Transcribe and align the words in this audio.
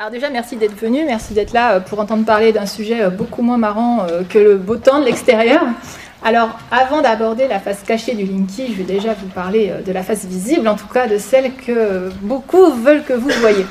Alors 0.00 0.10
déjà, 0.10 0.30
merci 0.30 0.56
d'être 0.56 0.80
venu, 0.80 1.04
merci 1.04 1.34
d'être 1.34 1.52
là 1.52 1.74
euh, 1.74 1.80
pour 1.80 2.00
entendre 2.00 2.24
parler 2.24 2.52
d'un 2.52 2.64
sujet 2.64 3.02
euh, 3.02 3.10
beaucoup 3.10 3.42
moins 3.42 3.58
marrant 3.58 4.06
euh, 4.08 4.22
que 4.26 4.38
le 4.38 4.56
beau 4.56 4.76
temps 4.76 4.98
de 4.98 5.04
l'extérieur. 5.04 5.60
Alors, 6.24 6.58
avant 6.70 7.02
d'aborder 7.02 7.46
la 7.48 7.58
face 7.58 7.82
cachée 7.82 8.14
du 8.14 8.24
Linky, 8.24 8.72
je 8.72 8.78
vais 8.78 8.84
déjà 8.84 9.12
vous 9.12 9.26
parler 9.26 9.70
de 9.84 9.92
la 9.92 10.02
face 10.02 10.24
visible, 10.24 10.68
en 10.68 10.76
tout 10.76 10.86
cas 10.86 11.06
de 11.06 11.18
celle 11.18 11.52
que 11.54 12.08
beaucoup 12.22 12.70
veulent 12.72 13.04
que 13.04 13.12
vous 13.12 13.28
voyez. 13.40 13.66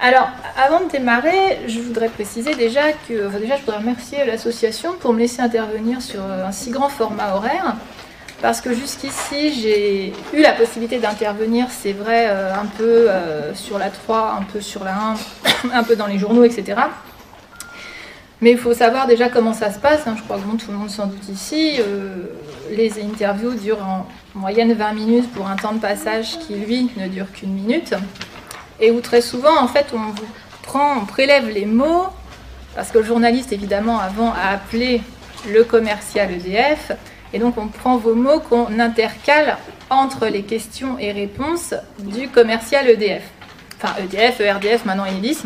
Alors, 0.00 0.28
avant 0.56 0.80
de 0.84 0.90
démarrer, 0.90 1.60
je 1.68 1.78
voudrais 1.78 2.08
préciser 2.08 2.56
déjà 2.56 2.90
que, 3.08 3.38
déjà, 3.38 3.54
je 3.54 3.60
voudrais 3.60 3.78
remercier 3.78 4.24
l'association 4.26 4.94
pour 4.98 5.12
me 5.12 5.20
laisser 5.20 5.40
intervenir 5.40 6.02
sur 6.02 6.20
un 6.20 6.50
si 6.50 6.70
grand 6.70 6.88
format 6.88 7.36
horaire 7.36 7.76
parce 8.40 8.60
que 8.60 8.72
jusqu'ici 8.72 9.52
j'ai 9.60 10.12
eu 10.32 10.40
la 10.40 10.52
possibilité 10.52 10.98
d'intervenir, 10.98 11.66
c'est 11.70 11.92
vrai, 11.92 12.26
euh, 12.28 12.54
un 12.54 12.66
peu 12.66 13.10
euh, 13.10 13.54
sur 13.54 13.78
la 13.78 13.90
3, 13.90 14.36
un 14.40 14.42
peu 14.44 14.60
sur 14.60 14.84
la 14.84 14.94
1, 14.94 15.14
un 15.72 15.82
peu 15.82 15.96
dans 15.96 16.06
les 16.06 16.18
journaux, 16.18 16.44
etc. 16.44 16.80
Mais 18.40 18.52
il 18.52 18.58
faut 18.58 18.72
savoir 18.72 19.08
déjà 19.08 19.28
comment 19.28 19.52
ça 19.52 19.72
se 19.72 19.80
passe, 19.80 20.06
hein. 20.06 20.14
je 20.16 20.22
crois 20.22 20.36
que 20.36 20.56
tout 20.56 20.70
le 20.70 20.76
monde 20.76 20.90
s'en 20.90 21.06
doute 21.06 21.28
ici. 21.28 21.76
Euh, 21.80 22.26
les 22.70 23.02
interviews 23.02 23.54
durent 23.54 23.82
en 23.82 24.06
moyenne 24.34 24.72
20 24.72 24.92
minutes 24.92 25.32
pour 25.32 25.48
un 25.48 25.56
temps 25.56 25.72
de 25.72 25.80
passage 25.80 26.38
qui, 26.38 26.54
lui, 26.54 26.90
ne 26.96 27.08
dure 27.08 27.26
qu'une 27.32 27.52
minute. 27.52 27.94
Et 28.78 28.92
où 28.92 29.00
très 29.00 29.22
souvent, 29.22 29.60
en 29.60 29.66
fait, 29.66 29.86
on 29.92 30.12
vous 30.12 30.28
prend, 30.62 30.98
on 30.98 31.04
prélève 31.04 31.48
les 31.48 31.66
mots, 31.66 32.06
parce 32.76 32.92
que 32.92 32.98
le 32.98 33.04
journaliste, 33.04 33.52
évidemment, 33.52 33.98
avant 33.98 34.32
a 34.32 34.52
appelé 34.52 35.02
le 35.50 35.64
commercial 35.64 36.30
EDF, 36.30 36.92
et 37.32 37.38
donc 37.38 37.58
on 37.58 37.68
prend 37.68 37.96
vos 37.96 38.14
mots 38.14 38.40
qu'on 38.40 38.78
intercale 38.78 39.58
entre 39.90 40.26
les 40.26 40.42
questions 40.42 40.98
et 40.98 41.12
réponses 41.12 41.74
du 41.98 42.28
commercial 42.28 42.88
EDF. 42.88 43.22
Enfin 43.76 43.94
EDF, 44.02 44.40
ERDF, 44.40 44.84
maintenant 44.84 45.06
Enedis. 45.06 45.38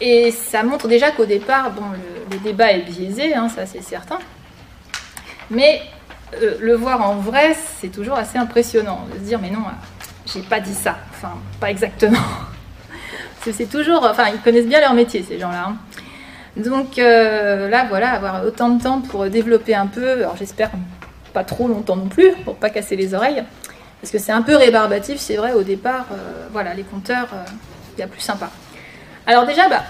Et 0.00 0.30
ça 0.30 0.62
montre 0.62 0.88
déjà 0.88 1.10
qu'au 1.10 1.26
départ, 1.26 1.70
bon, 1.72 1.82
le, 2.30 2.38
débat 2.38 2.72
est 2.72 2.80
biaisé, 2.80 3.34
hein, 3.34 3.48
ça 3.48 3.66
c'est 3.66 3.82
certain. 3.82 4.18
Mais 5.50 5.82
euh, 6.40 6.56
le 6.60 6.74
voir 6.74 7.02
en 7.02 7.16
vrai, 7.16 7.54
c'est 7.80 7.90
toujours 7.90 8.16
assez 8.16 8.38
impressionnant 8.38 9.06
de 9.12 9.18
se 9.18 9.24
dire 9.24 9.38
mais 9.40 9.50
non, 9.50 9.64
j'ai 10.32 10.42
pas 10.42 10.60
dit 10.60 10.74
ça. 10.74 10.96
Enfin, 11.10 11.34
pas 11.60 11.70
exactement. 11.70 12.16
c'est 13.42 13.68
toujours, 13.68 14.04
enfin, 14.04 14.28
ils 14.32 14.40
connaissent 14.40 14.66
bien 14.66 14.80
leur 14.80 14.94
métier 14.94 15.22
ces 15.22 15.38
gens-là. 15.38 15.66
Hein. 15.68 15.76
Donc 16.56 16.98
euh, 16.98 17.68
là, 17.68 17.86
voilà, 17.88 18.10
avoir 18.10 18.44
autant 18.44 18.70
de 18.70 18.82
temps 18.82 19.00
pour 19.00 19.24
développer 19.26 19.74
un 19.74 19.86
peu, 19.86 20.10
alors 20.10 20.36
j'espère 20.36 20.70
pas 21.32 21.44
trop 21.44 21.68
longtemps 21.68 21.96
non 21.96 22.08
plus, 22.08 22.32
pour 22.44 22.56
pas 22.56 22.70
casser 22.70 22.96
les 22.96 23.14
oreilles, 23.14 23.44
parce 24.00 24.10
que 24.10 24.18
c'est 24.18 24.32
un 24.32 24.42
peu 24.42 24.56
rébarbatif, 24.56 25.18
c'est 25.18 25.36
vrai, 25.36 25.52
au 25.52 25.62
départ, 25.62 26.06
euh, 26.12 26.48
voilà, 26.52 26.74
les 26.74 26.82
compteurs, 26.82 27.28
euh, 27.32 27.44
il 27.96 28.00
y 28.00 28.02
a 28.02 28.08
plus 28.08 28.20
sympa. 28.20 28.50
Alors 29.26 29.46
déjà, 29.46 29.68
bah, 29.68 29.84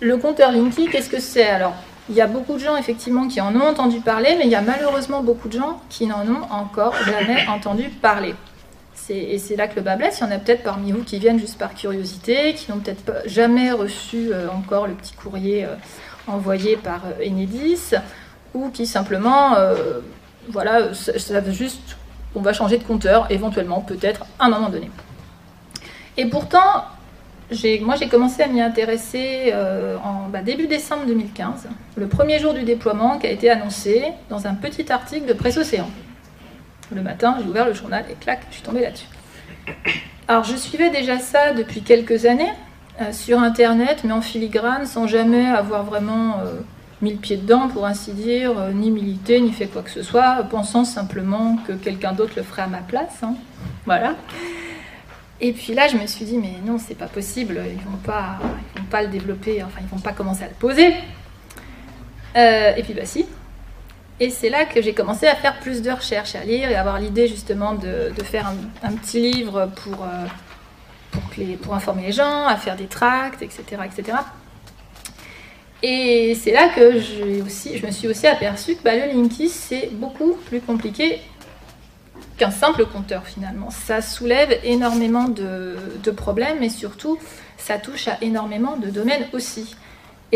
le 0.00 0.16
compteur 0.16 0.50
Linky, 0.50 0.88
qu'est-ce 0.88 1.10
que 1.10 1.20
c'est? 1.20 1.46
Alors, 1.46 1.74
il 2.08 2.14
y 2.14 2.20
a 2.20 2.26
beaucoup 2.26 2.54
de 2.54 2.58
gens 2.58 2.76
effectivement 2.76 3.28
qui 3.28 3.40
en 3.40 3.54
ont 3.54 3.66
entendu 3.66 4.00
parler, 4.00 4.34
mais 4.36 4.44
il 4.44 4.50
y 4.50 4.56
a 4.56 4.60
malheureusement 4.60 5.22
beaucoup 5.22 5.48
de 5.48 5.58
gens 5.58 5.80
qui 5.88 6.06
n'en 6.06 6.26
ont 6.26 6.42
encore 6.50 6.94
jamais 7.04 7.46
entendu 7.48 7.84
parler 7.88 8.34
et 9.10 9.38
c'est 9.38 9.56
là 9.56 9.68
que 9.68 9.76
le 9.76 9.82
bas 9.82 9.96
blesse. 9.96 10.18
Il 10.20 10.24
y 10.24 10.26
en 10.26 10.30
a 10.30 10.38
peut-être 10.38 10.62
parmi 10.62 10.92
vous 10.92 11.02
qui 11.02 11.18
viennent 11.18 11.38
juste 11.38 11.58
par 11.58 11.74
curiosité, 11.74 12.54
qui 12.54 12.70
n'ont 12.70 12.78
peut-être 12.78 13.22
jamais 13.26 13.72
reçu 13.72 14.32
euh, 14.32 14.48
encore 14.48 14.86
le 14.86 14.94
petit 14.94 15.14
courrier 15.14 15.64
euh, 15.64 15.74
envoyé 16.26 16.76
par 16.76 17.02
euh, 17.06 17.26
Enedis, 17.26 17.94
ou 18.54 18.70
qui 18.70 18.86
simplement, 18.86 19.56
voilà, 20.48 20.94
savent 20.94 21.50
juste 21.50 21.96
on 22.36 22.40
va 22.40 22.52
changer 22.52 22.78
de 22.78 22.84
compteur 22.84 23.26
éventuellement, 23.30 23.80
peut-être 23.80 24.24
à 24.38 24.46
un 24.46 24.48
moment 24.48 24.68
donné. 24.68 24.90
Et 26.16 26.26
pourtant, 26.26 26.84
moi 27.80 27.96
j'ai 27.96 28.08
commencé 28.08 28.42
à 28.44 28.46
m'y 28.46 28.60
intéresser 28.60 29.52
en 30.04 30.28
bah, 30.28 30.42
début 30.42 30.68
décembre 30.68 31.04
2015, 31.06 31.66
le 31.96 32.06
premier 32.06 32.38
jour 32.38 32.54
du 32.54 32.62
déploiement 32.62 33.18
qui 33.18 33.26
a 33.26 33.30
été 33.30 33.50
annoncé 33.50 34.04
dans 34.30 34.46
un 34.46 34.54
petit 34.54 34.92
article 34.92 35.26
de 35.26 35.32
Presse 35.32 35.56
Océan. 35.56 35.90
Le 36.94 37.02
matin, 37.02 37.36
j'ai 37.40 37.48
ouvert 37.48 37.66
le 37.66 37.74
journal 37.74 38.04
et 38.08 38.14
clac, 38.14 38.42
je 38.50 38.54
suis 38.54 38.62
tombée 38.62 38.82
là-dessus. 38.82 39.06
Alors, 40.28 40.44
je 40.44 40.54
suivais 40.54 40.90
déjà 40.90 41.18
ça 41.18 41.52
depuis 41.52 41.82
quelques 41.82 42.24
années 42.24 42.52
euh, 43.00 43.12
sur 43.12 43.40
Internet, 43.40 44.02
mais 44.04 44.12
en 44.12 44.20
filigrane, 44.20 44.86
sans 44.86 45.08
jamais 45.08 45.46
avoir 45.46 45.82
vraiment 45.82 46.38
euh, 46.38 46.60
mis 47.02 47.10
le 47.10 47.18
pied 47.18 47.36
dedans, 47.36 47.68
pour 47.68 47.84
ainsi 47.84 48.12
dire, 48.12 48.56
euh, 48.56 48.70
ni 48.72 48.92
milité, 48.92 49.40
ni 49.40 49.50
fait 49.50 49.66
quoi 49.66 49.82
que 49.82 49.90
ce 49.90 50.02
soit, 50.02 50.44
pensant 50.48 50.84
simplement 50.84 51.58
que 51.66 51.72
quelqu'un 51.72 52.12
d'autre 52.12 52.34
le 52.36 52.44
ferait 52.44 52.62
à 52.62 52.68
ma 52.68 52.78
place. 52.78 53.24
Hein. 53.24 53.34
Voilà. 53.86 54.14
Et 55.40 55.52
puis 55.52 55.74
là, 55.74 55.88
je 55.88 55.96
me 55.96 56.06
suis 56.06 56.24
dit, 56.24 56.38
mais 56.38 56.54
non, 56.64 56.78
c'est 56.78 56.94
pas 56.94 57.08
possible, 57.08 57.60
ils 57.68 57.90
vont 57.90 57.98
pas, 57.98 58.38
ils 58.76 58.82
vont 58.82 58.88
pas 58.88 59.02
le 59.02 59.08
développer, 59.08 59.64
enfin, 59.64 59.80
ils 59.80 59.88
vont 59.88 60.00
pas 60.00 60.12
commencer 60.12 60.44
à 60.44 60.48
le 60.48 60.54
poser. 60.54 60.94
et 62.36 62.82
puis, 62.84 62.94
bah 62.94 63.04
si, 63.04 63.26
et 64.20 64.30
c'est 64.30 64.48
là 64.48 64.64
que 64.64 64.80
j'ai 64.80 64.94
commencé 64.94 65.26
à 65.26 65.34
faire 65.34 65.58
plus 65.58 65.82
de 65.82 65.90
recherches, 65.90 66.36
à 66.36 66.44
lire 66.44 66.70
et 66.70 66.76
avoir 66.76 67.00
l'idée 67.00 67.26
justement 67.26 67.74
de, 67.74 68.12
faire 68.22 68.52
un, 68.82 68.92
petit 68.92 69.20
livre 69.20 69.70
pour, 69.82 70.04
euh, 70.04 71.56
pour, 71.62 71.74
informer 71.74 72.02
les 72.06 72.12
gens, 72.12 72.46
à 72.46 72.56
faire 72.56 72.76
des 72.76 72.86
tracts, 72.86 73.42
etc. 73.42 73.62
etc. 73.84 74.18
Et 75.82 76.34
c'est 76.36 76.52
là 76.52 76.68
que 76.68 77.00
je 77.00 77.84
me 77.84 77.90
suis 77.90 78.08
aussi 78.08 78.26
aperçue 78.26 78.76
que 78.76 78.82
bah, 78.84 78.94
le 78.94 79.12
Linky, 79.12 79.48
c'est 79.48 79.90
beaucoup 79.92 80.38
plus 80.46 80.60
compliqué 80.60 81.20
qu'un 82.38 82.52
simple 82.52 82.86
compteur 82.86 83.26
finalement. 83.26 83.70
Ça 83.70 84.00
soulève 84.00 84.58
énormément 84.62 85.28
de, 85.28 85.76
de 86.02 86.10
problèmes 86.12 86.62
et 86.62 86.70
surtout, 86.70 87.18
ça 87.58 87.78
touche 87.78 88.06
à 88.06 88.18
énormément 88.22 88.76
de 88.76 88.90
domaines 88.90 89.26
aussi. 89.32 89.74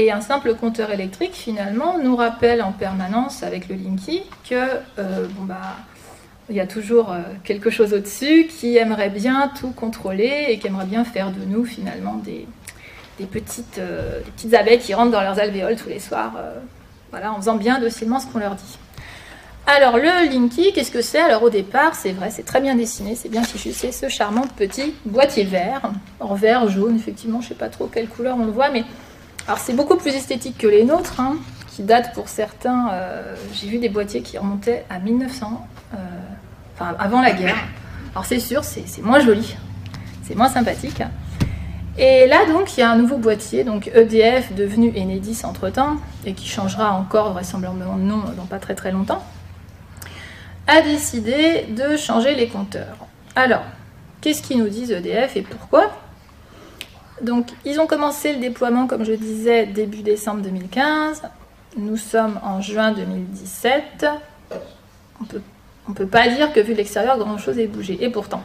Et 0.01 0.13
un 0.13 0.21
simple 0.21 0.55
compteur 0.55 0.93
électrique, 0.93 1.35
finalement, 1.35 1.99
nous 1.99 2.15
rappelle 2.15 2.63
en 2.63 2.71
permanence 2.71 3.43
avec 3.43 3.69
le 3.69 3.75
Linky 3.75 4.23
que 4.49 4.55
euh, 4.55 5.27
bon 5.31 5.43
bah, 5.43 5.75
il 6.49 6.55
y 6.55 6.61
a 6.61 6.69
toujours 6.69 7.11
euh, 7.11 7.23
quelque 7.43 7.69
chose 7.69 7.93
au-dessus 7.93 8.47
qui 8.47 8.77
aimerait 8.77 9.11
bien 9.11 9.51
tout 9.59 9.73
contrôler 9.73 10.47
et 10.51 10.61
qui 10.61 10.69
aimerait 10.69 10.87
bien 10.87 11.03
faire 11.03 11.33
de 11.33 11.45
nous 11.45 11.65
finalement 11.65 12.15
des, 12.15 12.47
petites, 13.27 13.79
euh, 13.79 14.21
des 14.21 14.31
petites 14.31 14.55
abeilles 14.55 14.79
qui 14.79 14.95
rentrent 14.95 15.11
dans 15.11 15.21
leurs 15.21 15.41
alvéoles 15.41 15.75
tous 15.75 15.89
les 15.89 15.99
soirs, 15.99 16.35
voilà, 17.11 17.33
en 17.33 17.39
faisant 17.39 17.57
bien 17.57 17.81
docilement 17.81 18.21
ce 18.21 18.29
qu'on 18.29 18.39
leur 18.39 18.55
dit. 18.55 18.79
Alors 19.67 19.97
le 19.97 20.31
Linky, 20.31 20.73
qu'est-ce 20.73 20.93
que 20.93 21.03
c'est? 21.03 21.19
Alors 21.19 21.43
au 21.43 21.51
départ, 21.51 21.97
c'est 21.97 22.13
vrai, 22.13 22.31
c'est 22.31 22.45
très 22.45 22.61
bien 22.61 22.77
dessiné, 22.77 23.17
c'est 23.17 23.29
bien 23.29 23.43
fichu, 23.43 23.73
c'est 23.73 23.91
ce 23.91 24.09
charmant 24.09 24.47
petit 24.57 24.95
boîtier 25.05 25.43
vert, 25.43 25.91
en 26.21 26.35
vert, 26.37 26.69
jaune, 26.69 26.95
effectivement, 26.95 27.41
je 27.41 27.47
ne 27.47 27.49
sais 27.49 27.59
pas 27.59 27.69
trop 27.69 27.89
quelle 27.89 28.09
couleur 28.09 28.37
on 28.39 28.45
le 28.45 28.53
voit, 28.53 28.71
mais 28.71 28.85
alors 29.49 29.59
c'est 29.59 29.73
beaucoup 29.73 29.97
plus 29.97 30.15
esthétique 30.15 30.59
que 30.59 30.67
les 30.67 30.85
nôtres, 30.85 31.19
hein, 31.19 31.37
qui 31.69 31.83
datent 31.83 32.13
pour 32.13 32.29
certains. 32.29 32.91
Euh, 32.93 33.35
j'ai 33.55 33.67
vu 33.67 33.79
des 33.79 33.89
boîtiers 33.89 34.21
qui 34.21 34.37
remontaient 34.37 34.85
à 34.91 34.99
1900, 34.99 35.67
euh, 35.95 35.97
enfin 36.75 36.95
avant 36.99 37.23
la 37.23 37.33
guerre. 37.33 37.57
Alors 38.13 38.27
c'est 38.27 38.41
sûr, 38.41 38.63
c'est 38.63 38.85
moins 39.01 39.21
joli, 39.21 39.57
c'est 40.23 40.35
moins 40.35 40.51
sympathique. 40.51 41.03
Et 41.97 42.27
là 42.27 42.45
donc 42.45 42.77
il 42.77 42.81
y 42.81 42.83
a 42.83 42.91
un 42.91 42.97
nouveau 42.97 43.17
boîtier, 43.17 43.65
donc 43.65 43.91
EDF 43.95 44.53
devenu 44.53 44.93
Enedis 44.95 45.41
entre 45.45 45.71
temps, 45.71 45.97
et 46.27 46.35
qui 46.35 46.47
changera 46.47 46.93
encore 46.93 47.33
vraisemblablement 47.33 47.97
de 47.97 48.03
nom 48.03 48.23
dans 48.37 48.45
pas 48.45 48.59
très 48.59 48.75
très 48.75 48.93
longtemps, 48.93 49.25
a 50.67 50.83
décidé 50.83 51.65
de 51.71 51.97
changer 51.97 52.35
les 52.35 52.49
compteurs. 52.49 52.99
Alors, 53.35 53.63
qu'est-ce 54.21 54.43
qu'ils 54.43 54.59
nous 54.59 54.69
disent 54.69 54.91
EDF 54.91 55.37
et 55.37 55.43
pourquoi? 55.43 55.91
Donc, 57.23 57.49
ils 57.65 57.81
ont 57.81 57.87
commencé 57.87 58.33
le 58.33 58.39
déploiement, 58.39 58.87
comme 58.87 59.05
je 59.05 59.13
disais, 59.13 59.67
début 59.67 60.03
décembre 60.03 60.43
2015. 60.43 61.23
Nous 61.77 61.97
sommes 61.97 62.39
en 62.43 62.61
juin 62.61 62.93
2017. 62.93 64.07
On 65.21 65.91
ne 65.91 65.95
peut 65.95 66.07
pas 66.07 66.29
dire 66.29 66.53
que 66.53 66.61
vu 66.61 66.75
l'extérieur, 66.75 67.19
grand-chose 67.19 67.59
ait 67.59 67.67
bougé. 67.67 67.99
Et 68.03 68.11
pourtant. 68.11 68.43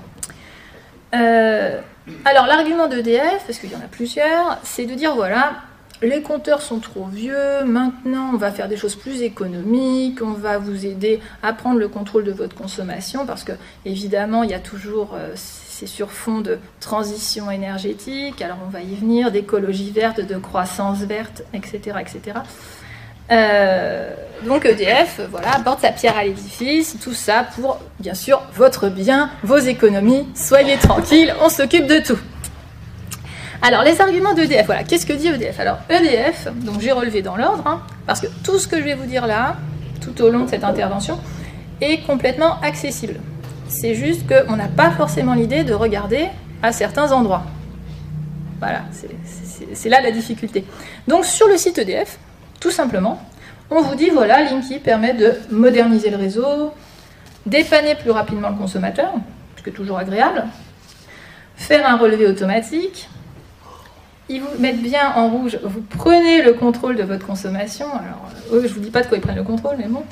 Euh, 1.14 1.80
alors, 2.26 2.48
l'argument 2.48 2.88
d'EDF, 2.88 3.44
parce 3.46 3.60
qu'il 3.60 3.72
y 3.72 3.76
en 3.76 3.80
a 3.80 3.90
plusieurs, 3.90 4.58
c'est 4.64 4.86
de 4.86 4.94
dire 4.94 5.16
voilà, 5.16 5.54
les 6.02 6.22
compteurs 6.22 6.62
sont 6.62 6.80
trop 6.80 7.06
vieux, 7.06 7.64
maintenant 7.66 8.32
on 8.34 8.38
va 8.38 8.52
faire 8.52 8.68
des 8.68 8.76
choses 8.76 8.96
plus 8.96 9.22
économiques, 9.22 10.22
on 10.22 10.34
va 10.34 10.58
vous 10.58 10.86
aider 10.86 11.22
à 11.42 11.54
prendre 11.54 11.80
le 11.80 11.88
contrôle 11.88 12.26
de 12.26 12.32
votre 12.32 12.56
consommation, 12.56 13.26
parce 13.26 13.44
que 13.44 13.54
évidemment 13.86 14.44
il 14.44 14.50
y 14.50 14.54
a 14.54 14.60
toujours 14.60 15.14
euh, 15.14 15.34
c'est 15.84 15.88
sur 15.88 16.12
fond 16.12 16.40
de 16.40 16.60
transition 16.80 17.52
énergétique, 17.52 18.42
alors 18.42 18.58
on 18.66 18.70
va 18.70 18.82
y 18.82 18.96
venir, 18.96 19.32
d'écologie 19.32 19.92
verte, 19.92 20.22
de 20.22 20.38
croissance 20.38 21.00
verte, 21.00 21.44
etc. 21.54 21.98
etc. 22.00 22.40
Euh, 23.32 24.14
donc 24.46 24.66
EDF 24.66 25.20
voilà, 25.30 25.56
apporte 25.56 25.82
sa 25.82 25.92
pierre 25.92 26.18
à 26.18 26.24
l'édifice, 26.24 26.98
tout 27.04 27.14
ça 27.14 27.46
pour, 27.56 27.80
bien 28.00 28.14
sûr, 28.14 28.42
votre 28.54 28.88
bien, 28.88 29.30
vos 29.44 29.58
économies, 29.58 30.28
soyez 30.36 30.78
tranquilles, 30.78 31.34
on 31.44 31.50
s'occupe 31.50 31.88
de 31.88 32.00
tout. 32.00 32.20
Alors, 33.62 33.84
les 33.84 34.00
arguments 34.00 34.34
d'EDF, 34.34 34.66
voilà, 34.66 34.84
qu'est-ce 34.84 35.06
que 35.06 35.14
dit 35.14 35.28
EDF 35.28 35.60
Alors, 35.60 35.80
EDF, 35.90 36.48
donc 36.54 36.80
j'ai 36.80 36.92
relevé 36.92 37.22
dans 37.22 37.36
l'ordre, 37.36 37.64
hein, 37.66 37.82
parce 38.06 38.22
que 38.22 38.28
tout 38.44 38.58
ce 38.58 38.68
que 38.68 38.78
je 38.78 38.84
vais 38.84 38.96
vous 38.96 39.06
dire 39.06 39.28
là, 39.28 39.58
tout 40.02 40.22
au 40.22 40.30
long 40.30 40.46
de 40.46 40.50
cette 40.50 40.64
intervention, 40.64 41.20
est 41.82 42.06
complètement 42.06 42.60
accessible. 42.62 43.16
C'est 43.74 43.96
juste 43.96 44.22
qu'on 44.28 44.56
n'a 44.56 44.68
pas 44.68 44.92
forcément 44.92 45.34
l'idée 45.34 45.64
de 45.64 45.74
regarder 45.74 46.28
à 46.62 46.72
certains 46.72 47.12
endroits. 47.12 47.44
Voilà, 48.60 48.84
c'est 49.74 49.90
là 49.90 50.00
la 50.00 50.12
difficulté. 50.12 50.64
Donc 51.08 51.26
sur 51.26 51.48
le 51.48 51.58
site 51.58 51.80
EDF, 51.80 52.20
tout 52.60 52.70
simplement, 52.70 53.20
on 53.72 53.82
vous 53.82 53.96
dit 53.96 54.10
voilà, 54.12 54.44
Linky 54.44 54.78
permet 54.78 55.14
de 55.14 55.34
moderniser 55.50 56.12
le 56.12 56.18
réseau, 56.18 56.72
dépanner 57.48 57.96
plus 57.96 58.12
rapidement 58.12 58.52
le 58.52 58.56
consommateur, 58.56 59.12
ce 59.58 59.64
qui 59.64 59.70
est 59.72 59.74
toujours 59.74 59.98
agréable, 59.98 60.46
faire 61.56 61.86
un 61.86 61.98
relevé 61.98 62.28
automatique. 62.28 63.10
Ils 64.30 64.40
vous 64.40 64.58
mettent 64.60 64.82
bien 64.82 65.14
en 65.16 65.30
rouge, 65.30 65.58
vous 65.64 65.82
prenez 65.82 66.44
le 66.44 66.54
contrôle 66.54 66.96
de 66.96 67.04
votre 67.04 67.26
consommation. 67.26 67.88
Alors, 67.88 68.30
eux, 68.54 68.62
je 68.62 68.70
ne 68.70 68.74
vous 68.76 68.80
dis 68.80 68.92
pas 68.92 69.02
de 69.02 69.08
quoi 69.08 69.18
ils 69.18 69.22
prennent 69.22 69.36
le 69.36 69.44
contrôle, 69.44 69.76
mais 69.78 69.88
bon. 69.88 70.04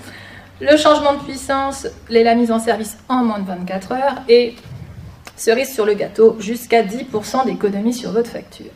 Le 0.62 0.78
changement 0.78 1.14
de 1.14 1.24
puissance, 1.24 1.88
la 2.08 2.36
mise 2.36 2.52
en 2.52 2.60
service 2.60 2.96
en 3.10 3.24
moins 3.24 3.40
de 3.40 3.48
24 3.48 3.92
heures 3.94 4.22
et 4.30 4.56
cerise 5.36 5.74
sur 5.74 5.88
le 5.88 5.96
gâteau, 5.96 6.38
jusqu'à 6.40 6.84
10% 6.84 7.46
d'économie 7.46 7.96
sur 7.96 8.12
votre 8.12 8.30
facture. 8.30 8.72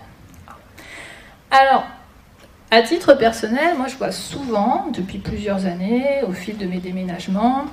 Alors, 1.51 1.83
à 2.71 2.81
titre 2.81 3.13
personnel, 3.13 3.77
moi 3.77 3.85
je 3.87 3.97
vois 3.97 4.11
souvent, 4.11 4.87
depuis 4.91 5.19
plusieurs 5.19 5.67
années, 5.67 6.21
au 6.27 6.31
fil 6.31 6.57
de 6.57 6.65
mes 6.65 6.79
déménagements, 6.79 7.65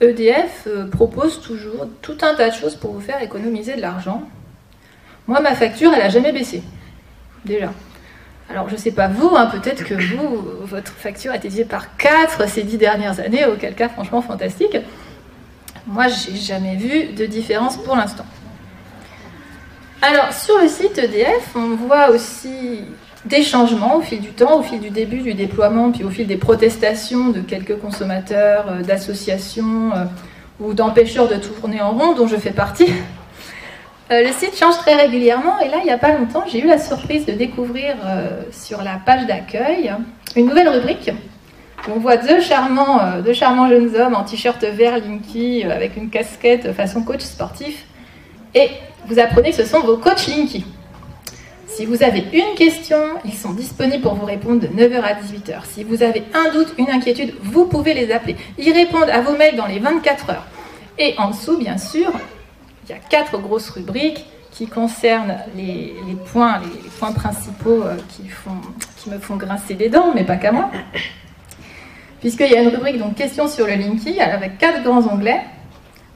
EDF 0.00 0.68
euh, 0.68 0.86
propose 0.86 1.40
toujours 1.40 1.88
tout 2.02 2.18
un 2.22 2.34
tas 2.34 2.50
de 2.50 2.54
choses 2.54 2.76
pour 2.76 2.92
vous 2.92 3.00
faire 3.00 3.20
économiser 3.20 3.74
de 3.74 3.80
l'argent. 3.80 4.22
Moi, 5.26 5.40
ma 5.40 5.56
facture, 5.56 5.92
elle 5.92 6.02
n'a 6.02 6.08
jamais 6.08 6.30
baissé. 6.30 6.62
Déjà. 7.44 7.72
Alors, 8.48 8.68
je 8.68 8.74
ne 8.74 8.78
sais 8.78 8.92
pas 8.92 9.08
vous, 9.08 9.34
hein, 9.36 9.46
peut-être 9.46 9.84
que 9.84 9.94
vous, 9.94 10.44
votre 10.62 10.92
facture 10.92 11.32
a 11.32 11.36
été 11.36 11.48
divisée 11.48 11.64
par 11.64 11.96
4 11.96 12.48
ces 12.48 12.62
10 12.62 12.78
dernières 12.78 13.18
années, 13.18 13.44
auquel 13.44 13.74
cas, 13.74 13.88
franchement, 13.88 14.22
fantastique. 14.22 14.76
Moi, 15.86 16.06
j'ai 16.08 16.36
jamais 16.36 16.76
vu 16.76 17.12
de 17.12 17.26
différence 17.26 17.76
pour 17.76 17.96
l'instant. 17.96 18.26
Alors, 20.02 20.32
sur 20.32 20.58
le 20.60 20.68
site 20.68 20.98
EDF, 20.98 21.54
on 21.56 21.74
voit 21.74 22.10
aussi 22.10 22.82
des 23.24 23.42
changements 23.42 23.96
au 23.96 24.00
fil 24.00 24.20
du 24.20 24.28
temps, 24.28 24.60
au 24.60 24.62
fil 24.62 24.80
du 24.80 24.90
début 24.90 25.22
du 25.22 25.34
déploiement, 25.34 25.90
puis 25.90 26.04
au 26.04 26.10
fil 26.10 26.26
des 26.26 26.36
protestations 26.36 27.30
de 27.30 27.40
quelques 27.40 27.78
consommateurs, 27.78 28.66
euh, 28.68 28.82
d'associations 28.82 29.92
euh, 29.94 30.04
ou 30.60 30.74
d'empêcheurs 30.74 31.28
de 31.28 31.34
tourner 31.34 31.80
en 31.80 31.90
rond, 31.90 32.14
dont 32.14 32.28
je 32.28 32.36
fais 32.36 32.52
partie. 32.52 32.92
Euh, 34.10 34.22
le 34.22 34.32
site 34.32 34.56
change 34.56 34.76
très 34.78 34.94
régulièrement 34.94 35.58
et 35.58 35.68
là, 35.68 35.78
il 35.80 35.84
n'y 35.84 35.90
a 35.90 35.98
pas 35.98 36.12
longtemps, 36.12 36.44
j'ai 36.46 36.60
eu 36.60 36.66
la 36.66 36.78
surprise 36.78 37.26
de 37.26 37.32
découvrir 37.32 37.96
sur 38.52 38.82
la 38.82 39.00
page 39.04 39.26
d'accueil 39.26 39.92
une 40.36 40.46
nouvelle 40.46 40.68
rubrique. 40.68 41.10
On 41.88 41.98
voit 41.98 42.16
deux 42.16 42.40
charmants, 42.40 43.00
deux 43.24 43.32
charmants 43.32 43.68
jeunes 43.68 43.94
hommes 43.96 44.14
en 44.14 44.24
t-shirt 44.24 44.62
vert 44.62 44.98
Linky 44.98 45.64
avec 45.64 45.96
une 45.96 46.10
casquette 46.10 46.72
façon 46.72 47.02
coach 47.02 47.22
sportif 47.22 47.86
et 48.54 48.70
vous 49.06 49.18
apprenez 49.18 49.50
que 49.50 49.56
ce 49.56 49.64
sont 49.64 49.80
vos 49.80 49.96
coachs 49.96 50.26
Linky. 50.28 50.64
Si 51.76 51.84
vous 51.84 52.02
avez 52.02 52.24
une 52.32 52.54
question, 52.56 52.96
ils 53.24 53.34
sont 53.34 53.52
disponibles 53.52 54.02
pour 54.02 54.14
vous 54.14 54.24
répondre 54.24 54.60
de 54.60 54.66
9h 54.66 55.00
à 55.02 55.12
18h. 55.12 55.66
Si 55.68 55.84
vous 55.84 56.02
avez 56.02 56.24
un 56.32 56.50
doute, 56.50 56.72
une 56.78 56.88
inquiétude, 56.88 57.34
vous 57.42 57.66
pouvez 57.66 57.92
les 57.92 58.10
appeler. 58.12 58.36
Ils 58.56 58.72
répondent 58.72 59.10
à 59.10 59.20
vos 59.20 59.36
mails 59.36 59.56
dans 59.56 59.66
les 59.66 59.78
24 59.78 60.30
heures. 60.30 60.46
Et 60.98 61.14
en 61.18 61.30
dessous, 61.30 61.58
bien 61.58 61.76
sûr, 61.76 62.10
il 62.88 62.92
y 62.92 62.94
a 62.94 62.98
quatre 62.98 63.38
grosses 63.38 63.70
rubriques 63.70 64.26
qui 64.52 64.66
concernent 64.66 65.36
les, 65.54 65.94
points, 66.32 66.60
les, 66.60 66.88
points 66.98 67.12
principaux 67.12 67.82
euh, 67.82 67.96
qui, 68.08 69.10
me 69.10 69.18
font 69.18 69.36
grincer 69.36 69.74
les 69.74 69.88
dents, 69.88 70.12
mais 70.14 70.24
pas 70.24 70.36
qu'à 70.36 70.50
moi. 70.50 70.70
Puisqu'il 72.20 72.50
y 72.50 72.56
a 72.56 72.62
une 72.62 72.68
rubrique, 72.68 72.98
donc 72.98 73.14
questions 73.14 73.48
sur 73.48 73.66
le 73.66 73.74
Linky, 73.74 74.20
avec 74.20 74.58
quatre 74.58 74.82
grands 74.82 75.06
onglets. 75.06 75.42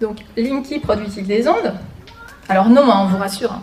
Donc, 0.00 0.18
Linky 0.36 0.78
produit-il 0.78 1.26
des 1.26 1.46
ondes? 1.46 1.74
Alors 2.48 2.68
non, 2.68 2.90
hein, 2.90 3.02
on 3.02 3.06
vous 3.06 3.18
rassure, 3.18 3.52
hein. 3.52 3.62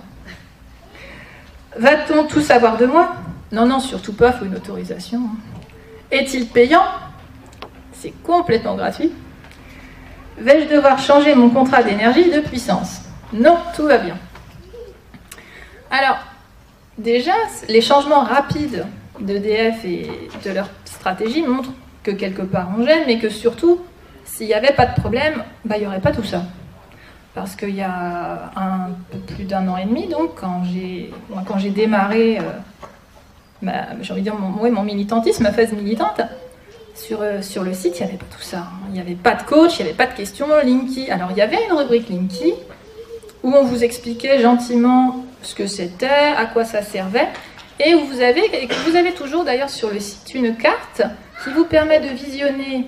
Va-t-on 1.78 2.26
tout 2.26 2.42
savoir 2.42 2.78
de 2.78 2.86
moi? 2.86 3.16
Non, 3.52 3.66
non, 3.66 3.80
surtout 3.80 4.14
pas, 4.14 4.28
il 4.28 4.34
faut 4.34 4.46
une 4.46 4.56
autorisation. 4.56 5.22
Est-il 6.12 6.48
payant? 6.48 6.86
C'est 7.92 8.14
complètement 8.24 8.76
gratuit. 8.76 9.12
Vais-je 10.38 10.74
devoir 10.74 11.00
changer 11.00 11.34
mon 11.36 11.50
contrat 11.50 11.84
d'énergie 11.84 12.30
de 12.30 12.40
puissance? 12.42 13.02
Non, 13.34 13.58
tout 13.76 13.84
va 13.84 13.98
bien. 13.98 14.18
Alors, 15.90 16.18
déjà, 16.98 17.34
les 17.68 17.82
changements 17.82 18.22
rapides 18.22 18.86
d'EDF 19.20 19.84
et 19.84 20.08
de 20.46 20.52
leur 20.52 20.70
stratégie 20.86 21.42
montrent 21.42 21.74
que 22.04 22.12
quelque 22.12 22.44
part 22.44 22.70
on 22.78 22.86
gêne, 22.86 23.04
mais 23.08 23.18
que 23.20 23.30
surtout, 23.30 23.82
s'il 24.26 24.48
n'y 24.48 24.54
avait 24.54 24.74
pas 24.74 24.86
de 24.86 25.00
problème, 25.00 25.44
bah, 25.66 25.76
il 25.78 25.82
n'y 25.82 25.88
aurait 25.88 26.02
pas 26.02 26.12
tout 26.12 26.24
ça 26.24 26.44
parce 27.38 27.56
qu'il 27.56 27.76
y 27.76 27.84
a 27.84 28.52
un 28.56 28.90
peu 29.12 29.20
plus 29.20 29.44
d'un 29.44 29.68
an 29.68 29.78
et 29.78 29.86
demi, 29.86 30.08
donc, 30.08 30.32
quand 30.40 30.64
j'ai, 30.64 31.70
démarré, 31.70 32.40
euh, 32.40 33.72
j'ai 34.02 34.12
envie 34.12 34.22
de 34.22 34.30
dire, 34.32 34.36
mon 34.36 34.84
militantisme, 34.84 35.44
ma 35.44 35.52
phase 35.52 35.72
militante, 35.72 36.20
sur, 36.98 37.22
euh, 37.22 37.42
sur 37.42 37.64
le 37.64 37.74
site, 37.74 38.00
il 38.00 38.04
n'y 38.04 38.10
avait 38.10 38.18
pas 38.18 38.26
tout 38.26 38.42
ça. 38.42 38.58
Hein. 38.58 38.88
Il 38.88 38.94
n'y 38.94 39.00
avait 39.00 39.16
pas 39.16 39.36
de 39.36 39.44
coach, 39.44 39.80
il 39.80 39.84
n'y 39.84 39.90
avait 39.90 39.98
pas 39.98 40.08
de 40.08 40.14
questions, 40.14 40.48
Linky. 40.64 41.10
Alors, 41.12 41.30
il 41.32 41.38
y 41.38 41.42
avait 41.42 41.58
une 41.70 41.76
rubrique 41.76 42.10
Linky, 42.10 42.54
où 43.44 43.54
on 43.54 43.64
vous 43.64 43.84
expliquait 43.84 44.40
gentiment 44.40 45.24
ce 45.44 45.56
que 45.56 45.68
c'était, 45.68 46.08
à 46.08 46.46
quoi 46.46 46.66
ça 46.66 46.82
servait, 46.82 47.28
et 47.80 47.94
où 47.94 48.06
vous 48.06 48.22
avez, 48.22 48.44
et 48.62 48.68
que 48.68 48.90
vous 48.90 48.96
avez 48.96 49.14
toujours 49.14 49.44
d'ailleurs 49.44 49.70
sur 49.70 49.92
le 49.92 50.00
site 50.00 50.34
une 50.34 50.56
carte 50.56 51.04
qui 51.44 51.52
vous 51.52 51.66
permet 51.66 52.00
de 52.00 52.08
visionner 52.08 52.86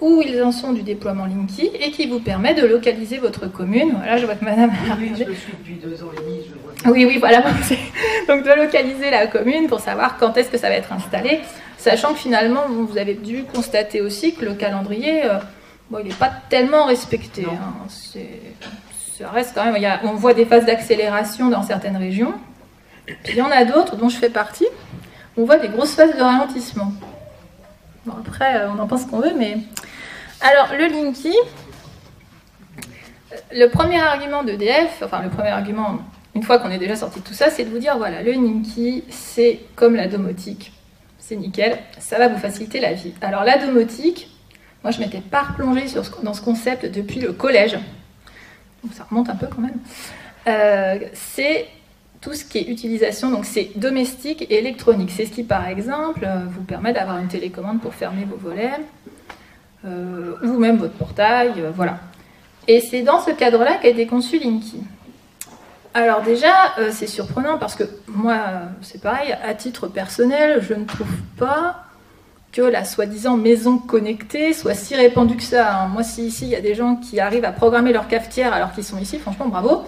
où 0.00 0.20
ils 0.20 0.42
en 0.42 0.50
sont 0.50 0.72
du 0.72 0.82
déploiement 0.82 1.26
Linky 1.26 1.70
et 1.80 1.92
qui 1.92 2.08
vous 2.08 2.18
permet 2.18 2.54
de 2.54 2.66
localiser 2.66 3.18
votre 3.18 3.46
commune. 3.46 3.92
Voilà, 3.96 4.16
je 4.16 4.26
vois 4.26 4.34
que 4.34 4.44
madame 4.44 4.72
Oui, 4.98 5.12
je 5.12 5.32
suis 5.32 5.52
depuis 5.52 5.74
deux 5.74 6.02
ans 6.02 6.10
et 6.12 6.20
demi. 6.20 6.40
Oui, 6.86 7.04
oui, 7.06 7.18
voilà. 7.18 7.44
Donc 8.28 8.42
de 8.42 8.50
localiser 8.60 9.10
la 9.10 9.28
commune 9.28 9.68
pour 9.68 9.78
savoir 9.78 10.18
quand 10.18 10.36
est-ce 10.36 10.50
que 10.50 10.58
ça 10.58 10.68
va 10.68 10.74
être 10.74 10.92
installé, 10.92 11.40
sachant 11.82 12.12
que 12.12 12.20
finalement, 12.20 12.62
vous 12.68 12.96
avez 12.96 13.14
dû 13.14 13.44
constater 13.44 14.00
aussi 14.00 14.34
que 14.34 14.44
le 14.44 14.54
calendrier, 14.54 15.24
euh, 15.24 15.38
bon, 15.90 15.98
il 15.98 16.08
n'est 16.08 16.14
pas 16.14 16.30
tellement 16.48 16.84
respecté. 16.84 17.44
Hein. 17.44 17.88
Ça 17.88 19.28
reste 19.30 19.52
quand 19.54 19.64
même, 19.64 19.74
il 19.76 19.82
y 19.82 19.86
a, 19.86 20.00
on 20.04 20.14
voit 20.14 20.32
des 20.32 20.46
phases 20.46 20.64
d'accélération 20.64 21.48
dans 21.48 21.62
certaines 21.62 21.96
régions, 21.96 22.34
puis 23.06 23.32
il 23.32 23.36
y 23.38 23.42
en 23.42 23.50
a 23.50 23.64
d'autres, 23.64 23.96
dont 23.96 24.08
je 24.08 24.16
fais 24.16 24.30
partie, 24.30 24.66
on 25.36 25.44
voit 25.44 25.58
des 25.58 25.68
grosses 25.68 25.94
phases 25.94 26.16
de 26.16 26.22
ralentissement. 26.22 26.92
Bon, 28.06 28.14
après, 28.20 28.60
euh, 28.60 28.68
on 28.70 28.78
en 28.78 28.86
pense 28.86 29.04
qu'on 29.04 29.18
veut, 29.18 29.34
mais 29.36 29.58
alors, 30.40 30.74
le 30.78 30.86
Linky, 30.86 31.34
le 33.52 33.66
premier 33.66 34.00
argument 34.00 34.44
d'EDF, 34.44 35.02
enfin 35.04 35.22
le 35.22 35.30
premier 35.30 35.50
argument, 35.50 35.98
une 36.34 36.44
fois 36.44 36.58
qu'on 36.58 36.70
est 36.70 36.78
déjà 36.78 36.94
sorti 36.94 37.20
de 37.20 37.24
tout 37.24 37.34
ça, 37.34 37.50
c'est 37.50 37.64
de 37.64 37.70
vous 37.70 37.78
dire, 37.78 37.98
voilà, 37.98 38.22
le 38.22 38.32
Linky, 38.32 39.02
c'est 39.10 39.60
comme 39.74 39.96
la 39.96 40.06
domotique. 40.06 40.72
Nickel, 41.36 41.78
ça 41.98 42.18
va 42.18 42.28
vous 42.28 42.38
faciliter 42.38 42.80
la 42.80 42.92
vie. 42.92 43.12
Alors 43.20 43.44
la 43.44 43.58
domotique, 43.58 44.28
moi 44.82 44.90
je 44.90 45.00
m'étais 45.00 45.20
pas 45.20 45.42
replongée 45.42 45.86
dans 46.22 46.34
ce 46.34 46.42
concept 46.42 46.86
depuis 46.86 47.20
le 47.20 47.32
collège, 47.32 47.78
donc 48.82 48.94
ça 48.94 49.06
remonte 49.08 49.28
un 49.28 49.36
peu 49.36 49.46
quand 49.46 49.62
même. 49.62 49.78
Euh, 50.48 50.98
c'est 51.12 51.66
tout 52.20 52.34
ce 52.34 52.44
qui 52.44 52.58
est 52.58 52.68
utilisation, 52.68 53.30
donc 53.30 53.44
c'est 53.44 53.70
domestique 53.76 54.42
et 54.42 54.58
électronique. 54.58 55.10
C'est 55.10 55.26
ce 55.26 55.32
qui, 55.32 55.42
par 55.42 55.66
exemple, 55.68 56.26
vous 56.50 56.62
permet 56.62 56.92
d'avoir 56.92 57.18
une 57.18 57.28
télécommande 57.28 57.80
pour 57.80 57.94
fermer 57.94 58.24
vos 58.24 58.36
volets, 58.36 58.70
euh, 59.84 60.36
ou 60.42 60.58
même 60.58 60.76
votre 60.76 60.94
portail, 60.94 61.52
euh, 61.58 61.72
voilà. 61.74 61.98
Et 62.68 62.80
c'est 62.80 63.02
dans 63.02 63.20
ce 63.20 63.32
cadre-là 63.32 63.78
qu'a 63.82 63.88
été 63.88 64.06
conçu 64.06 64.38
Linky. 64.38 64.80
Alors 65.94 66.22
déjà, 66.22 66.74
euh, 66.78 66.90
c'est 66.90 67.06
surprenant 67.06 67.58
parce 67.58 67.74
que 67.74 67.84
moi, 68.06 68.38
c'est 68.80 69.00
pareil, 69.00 69.34
à 69.44 69.52
titre 69.54 69.88
personnel, 69.88 70.62
je 70.62 70.72
ne 70.72 70.84
trouve 70.84 71.12
pas 71.36 71.84
que 72.50 72.62
la 72.62 72.84
soi-disant 72.84 73.36
maison 73.36 73.78
connectée 73.78 74.52
soit 74.52 74.74
si 74.74 74.94
répandue 74.94 75.36
que 75.36 75.42
ça. 75.42 75.82
Hein. 75.82 75.88
Moi, 75.88 76.02
si 76.02 76.26
ici, 76.26 76.44
il 76.46 76.50
y 76.50 76.56
a 76.56 76.60
des 76.62 76.74
gens 76.74 76.96
qui 76.96 77.20
arrivent 77.20 77.44
à 77.44 77.52
programmer 77.52 77.92
leur 77.92 78.08
cafetière 78.08 78.54
alors 78.54 78.72
qu'ils 78.72 78.84
sont 78.84 78.98
ici, 78.98 79.18
franchement, 79.18 79.48
bravo. 79.48 79.84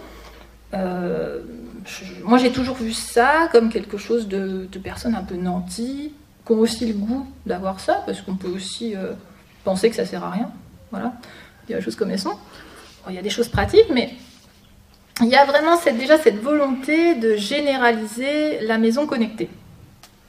moi, 2.24 2.38
j'ai 2.38 2.50
toujours 2.50 2.76
vu 2.76 2.92
ça 2.92 3.48
comme 3.52 3.70
quelque 3.70 3.96
chose 3.96 4.28
de, 4.28 4.68
personnes 4.82 5.14
un 5.14 5.22
peu 5.22 5.36
nantis, 5.36 6.12
qui 6.44 6.52
ont 6.52 6.58
aussi 6.58 6.86
le 6.86 6.94
goût 6.94 7.26
d'avoir 7.46 7.80
ça, 7.80 8.02
parce 8.04 8.20
qu'on 8.20 8.36
peut 8.36 8.48
aussi 8.48 8.94
penser 9.64 9.88
que 9.88 9.96
ça 9.96 10.04
sert 10.04 10.22
à 10.22 10.30
rien. 10.30 10.50
Voilà, 10.90 11.14
il 11.66 11.72
y 11.72 11.74
a 11.74 11.78
des 11.78 11.84
choses 11.84 11.96
comme 11.96 12.10
elles 12.10 12.18
sont. 12.18 12.36
il 13.08 13.14
y 13.14 13.18
a 13.18 13.22
des 13.22 13.30
choses 13.30 13.48
pratiques, 13.48 13.90
mais 13.92 14.14
il 15.20 15.28
y 15.28 15.36
a 15.36 15.44
vraiment 15.44 15.78
déjà 15.96 16.18
cette 16.18 16.40
volonté 16.40 17.14
de 17.14 17.36
généraliser 17.36 18.60
la 18.60 18.78
maison 18.78 19.06
connectée. 19.06 19.48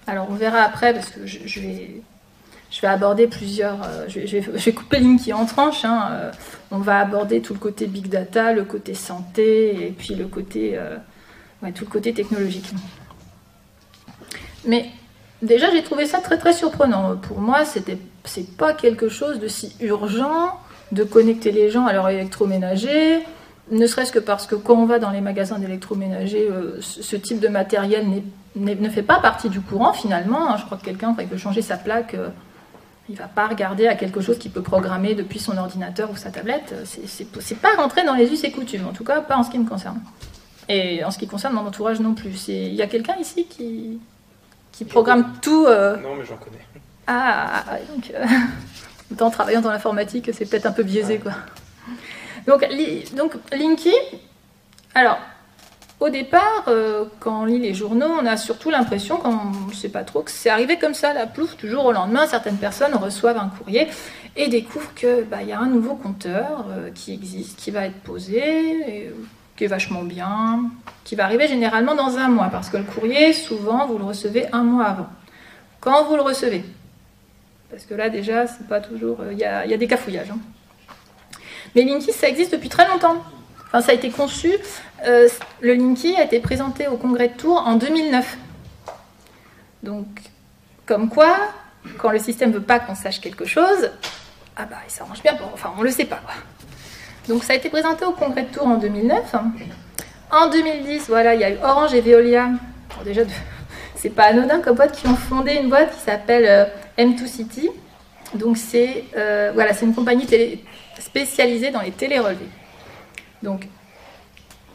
Alors 0.07 0.27
on 0.29 0.35
verra 0.35 0.59
après, 0.59 0.93
parce 0.93 1.09
que 1.09 1.25
je, 1.25 1.59
vais, 1.59 2.01
je 2.69 2.81
vais 2.81 2.87
aborder 2.87 3.27
plusieurs... 3.27 3.81
Euh, 3.83 4.05
je, 4.07 4.19
vais, 4.19 4.27
je, 4.27 4.39
vais, 4.41 4.73
couper 4.73 4.99
Linky 4.99 5.33
en 5.33 5.45
tranches. 5.45 5.85
Hein, 5.85 6.09
euh, 6.11 6.31
on 6.69 6.77
va 6.77 6.99
aborder 6.99 7.41
tout 7.41 7.53
le 7.53 7.59
côté 7.59 7.87
big 7.87 8.07
data, 8.07 8.53
le 8.53 8.63
côté 8.63 8.93
santé, 8.93 9.87
et 9.87 9.91
puis 9.91 10.13
le 10.13 10.27
côté... 10.27 10.77
Euh, 10.77 10.97
tout 11.73 11.85
le 11.85 11.89
côté 11.89 12.13
technologique. 12.13 12.71
Mais 14.65 14.89
déjà, 15.41 15.71
j'ai 15.71 15.81
trouvé 15.81 16.05
ça 16.05 16.19
très 16.19 16.37
très 16.37 16.53
surprenant. 16.53 17.17
Pour 17.17 17.39
moi, 17.39 17.65
c'était 17.65 17.97
c'est 18.23 18.55
pas 18.55 18.73
quelque 18.73 19.09
chose 19.09 19.39
de 19.39 19.47
si 19.47 19.75
urgent 19.81 20.59
de 20.91 21.03
connecter 21.03 21.51
les 21.51 21.71
gens 21.71 21.85
à 21.85 21.93
leur 21.93 22.09
électroménager, 22.09 23.23
ne 23.71 23.87
serait-ce 23.87 24.11
que 24.11 24.19
parce 24.19 24.45
que 24.45 24.55
quand 24.55 24.75
on 24.75 24.85
va 24.85 24.99
dans 24.99 25.09
les 25.09 25.21
magasins 25.21 25.59
d'électroménager, 25.59 26.47
euh, 26.49 26.79
ce 26.81 27.15
type 27.15 27.39
de 27.39 27.47
matériel 27.47 28.05
ne 28.55 28.89
fait 28.89 29.03
pas 29.03 29.19
partie 29.19 29.49
du 29.49 29.61
courant 29.61 29.93
finalement. 29.93 30.51
Hein. 30.51 30.57
Je 30.57 30.65
crois 30.65 30.77
que 30.77 30.85
quelqu'un, 30.85 31.15
qui 31.15 31.25
veut 31.25 31.37
changer 31.37 31.61
sa 31.61 31.77
plaque, 31.77 32.13
euh, 32.13 32.29
il 33.09 33.13
ne 33.15 33.19
va 33.19 33.27
pas 33.27 33.47
regarder 33.47 33.87
à 33.87 33.95
quelque 33.95 34.21
chose 34.21 34.37
qu'il 34.37 34.51
peut 34.51 34.61
programmer 34.61 35.13
depuis 35.13 35.39
son 35.39 35.57
ordinateur 35.57 36.09
ou 36.11 36.15
sa 36.15 36.31
tablette. 36.31 36.73
C'est 36.85 37.59
pas 37.59 37.75
rentré 37.75 38.03
dans 38.03 38.15
les 38.15 38.31
us 38.31 38.43
et 38.43 38.51
coutumes, 38.51 38.87
en 38.87 38.93
tout 38.93 39.03
cas 39.03 39.21
pas 39.21 39.37
en 39.37 39.43
ce 39.43 39.51
qui 39.51 39.59
me 39.59 39.67
concerne. 39.67 39.99
Et 40.69 41.03
en 41.03 41.11
ce 41.11 41.19
qui 41.19 41.27
concerne 41.27 41.53
mon 41.53 41.65
entourage 41.65 41.99
non 41.99 42.15
plus. 42.15 42.47
Il 42.47 42.73
y 42.73 42.81
a 42.81 42.87
quelqu'un 42.87 43.15
ici 43.19 43.45
qui, 43.45 43.99
qui 44.71 44.85
programme 44.85 45.33
tout. 45.41 45.65
Euh, 45.67 45.97
non, 45.97 46.15
mais 46.17 46.25
j'en 46.25 46.37
connais. 46.37 46.57
Ah, 47.05 47.63
donc, 47.93 48.11
en 49.21 49.29
travaillant 49.29 49.61
dans 49.61 49.71
l'informatique, 49.71 50.31
c'est 50.33 50.49
peut-être 50.49 50.65
un 50.65 50.71
peu 50.71 50.81
biaisé, 50.81 51.19
quoi. 51.19 51.33
Donc, 52.47 52.67
Linky, 53.51 53.93
alors, 54.93 55.19
au 55.99 56.09
départ, 56.09 56.65
euh, 56.67 57.05
quand 57.19 57.41
on 57.41 57.45
lit 57.45 57.59
les 57.59 57.73
journaux, 57.73 58.07
on 58.21 58.25
a 58.25 58.37
surtout 58.37 58.69
l'impression, 58.69 59.17
quand 59.17 59.51
on 59.65 59.69
ne 59.69 59.73
sait 59.73 59.89
pas 59.89 60.03
trop, 60.03 60.21
que 60.21 60.31
c'est 60.31 60.49
arrivé 60.49 60.77
comme 60.77 60.93
ça, 60.93 61.13
la 61.13 61.25
plouf, 61.25 61.57
toujours 61.57 61.85
au 61.85 61.91
lendemain, 61.91 62.27
certaines 62.27 62.57
personnes 62.57 62.93
reçoivent 62.95 63.37
un 63.37 63.49
courrier 63.49 63.87
et 64.35 64.47
découvrent 64.47 64.93
qu'il 64.93 65.25
bah, 65.29 65.41
y 65.43 65.53
a 65.53 65.59
un 65.59 65.67
nouveau 65.67 65.95
compteur 65.95 66.65
euh, 66.69 66.91
qui 66.93 67.13
existe, 67.13 67.57
qui 67.57 67.71
va 67.71 67.85
être 67.85 67.99
posé, 68.01 69.11
qui 69.55 69.63
est 69.63 69.67
vachement 69.67 70.03
bien, 70.03 70.65
qui 71.05 71.15
va 71.15 71.23
arriver 71.23 71.47
généralement 71.47 71.95
dans 71.95 72.17
un 72.17 72.27
mois, 72.27 72.49
parce 72.51 72.69
que 72.69 72.77
le 72.77 72.83
courrier, 72.83 73.31
souvent, 73.31 73.87
vous 73.87 73.97
le 73.97 74.03
recevez 74.03 74.47
un 74.51 74.63
mois 74.63 74.85
avant. 74.85 75.07
Quand 75.79 76.03
vous 76.05 76.17
le 76.17 76.21
recevez, 76.21 76.65
parce 77.69 77.85
que 77.85 77.93
là 77.93 78.09
déjà, 78.09 78.47
c'est 78.47 78.67
pas 78.67 78.81
toujours, 78.81 79.19
il 79.31 79.37
y, 79.37 79.45
a, 79.45 79.65
des 79.65 79.87
cafouillages. 79.87 80.31
Hein. 80.31 80.39
Mais 81.75 81.83
Linky, 81.83 82.13
ça 82.13 82.29
existe 82.29 82.53
depuis 82.53 82.69
très 82.69 82.87
longtemps. 82.87 83.17
Enfin, 83.67 83.81
ça 83.81 83.91
a 83.91 83.95
été 83.95 84.09
conçu. 84.09 84.53
Euh, 85.05 85.27
le 85.59 85.73
Linky 85.73 86.15
a 86.15 86.23
été 86.23 86.39
présenté 86.39 86.87
au 86.87 86.95
congrès 86.95 87.27
de 87.27 87.33
Tours 87.33 87.61
en 87.65 87.75
2009. 87.75 88.37
Donc, 89.83 90.05
comme 90.85 91.09
quoi, 91.09 91.35
quand 91.97 92.11
le 92.11 92.19
système 92.19 92.51
veut 92.51 92.61
pas 92.61 92.79
qu'on 92.79 92.95
sache 92.95 93.19
quelque 93.19 93.45
chose, 93.45 93.91
ah 94.55 94.65
bah, 94.69 94.77
il 94.87 94.91
s'arrange 94.91 95.21
bien. 95.21 95.35
Pour... 95.35 95.49
Enfin, 95.53 95.73
on 95.77 95.83
le 95.83 95.91
sait 95.91 96.05
pas. 96.05 96.21
Donc, 97.27 97.43
ça 97.43 97.53
a 97.53 97.55
été 97.57 97.69
présenté 97.69 98.05
au 98.05 98.11
congrès 98.11 98.43
de 98.43 98.53
Tours 98.53 98.67
en 98.67 98.77
2009. 98.77 99.35
En 100.31 100.49
2010, 100.49 101.07
voilà, 101.09 101.35
il 101.35 101.41
y 101.41 101.43
a 101.43 101.51
eu 101.51 101.57
Orange 101.61 101.93
et 101.93 102.01
Veolia. 102.01 102.49
déjà, 103.03 103.23
c'est 103.95 104.09
pas 104.09 104.23
anodin 104.23 104.61
comme 104.61 104.77
boîte 104.77 104.93
qui 104.93 105.07
ont 105.07 105.15
fondé 105.15 105.55
une 105.61 105.69
boîte 105.69 105.93
qui 105.93 105.99
s'appelle 105.99 106.45
euh, 106.47 106.65
M2 107.03 107.27
City. 107.27 107.69
Donc, 108.33 108.57
c'est 108.57 109.03
euh, 109.17 109.51
voilà, 109.53 109.73
c'est 109.73 109.85
une 109.85 109.93
compagnie 109.93 110.25
télé 110.25 110.63
spécialisée 111.15 111.71
dans 111.71 111.79
les 111.79 111.91
télérelevés. 111.91 112.49
Donc, 113.41 113.69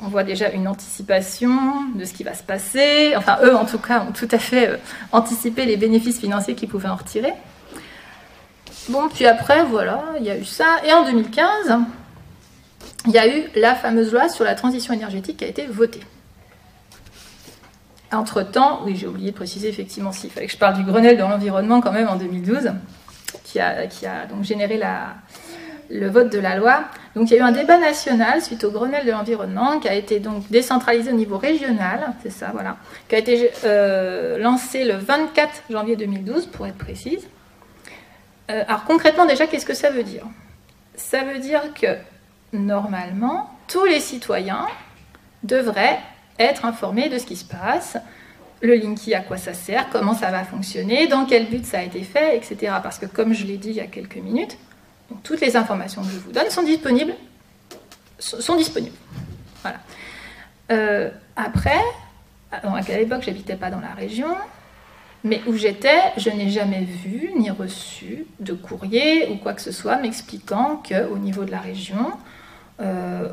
on 0.03 0.09
voit 0.09 0.25
déjà 0.25 0.51
une 0.51 0.69
anticipation 0.69 1.51
de 1.95 2.07
ce 2.07 2.15
qui 2.15 2.25
va 2.25 2.33
se 2.33 2.43
passer. 2.43 3.13
Enfin, 3.15 3.37
eux, 3.43 3.55
en 3.55 3.67
tout 3.67 3.77
cas, 3.77 4.07
ont 4.09 4.13
tout 4.13 4.29
à 4.31 4.39
fait 4.39 4.69
euh, 4.69 4.77
anticipé 5.13 5.67
les 5.67 5.77
bénéfices 5.77 6.19
financiers 6.19 6.55
qu'ils 6.55 6.71
pouvaient 6.71 6.89
en 6.89 6.97
retirer. 6.97 7.35
Bon, 8.89 9.11
puis 9.11 9.27
après, 9.27 9.65
voilà, 9.65 10.03
il 10.19 10.25
y 10.25 10.31
a 10.31 10.39
eu 10.39 10.47
ça. 10.47 10.79
Et 10.87 10.93
en 10.95 11.05
2015, 11.05 11.77
il 13.05 13.13
y 13.13 13.19
a 13.19 13.29
eu 13.29 13.43
la 13.55 13.75
fameuse 13.75 14.11
loi 14.11 14.31
sur 14.31 14.47
la 14.47 14.55
transition 14.55 14.95
énergétique 14.95 15.37
qui 15.37 15.45
a 15.45 15.49
été 15.49 15.67
votée. 15.67 16.01
Entre-temps, 18.13 18.81
oui, 18.87 18.97
j'ai 18.97 19.07
oublié 19.07 19.31
de 19.31 19.37
préciser 19.37 19.69
effectivement 19.69 20.11
s'il 20.11 20.31
fallait 20.31 20.47
que 20.47 20.53
je 20.53 20.59
parle 20.59 20.75
du 20.75 20.85
Grenelle 20.85 21.19
de 21.19 21.23
l'environnement 21.23 21.83
quand 21.83 21.93
même 21.93 22.09
en 22.09 22.17
2012, 22.17 22.73
qui 23.45 23.61
a, 23.61 23.87
qui 23.87 24.07
a 24.07 24.25
donc 24.25 24.43
généré 24.43 24.79
la, 24.79 25.17
le 25.91 26.09
vote 26.09 26.31
de 26.31 26.39
la 26.39 26.57
loi. 26.57 26.85
Donc 27.15 27.31
il 27.31 27.35
y 27.35 27.37
a 27.37 27.41
eu 27.41 27.47
un 27.47 27.53
débat 27.53 27.79
national 27.79 28.41
suite 28.41 28.65
au 28.65 28.71
Grenelle 28.71 29.05
de 29.05 29.11
l'environnement 29.11 29.81
qui 29.81 29.89
a 29.89 29.95
été 29.95 30.21
donc 30.21 30.49
décentralisé 30.51 31.11
au 31.11 31.17
niveau 31.17 31.37
régional, 31.37 32.15
c'est 32.23 32.31
ça, 32.31 32.51
voilà, 32.53 32.77
qui 33.09 33.17
a 33.17 33.19
été 33.19 33.51
euh, 33.65 34.39
lancé 34.39 34.85
le 34.85 34.95
24 34.95 35.65
janvier 35.71 35.97
2012 35.97 36.47
pour 36.47 36.67
être 36.67 36.79
précise. 36.79 37.27
Euh, 38.51 38.65
alors 38.67 38.85
concrètement 38.85 39.27
déjà, 39.27 39.47
qu'est-ce 39.47 39.67
que 39.67 39.75
ça 39.75 39.91
veut 39.91 40.05
dire? 40.05 40.25
Ça 40.95 41.25
veut 41.25 41.39
dire 41.39 41.75
que 41.75 41.97
normalement, 42.53 43.51
tous 43.69 43.85
les 43.85 44.01
citoyens 44.01 44.67
devraient 45.43 45.99
être 46.39 46.65
informés 46.65 47.09
de 47.09 47.19
ce 47.19 47.27
qui 47.27 47.37
se 47.37 47.45
passe, 47.45 47.97
le 48.63 48.75
Linky, 48.75 49.15
à 49.15 49.21
quoi 49.21 49.39
ça 49.39 49.55
sert, 49.55 49.89
comment 49.91 50.15
ça 50.15 50.31
va 50.31 50.45
fonctionner, 50.45 51.07
dans 51.07 51.25
quel 51.25 51.47
but 51.47 51.65
ça 51.65 51.79
a 51.79 51.83
été 51.83 52.03
fait, 52.03 52.37
etc. 52.37 52.75
Parce 52.83 52.99
que 52.99 53.07
comme 53.07 53.33
je 53.33 53.47
l'ai 53.47 53.57
dit 53.57 53.71
il 53.71 53.77
y 53.77 53.81
a 53.81 53.87
quelques 53.87 54.17
minutes, 54.17 54.59
toutes 55.23 55.41
les 55.41 55.57
informations 55.57 56.03
que 56.03 56.11
je 56.11 56.19
vous 56.19 56.33
donne 56.33 56.51
sont 56.51 56.63
disponibles. 56.63 57.15
Sont 58.19 58.57
disponibles. 58.57 58.97
Voilà. 59.63 59.79
Euh, 60.71 61.11
après, 61.37 61.81
à 62.53 62.83
l'époque, 62.89 63.23
j'habitais 63.23 63.57
pas 63.57 63.71
dans 63.71 63.81
la 63.81 63.93
région, 63.95 64.35
mais 65.25 65.41
où 65.47 65.55
j'étais, 65.55 66.01
je 66.17 66.31
n'ai 66.31 66.49
jamais 66.49 66.85
vu 66.85 67.31
ni 67.37 67.51
reçu 67.51 68.27
de 68.41 68.53
courrier 68.53 69.29
ou 69.31 69.37
quoi 69.37 69.53
que 69.53 69.63
ce 69.63 69.73
soit 69.73 69.97
m'expliquant 69.97 70.83
qu'au 70.87 71.19
niveau 71.19 71.45
de 71.45 71.51
la 71.51 71.61
région, 71.61 72.13
euh, 72.81 73.29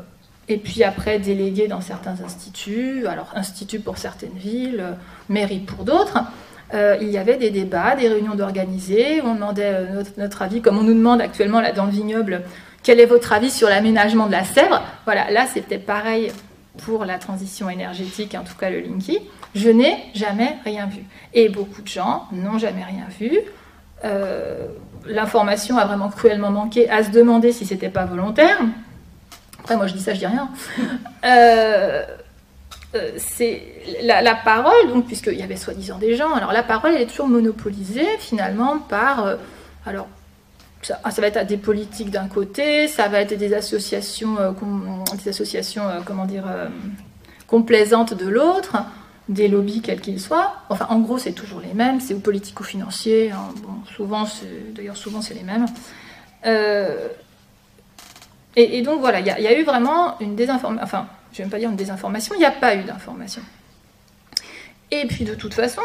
et 0.48 0.56
puis 0.56 0.82
après 0.82 1.18
délégué 1.18 1.68
dans 1.68 1.80
certains 1.80 2.20
instituts, 2.22 3.06
alors 3.06 3.32
instituts 3.34 3.80
pour 3.80 3.98
certaines 3.98 4.36
villes, 4.36 4.96
mairie 5.28 5.60
pour 5.60 5.84
d'autres, 5.84 6.18
euh, 6.74 6.96
il 7.00 7.08
y 7.08 7.18
avait 7.18 7.36
des 7.36 7.50
débats, 7.50 7.96
des 7.96 8.08
réunions 8.08 8.34
d'organisés, 8.34 9.22
on 9.24 9.34
demandait 9.34 9.72
euh, 9.74 10.02
notre, 10.18 10.42
avis, 10.42 10.60
comme 10.60 10.78
on 10.78 10.82
nous 10.82 10.94
demande 10.94 11.20
actuellement 11.20 11.60
là 11.60 11.72
dans 11.72 11.86
le 11.86 11.92
vignoble, 11.92 12.42
quel 12.82 13.00
est 13.00 13.06
votre 13.06 13.32
avis 13.32 13.50
sur 13.50 13.68
l'aménagement 13.68 14.26
de 14.26 14.32
la 14.32 14.44
Sèvre? 14.44 14.82
Voilà, 15.04 15.30
là 15.30 15.46
c'était 15.46 15.78
pareil 15.78 16.30
pour 16.84 17.04
la 17.04 17.18
transition 17.18 17.70
énergétique, 17.70 18.36
en 18.38 18.44
tout 18.44 18.56
cas 18.58 18.70
le 18.70 18.80
Linky. 18.80 19.18
Je 19.54 19.70
n'ai 19.70 19.96
jamais 20.14 20.56
rien 20.64 20.86
vu. 20.86 21.02
Et 21.34 21.48
beaucoup 21.48 21.82
de 21.82 21.88
gens 21.88 22.24
n'ont 22.32 22.58
jamais 22.58 22.84
rien 22.84 23.06
vu. 23.18 23.38
Euh, 24.04 24.68
l'information 25.06 25.78
a 25.78 25.86
vraiment 25.86 26.08
cruellement 26.08 26.50
manqué 26.50 26.88
à 26.88 27.02
se 27.02 27.10
demander 27.10 27.52
si 27.52 27.66
c'était 27.66 27.88
pas 27.88 28.04
volontaire. 28.04 28.58
Après, 29.60 29.76
moi 29.76 29.86
je 29.86 29.94
dis 29.94 30.02
ça, 30.02 30.14
je 30.14 30.18
dis 30.18 30.26
rien. 30.26 30.48
Euh, 31.24 32.04
c'est 33.16 33.62
la, 34.02 34.34
parole, 34.34 34.88
donc 34.88 35.06
puisqu'il 35.06 35.38
y 35.38 35.42
avait 35.42 35.56
soi-disant 35.56 35.98
des 35.98 36.16
gens, 36.16 36.32
alors 36.32 36.52
la 36.52 36.62
parole 36.62 36.94
est 36.94 37.06
toujours 37.06 37.28
monopolisée 37.28 38.06
finalement 38.18 38.78
par, 38.78 39.26
euh, 39.26 39.36
alors 39.84 40.08
ça, 40.80 40.98
va 41.04 41.26
être 41.26 41.46
des 41.46 41.58
politiques 41.58 42.10
d'un 42.10 42.28
côté, 42.28 42.88
ça 42.88 43.08
va 43.08 43.20
être 43.20 43.34
des 43.36 43.52
associations, 43.52 44.38
euh, 44.38 44.52
des 45.22 45.28
associations 45.28 45.82
comment 46.06 46.24
dire, 46.24 46.44
complaisantes 47.46 48.14
de 48.14 48.26
l'autre, 48.26 48.76
des 49.28 49.48
lobbies 49.48 49.82
quels 49.82 50.00
qu'ils 50.00 50.20
soient. 50.20 50.54
Enfin, 50.70 50.86
en 50.88 51.00
gros, 51.00 51.18
c'est 51.18 51.32
toujours 51.32 51.60
les 51.60 51.74
mêmes, 51.74 52.00
c'est 52.00 52.14
ou 52.14 52.20
politico-financier, 52.20 53.32
hein. 53.32 53.50
bon, 53.62 53.84
souvent, 53.94 54.26
d'ailleurs 54.74 54.96
souvent 54.96 55.20
c'est 55.20 55.34
les 55.34 55.42
mêmes. 55.42 55.66
Et, 58.56 58.82
donc 58.82 59.00
voilà, 59.00 59.20
il 59.20 59.26
y, 59.26 59.30
a 59.30 59.58
eu 59.58 59.62
vraiment 59.62 60.18
une 60.20 60.34
désinformation, 60.34 61.06
je 61.32 61.36
ne 61.36 61.36
vais 61.36 61.44
même 61.44 61.50
pas 61.50 61.58
dire 61.58 61.70
une 61.70 61.76
désinformation, 61.76 62.34
il 62.34 62.38
n'y 62.38 62.44
a 62.44 62.50
pas 62.50 62.74
eu 62.76 62.82
d'information. 62.82 63.42
Et 64.90 65.06
puis 65.06 65.24
de 65.24 65.34
toute 65.34 65.54
façon, 65.54 65.82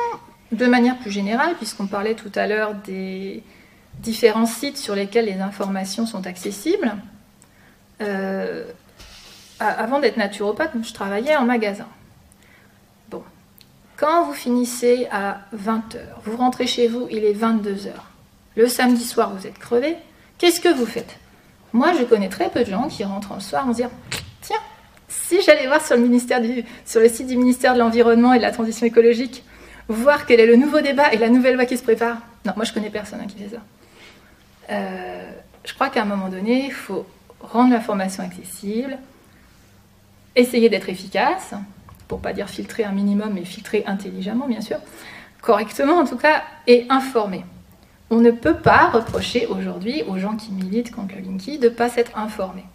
de 0.52 0.66
manière 0.66 0.98
plus 0.98 1.12
générale, 1.12 1.56
puisqu'on 1.56 1.88
parlait 1.88 2.16
tout 2.16 2.32
à 2.36 2.48
l'heure 2.48 2.74
des 2.76 3.44
différents 4.00 4.46
sites 4.46 4.78
sur 4.78 4.96
lesquels 4.96 5.26
les 5.26 5.40
informations 5.40 6.06
sont 6.06 6.26
accessibles, 6.26 6.96
euh, 8.02 8.66
avant 9.60 10.00
d'être 10.00 10.18
naturopathe, 10.18 10.72
je 10.82 10.94
travaillais 10.94 11.36
en 11.36 11.46
magasin. 11.46 11.88
Bon, 13.10 13.24
quand 13.98 14.26
vous 14.26 14.34
finissez 14.34 15.08
à 15.12 15.42
20h, 15.56 16.00
vous 16.26 16.38
rentrez 16.38 16.68
chez 16.68 16.88
vous, 16.88 17.08
il 17.12 17.24
est 17.24 17.34
22h, 17.34 17.92
le 18.56 18.68
samedi 18.68 19.04
soir 19.04 19.34
vous 19.34 19.48
êtes 19.48 19.60
crevé, 19.60 19.96
qu'est-ce 20.38 20.60
que 20.60 20.74
vous 20.74 20.86
faites? 20.86 21.18
Moi 21.72 21.94
je 21.98 22.04
connais 22.04 22.30
très 22.30 22.50
peu 22.50 22.64
de 22.64 22.70
gens 22.70 22.88
qui 22.88 23.04
rentrent 23.04 23.36
le 23.36 23.40
soir 23.40 23.68
en 23.68 23.72
se 23.72 23.78
disant 23.78 23.92
Tiens, 24.42 24.58
si 25.27 25.41
j'allais 25.41 25.67
voir 25.67 25.86
sur 25.86 25.96
le, 25.98 27.10
site 27.10 27.27
du 27.27 27.38
ministère 27.38 27.74
de 27.74 27.79
l'Environnement 27.79 28.34
et 28.34 28.38
de 28.38 28.43
la 28.43 28.51
Transition 28.51 28.86
écologique, 28.86 29.43
voir 29.88 30.25
quel 30.25 30.39
est 30.39 30.46
le 30.46 30.55
nouveau 30.55 30.82
débat 30.82 31.13
et 31.13 31.17
la 31.17 31.29
nouvelle 31.29 31.55
loi 31.55 31.65
qui 31.65 31.77
se 31.77 31.84
prépare, 31.84 32.17
non, 32.46 32.53
moi 32.55 32.65
je 32.65 32.74
connais 32.74 32.89
personne 32.89 33.20
hein, 33.22 33.27
qui 33.27 33.38
fait 33.38 33.55
ça. 33.55 33.62
Euh, 34.72 35.32
je 35.65 35.74
crois 35.74 35.89
qu'à 35.89 36.01
un 36.01 36.05
moment 36.05 36.29
donné, 36.29 36.65
il 36.65 36.72
faut 36.72 37.05
rendre 37.41 37.72
l'information 37.72 38.24
accessible, 38.24 38.98
essayer 40.36 40.70
d'être 40.70 40.89
efficace, 40.89 41.53
pour 42.08 42.20
pas 42.20 42.34
dire 42.34 42.50
filtrer 42.50 42.84
un 42.84 42.91
minimum, 42.91 43.34
mais 43.34 43.46
filtrer 43.46 43.84
intelligemment, 43.86 44.48
bien 44.48 44.62
sûr, 44.62 44.77
correctement 45.41 45.98
en 45.98 46.05
tout 46.05 46.17
cas, 46.17 46.43
et 46.67 46.86
informer. 46.89 47.46
On 48.10 48.20
ne 48.20 48.32
peut 48.32 48.58
pas 48.58 48.89
reprocher 48.89 49.48
aujourd'hui 49.48 50.03
aux 50.08 50.17
gens 50.17 50.36
qui 50.36 50.51
militent 50.51 50.91
contre 50.91 51.15
le 51.15 51.22
Linky 51.22 51.60
de 51.60 51.70
ne 51.70 51.74
pas 51.74 51.89
s'être 51.89 52.17
informés 52.17 52.65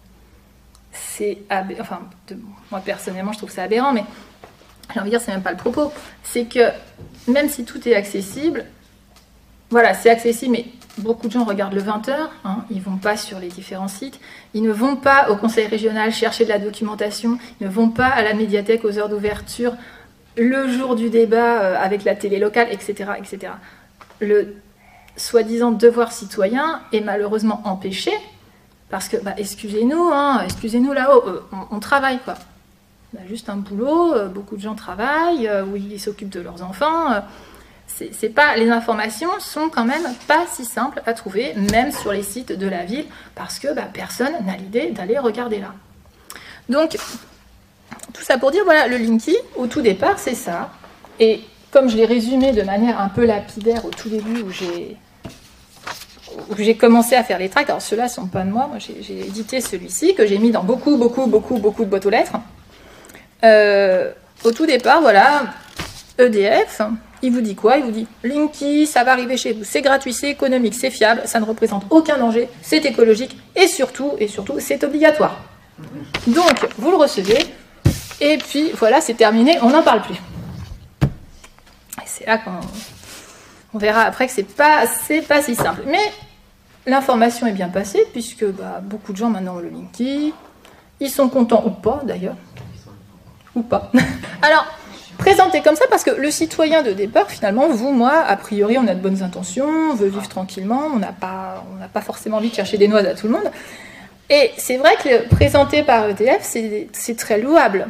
c'est 0.91 1.39
enfin 1.79 2.01
moi 2.71 2.81
personnellement 2.81 3.31
je 3.31 3.37
trouve 3.37 3.51
ça 3.51 3.63
aberrant 3.63 3.93
mais 3.93 4.03
j'ai 4.93 4.99
envie 4.99 5.09
de 5.09 5.15
dire 5.15 5.21
c'est 5.21 5.31
même 5.31 5.43
pas 5.43 5.51
le 5.51 5.57
propos 5.57 5.91
c'est 6.23 6.45
que 6.45 6.71
même 7.27 7.49
si 7.49 7.63
tout 7.65 7.87
est 7.87 7.93
accessible 7.93 8.65
voilà 9.69 9.93
c'est 9.93 10.09
accessible 10.09 10.53
mais 10.53 10.65
beaucoup 10.99 11.27
de 11.27 11.31
gens 11.31 11.43
regardent 11.43 11.73
le 11.73 11.81
20h, 11.81 12.11
hein, 12.45 12.65
ils 12.69 12.81
vont 12.81 12.97
pas 12.97 13.17
sur 13.17 13.39
les 13.39 13.47
différents 13.47 13.87
sites, 13.87 14.19
ils 14.53 14.61
ne 14.61 14.71
vont 14.71 14.95
pas 14.95 15.29
au 15.29 15.35
conseil 15.35 15.67
régional 15.67 16.11
chercher 16.11 16.43
de 16.43 16.49
la 16.49 16.59
documentation, 16.59 17.37
ils 17.59 17.67
ne 17.67 17.71
vont 17.71 17.89
pas 17.89 18.07
à 18.07 18.21
la 18.21 18.33
médiathèque 18.33 18.85
aux 18.85 18.97
heures 18.97 19.09
d'ouverture 19.09 19.73
le 20.37 20.71
jour 20.71 20.95
du 20.95 21.09
débat 21.09 21.61
euh, 21.61 21.75
avec 21.81 22.03
la 22.03 22.15
télé 22.15 22.39
locale, 22.39 22.67
etc. 22.71 23.11
etc. 23.17 23.53
Le 24.19 24.55
soi-disant 25.15 25.71
devoir 25.71 26.11
citoyen 26.11 26.81
est 26.93 27.01
malheureusement 27.01 27.61
empêché 27.65 28.11
parce 28.89 29.07
que, 29.07 29.17
bah, 29.17 29.33
excusez-nous, 29.37 30.09
hein, 30.11 30.41
excusez-nous 30.43 30.93
là-haut, 30.93 31.23
euh, 31.27 31.41
on, 31.71 31.79
travaille 31.79 32.19
quoi. 32.19 32.35
On 33.13 33.23
a 33.23 33.27
juste 33.27 33.49
un 33.49 33.57
boulot, 33.57 34.13
euh, 34.13 34.27
beaucoup 34.27 34.55
de 34.55 34.61
gens 34.61 34.75
travaillent, 34.75 35.49
où 35.71 35.75
ils 35.75 35.99
s'occupent 35.99 36.29
de 36.29 36.41
leurs 36.41 36.63
enfants 36.63 37.21
pas 38.33 38.55
les 38.55 38.69
informations 38.69 39.29
sont 39.39 39.69
quand 39.69 39.85
même 39.85 40.03
pas 40.27 40.45
si 40.51 40.65
simples 40.65 41.01
à 41.05 41.13
trouver, 41.13 41.53
même 41.71 41.91
sur 41.91 42.11
les 42.11 42.23
sites 42.23 42.51
de 42.51 42.67
la 42.67 42.85
ville, 42.85 43.05
parce 43.35 43.59
que 43.59 43.73
bah, 43.73 43.87
personne 43.91 44.33
n'a 44.45 44.57
l'idée 44.57 44.91
d'aller 44.91 45.17
regarder 45.17 45.59
là. 45.59 45.73
Donc, 46.67 46.97
tout 48.13 48.21
ça 48.21 48.37
pour 48.37 48.51
dire, 48.51 48.63
voilà, 48.63 48.87
le 48.87 48.97
Linky, 48.97 49.35
au 49.55 49.67
tout 49.67 49.81
départ, 49.81 50.19
c'est 50.19 50.35
ça. 50.35 50.71
Et 51.19 51.41
comme 51.71 51.89
je 51.89 51.97
l'ai 51.97 52.05
résumé 52.05 52.51
de 52.51 52.61
manière 52.61 52.99
un 52.99 53.09
peu 53.09 53.25
lapidaire 53.25 53.85
au 53.85 53.89
tout 53.89 54.09
début 54.09 54.41
où 54.41 54.51
j'ai 54.51 54.97
j'ai 56.57 56.75
commencé 56.75 57.15
à 57.15 57.23
faire 57.23 57.39
les 57.39 57.49
tracts, 57.49 57.69
alors 57.69 57.81
ceux-là 57.81 58.07
sont 58.07 58.27
pas 58.27 58.43
de 58.43 58.49
moi, 58.49 58.67
moi 58.67 58.77
j'ai 58.79 59.19
édité 59.19 59.61
celui-ci 59.61 60.15
que 60.15 60.25
j'ai 60.25 60.37
mis 60.37 60.51
dans 60.51 60.63
beaucoup, 60.63 60.97
beaucoup, 60.97 61.27
beaucoup, 61.27 61.57
beaucoup 61.57 61.83
de 61.85 61.89
boîtes 61.89 62.05
aux 62.05 62.09
lettres. 62.09 62.33
Euh, 63.43 64.11
au 64.43 64.51
tout 64.51 64.65
départ, 64.65 65.01
voilà, 65.01 65.43
EDF, 66.17 66.81
il 67.21 67.31
vous 67.31 67.41
dit 67.41 67.55
quoi? 67.55 67.77
Il 67.77 67.83
vous 67.83 67.91
dit 67.91 68.07
Linky, 68.23 68.85
ça 68.85 69.03
va 69.03 69.13
arriver 69.13 69.37
chez 69.37 69.53
vous, 69.53 69.63
c'est 69.63 69.81
gratuit, 69.81 70.13
c'est 70.13 70.29
économique, 70.29 70.75
c'est 70.75 70.91
fiable, 70.91 71.21
ça 71.25 71.39
ne 71.39 71.45
représente 71.45 71.85
aucun 71.89 72.17
danger, 72.17 72.49
c'est 72.61 72.85
écologique 72.85 73.37
et 73.55 73.67
surtout, 73.67 74.13
et 74.19 74.27
surtout, 74.27 74.59
c'est 74.59 74.83
obligatoire. 74.83 75.41
Donc, 76.27 76.67
vous 76.77 76.91
le 76.91 76.97
recevez 76.97 77.39
et 78.21 78.37
puis 78.37 78.71
voilà, 78.75 79.01
c'est 79.01 79.13
terminé, 79.13 79.57
on 79.61 79.69
n'en 79.69 79.83
parle 79.83 80.01
plus. 80.01 80.15
Et 81.03 82.05
c'est 82.05 82.25
là 82.25 82.37
qu'on 82.37 82.59
on 83.73 83.77
verra 83.77 84.01
après 84.01 84.27
que 84.27 84.33
c'est 84.33 84.43
pas, 84.43 84.85
pas 85.27 85.41
si 85.41 85.55
simple. 85.55 85.83
Mais 85.87 86.11
l'information 86.85 87.47
est 87.47 87.53
bien 87.53 87.69
passée 87.69 88.05
puisque 88.11 88.45
bah, 88.45 88.81
beaucoup 88.81 89.11
de 89.11 89.17
gens 89.17 89.29
maintenant 89.29 89.55
ont 89.55 89.59
le 89.59 89.69
Linky, 89.69 90.33
ils 90.99 91.09
sont 91.09 91.29
contents 91.29 91.63
ou 91.65 91.71
pas 91.71 92.01
d'ailleurs, 92.03 92.35
ou 93.55 93.61
pas. 93.61 93.91
Alors 94.41 94.65
présenté 95.17 95.61
comme 95.61 95.75
ça 95.75 95.85
parce 95.89 96.03
que 96.03 96.11
le 96.11 96.31
citoyen 96.31 96.81
de 96.81 96.91
départ, 96.91 97.29
finalement, 97.29 97.67
vous, 97.67 97.91
moi, 97.91 98.23
a 98.25 98.37
priori, 98.37 98.77
on 98.77 98.87
a 98.87 98.95
de 98.95 99.01
bonnes 99.01 99.21
intentions, 99.21 99.67
on 99.91 99.93
veut 99.93 100.07
vivre 100.07 100.27
tranquillement, 100.27 100.83
on 100.93 100.97
n'a 100.97 101.11
pas, 101.11 101.65
pas 101.93 102.01
forcément 102.01 102.37
envie 102.37 102.49
de 102.49 102.55
chercher 102.55 102.77
des 102.77 102.87
noix 102.87 102.99
à 102.99 103.13
tout 103.13 103.27
le 103.27 103.33
monde. 103.33 103.51
Et 104.29 104.51
c'est 104.57 104.77
vrai 104.77 104.95
que 105.03 105.27
présenté 105.27 105.83
par 105.83 106.09
EDF, 106.09 106.41
c'est 106.41 107.17
très 107.17 107.39
louable. 107.39 107.87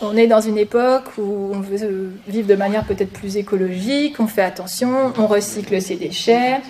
On 0.00 0.16
est 0.16 0.28
dans 0.28 0.40
une 0.40 0.58
époque 0.58 1.06
où 1.18 1.50
on 1.52 1.60
veut 1.60 2.12
vivre 2.28 2.46
de 2.46 2.54
manière 2.54 2.84
peut-être 2.84 3.12
plus 3.12 3.36
écologique, 3.36 4.20
on 4.20 4.28
fait 4.28 4.42
attention, 4.42 5.12
on 5.18 5.26
recycle 5.26 5.82
ses 5.82 5.96
déchets. 5.96 6.60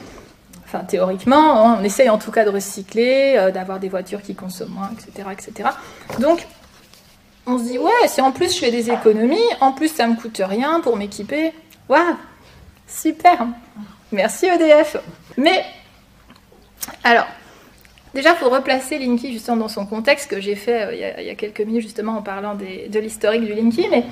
Enfin, 0.64 0.80
théoriquement, 0.80 1.66
hein, 1.66 1.78
on 1.80 1.84
essaye 1.84 2.08
en 2.08 2.18
tout 2.18 2.30
cas 2.30 2.44
de 2.44 2.50
recycler, 2.50 3.36
euh, 3.36 3.50
d'avoir 3.50 3.80
des 3.80 3.88
voitures 3.88 4.22
qui 4.22 4.34
consomment 4.34 4.74
moins, 4.74 4.90
etc., 4.92 5.28
etc. 5.32 5.70
Donc, 6.18 6.46
on 7.46 7.58
se 7.58 7.64
dit, 7.64 7.78
ouais, 7.78 8.06
si 8.06 8.20
en 8.20 8.32
plus 8.32 8.54
je 8.54 8.58
fais 8.58 8.70
des 8.70 8.90
économies, 8.90 9.36
en 9.60 9.72
plus 9.72 9.88
ça 9.88 10.06
me 10.06 10.14
coûte 10.14 10.42
rien 10.44 10.80
pour 10.80 10.96
m'équiper, 10.96 11.52
waouh, 11.88 12.16
super, 12.86 13.46
merci 14.12 14.46
EDF. 14.46 14.98
Mais, 15.38 15.64
alors, 17.02 17.26
déjà, 18.14 18.30
il 18.30 18.36
faut 18.36 18.50
replacer 18.50 18.98
Linky 18.98 19.32
justement 19.32 19.56
dans 19.58 19.68
son 19.68 19.86
contexte 19.86 20.30
que 20.30 20.40
j'ai 20.40 20.54
fait 20.54 20.84
euh, 20.84 21.14
il, 21.18 21.26
y 21.26 21.30
a, 21.30 21.34
quelques 21.34 21.60
minutes 21.60 21.82
justement 21.82 22.18
en 22.18 22.22
parlant 22.22 22.54
de 22.54 22.98
l'historique 22.98 23.44
du 23.44 23.54
Linky, 23.54 23.86
mais 23.90 24.04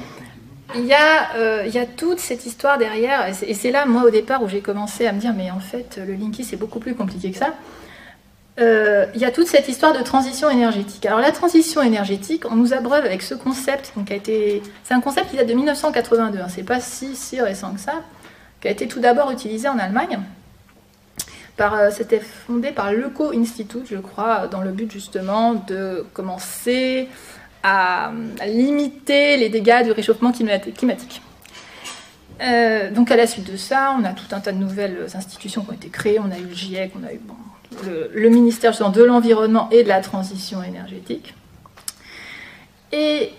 il 0.74 0.84
y, 0.84 0.92
a, 0.92 1.36
euh, 1.36 1.84
toute 1.96 2.18
cette 2.18 2.44
histoire 2.44 2.76
derrière, 2.76 3.28
et 3.28 3.54
c'est 3.54 3.70
là, 3.70 3.86
moi, 3.86 4.02
au 4.04 4.10
départ, 4.10 4.42
où 4.42 4.48
j'ai 4.48 4.60
commencé 4.60 5.06
à 5.06 5.12
me 5.12 5.20
dire, 5.20 5.32
mais 5.36 5.50
en 5.50 5.60
fait, 5.60 6.00
le 6.04 6.14
Linky, 6.14 6.44
c'est 6.44 6.56
beaucoup 6.56 6.80
plus 6.80 6.94
compliqué 6.94 7.30
que 7.30 7.38
ça. 7.38 7.54
Euh, 8.58 9.06
il 9.14 9.20
y 9.20 9.24
a 9.24 9.30
toute 9.30 9.46
cette 9.46 9.68
histoire 9.68 9.92
de 9.92 10.02
transition 10.02 10.48
énergétique. 10.48 11.04
Alors 11.04 11.20
la 11.20 11.30
transition 11.30 11.82
énergétique, 11.82 12.44
on 12.50 12.56
nous 12.56 12.72
abreuve 12.72 13.04
avec 13.04 13.20
ce 13.20 13.34
concept, 13.34 13.92
donc 13.96 14.10
a 14.10 14.14
été, 14.14 14.62
c'est 14.82 14.94
un 14.94 15.00
concept 15.00 15.30
qui 15.30 15.36
date 15.36 15.46
de 15.46 15.52
1982, 15.52 16.38
hein, 16.38 16.46
c'est 16.48 16.62
pas 16.62 16.80
si, 16.80 17.14
si 17.16 17.38
récent 17.40 17.74
que 17.74 17.80
ça, 17.80 18.02
qui 18.62 18.68
a 18.68 18.70
été 18.70 18.88
tout 18.88 18.98
d'abord 18.98 19.30
utilisé 19.30 19.68
en 19.68 19.78
Allemagne. 19.78 20.20
Euh, 21.60 21.90
c'était 21.90 22.20
fondé 22.20 22.70
par 22.70 22.92
l'Eco 22.92 23.32
Institute, 23.32 23.86
je 23.90 23.96
crois, 23.96 24.46
dans 24.46 24.60
le 24.60 24.72
but 24.72 24.90
justement 24.92 25.54
de 25.54 26.04
commencer 26.12 27.08
à, 27.62 28.12
limiter 28.46 29.36
les 29.36 29.48
dégâts 29.48 29.84
du 29.84 29.92
réchauffement 29.92 30.32
climatique. 30.32 31.22
Euh, 32.42 32.90
donc 32.90 33.10
à 33.10 33.16
la 33.16 33.26
suite 33.26 33.50
de 33.50 33.56
ça, 33.56 33.96
on 33.98 34.04
a 34.04 34.12
tout 34.12 34.26
un 34.32 34.40
tas 34.40 34.52
de 34.52 34.58
nouvelles 34.58 35.06
institutions 35.14 35.62
qui 35.62 35.70
ont 35.70 35.74
été 35.74 35.88
créées. 35.88 36.18
On 36.20 36.30
a 36.30 36.38
eu 36.38 36.44
le 36.44 36.54
GIEC, 36.54 36.92
on 37.00 37.06
a 37.06 37.12
eu 37.12 37.18
bon, 37.18 37.34
le, 38.12 38.28
ministère 38.28 38.72
de 38.90 39.02
l'Environnement 39.02 39.68
et 39.70 39.82
de 39.82 39.88
la 39.88 40.00
Transition 40.00 40.62
énergétique. 40.62 41.34
Et 42.92 43.32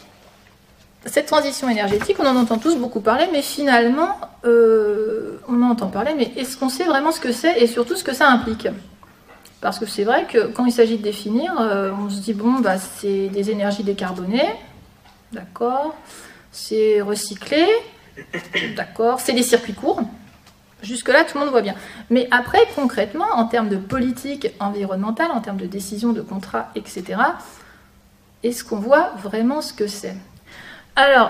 cette 1.08 1.26
transition 1.26 1.70
énergétique, 1.70 2.18
on 2.20 2.26
en 2.26 2.36
entend 2.36 2.58
tous 2.58 2.76
beaucoup 2.76 3.00
parler, 3.00 3.26
mais 3.32 3.42
finalement, 3.42 4.20
euh, 4.46 5.40
on 5.48 5.62
en 5.62 5.72
entend 5.72 5.88
parler, 5.88 6.14
mais 6.18 6.32
est-ce 6.36 6.58
qu'on 6.58 6.70
sait 6.70 6.84
vraiment 6.84 7.12
ce 7.12 7.20
que 7.20 7.32
c'est 7.32 7.62
et 7.62 7.68
surtout 7.68 7.96
ce 7.96 8.04
que 8.04 8.14
ça 8.14 8.30
implique? 8.30 8.68
Parce 9.62 9.80
que 9.80 9.86
c'est 9.86 10.04
vrai 10.04 10.26
que 10.26 10.48
quand 10.48 10.66
il 10.66 10.72
s'agit 10.72 10.98
de 10.98 11.04
définir, 11.04 11.60
euh, 11.60 11.92
on 12.00 12.10
se 12.10 12.20
dit, 12.20 12.34
bon, 12.34 12.60
bah, 12.60 12.78
c'est 12.78 13.30
des 13.30 13.50
énergies 13.50 13.84
décarbonées, 13.84 14.54
d'accord, 15.32 15.96
c'est 16.52 17.02
recyclé, 17.02 17.66
d'accord, 18.76 19.20
c'est 19.20 19.34
des 19.34 19.44
circuits 19.44 19.74
courts, 19.74 20.02
Jusque-là, 20.84 21.24
tout 21.24 21.38
le 21.38 21.44
monde 21.44 21.52
voit 21.52 21.64
bien. 21.64 21.74
Mais 22.12 22.28
après, 22.30 22.60
concrètement, 22.76 23.26
en 23.34 23.46
termes 23.46 23.68
de 23.70 23.78
politique 23.78 24.50
environnementale, 24.60 25.32
en 25.32 25.42
termes 25.42 25.58
de 25.58 25.66
décision 25.66 26.14
de 26.14 26.22
contrat, 26.22 26.70
etc., 26.76 27.20
est-ce 28.44 28.64
qu'on 28.64 28.78
voit 28.78 29.14
vraiment 29.24 29.62
ce 29.62 29.74
que 29.74 29.88
c'est? 29.88 30.16
Alors, 31.00 31.30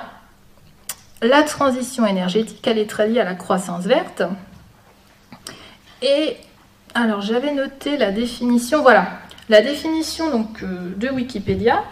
la 1.22 1.44
transition 1.44 2.06
énergétique, 2.06 2.66
elle 2.66 2.78
est 2.78 2.90
très 2.90 3.20
à 3.20 3.26
la 3.26 3.36
croissance 3.36 3.84
verte. 3.84 4.24
Et 6.02 6.38
alors, 6.94 7.20
j'avais 7.20 7.54
noté 7.54 7.98
la 7.98 8.12
définition, 8.12 8.82
voilà, 8.82 9.20
la 9.50 9.62
définition 9.62 10.32
donc, 10.32 10.64
euh, 10.64 10.94
de 10.96 11.10
Wikipédia. 11.10 11.84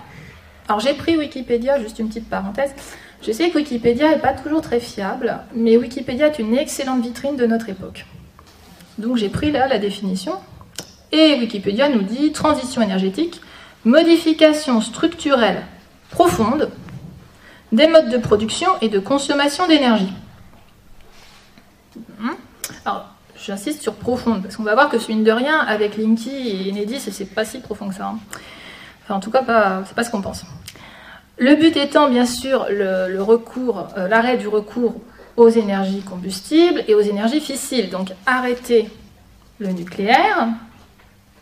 Alors, 0.70 0.80
j'ai 0.80 0.94
pris 0.94 1.18
Wikipédia, 1.18 1.78
juste 1.82 2.00
une 2.00 2.08
petite 2.08 2.30
parenthèse. 2.30 2.74
Je 3.22 3.34
sais 3.34 3.50
que 3.50 3.58
Wikipédia 3.58 4.08
n'est 4.08 4.20
pas 4.20 4.32
toujours 4.32 4.62
très 4.62 4.80
fiable, 4.80 5.38
mais 5.54 5.76
Wikipédia 5.76 6.28
est 6.28 6.40
une 6.40 6.56
excellente 6.56 7.04
vitrine 7.04 7.36
de 7.36 7.46
notre 7.46 7.68
époque. 7.68 8.06
Donc 9.00 9.18
j'ai 9.18 9.28
pris 9.28 9.52
là 9.52 9.68
la 9.68 9.80
définition, 9.80 10.36
et 11.12 11.38
Wikipédia 11.40 11.90
nous 11.90 12.04
dit 12.04 12.32
transition 12.32 12.82
énergétique, 12.82 13.42
modification 13.84 14.80
structurelle 14.80 15.64
profonde 16.10 16.72
des 17.72 17.88
modes 17.88 18.10
de 18.10 18.18
production 18.18 18.70
et 18.82 18.90
de 18.90 19.00
consommation 19.00 19.68
d'énergie. 19.68 20.14
Hmm. 22.20 22.32
Alors, 22.86 23.08
j'insiste 23.38 23.82
sur 23.82 23.94
profonde, 23.94 24.44
parce 24.44 24.56
qu'on 24.56 24.64
va 24.64 24.74
voir 24.74 24.90
que, 24.90 24.98
mine 25.08 25.24
de 25.24 25.32
rien, 25.32 25.60
avec 25.60 25.98
Linky 25.98 26.32
et 26.32 26.72
Enedis, 26.72 27.00
c'est 27.00 27.26
pas 27.26 27.46
si 27.46 27.60
profond 27.60 27.90
que 27.90 27.96
ça. 27.96 28.08
Hein. 28.08 28.20
Enfin, 29.04 29.16
en 29.16 29.20
tout 29.20 29.32
cas, 29.32 29.44
c'est 29.86 29.96
pas 29.96 30.04
ce 30.04 30.10
qu'on 30.10 30.22
pense. 30.22 30.44
Le 31.38 31.56
but 31.56 31.76
étant 31.76 32.10
bien 32.10 32.26
sûr 32.26 32.68
le, 32.70 33.22
recours, 33.22 33.90
euh, 33.98 34.08
l'arrêt 34.08 34.38
du 34.38 34.48
recours 34.48 34.96
aux 35.36 35.50
énergies 35.50 36.02
combustibles 36.02 36.84
et 36.88 36.96
aux 36.96 37.02
énergies 37.02 37.42
fissiles. 37.42 37.90
Donc 37.90 38.14
arrêter 38.26 38.90
le 39.60 39.68
nucléaire, 39.68 40.48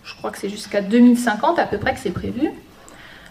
je 0.03 0.15
crois 0.15 0.31
que 0.31 0.39
c'est 0.39 0.49
jusqu'à 0.49 0.81
2050 0.81 1.59
à 1.59 1.65
peu 1.65 1.77
près 1.77 1.93
que 1.93 1.99
c'est 1.99 2.11
prévu. 2.11 2.49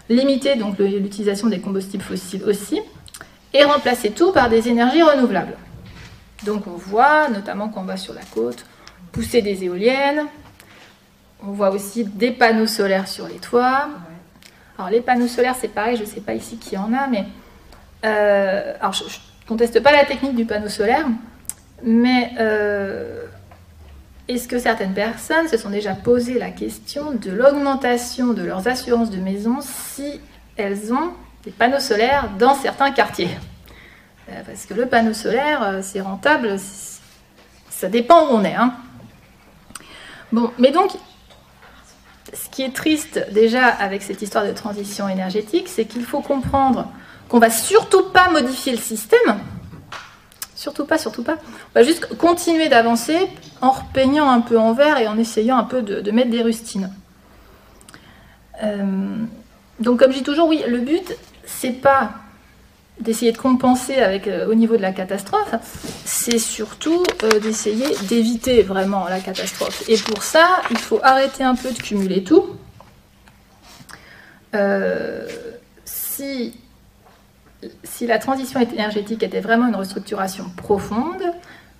Limiter 0.09 0.55
donc 0.55 0.77
l'utilisation 0.79 1.47
des 1.47 1.59
combustibles 1.59 2.03
fossiles 2.03 2.43
aussi, 2.43 2.81
et 3.53 3.63
remplacer 3.63 4.11
tout 4.11 4.31
par 4.31 4.49
des 4.49 4.67
énergies 4.67 5.03
renouvelables. 5.03 5.55
Donc 6.45 6.67
on 6.67 6.75
voit, 6.75 7.29
notamment 7.29 7.69
quand 7.69 7.81
on 7.81 7.85
va 7.85 7.97
sur 7.97 8.13
la 8.13 8.23
côte, 8.33 8.65
pousser 9.11 9.41
des 9.41 9.63
éoliennes, 9.63 10.25
on 11.45 11.51
voit 11.51 11.69
aussi 11.69 12.03
des 12.03 12.31
panneaux 12.31 12.67
solaires 12.67 13.07
sur 13.07 13.27
les 13.27 13.35
toits, 13.35 13.89
alors 14.77 14.89
les 14.89 15.01
panneaux 15.01 15.27
solaires, 15.27 15.55
c'est 15.59 15.67
pareil, 15.67 15.97
je 15.97 16.01
ne 16.01 16.07
sais 16.07 16.21
pas 16.21 16.33
ici 16.33 16.57
qui 16.57 16.77
en 16.77 16.91
a, 16.93 17.07
mais 17.07 17.25
euh, 18.05 18.73
alors 18.79 18.93
je, 18.93 19.03
ne 19.03 19.47
conteste 19.47 19.81
pas 19.81 19.91
la 19.91 20.05
technique 20.05 20.35
du 20.35 20.45
panneau 20.45 20.69
solaire, 20.69 21.05
mais 21.83 22.31
euh, 22.39 23.25
est-ce 24.27 24.47
que 24.47 24.57
certaines 24.57 24.93
personnes 24.93 25.47
se 25.47 25.57
sont 25.57 25.69
déjà 25.69 25.95
posé 25.95 26.39
la 26.39 26.49
question 26.49 27.11
de 27.11 27.31
l'augmentation 27.31 28.33
de 28.33 28.43
leurs 28.43 28.67
assurances 28.67 29.09
de 29.09 29.17
maison 29.17 29.57
si 29.61 30.21
elles 30.55 30.93
ont 30.93 31.11
des 31.43 31.51
panneaux 31.51 31.79
solaires 31.79 32.29
dans 32.39 32.55
certains 32.55 32.91
quartiers? 32.91 33.37
Euh, 34.29 34.41
Parce 34.45 34.65
que 34.65 34.73
le 34.73 34.85
panneau 34.85 35.13
solaire, 35.13 35.79
c'est 35.81 36.01
rentable, 36.01 36.55
ça 37.69 37.89
dépend 37.89 38.27
où 38.27 38.35
on 38.35 38.43
est. 38.45 38.55
Hein. 38.55 38.73
Bon, 40.31 40.51
mais 40.57 40.71
donc, 40.71 40.91
ce 42.33 42.49
qui 42.49 42.63
est 42.63 42.73
triste 42.73 43.27
déjà 43.31 43.67
avec 43.67 44.03
cette 44.03 44.21
histoire 44.21 44.45
de 44.45 44.51
transition 44.51 45.09
énergétique, 45.09 45.67
c'est 45.67 45.85
qu'il 45.85 46.03
faut 46.03 46.21
comprendre 46.21 46.87
qu'on 47.27 47.39
va 47.39 47.49
surtout 47.49 48.03
pas 48.09 48.29
modifier 48.29 48.71
le 48.71 48.79
système, 48.79 49.39
surtout 50.63 50.85
pas, 50.85 50.97
surtout 50.97 51.23
pas. 51.23 51.35
On 51.75 51.79
va 51.79 51.83
juste 51.83 52.07
continuer 52.17 52.69
d'avancer 52.69 53.17
en 53.61 53.71
repeignant 53.71 54.29
un 54.29 54.39
peu 54.39 54.57
en 54.57 54.71
vert 54.71 54.97
et 54.97 55.07
en 55.07 55.17
essayant 55.17 55.57
un 55.57 55.65
peu 55.65 55.81
de, 55.81 56.09
mettre 56.11 56.29
des 56.29 56.41
rustines. 56.41 56.89
Euh, 58.63 59.17
donc, 59.81 59.99
comme 59.99 60.11
je 60.13 60.19
dis 60.19 60.23
toujours, 60.23 60.47
oui, 60.47 60.63
le 60.65 60.79
but, 60.79 61.17
c'est 61.45 61.81
pas 61.81 62.11
d'essayer 63.01 63.33
de 63.33 63.37
compenser 63.37 63.95
avec, 63.95 64.27
euh, 64.27 64.47
au 64.47 64.53
niveau 64.53 64.77
de 64.77 64.81
la 64.81 64.93
catastrophe, 64.93 65.53
c'est 66.05 66.39
surtout 66.39 67.03
euh, 67.23 67.39
d'essayer 67.39 67.87
d'éviter 68.03 68.63
vraiment 68.63 69.05
la 69.09 69.19
catastrophe. 69.19 69.83
Et 69.89 69.97
pour 69.97 70.23
ça, 70.23 70.61
il 70.71 70.77
faut 70.77 70.99
arrêter 71.03 71.43
un 71.43 71.55
peu 71.55 71.71
de 71.71 71.81
cumuler 71.81 72.23
tout. 72.23 72.55
Si, 75.83 76.53
si 77.83 78.07
la 78.07 78.19
transition 78.19 78.59
énergétique 78.59 79.23
était 79.23 79.39
vraiment 79.39 79.67
une 79.67 79.75
restructuration 79.75 80.45
profonde, 80.55 81.21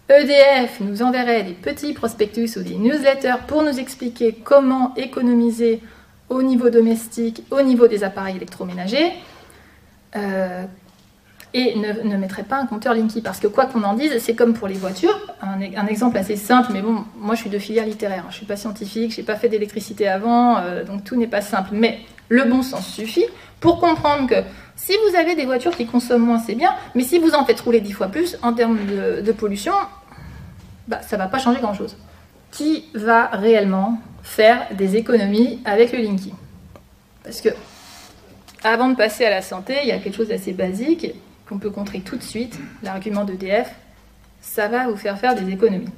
EDF 0.09 0.79
nous 0.81 1.01
enverrait 1.01 1.43
des 1.43 1.53
petits 1.53 1.93
prospectus 1.93 2.57
ou 2.57 2.63
des 2.63 2.75
newsletters 2.75 3.45
pour 3.47 3.63
nous 3.63 3.79
expliquer 3.79 4.33
comment 4.33 4.93
économiser 4.95 5.81
au 6.29 6.43
niveau 6.43 6.69
domestique, 6.69 7.43
au 7.51 7.61
niveau 7.61 7.87
des 7.87 8.03
appareils 8.03 8.35
électroménagers, 8.35 9.13
et 11.53 11.75
ne, 11.75 12.17
mettrait 12.17 12.43
pas 12.43 12.57
un 12.57 12.65
compteur 12.65 12.93
Linky. 12.93 13.21
Parce 13.21 13.39
que 13.39 13.47
quoi 13.47 13.65
qu'on 13.65 13.83
en 13.83 13.93
dise, 13.93 14.17
c'est 14.19 14.35
comme 14.35 14.53
pour 14.53 14.67
les 14.67 14.75
voitures. 14.75 15.19
Un, 15.41 15.87
exemple 15.87 16.17
assez 16.17 16.35
simple, 16.35 16.71
mais 16.73 16.81
bon, 16.81 17.03
moi 17.19 17.35
je 17.35 17.41
suis 17.41 17.49
de 17.49 17.59
filière 17.59 17.85
littéraire, 17.85 18.21
hein. 18.21 18.29
je 18.29 18.35
ne 18.35 18.37
suis 18.37 18.45
pas 18.45 18.55
scientifique, 18.55 19.11
je 19.13 19.21
n'ai 19.21 19.25
pas 19.25 19.35
fait 19.35 19.49
d'électricité 19.49 20.07
avant, 20.07 20.57
euh, 20.57 20.83
donc 20.83 21.03
tout 21.03 21.15
n'est 21.15 21.27
pas 21.27 21.41
simple. 21.41 21.69
Mais 21.73 21.99
le 22.29 22.43
bon 22.45 22.63
sens 22.63 22.87
suffit 22.87 23.25
pour 23.59 23.79
comprendre 23.79 24.27
que 24.27 24.35
si 24.75 24.93
vous 25.07 25.15
avez 25.15 25.35
des 25.35 25.45
voitures 25.45 25.75
qui 25.75 25.85
consomment 25.85 26.25
moins, 26.25 26.39
c'est 26.39 26.55
bien, 26.55 26.73
mais 26.95 27.03
si 27.03 27.19
vous 27.19 27.33
en 27.33 27.45
faites 27.45 27.59
rouler 27.61 27.79
dix 27.79 27.93
fois 27.93 28.07
plus 28.07 28.37
en 28.41 28.53
termes 28.53 28.79
de, 28.85 29.31
pollution, 29.31 29.73
bah, 30.87 31.01
ça 31.01 31.15
ne 31.17 31.21
va 31.21 31.27
pas 31.27 31.39
changer 31.39 31.59
grand-chose. 31.59 31.95
Qui 32.51 32.85
va 32.93 33.27
réellement 33.27 33.99
faire 34.23 34.67
des 34.75 34.95
économies 34.95 35.61
avec 35.65 35.91
le 35.91 35.99
Linky? 35.99 36.33
Parce 37.23 37.41
que 37.41 37.49
avant 38.63 38.89
de 38.89 38.95
passer 38.95 39.25
à 39.25 39.29
la 39.29 39.41
santé, 39.41 39.75
il 39.83 39.89
y 39.89 39.91
a 39.91 39.99
quelque 39.99 40.15
chose 40.15 40.29
d'assez 40.29 40.53
basique 40.53 41.13
qu'on 41.47 41.57
peut 41.57 41.69
contrer 41.69 41.99
tout 41.99 42.15
de 42.15 42.23
suite, 42.23 42.57
l'argument 42.81 43.25
d'EDF, 43.25 43.73
ça 44.41 44.67
va 44.67 44.87
vous 44.87 44.95
faire 44.95 45.17
faire 45.17 45.35
des 45.35 45.51
économies. 45.51 45.89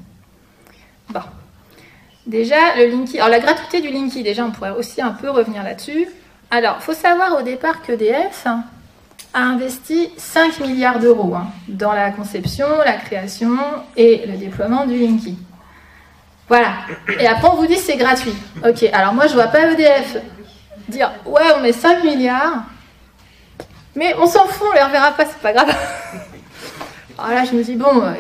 Bon. 1.10 1.22
Déjà, 2.26 2.76
le 2.78 2.88
Linky. 2.88 3.18
Alors, 3.18 3.30
la 3.30 3.40
gratuité 3.40 3.82
du 3.82 3.90
Linky, 3.90 4.24
déjà, 4.24 4.46
on 4.46 4.52
pourrait 4.52 4.72
aussi 4.72 5.02
un 5.02 5.12
peu 5.12 5.30
revenir 5.30 5.64
là-dessus. 5.64 6.08
Alors, 6.52 6.78
il 6.80 6.84
faut 6.84 6.94
savoir 6.94 7.38
au 7.38 7.42
départ 7.42 7.82
qu'EDF 7.82 8.48
a 9.34 9.40
investi 9.40 10.10
5 10.18 10.60
milliards 10.60 11.00
d'euros 11.00 11.36
hein, 11.36 11.48
dans 11.68 11.92
la 11.92 12.12
conception, 12.12 12.68
la 12.86 12.94
création 12.94 13.58
et 13.98 14.26
le 14.28 14.38
déploiement 14.38 14.86
du 14.86 14.98
Linky. 14.98 15.38
Voilà. 16.48 16.74
Et 17.20 17.28
après, 17.28 17.50
on 17.50 17.56
vous 17.56 17.68
dit 17.68 17.76
c'est 17.76 17.98
gratuit. 17.98 18.36
Ok, 18.64 18.84
alors 18.94 19.14
moi, 19.14 19.28
je 19.28 19.34
vois 19.34 19.48
pas 19.48 19.72
EDF 19.72 20.18
dire 20.88 21.12
ouais, 21.26 21.42
on 21.58 21.62
met 21.62 21.74
5 21.74 22.04
milliards 22.04 22.64
mais 23.96 24.14
on 24.20 24.26
s'en 24.26 24.46
fout, 24.46 24.68
on 24.70 24.74
les 24.74 24.84
reverra 24.84 25.12
pas, 25.14 25.26
c'est 25.26 25.40
pas 25.40 25.54
grave. 25.54 25.74
Alors 27.18 27.32
là, 27.36 27.46
je 27.46 27.56
me 27.56 27.64
dis, 27.64 27.76
bon, 27.76 28.02
euh, 28.02 28.14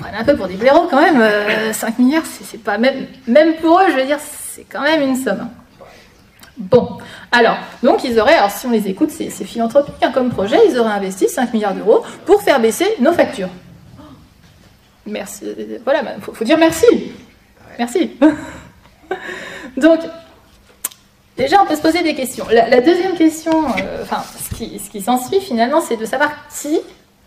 on 0.00 0.18
un 0.18 0.24
peu 0.24 0.36
pour 0.36 0.48
des 0.48 0.54
blaireaux 0.54 0.88
quand 0.90 1.00
même. 1.00 1.22
5 1.72 1.88
euh, 1.88 2.02
milliards, 2.02 2.24
c'est 2.24 2.62
pas 2.62 2.78
même, 2.78 3.06
même 3.26 3.56
pour 3.56 3.78
eux, 3.80 3.90
je 3.90 3.96
veux 3.96 4.06
dire, 4.06 4.18
c'est 4.20 4.64
quand 4.64 4.80
même 4.80 5.02
une 5.02 5.16
somme. 5.16 5.50
Bon, 6.58 6.98
alors, 7.30 7.56
donc 7.84 8.02
ils 8.02 8.18
auraient, 8.18 8.34
alors 8.34 8.50
si 8.50 8.66
on 8.66 8.70
les 8.70 8.88
écoute, 8.88 9.10
c'est 9.10 9.30
philanthropique 9.30 9.94
hein, 10.02 10.10
comme 10.12 10.28
projet, 10.30 10.58
ils 10.68 10.76
auraient 10.76 10.90
investi 10.90 11.28
5 11.28 11.54
milliards 11.54 11.74
d'euros 11.74 12.02
pour 12.26 12.42
faire 12.42 12.60
baisser 12.60 12.86
nos 13.00 13.12
factures. 13.12 13.50
Merci, 15.06 15.44
voilà, 15.84 16.00
il 16.00 16.04
bah, 16.04 16.32
faut, 16.32 16.44
dire 16.44 16.58
merci. 16.58 16.86
Merci. 17.78 18.10
donc, 19.76 20.00
Déjà, 21.36 21.62
on 21.62 21.66
peut 21.66 21.76
se 21.76 21.82
poser 21.82 22.02
des 22.02 22.16
questions. 22.16 22.46
La, 22.50 22.80
deuxième 22.80 23.14
question, 23.14 23.52
euh, 23.52 24.02
enfin, 24.02 24.24
ce 24.36 24.56
qui, 24.56 24.80
ce 24.80 24.90
qui 24.90 25.00
s'ensuit 25.00 25.40
finalement, 25.40 25.80
c'est 25.80 25.96
de 25.96 26.04
savoir 26.04 26.32
qui, 26.48 26.80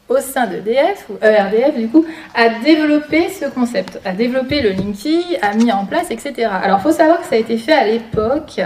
au 0.10 0.18
sein 0.18 0.48
de 0.48 0.58
DF, 0.58 1.10
ou 1.10 1.14
ERDF 1.26 1.78
du 1.78 1.88
coup, 1.88 2.06
a 2.36 2.50
développé 2.50 3.30
ce 3.30 3.46
concept, 3.46 4.02
a 4.04 4.12
développé 4.12 4.60
le 4.62 4.72
Linky, 4.72 5.38
a 5.42 5.54
mis 5.54 5.72
en 5.72 5.86
place, 5.86 6.12
etc. 6.12 6.50
Alors, 6.62 6.80
il 6.80 6.84
faut 6.84 6.92
savoir 6.92 7.22
que 7.22 7.28
ça 7.28 7.36
a 7.36 7.38
été 7.38 7.58
fait 7.58 7.72
à 7.72 7.86
l'époque 7.86 8.60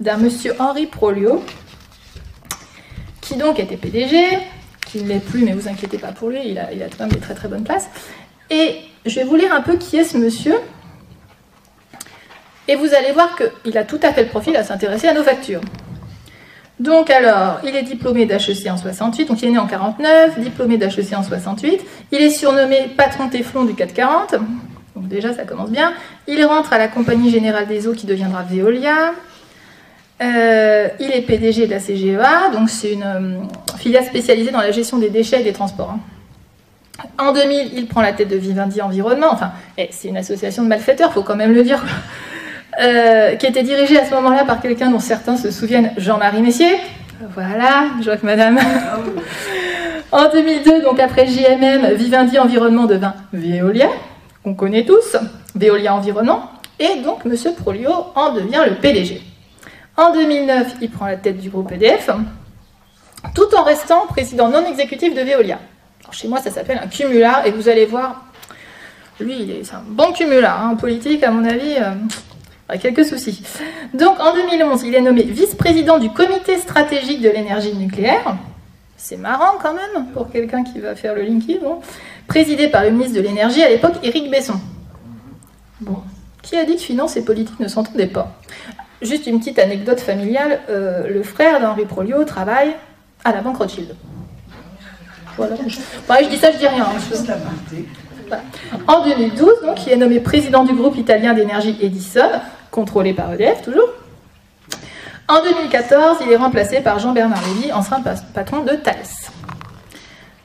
d'un 0.00 0.16
monsieur 0.16 0.54
Henri 0.58 0.86
Prolio, 0.86 1.42
qui 3.20 3.36
donc 3.36 3.58
était 3.58 3.76
PDG, 3.76 4.38
qui 4.86 5.02
ne 5.02 5.08
l'est 5.08 5.20
plus, 5.20 5.44
mais 5.44 5.52
vous 5.52 5.68
inquiétez 5.68 5.98
pas 5.98 6.12
pour 6.12 6.30
lui, 6.30 6.40
il 6.44 6.58
a, 6.58 6.72
il 6.72 6.82
a 6.82 6.86
quand 6.86 7.00
même 7.00 7.12
des 7.12 7.20
très 7.20 7.34
très 7.34 7.48
bonnes 7.48 7.64
places. 7.64 7.88
Et 8.50 8.76
je 9.04 9.14
vais 9.16 9.24
vous 9.24 9.36
lire 9.36 9.52
un 9.52 9.62
peu 9.62 9.76
qui 9.76 9.96
est 9.96 10.04
ce 10.04 10.16
monsieur, 10.16 10.54
et 12.68 12.76
vous 12.76 12.94
allez 12.94 13.12
voir 13.12 13.36
qu'il 13.36 13.78
a 13.78 13.84
tout 13.84 14.00
à 14.02 14.12
fait 14.12 14.24
le 14.24 14.28
profil 14.28 14.56
à 14.56 14.64
s'intéresser 14.64 15.08
à 15.08 15.14
nos 15.14 15.22
factures. 15.22 15.60
Donc 16.78 17.08
alors, 17.08 17.60
il 17.64 17.74
est 17.74 17.82
diplômé 17.82 18.26
d'HEC 18.26 18.66
en 18.68 18.76
68, 18.76 19.26
donc 19.26 19.40
il 19.40 19.48
est 19.48 19.52
né 19.52 19.58
en 19.58 19.66
49, 19.66 20.38
diplômé 20.40 20.76
d'HEC 20.76 21.14
en 21.14 21.22
68. 21.22 21.80
Il 22.12 22.20
est 22.20 22.30
surnommé 22.30 22.90
patron 22.96 23.28
Téflon 23.28 23.64
du 23.64 23.74
440, 23.74 24.34
donc 24.94 25.08
déjà 25.08 25.32
ça 25.32 25.44
commence 25.44 25.70
bien. 25.70 25.94
Il 26.28 26.44
rentre 26.44 26.72
à 26.72 26.78
la 26.78 26.88
Compagnie 26.88 27.30
Générale 27.30 27.66
des 27.66 27.88
Eaux 27.88 27.94
qui 27.94 28.06
deviendra 28.06 28.42
Veolia. 28.42 29.12
Euh, 30.22 30.88
il 30.98 31.10
est 31.12 31.20
PDG 31.22 31.66
de 31.66 31.72
la 31.72 31.78
CGEA, 31.78 32.50
donc 32.52 32.70
c'est 32.70 32.92
une 32.92 33.02
euh, 33.02 33.76
filiale 33.76 34.04
spécialisée 34.04 34.50
dans 34.50 34.60
la 34.60 34.70
gestion 34.70 34.96
des 34.96 35.10
déchets 35.10 35.40
et 35.40 35.44
des 35.44 35.52
transports. 35.52 35.94
Hein. 35.94 36.00
En 37.18 37.32
2000, 37.32 37.72
il 37.74 37.86
prend 37.86 38.00
la 38.00 38.12
tête 38.12 38.28
de 38.28 38.36
Vivendi 38.36 38.80
Environnement, 38.80 39.28
enfin, 39.30 39.52
eh, 39.76 39.88
c'est 39.90 40.08
une 40.08 40.16
association 40.16 40.62
de 40.62 40.68
malfaiteurs, 40.68 41.12
faut 41.12 41.22
quand 41.22 41.36
même 41.36 41.52
le 41.52 41.62
dire. 41.62 41.84
Euh, 42.78 43.36
qui 43.36 43.46
était 43.46 43.62
dirigé 43.62 43.98
à 43.98 44.04
ce 44.04 44.12
moment-là 44.16 44.44
par 44.44 44.60
quelqu'un 44.60 44.90
dont 44.90 44.98
certains 44.98 45.38
se 45.38 45.50
souviennent, 45.50 45.92
Jean-Marie 45.96 46.42
Messier. 46.42 46.76
Voilà, 47.32 47.86
je 48.00 48.04
vois 48.04 48.18
que 48.18 48.26
madame. 48.26 48.58
en 50.12 50.30
2002, 50.30 50.82
donc 50.82 51.00
après 51.00 51.26
JMM, 51.26 51.94
Vivendi 51.94 52.38
Environnement 52.38 52.84
devint 52.84 53.14
Veolia, 53.32 53.88
qu'on 54.44 54.52
connaît 54.52 54.84
tous, 54.84 55.16
Veolia 55.54 55.94
Environnement, 55.94 56.50
et 56.78 57.00
donc 57.02 57.24
Monsieur 57.24 57.52
Prolio 57.54 57.92
en 58.14 58.34
devient 58.34 58.64
le 58.68 58.74
PDG. 58.74 59.22
En 59.96 60.12
2009, 60.12 60.74
il 60.82 60.90
prend 60.90 61.06
la 61.06 61.16
tête 61.16 61.38
du 61.38 61.48
groupe 61.48 61.72
EDF, 61.72 62.10
tout 63.34 63.54
en 63.56 63.62
restant 63.62 64.06
président 64.06 64.48
non 64.48 64.66
exécutif 64.66 65.14
de 65.14 65.22
Veolia. 65.22 65.58
chez 66.10 66.28
moi, 66.28 66.40
ça 66.40 66.50
s'appelle 66.50 66.80
un 66.82 66.86
cumulard, 66.86 67.46
et 67.46 67.50
vous 67.50 67.68
allez 67.68 67.86
voir, 67.86 68.26
lui, 69.20 69.60
c'est 69.62 69.74
un 69.74 69.82
bon 69.86 70.12
cumulard. 70.12 70.60
Hein, 70.60 70.70
en 70.72 70.76
politique, 70.76 71.22
à 71.22 71.30
mon 71.30 71.44
avis, 71.44 71.76
euh, 71.78 72.76
quelques 72.78 73.06
soucis. 73.06 73.42
Donc 73.94 74.20
en 74.20 74.34
2011, 74.34 74.82
il 74.84 74.94
est 74.94 75.00
nommé 75.00 75.22
vice-président 75.22 75.98
du 75.98 76.10
comité 76.10 76.58
stratégique 76.58 77.22
de 77.22 77.30
l'énergie 77.30 77.74
nucléaire. 77.74 78.36
C'est 78.98 79.16
marrant 79.16 79.58
quand 79.62 79.72
même 79.72 80.08
pour 80.12 80.30
quelqu'un 80.30 80.62
qui 80.62 80.80
va 80.80 80.94
faire 80.94 81.14
le 81.14 81.22
Linky, 81.22 81.58
bon. 81.62 81.80
Présidé 82.26 82.68
par 82.68 82.82
le 82.82 82.90
ministre 82.90 83.14
de 83.14 83.20
l'énergie 83.20 83.62
à 83.62 83.70
l'époque, 83.70 83.94
Éric 84.02 84.30
Besson. 84.30 84.60
Bon, 85.80 85.98
qui 86.42 86.56
a 86.56 86.64
dit 86.64 86.76
que 86.76 86.82
finance 86.82 87.16
et 87.16 87.24
politique 87.24 87.60
ne 87.60 87.68
s'entendaient 87.68 88.06
pas? 88.06 88.36
Juste 89.02 89.26
une 89.26 89.38
petite 89.38 89.58
anecdote 89.58 90.00
familiale, 90.00 90.60
euh, 90.70 91.06
le 91.08 91.22
frère 91.22 91.60
d'Henri 91.60 91.84
Prolio 91.84 92.24
travaille 92.24 92.74
à 93.24 93.32
la 93.32 93.42
banque 93.42 93.58
Rothschild. 93.58 93.94
Voilà. 95.36 95.56
je 95.56 96.28
dis 96.28 96.38
ça, 96.38 96.50
je 96.50 96.56
dis 96.56 96.66
rien. 96.66 96.86
Hein, 96.86 98.36
en 98.88 99.04
2012, 99.04 99.48
donc, 99.64 99.86
il 99.86 99.92
est 99.92 99.96
nommé 99.96 100.20
président 100.20 100.64
du 100.64 100.74
groupe 100.74 100.96
italien 100.96 101.34
d'énergie 101.34 101.76
Edison, 101.80 102.30
contrôlé 102.70 103.12
par 103.12 103.32
EDF 103.34 103.62
toujours. 103.62 103.88
En 105.28 105.42
2014, 105.42 106.18
il 106.24 106.32
est 106.32 106.36
remplacé 106.36 106.80
par 106.80 106.98
Jean-Bernard 106.98 107.42
Lévy, 107.48 107.72
ancien 107.72 108.02
patron 108.32 108.60
de 108.62 108.72
Thales. 108.72 108.94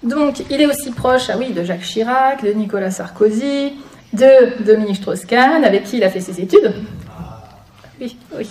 Donc, 0.03 0.43
il 0.49 0.59
est 0.59 0.65
aussi 0.65 0.91
proche 0.91 1.29
ah 1.29 1.35
oui, 1.37 1.51
de 1.51 1.63
Jacques 1.63 1.83
Chirac, 1.83 2.43
de 2.43 2.51
Nicolas 2.51 2.89
Sarkozy, 2.89 3.73
de 4.13 4.63
Dominique 4.63 4.97
Strauss-Kahn, 4.97 5.63
avec 5.63 5.83
qui 5.83 5.97
il 5.97 6.03
a 6.03 6.09
fait 6.09 6.19
ses 6.19 6.41
études. 6.41 6.73
Oui, 8.01 8.17
oui. 8.35 8.49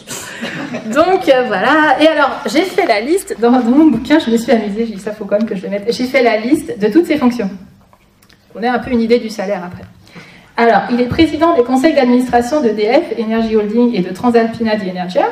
Donc 0.94 1.28
euh, 1.28 1.44
voilà. 1.48 2.00
Et 2.00 2.06
alors, 2.06 2.30
j'ai 2.46 2.62
fait 2.62 2.86
la 2.86 3.00
liste, 3.00 3.34
dans, 3.40 3.50
mon 3.50 3.86
bouquin, 3.86 4.20
je 4.20 4.30
me 4.30 4.36
suis 4.36 4.52
amusée, 4.52 4.86
j'ai 4.86 4.94
dit 4.94 5.00
ça, 5.00 5.10
faut 5.10 5.24
quand 5.24 5.38
même 5.38 5.48
que 5.48 5.56
je 5.56 5.62
le 5.62 5.70
mette. 5.70 5.92
J'ai 5.92 6.04
fait 6.04 6.22
la 6.22 6.36
liste 6.36 6.78
de 6.78 6.86
toutes 6.86 7.06
ses 7.06 7.18
fonctions. 7.18 7.50
On 8.54 8.62
a 8.62 8.70
un 8.70 8.78
peu 8.78 8.92
une 8.92 9.00
idée 9.00 9.18
du 9.18 9.28
salaire 9.28 9.64
après. 9.64 9.82
Alors, 10.56 10.82
il 10.92 11.00
est 11.00 11.08
président 11.08 11.56
des 11.56 11.64
conseils 11.64 11.94
d'administration 11.94 12.60
d'EDF, 12.60 13.18
Energy 13.18 13.56
Holding 13.56 13.94
et 13.94 14.02
de 14.02 14.12
Transalpina 14.12 14.76
di 14.76 14.88
Energia. 14.88 15.26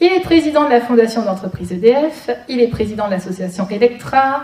Il 0.00 0.12
est 0.12 0.20
président 0.20 0.64
de 0.64 0.70
la 0.70 0.80
fondation 0.80 1.22
d'entreprise 1.22 1.72
EDF. 1.72 2.30
Il 2.48 2.60
est 2.60 2.68
président 2.68 3.06
de 3.06 3.12
l'association 3.12 3.68
Electra. 3.70 4.42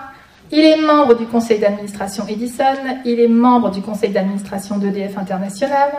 Il 0.52 0.60
est 0.60 0.76
membre 0.76 1.16
du 1.16 1.26
conseil 1.26 1.58
d'administration 1.58 2.24
Edison. 2.28 2.62
Il 3.04 3.18
est 3.18 3.28
membre 3.28 3.70
du 3.70 3.80
conseil 3.80 4.10
d'administration 4.10 4.78
d'EDF 4.78 5.18
International. 5.18 5.90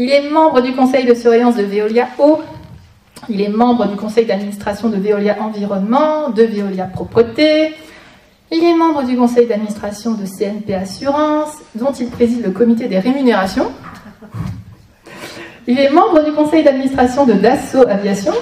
Il 0.00 0.12
est 0.12 0.30
membre 0.30 0.60
du 0.60 0.74
conseil 0.74 1.04
de 1.06 1.12
surveillance 1.12 1.56
de 1.56 1.64
Veolia 1.64 2.06
Eau. 2.20 2.38
Il 3.28 3.40
est 3.40 3.48
membre 3.48 3.88
du 3.88 3.96
conseil 3.96 4.26
d'administration 4.26 4.90
de 4.90 4.96
Veolia 4.96 5.38
Environnement, 5.42 6.30
de 6.30 6.44
Veolia 6.44 6.84
Propreté. 6.84 7.74
Il 8.52 8.62
est 8.62 8.76
membre 8.76 9.02
du 9.02 9.16
conseil 9.16 9.48
d'administration 9.48 10.14
de 10.14 10.24
CNP 10.24 10.72
Assurance, 10.72 11.50
dont 11.74 11.90
il 11.90 12.08
préside 12.10 12.44
le 12.44 12.52
comité 12.52 12.86
des 12.86 13.00
rémunérations. 13.00 13.72
Il 15.66 15.80
est 15.80 15.90
membre 15.90 16.24
du 16.24 16.30
conseil 16.30 16.62
d'administration 16.62 17.26
de 17.26 17.32
Dassault 17.32 17.88
Aviation. 17.88 18.34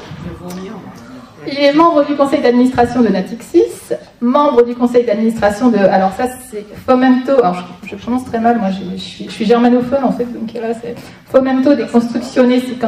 Il 1.50 1.58
est 1.58 1.72
membre 1.72 2.04
du 2.04 2.16
conseil 2.16 2.40
d'administration 2.40 3.02
de 3.02 3.08
Natixis, 3.08 3.94
membre 4.20 4.62
du 4.64 4.74
conseil 4.74 5.04
d'administration 5.04 5.68
de. 5.68 5.78
Alors, 5.78 6.12
ça, 6.16 6.24
c'est 6.50 6.64
Fomento. 6.86 7.32
Alors, 7.38 7.64
je, 7.84 7.94
prononce 7.96 8.24
très 8.24 8.40
mal, 8.40 8.58
moi, 8.58 8.68
je, 8.70 8.96
suis, 8.96 9.44
germanophone 9.44 10.04
en 10.04 10.12
fait, 10.12 10.24
donc 10.24 10.52
là, 10.54 10.74
c'est 10.80 10.94
Fomento 11.30 11.74
des 11.74 11.86
Construcciones 11.86 12.52
y. 12.52 12.78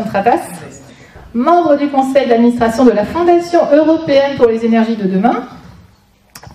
Membre 1.34 1.76
du 1.76 1.88
conseil 1.88 2.26
d'administration 2.26 2.84
de 2.84 2.90
la 2.90 3.04
Fondation 3.04 3.60
européenne 3.72 4.36
pour 4.36 4.46
les 4.46 4.64
énergies 4.64 4.96
de 4.96 5.06
demain. 5.06 5.44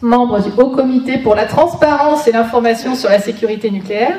Membre 0.02 0.42
du 0.42 0.50
Haut 0.58 0.72
Comité 0.72 1.20
pour 1.20 1.36
la 1.36 1.46
transparence 1.46 2.28
et 2.28 2.32
l'information 2.32 2.96
sur 2.96 3.10
la 3.10 3.20
sécurité 3.20 3.72
nucléaire 3.72 4.18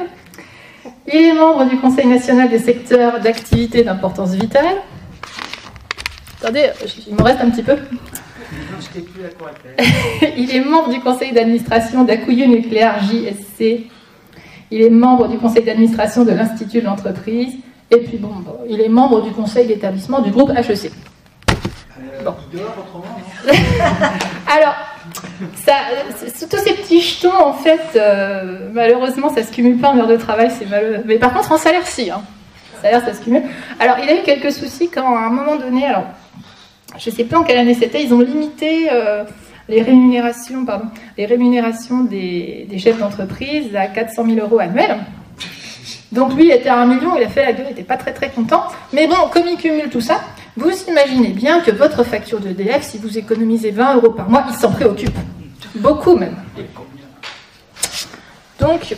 il 1.07 1.21
est 1.21 1.33
membre 1.35 1.67
du 1.67 1.77
Conseil 1.77 2.07
national 2.07 2.49
des 2.49 2.59
secteurs 2.59 3.21
d'activité 3.21 3.83
d'importance 3.83 4.33
vitale. 4.33 4.77
Attendez, 6.45 6.69
il 7.09 7.15
me 7.15 7.23
reste 7.23 7.41
un 7.41 7.49
petit 7.49 7.63
peu. 7.63 7.73
il 10.37 10.55
est 10.55 10.61
membre 10.61 10.91
du 10.91 11.01
conseil 11.01 11.33
d'administration 11.33 12.05
d'Akuyu 12.05 12.47
Nucléaire 12.47 13.03
JSC. 13.03 13.87
Il 14.71 14.83
est 14.83 14.91
membre 14.91 15.29
du 15.29 15.39
conseil 15.39 15.65
d'administration 15.65 16.23
de 16.23 16.33
l'Institut 16.33 16.83
de 16.83 16.85
l'entreprise. 16.85 17.55
Et 17.91 17.97
puis, 17.97 18.19
bon, 18.19 18.29
il 18.69 18.83
est 18.83 18.91
membre 18.91 19.23
du 19.23 19.31
conseil 19.31 19.67
d'établissement 19.67 20.21
du 20.21 20.33
groupe 20.33 20.51
HEC. 20.51 20.93
Bon. 22.23 22.35
Alors, 24.47 24.75
ça, 25.65 25.73
tous 26.51 26.59
ces 26.59 26.75
petits 26.75 27.01
jetons, 27.01 27.43
en 27.43 27.55
fait, 27.55 27.97
euh, 27.97 28.69
malheureusement, 28.75 29.31
ça 29.31 29.45
se 29.45 29.51
cumule 29.51 29.79
pas 29.79 29.89
en 29.89 29.99
heure 29.99 30.09
de 30.09 30.17
travail, 30.17 30.51
c'est 30.51 30.69
malheureux. 30.69 31.05
Mais 31.07 31.17
par 31.17 31.33
contre, 31.33 31.53
en 31.53 31.57
salaire, 31.57 31.87
si. 31.87 32.11
Hein. 32.11 32.21
Salaire, 32.83 33.03
ça 33.03 33.15
se 33.15 33.23
cumule. 33.23 33.45
Alors, 33.81 33.97
il 34.03 34.11
a 34.11 34.21
eu 34.21 34.23
quelques 34.25 34.53
soucis 34.53 34.91
quand, 34.91 35.17
à 35.17 35.21
un 35.21 35.31
moment 35.31 35.57
donné, 35.57 35.87
alors, 35.87 36.05
je 36.99 37.11
sais 37.11 37.25
pas 37.25 37.39
en 37.39 37.45
quelle 37.45 37.59
année 37.59 37.75
c'était, 37.75 38.03
ils 38.03 38.13
ont 38.15 38.21
limité 38.21 38.89
euh, 38.93 39.25
les 39.69 39.83
rémunérations, 39.83 40.65
pardon, 40.65 40.87
les 41.17 41.27
rémunérations 41.27 42.05
des, 42.05 42.67
chefs 42.79 42.99
d'entreprise 42.99 43.75
à 43.75 43.87
400 43.87 44.27
000 44.27 44.39
euros 44.39 44.59
annuels. 44.59 44.99
Donc 46.13 46.35
lui, 46.35 46.45
il 46.47 46.53
était 46.53 46.69
à 46.69 46.79
1 46.79 46.87
million, 46.87 47.17
il 47.17 47.25
a 47.25 47.29
fait 47.29 47.45
la 47.45 47.53
gueule, 47.53 47.67
il 47.67 47.71
n'était 47.71 47.83
pas 47.83 47.97
très 47.97 48.13
très 48.13 48.31
content. 48.31 48.65
Mais 48.93 49.07
bon, 49.09 49.17
comme 49.33 49.47
il 49.47 49.57
cumule 49.57 49.91
tout 49.91 50.01
ça, 50.01 50.21
vous 50.57 50.71
imaginez 50.89 51.31
bien 51.31 51.61
que 51.61 51.73
votre 51.73 52.05
facture 52.05 52.39
de 52.39 52.51
DF, 52.51 52.83
si 52.83 52.99
vous 52.99 53.19
économisez 53.19 53.73
20 53.73 53.97
euros 53.97 54.11
par 54.11 54.31
mois, 54.31 54.45
il 54.49 54.55
s'en 54.55 54.71
préoccupe. 54.71 55.17
Beaucoup 55.75 56.15
même. 56.17 56.37
Donc, 58.61 58.97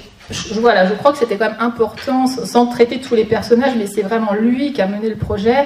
voilà, 0.61 0.87
je 0.87 0.95
crois 0.95 1.13
que 1.13 1.19
c'était 1.19 1.37
quand 1.37 1.49
même 1.49 1.57
important, 1.61 2.27
sans 2.27 2.67
traiter 2.67 3.01
tous 3.01 3.15
les 3.15 3.25
personnages, 3.25 3.75
mais 3.79 3.87
c'est 3.87 4.03
vraiment 4.03 4.35
lui 4.35 4.75
qui 4.75 4.83
a 4.83 4.87
mené 4.87 5.09
le 5.09 5.17
projet. 5.17 5.65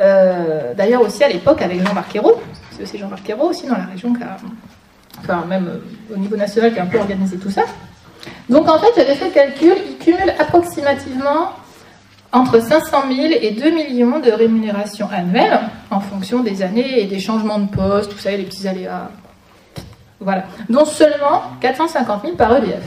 Euh, 0.00 0.74
d'ailleurs 0.74 1.02
aussi 1.02 1.22
à 1.22 1.28
l'époque 1.28 1.62
avec 1.62 1.86
Jean-Marc 1.86 2.14
Ayrault, 2.16 2.40
c'est 2.72 2.82
aussi 2.82 2.98
Jean-Marc 2.98 3.28
Ayrault 3.28 3.50
aussi 3.50 3.66
dans 3.66 3.76
la 3.76 3.84
région 3.84 4.12
qui 4.12 4.22
enfin 5.20 5.44
même 5.46 5.68
euh, 5.68 6.14
au 6.14 6.16
niveau 6.16 6.36
national 6.36 6.72
qui 6.72 6.80
a 6.80 6.82
un 6.82 6.86
peu 6.86 6.98
organisé 6.98 7.36
tout 7.36 7.50
ça. 7.50 7.62
Donc 8.48 8.68
en 8.68 8.78
fait 8.78 8.88
j'avais 8.96 9.14
fait 9.14 9.26
le 9.26 9.30
calcul, 9.30 9.74
il 9.88 9.96
cumule 9.98 10.34
approximativement 10.38 11.50
entre 12.32 12.60
500 12.60 13.04
000 13.14 13.34
et 13.40 13.52
2 13.52 13.70
millions 13.70 14.18
de 14.18 14.30
rémunérations 14.30 15.08
annuelles 15.10 15.60
en 15.90 16.00
fonction 16.00 16.40
des 16.40 16.62
années 16.62 17.00
et 17.00 17.06
des 17.06 17.20
changements 17.20 17.60
de 17.60 17.68
poste, 17.68 18.12
vous 18.12 18.18
savez, 18.18 18.38
les 18.38 18.44
petits 18.44 18.66
aléas. 18.66 19.08
Voilà. 20.18 20.44
Dont 20.68 20.84
seulement 20.84 21.42
450 21.60 22.22
000 22.22 22.36
par 22.36 22.56
EDF. 22.56 22.82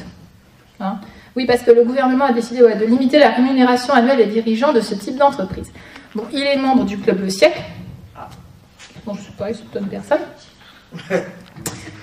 Hein. 0.79 0.97
oui, 1.35 1.45
parce 1.45 1.63
que 1.63 1.71
le 1.71 1.83
gouvernement 1.83 2.25
a 2.25 2.33
décidé 2.33 2.59
de 2.59 2.85
limiter 2.85 3.17
la 3.17 3.29
rémunération 3.29 3.93
annuelle 3.93 4.17
des 4.17 4.25
dirigeants 4.25 4.73
de 4.73 4.81
ce 4.81 4.93
type 4.93 5.17
d'entreprise. 5.17 5.71
Bon, 6.17 6.25
il 6.33 6.41
est 6.41 6.55
membre 6.55 6.83
du 6.83 6.97
club 6.97 7.21
Le 7.21 7.29
siècle. 7.29 7.61
Bon, 9.05 9.13
je 9.13 9.19
ne 9.19 9.25
sais 9.25 9.31
pas, 9.37 9.51
il 9.51 9.55
soupçonne 9.55 9.87
personne. 9.87 10.21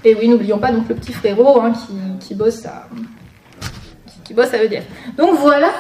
Et 0.05 0.15
oui, 0.15 0.29
n'oublions 0.29 0.59
pas 0.59 0.71
donc 0.71 0.89
le 0.89 0.95
petit 0.95 1.13
frérot 1.13 1.61
hein, 1.61 1.73
qui, 2.21 2.33
bosse 2.33 2.65
à, 2.65 2.87
qui 4.23 4.33
bosse 4.33 4.55
à 4.55 4.63
EDF. 4.63 4.85
Donc 5.17 5.37
voilà 5.41 5.71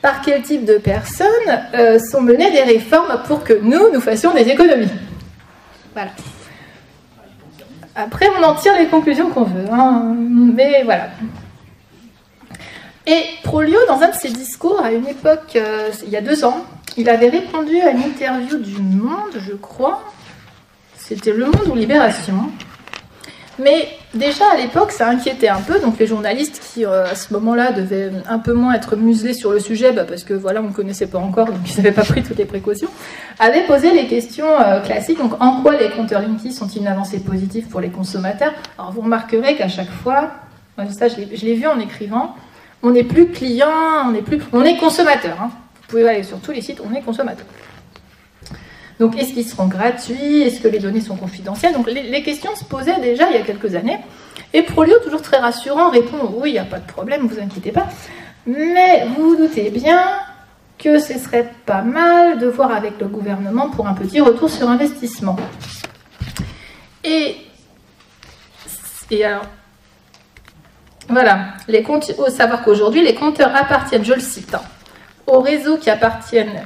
par 0.00 0.22
quel 0.22 0.40
type 0.40 0.64
de 0.64 0.78
personnes 0.78 1.28
euh, 1.74 1.98
sont 1.98 2.22
menées 2.22 2.50
des 2.50 2.62
réformes 2.62 3.20
pour 3.26 3.44
que 3.44 3.60
nous, 3.60 3.92
nous 3.92 4.00
fassions 4.00 4.32
des 4.32 4.48
économies. 4.48 4.88
Voilà. 5.92 6.12
Après, 7.94 8.26
on 8.40 8.42
en 8.42 8.54
tire 8.54 8.72
les 8.78 8.86
conclusions 8.86 9.28
qu'on 9.28 9.44
veut. 9.44 9.70
Hein. 9.70 10.16
Mais 10.16 10.82
voilà. 10.84 11.10
Et 13.06 13.22
Prolio, 13.42 13.78
dans 13.86 14.00
un 14.00 14.08
de 14.08 14.14
ses 14.14 14.30
discours 14.30 14.80
à 14.82 14.92
une 14.92 15.06
époque, 15.06 15.56
euh, 15.56 15.90
il 16.04 16.08
y 16.08 16.16
a 16.16 16.22
deux 16.22 16.42
ans, 16.42 16.64
il 16.96 17.08
avait 17.08 17.28
répondu 17.28 17.80
à 17.80 17.90
une 17.90 18.02
interview 18.02 18.58
du 18.58 18.80
Monde, 18.80 19.32
je 19.38 19.52
crois. 19.52 20.02
C'était 20.96 21.32
Le 21.32 21.46
Monde 21.46 21.68
ou 21.70 21.74
Libération. 21.74 22.50
Mais 23.58 23.88
déjà 24.14 24.44
à 24.52 24.56
l'époque, 24.56 24.92
ça 24.92 25.08
inquiétait 25.08 25.48
un 25.48 25.60
peu. 25.60 25.78
Donc 25.80 25.98
les 25.98 26.06
journalistes 26.06 26.60
qui, 26.62 26.84
euh, 26.84 27.04
à 27.04 27.14
ce 27.14 27.32
moment-là, 27.34 27.72
devaient 27.72 28.10
un 28.28 28.38
peu 28.38 28.52
moins 28.52 28.74
être 28.74 28.96
muselés 28.96 29.34
sur 29.34 29.52
le 29.52 29.60
sujet, 29.60 29.92
bah, 29.92 30.04
parce 30.04 30.24
que 30.24 30.34
voilà, 30.34 30.60
on 30.60 30.68
ne 30.68 30.72
connaissait 30.72 31.06
pas 31.06 31.18
encore, 31.18 31.46
donc 31.46 31.58
ils 31.70 31.76
n'avaient 31.76 31.92
pas 31.92 32.04
pris 32.04 32.22
toutes 32.22 32.38
les 32.38 32.44
précautions, 32.44 32.88
avaient 33.38 33.64
posé 33.64 33.92
les 33.92 34.06
questions 34.06 34.46
euh, 34.60 34.80
classiques. 34.80 35.18
Donc 35.18 35.34
en 35.40 35.60
quoi 35.60 35.76
les 35.76 35.90
compteurs 35.90 36.22
Linky 36.22 36.52
sont-ils 36.52 36.80
une 36.80 36.88
avancée 36.88 37.20
positive 37.20 37.68
pour 37.68 37.80
les 37.80 37.90
consommateurs? 37.90 38.52
Alors 38.78 38.92
vous 38.92 39.02
remarquerez 39.02 39.56
qu'à 39.56 39.68
chaque 39.68 39.90
fois, 39.90 40.30
ça 40.90 41.08
je 41.08 41.16
l'ai 41.16 41.54
vu 41.54 41.66
en 41.66 41.78
écrivant, 41.78 42.34
on 42.82 42.90
n'est 42.90 43.04
plus 43.04 43.28
client, 43.28 43.68
on 44.06 44.14
est 44.14 44.22
plus, 44.22 44.40
on 44.52 44.64
est 44.64 44.76
consommateur. 44.78 45.36
Hein. 45.40 45.50
Pouvez 45.92 46.08
aller 46.08 46.22
sur 46.22 46.40
tous 46.40 46.52
les 46.52 46.62
sites, 46.62 46.80
on 46.82 46.94
est 46.94 47.02
consommateur. 47.02 47.44
Donc, 48.98 49.18
est-ce 49.18 49.34
qu'ils 49.34 49.46
seront 49.46 49.66
gratuits? 49.66 50.40
Est-ce 50.40 50.58
que 50.58 50.68
les 50.68 50.78
données 50.78 51.02
sont 51.02 51.16
confidentielles? 51.16 51.74
Donc, 51.74 51.86
les, 51.86 52.22
questions 52.22 52.56
se 52.56 52.64
posaient 52.64 52.98
déjà 52.98 53.28
il 53.28 53.36
y 53.36 53.38
a 53.38 53.42
quelques 53.42 53.74
années. 53.74 53.98
Et 54.54 54.62
Prolio, 54.62 54.98
toujours 55.00 55.20
très 55.20 55.36
rassurant, 55.36 55.90
répond 55.90 56.32
oui, 56.36 56.48
il 56.48 56.52
n'y 56.54 56.58
a 56.58 56.64
pas 56.64 56.78
de 56.78 56.86
problème, 56.86 57.26
vous 57.26 57.38
inquiétez 57.38 57.72
pas. 57.72 57.88
Mais 58.46 59.04
vous 59.04 59.30
vous 59.30 59.36
doutez 59.36 59.68
bien 59.68 60.02
que 60.78 60.98
ce 60.98 61.18
serait 61.18 61.52
pas 61.66 61.82
mal 61.82 62.38
de 62.38 62.46
voir 62.46 62.72
avec 62.72 62.98
le 62.98 63.08
gouvernement 63.08 63.68
pour 63.68 63.86
un 63.86 63.92
petit 63.92 64.20
retour 64.20 64.48
sur 64.48 64.70
investissement. 64.70 65.36
Et, 67.04 67.36
alors, 69.22 69.44
voilà, 71.10 71.48
les 71.68 71.84
savoir 72.30 72.62
qu'aujourd'hui, 72.64 73.04
les 73.04 73.14
compteurs 73.14 73.54
appartiennent, 73.54 74.06
je 74.06 74.14
le 74.14 74.20
cite, 74.20 74.54
hein, 74.54 74.62
aux 75.26 75.40
réseaux 75.40 75.76
qui 75.76 75.90
appartiennent 75.90 76.62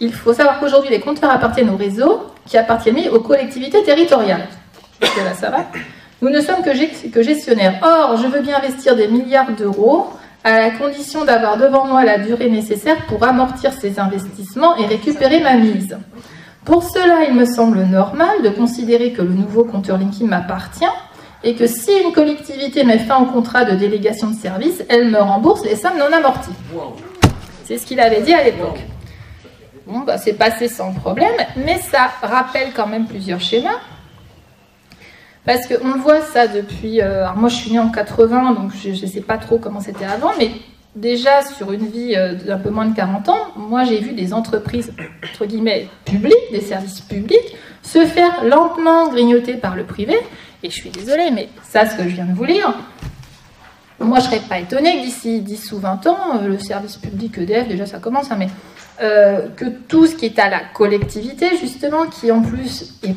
il 0.00 0.12
faut 0.12 0.32
savoir 0.32 0.60
qu'aujourd'hui, 0.60 0.90
les 0.90 1.00
compteurs 1.00 1.30
appartiennent 1.30 1.70
au 1.70 1.76
réseau 1.76 2.22
qui 2.46 2.56
appartiennent 2.56 3.08
aux 3.12 3.20
collectivités 3.20 3.82
territoriales. 3.82 4.46
là, 5.00 5.34
ça 5.34 5.50
va. 5.50 5.66
Nous 6.22 6.30
ne 6.30 6.40
sommes 6.40 6.62
que 6.62 7.22
gestionnaires. 7.22 7.80
Or, 7.82 8.16
je 8.16 8.26
veux 8.26 8.40
bien 8.40 8.58
investir 8.58 8.96
des 8.96 9.08
milliards 9.08 9.50
d'euros 9.52 10.06
à 10.44 10.58
la 10.58 10.70
condition 10.70 11.24
d'avoir 11.24 11.56
devant 11.56 11.84
moi 11.84 12.04
la 12.04 12.18
durée 12.18 12.48
nécessaire 12.48 13.06
pour 13.06 13.22
amortir 13.24 13.72
ces 13.72 13.98
investissements 13.98 14.76
et 14.76 14.86
récupérer 14.86 15.40
ma 15.40 15.54
mise. 15.54 15.96
Pour 16.64 16.84
cela, 16.84 17.24
il 17.28 17.34
me 17.34 17.44
semble 17.44 17.82
normal 17.82 18.42
de 18.44 18.50
considérer 18.50 19.12
que 19.12 19.22
le 19.22 19.30
nouveau 19.30 19.64
compteur 19.64 19.98
Linky 19.98 20.24
m'appartient 20.24 20.84
et 21.42 21.54
que 21.54 21.66
si 21.66 21.90
une 22.04 22.12
collectivité 22.12 22.84
met 22.84 22.98
fin 22.98 23.18
au 23.18 23.26
contrat 23.26 23.64
de 23.64 23.74
délégation 23.74 24.30
de 24.30 24.36
service, 24.36 24.82
elle 24.88 25.10
me 25.10 25.18
rembourse 25.18 25.64
les 25.64 25.76
sommes 25.76 25.98
non 25.98 26.12
amorties. 26.12 26.50
C'est 27.68 27.76
ce 27.76 27.84
qu'il 27.84 28.00
avait 28.00 28.22
dit 28.22 28.32
à 28.32 28.42
l'époque. 28.42 28.78
Bon, 29.86 29.98
bah, 29.98 30.16
c'est 30.16 30.32
passé 30.32 30.68
sans 30.68 30.94
problème, 30.94 31.34
mais 31.54 31.76
ça 31.76 32.10
rappelle 32.22 32.72
quand 32.74 32.86
même 32.86 33.06
plusieurs 33.06 33.42
schémas. 33.42 33.78
Parce 35.44 35.66
qu'on 35.66 35.98
voit 35.98 36.22
ça 36.22 36.48
depuis. 36.48 37.02
Euh, 37.02 37.24
alors 37.24 37.36
moi, 37.36 37.50
je 37.50 37.56
suis 37.56 37.70
née 37.70 37.78
en 37.78 37.90
80, 37.90 38.54
donc 38.54 38.70
je 38.74 38.88
ne 38.88 39.06
sais 39.06 39.20
pas 39.20 39.36
trop 39.36 39.58
comment 39.58 39.80
c'était 39.80 40.06
avant, 40.06 40.30
mais 40.38 40.50
déjà 40.96 41.42
sur 41.42 41.72
une 41.72 41.88
vie 41.88 42.14
euh, 42.16 42.36
d'un 42.36 42.56
peu 42.56 42.70
moins 42.70 42.86
de 42.86 42.96
40 42.96 43.28
ans, 43.28 43.48
moi 43.54 43.84
j'ai 43.84 44.00
vu 44.00 44.14
des 44.14 44.32
entreprises, 44.32 44.94
entre 45.22 45.44
guillemets, 45.44 45.88
publiques, 46.06 46.50
des 46.50 46.62
services 46.62 47.02
publics, 47.02 47.54
se 47.82 48.06
faire 48.06 48.44
lentement 48.44 49.10
grignoter 49.10 49.58
par 49.58 49.76
le 49.76 49.84
privé. 49.84 50.16
Et 50.62 50.70
je 50.70 50.74
suis 50.74 50.88
désolée, 50.88 51.30
mais 51.34 51.50
ça, 51.64 51.84
ce 51.84 51.96
que 51.96 52.04
je 52.04 52.14
viens 52.14 52.24
de 52.24 52.34
vous 52.34 52.44
lire, 52.44 52.72
moi 54.00 54.20
je 54.20 54.26
ne 54.26 54.30
serais 54.30 54.48
pas 54.48 54.58
étonnée 54.58 54.98
que 54.98 55.04
d'ici 55.04 55.40
10 55.40 55.72
ou 55.72 55.78
20 55.78 56.06
ans, 56.06 56.36
euh, 56.36 56.48
le 56.48 56.58
service 56.58 56.96
public 56.96 57.38
EDF, 57.38 57.68
déjà 57.68 57.86
ça 57.86 57.98
commence, 57.98 58.30
hein, 58.30 58.36
mais 58.38 58.48
euh, 59.00 59.48
que 59.56 59.64
tout 59.64 60.06
ce 60.06 60.14
qui 60.14 60.26
est 60.26 60.38
à 60.38 60.48
la 60.48 60.60
collectivité, 60.60 61.56
justement, 61.60 62.06
qui 62.06 62.30
en 62.30 62.42
plus 62.42 62.94
est 63.02 63.16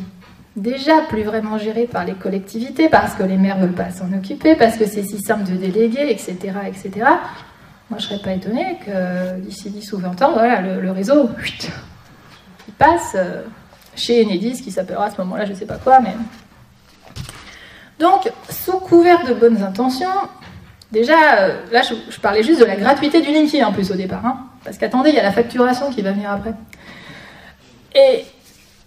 déjà 0.56 1.02
plus 1.10 1.24
vraiment 1.24 1.58
géré 1.58 1.86
par 1.86 2.06
les 2.06 2.14
collectivités, 2.14 2.90
parce 2.90 3.14
que 3.14 3.24
les 3.24 3.38
maires 3.38 3.58
ne 3.58 3.68
veulent 3.68 3.76
pas 3.76 3.92
s'en 3.92 4.12
occuper, 4.14 4.56
parce 4.56 4.78
que 4.78 4.86
c'est 4.86 5.04
si 5.04 5.20
simple 5.20 5.44
de 5.44 5.56
déléguer, 5.56 6.10
etc., 6.10 6.36
etc., 6.68 6.92
moi 7.90 8.00
je 8.00 8.06
serais 8.06 8.22
pas 8.22 8.32
étonnée 8.32 8.78
que 8.86 9.40
d'ici 9.40 9.70
10 9.70 9.94
ou 9.94 9.98
20 10.00 10.22
ans, 10.22 10.32
voilà, 10.34 10.62
le, 10.62 10.92
réseau, 10.92 11.30
il 12.68 12.74
passe 12.74 13.16
euh, 13.16 13.44
chez 13.96 14.26
Enedis, 14.26 14.62
qui 14.62 14.72
s'appellera 14.72 15.06
à 15.06 15.12
ce 15.12 15.18
moment-là, 15.22 15.46
je 15.46 15.54
sais 15.54 15.66
pas 15.66 15.78
quoi, 15.78 16.00
mais. 16.00 16.16
Donc, 18.00 18.32
sous 18.50 18.80
couvert 18.80 19.24
de 19.28 19.34
bonnes 19.36 19.62
intentions, 19.62 20.08
déjà, 20.92 21.40
euh, 21.40 21.58
là 21.72 21.82
je, 21.82 22.20
parlais 22.20 22.44
juste 22.44 22.60
de 22.60 22.66
la 22.66 22.76
gratuité 22.76 23.22
du 23.22 23.32
Linky 23.32 23.64
en 23.64 23.72
plus 23.72 23.92
au 23.92 23.96
départ, 23.96 24.26
hein, 24.26 24.46
parce 24.64 24.78
qu'attendez, 24.78 25.10
il 25.10 25.16
y 25.16 25.20
a 25.20 25.24
la 25.24 25.32
facturation 25.32 25.92
qui 25.92 26.02
va 26.02 26.12
venir 26.12 26.32
après. 26.32 26.54
Et 27.96 28.26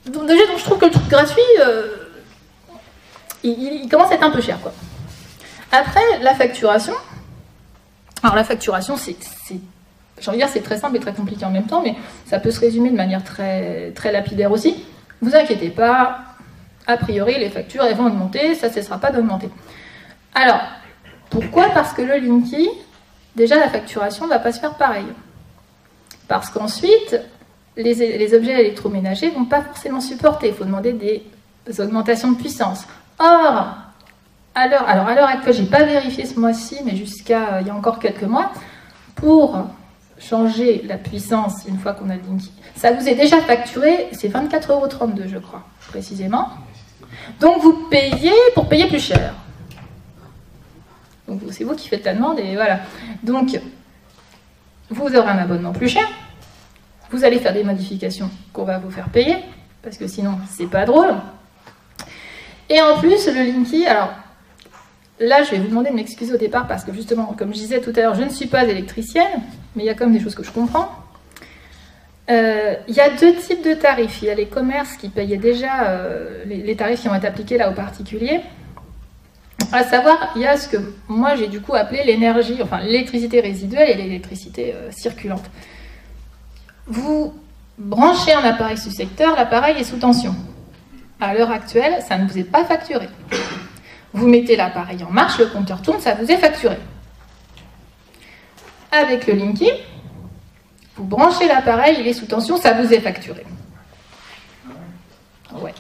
donc, 0.07 0.27
déjà, 0.27 0.47
donc, 0.47 0.59
je 0.59 0.65
trouve 0.65 0.79
que 0.79 0.87
le 0.87 0.91
truc 0.91 1.09
gratuit, 1.09 1.41
euh, 1.61 1.87
il, 3.43 3.89
commence 3.91 4.11
à 4.11 4.15
être 4.15 4.23
un 4.23 4.31
peu 4.31 4.41
cher. 4.41 4.61
Quoi. 4.61 4.73
Après, 5.73 6.03
la 6.23 6.35
facturation. 6.35 6.95
Alors, 8.23 8.37
la 8.37 8.45
facturation, 8.45 8.97
c'est. 8.97 9.17
J'ai 10.21 10.29
envie 10.29 10.39
de 10.39 10.45
dire, 10.45 10.53
c'est 10.53 10.63
très 10.63 10.79
simple 10.79 10.97
et 10.97 11.01
très 11.01 11.13
compliqué 11.13 11.45
en 11.45 11.51
même 11.51 11.67
temps, 11.67 11.83
mais 11.83 11.97
ça 12.27 12.39
peut 12.39 12.53
se 12.53 12.61
résumer 12.61 12.89
de 12.91 12.97
manière 12.97 13.25
très, 13.25 13.91
très 13.97 14.13
lapidaire 14.13 14.53
aussi. 14.53 14.85
Vous 15.21 15.35
inquiétez 15.35 15.71
pas, 15.71 16.21
a 16.87 16.97
priori, 16.97 17.39
les 17.39 17.51
factures, 17.51 17.83
elles 17.83 17.97
vont 17.97 18.07
augmenter, 18.07 18.55
ça 18.55 18.69
ne 18.69 18.73
cessera 18.73 18.99
pas 18.99 19.11
d'augmenter. 19.11 19.49
Alors, 20.35 20.61
pourquoi 21.35 21.71
Parce 21.71 21.93
que 21.93 22.03
le 22.03 22.17
Linky, 22.19 22.69
déjà, 23.35 23.59
la 23.59 23.69
facturation 23.69 24.27
ne 24.27 24.31
va 24.31 24.39
pas 24.39 24.53
se 24.53 24.61
faire 24.61 24.75
pareil. 24.75 25.07
Parce 26.29 26.49
qu'ensuite, 26.49 27.21
les, 27.77 28.35
objets 28.35 28.53
électroménagers 28.53 29.31
ne 29.31 29.35
vont 29.35 29.45
pas 29.45 29.63
forcément 29.63 30.01
supporter. 30.01 30.49
Il 30.49 30.55
faut 30.55 30.65
demander 30.65 30.93
des 30.93 31.81
augmentations 31.81 32.31
de 32.31 32.37
puissance. 32.37 32.87
Or, 33.19 33.75
alors 34.55 34.83
à 34.89 35.15
l'heure 35.15 35.29
actuelle, 35.29 35.55
j'ai 35.55 35.65
pas 35.65 35.83
vérifié 35.83 36.25
ce 36.25 36.39
mois-ci, 36.39 36.79
mais 36.85 36.95
jusqu'à 36.95 37.55
euh, 37.55 37.61
il 37.61 37.67
y 37.67 37.71
a 37.71 37.75
encore 37.75 37.99
quelques 37.99 38.23
mois, 38.23 38.53
pour 39.17 39.59
changer 40.19 40.83
la 40.87 40.97
puissance 40.97 41.65
une 41.67 41.79
fois 41.79 41.93
qu'on 41.93 42.09
a 42.11 42.15
le 42.15 42.23
Linky, 42.23 42.53
ça 42.77 42.93
vous 42.93 43.09
est 43.09 43.17
déjà 43.17 43.41
facturé, 43.41 44.09
c'est 44.13 44.29
24,32 44.29 44.71
euros, 44.71 44.89
je 45.27 45.39
crois, 45.39 45.65
précisément. 45.89 46.49
Donc 47.41 47.61
vous 47.63 47.89
payez 47.91 48.33
pour 48.55 48.69
payer 48.69 48.87
plus 48.87 49.01
cher. 49.01 49.35
Donc 51.29 51.41
c'est 51.51 51.65
vous 51.65 51.75
qui 51.75 51.89
faites 51.89 52.05
la 52.05 52.15
demande 52.15 52.39
et 52.39 52.55
voilà. 52.55 52.81
Donc 53.23 53.59
vous 54.91 55.17
aurez 55.17 55.31
un 55.31 55.39
abonnement 55.39 55.73
plus 55.73 55.89
cher, 55.89 56.07
vous 57.11 57.25
allez 57.25 57.39
faire 57.39 57.53
des 57.53 57.65
modifications 57.65 58.31
qu'on 58.53 58.65
va 58.65 58.79
vous 58.79 58.91
faire 58.91 59.09
payer, 59.09 59.37
parce 59.83 59.97
que 59.97 60.07
sinon, 60.07 60.39
c'est 60.51 60.67
pas 60.69 60.85
drôle. 60.85 61.15
Et 62.69 62.81
en 62.81 62.99
plus, 62.99 63.27
le 63.27 63.45
Linky, 63.45 63.87
alors 63.87 64.11
là, 65.21 65.43
je 65.43 65.53
vais 65.53 65.59
vous 65.59 65.69
demander 65.69 65.91
de 65.91 65.95
m'excuser 65.95 66.35
au 66.35 66.39
départ, 66.39 66.67
parce 66.67 66.85
que 66.85 66.93
justement, 66.93 67.35
comme 67.39 67.55
je 67.55 67.59
disais 67.59 67.81
tout 67.81 67.93
à 67.97 68.01
l'heure, 68.01 68.15
je 68.15 68.23
ne 68.23 68.31
suis 68.31 68.47
pas 68.47 68.65
électricienne, 68.65 69.43
mais 69.75 69.85
il 69.85 69.87
y 69.87 69.91
a 69.91 69.95
quand 69.95 70.07
même 70.07 70.15
des 70.15 70.23
choses 70.23 70.35
que 70.35 70.45
je 70.45 70.51
comprends. 70.51 70.91
Euh, 72.31 72.75
il 72.89 72.95
y 72.95 73.01
a 73.01 73.11
deux 73.11 73.35
types 73.35 73.63
de 73.63 73.75
tarifs. 73.75 74.23
Il 74.23 74.29
y 74.29 74.31
a 74.31 74.35
les 74.35 74.47
commerces 74.47 74.97
qui 74.97 75.11
payaient 75.11 75.37
déjà 75.37 75.89
euh, 75.89 76.45
les, 76.47 76.75
tarifs 76.75 77.03
qui 77.03 77.09
ont 77.09 77.15
été 77.15 77.27
appliqués 77.27 77.59
là 77.59 77.71
aux 77.71 77.75
particuliers. 77.75 78.41
À 79.75 79.83
savoir, 79.83 80.31
il 80.37 80.43
y 80.43 80.47
a 80.47 80.57
ce 80.57 80.69
que 80.69 80.77
moi 81.09 81.35
j'ai 81.35 81.49
du 81.49 81.61
coup 81.61 81.75
appelé 81.75 82.05
l'énergie, 82.05 82.61
enfin 82.63 82.79
l'électricité 82.79 83.41
résiduelle 83.41 83.91
et 83.91 83.95
l'électricité 83.95 84.73
euh, 84.73 84.93
circulante. 84.93 85.43
Vous 86.87 87.35
branchez 87.77 88.33
un 88.35 88.45
appareil 88.45 88.79
sous 88.79 88.93
secteur, 88.93 89.35
l'appareil 89.35 89.77
est 89.77 89.83
sous 89.83 89.97
tension. 89.97 90.33
À 91.21 91.35
l'heure 91.35 91.51
actuelle, 91.51 92.01
ça 92.09 92.17
ne 92.19 92.29
vous 92.29 92.39
est 92.39 92.45
pas 92.45 92.65
facturé. 92.65 93.09
Vous 94.13 94.29
mettez 94.29 94.55
l'appareil 94.55 95.03
en 95.03 95.11
marche, 95.11 95.39
le 95.39 95.47
compteur 95.47 95.83
tourne, 95.83 95.99
ça 95.99 96.15
vous 96.15 96.31
est 96.31 96.39
facturé. 96.39 96.77
Avec 98.93 99.27
le 99.27 99.35
Linky, 99.35 99.71
vous 100.95 101.05
branchez 101.05 101.49
l'appareil, 101.49 101.97
il 101.99 102.07
est 102.07 102.13
sous 102.13 102.27
tension, 102.27 102.57
ça 102.59 102.75
vous 102.75 102.95
est 102.95 103.01
facturé. 103.01 103.45
Ouais. 105.53 105.75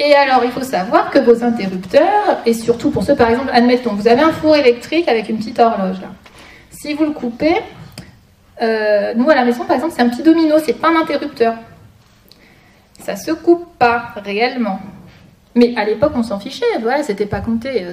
Et 0.00 0.14
alors, 0.14 0.42
il 0.44 0.50
faut 0.50 0.62
savoir 0.62 1.10
que 1.10 1.20
vos 1.20 1.44
interrupteurs, 1.44 2.40
et 2.46 2.52
surtout 2.52 2.90
pour 2.90 3.04
ceux, 3.04 3.14
par 3.14 3.30
exemple, 3.30 3.50
admettons, 3.52 3.94
vous 3.94 4.08
avez 4.08 4.22
un 4.22 4.32
four 4.32 4.56
électrique 4.56 5.08
avec 5.08 5.28
une 5.28 5.38
petite 5.38 5.58
horloge 5.58 6.00
là. 6.00 6.08
Si 6.70 6.94
vous 6.94 7.04
le 7.04 7.12
coupez, 7.12 7.56
euh, 8.60 9.14
nous, 9.14 9.30
à 9.30 9.34
la 9.34 9.44
maison, 9.44 9.64
par 9.64 9.76
exemple, 9.76 9.94
c'est 9.96 10.02
un 10.02 10.08
petit 10.08 10.22
domino, 10.22 10.56
c'est 10.64 10.74
pas 10.74 10.88
un 10.88 11.00
interrupteur. 11.00 11.54
Ça 12.98 13.16
se 13.16 13.30
coupe 13.30 13.78
pas 13.78 14.08
réellement. 14.16 14.80
Mais 15.54 15.74
à 15.76 15.84
l'époque, 15.84 16.12
on 16.16 16.22
s'en 16.22 16.40
fichait, 16.40 16.64
voilà, 16.80 17.02
c'était 17.02 17.26
pas 17.26 17.40
compté. 17.40 17.84
Euh, 17.84 17.92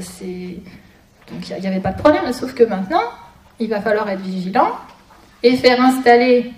donc 1.32 1.50
il 1.50 1.62
n'y 1.62 1.68
avait 1.68 1.80
pas 1.80 1.92
de 1.92 2.00
problème, 2.00 2.32
sauf 2.34 2.54
que 2.54 2.64
maintenant, 2.64 3.04
il 3.60 3.70
va 3.70 3.80
falloir 3.80 4.10
être 4.10 4.22
vigilant 4.22 4.72
et 5.44 5.56
faire 5.56 5.80
installer 5.80 6.52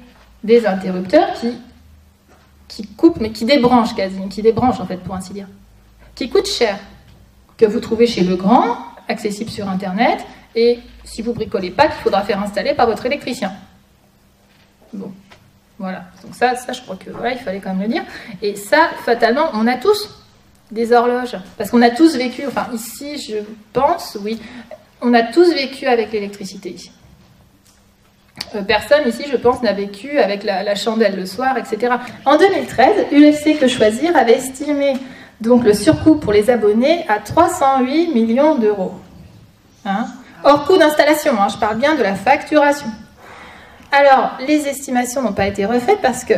des 0.44 0.66
interrupteurs 0.66 1.34
qui, 1.34 1.58
qui 2.76 2.88
coupent, 2.88 3.20
mais 3.20 3.32
qui 3.32 3.46
débranchent 3.46 3.96
quasi, 3.96 4.18
qui 4.30 4.42
débranchent 4.42 4.80
en 4.80 4.88
fait, 4.88 4.98
pour 4.98 5.14
ainsi 5.14 5.32
dire, 5.32 5.48
qui 6.16 6.30
coûtent 6.30 6.50
cher, 6.50 6.80
que 7.56 7.66
vous 7.66 7.80
trouvez 7.80 8.08
chez 8.08 8.24
Legrand, 8.24 8.78
accessible 9.08 9.52
sur 9.52 9.70
Internet, 9.70 10.26
et 10.56 10.80
si 11.04 11.22
vous 11.22 11.34
bricolez 11.34 11.70
pas, 11.70 11.88
qu'il 11.88 12.02
faudra 12.02 12.24
faire 12.24 12.42
installer 12.42 12.74
par 12.74 12.88
votre 12.88 13.06
électricien. 13.06 13.52
Bon, 14.92 15.12
voilà. 15.78 16.06
Donc 16.24 16.34
ça, 16.34 16.56
ça, 16.56 16.74
je 16.74 16.82
crois 16.82 16.96
que 16.96 17.12
voilà, 17.12 17.34
il 17.34 17.40
fallait 17.40 17.60
quand 17.60 17.74
même 17.76 17.88
le 17.88 17.94
dire. 17.94 18.04
Et 18.42 18.56
ça, 18.56 18.90
fatalement, 19.06 19.50
on 19.54 19.68
a 19.68 19.78
tous 19.78 20.10
des 20.72 20.94
horloges, 20.94 21.38
parce 21.58 21.70
qu'on 21.70 21.82
a 21.82 21.92
tous 21.92 22.16
vécu. 22.16 22.48
Enfin, 22.48 22.68
ici, 22.74 23.20
je 23.20 23.38
pense, 23.72 24.18
oui, 24.22 24.40
on 25.02 25.14
a 25.14 25.22
tous 25.22 25.54
vécu 25.54 25.86
avec 25.86 26.12
l'électricité 26.12 26.72
ici. 26.72 26.92
Personne 28.68 29.08
ici, 29.08 29.24
je 29.32 29.38
pense, 29.38 29.62
n'a 29.62 29.74
vécu 29.74 30.20
avec 30.20 30.44
la, 30.44 30.76
chandelle 30.76 31.16
le 31.16 31.26
soir, 31.26 31.58
etc. 31.58 31.96
En 32.26 32.38
2013, 32.38 33.08
UFC 33.12 33.60
Que 33.60 33.68
Choisir 33.68 34.16
avait 34.16 34.38
estimé 34.38 34.94
donc 35.42 35.64
le 35.64 35.74
surcoût 35.74 36.16
pour 36.16 36.32
les 36.32 36.50
abonnés 36.50 37.06
à 37.10 37.20
308 37.20 38.14
millions 38.14 38.56
d'euros. 38.56 38.94
Hein? 39.86 40.06
Hors 40.44 40.66
coût 40.66 40.78
d'installation, 40.78 41.34
hein, 41.40 41.48
je 41.50 41.58
parle 41.58 41.78
bien 41.78 41.96
de 41.96 42.04
la 42.04 42.16
facturation. 42.16 42.88
Alors, 43.92 44.38
les 44.48 44.68
estimations 44.68 45.22
n'ont 45.22 45.34
pas 45.34 45.48
été 45.48 45.66
refaites 45.66 46.02
parce 46.02 46.24
que 46.24 46.34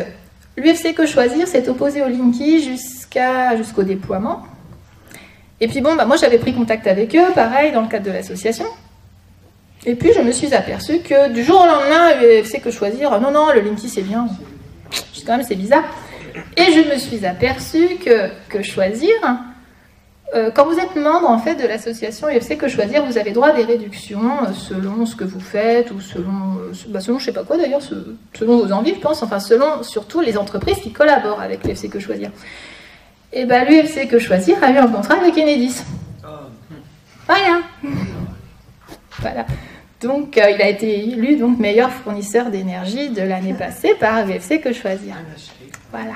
l'UFC 0.56 0.94
Que 0.94 1.06
Choisir 1.06 1.48
s'est 1.48 1.68
opposé 1.68 2.02
au 2.02 2.08
Linky 2.08 2.62
jusqu'au 3.56 3.82
déploiement. 3.82 4.42
Et 5.60 5.68
puis 5.68 5.80
bon, 5.80 5.94
bah, 5.94 6.04
moi 6.04 6.16
j'avais 6.16 6.38
pris 6.38 6.54
contact 6.54 6.86
avec 6.86 7.14
eux, 7.16 7.32
pareil, 7.34 7.72
dans 7.72 7.82
le 7.82 7.88
cadre 7.88 8.04
de 8.04 8.10
l'association. 8.10 8.66
Et 9.88 9.94
puis 9.94 10.12
je 10.12 10.20
me 10.20 10.32
suis 10.32 10.52
aperçue 10.52 10.98
que 10.98 11.32
du 11.32 11.44
jour 11.44 11.60
au 11.60 11.66
lendemain, 11.66 12.14
l'UFC 12.20 12.60
Que 12.60 12.72
Choisir, 12.72 13.20
non, 13.20 13.30
non, 13.30 13.52
le 13.54 13.60
Linky 13.60 13.88
c'est 13.88 14.02
bien. 14.02 14.26
Quand 15.24 15.36
même, 15.36 15.46
c'est 15.46 15.54
bizarre. 15.56 15.84
Et 16.56 16.72
je 16.72 16.92
me 16.92 16.98
suis 16.98 17.24
aperçue 17.24 17.96
que, 18.04 18.28
que 18.48 18.62
Choisir, 18.62 19.14
euh, 20.34 20.50
quand 20.52 20.66
vous 20.66 20.78
êtes 20.78 20.96
membre 20.96 21.30
en 21.30 21.38
fait 21.38 21.54
de 21.54 21.66
l'association 21.66 22.26
UFC 22.26 22.58
Que 22.58 22.66
Choisir, 22.66 23.04
vous 23.04 23.16
avez 23.16 23.30
droit 23.30 23.48
à 23.48 23.52
des 23.52 23.62
réductions 23.62 24.42
euh, 24.42 24.52
selon 24.52 25.06
ce 25.06 25.14
que 25.14 25.22
vous 25.22 25.40
faites 25.40 25.92
ou 25.92 26.00
selon, 26.00 26.58
euh, 26.58 26.72
bah 26.88 27.00
selon 27.00 27.20
je 27.20 27.26
sais 27.26 27.32
pas 27.32 27.44
quoi 27.44 27.56
d'ailleurs, 27.56 27.80
selon 28.34 28.58
vos 28.58 28.72
envies, 28.72 28.94
je 28.94 29.00
pense, 29.00 29.22
enfin 29.22 29.38
selon 29.38 29.84
surtout 29.84 30.20
les 30.20 30.36
entreprises 30.36 30.78
qui 30.78 30.92
collaborent 30.92 31.40
avec 31.40 31.64
l'UFC 31.64 31.88
Que 31.88 32.00
Choisir. 32.00 32.30
Et 33.32 33.44
bien 33.44 33.64
bah, 33.64 33.70
l'UFC 33.70 34.08
Que 34.08 34.18
Choisir 34.18 34.56
a 34.62 34.70
eu 34.72 34.78
un 34.78 34.88
contrat 34.88 35.14
avec 35.14 35.38
Enedis. 35.38 35.82
Voilà. 37.26 37.60
voilà. 39.20 39.46
Donc 40.02 40.36
il 40.36 40.62
a 40.62 40.68
été 40.68 41.00
élu 41.00 41.36
donc 41.36 41.58
meilleur 41.58 41.90
fournisseur 41.90 42.50
d'énergie 42.50 43.10
de 43.10 43.22
l'année 43.22 43.54
passée 43.58 43.94
par 43.98 44.24
l'UFC 44.26 44.60
Que 44.60 44.72
Choisir. 44.72 45.16
Voilà. 45.90 46.14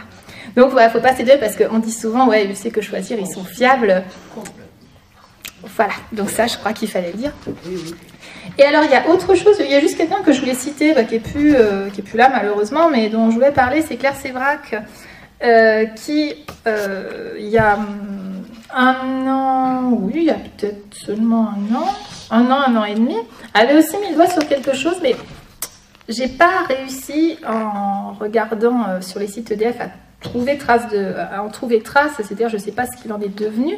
Donc, 0.57 0.73
il 0.77 0.83
ne 0.83 0.89
faut 0.89 1.01
pas 1.01 1.15
parce 1.39 1.57
qu'on 1.57 1.79
dit 1.79 1.93
souvent, 1.93 2.29
ouais, 2.29 2.53
sais 2.55 2.71
que 2.71 2.81
choisir, 2.81 3.19
ils 3.19 3.27
sont 3.27 3.45
fiables. 3.45 4.03
Voilà, 5.77 5.93
donc 6.13 6.31
ça, 6.31 6.47
je 6.47 6.57
crois 6.57 6.73
qu'il 6.73 6.89
fallait 6.89 7.13
le 7.13 7.19
dire. 7.19 7.33
Et 8.59 8.65
alors, 8.65 8.83
il 8.85 8.91
y 8.91 8.95
a 8.95 9.09
autre 9.09 9.35
chose, 9.35 9.57
il 9.61 9.71
y 9.71 9.75
a 9.75 9.81
juste 9.81 9.97
quelqu'un 9.97 10.23
que 10.25 10.33
je 10.33 10.41
voulais 10.41 10.55
citer, 10.55 10.95
bah, 10.95 11.05
qui 11.05 11.15
n'est 11.15 11.21
plus, 11.21 11.55
euh, 11.55 11.89
plus 11.91 12.17
là 12.17 12.31
malheureusement, 12.31 12.89
mais 12.89 13.09
dont 13.09 13.31
je 13.31 13.35
voulais 13.35 13.53
parler, 13.53 13.83
c'est 13.83 13.97
Claire 13.97 14.17
Sévrac, 14.17 14.75
euh, 15.45 15.85
qui, 15.87 16.35
euh, 16.67 17.35
il 17.39 17.49
y 17.49 17.59
a 17.59 17.77
hum, 17.77 18.43
un 18.75 19.27
an, 19.29 19.91
oui, 19.93 20.13
il 20.17 20.25
y 20.25 20.31
a 20.31 20.35
peut-être 20.35 20.95
seulement 20.95 21.51
un 21.51 21.75
an, 21.75 21.95
un 22.31 22.51
an, 22.51 22.61
un 22.67 22.77
an 22.77 22.85
et 22.85 22.95
demi, 22.95 23.17
avait 23.55 23.77
aussi 23.77 23.97
mis 23.99 24.11
le 24.11 24.15
doigt 24.15 24.29
sur 24.29 24.47
quelque 24.47 24.75
chose, 24.75 24.97
mais 25.03 25.17
j'ai 26.09 26.29
pas 26.29 26.65
réussi 26.69 27.39
en 27.47 28.13
regardant 28.13 29.01
sur 29.01 29.21
les 29.21 29.27
sites 29.27 29.51
EDF 29.51 29.81
à 29.81 29.89
trouver 30.21 30.59
trace 30.59 30.89
de, 30.89 31.15
en 31.39 31.49
trouver 31.49 31.81
trace, 31.81 32.13
c'est-à-dire 32.17 32.49
je 32.49 32.59
sais 32.59 32.73
pas 32.73 32.87
ce 32.87 33.01
qu'il 33.01 33.13
en 33.13 33.21
est 33.21 33.35
devenu, 33.35 33.77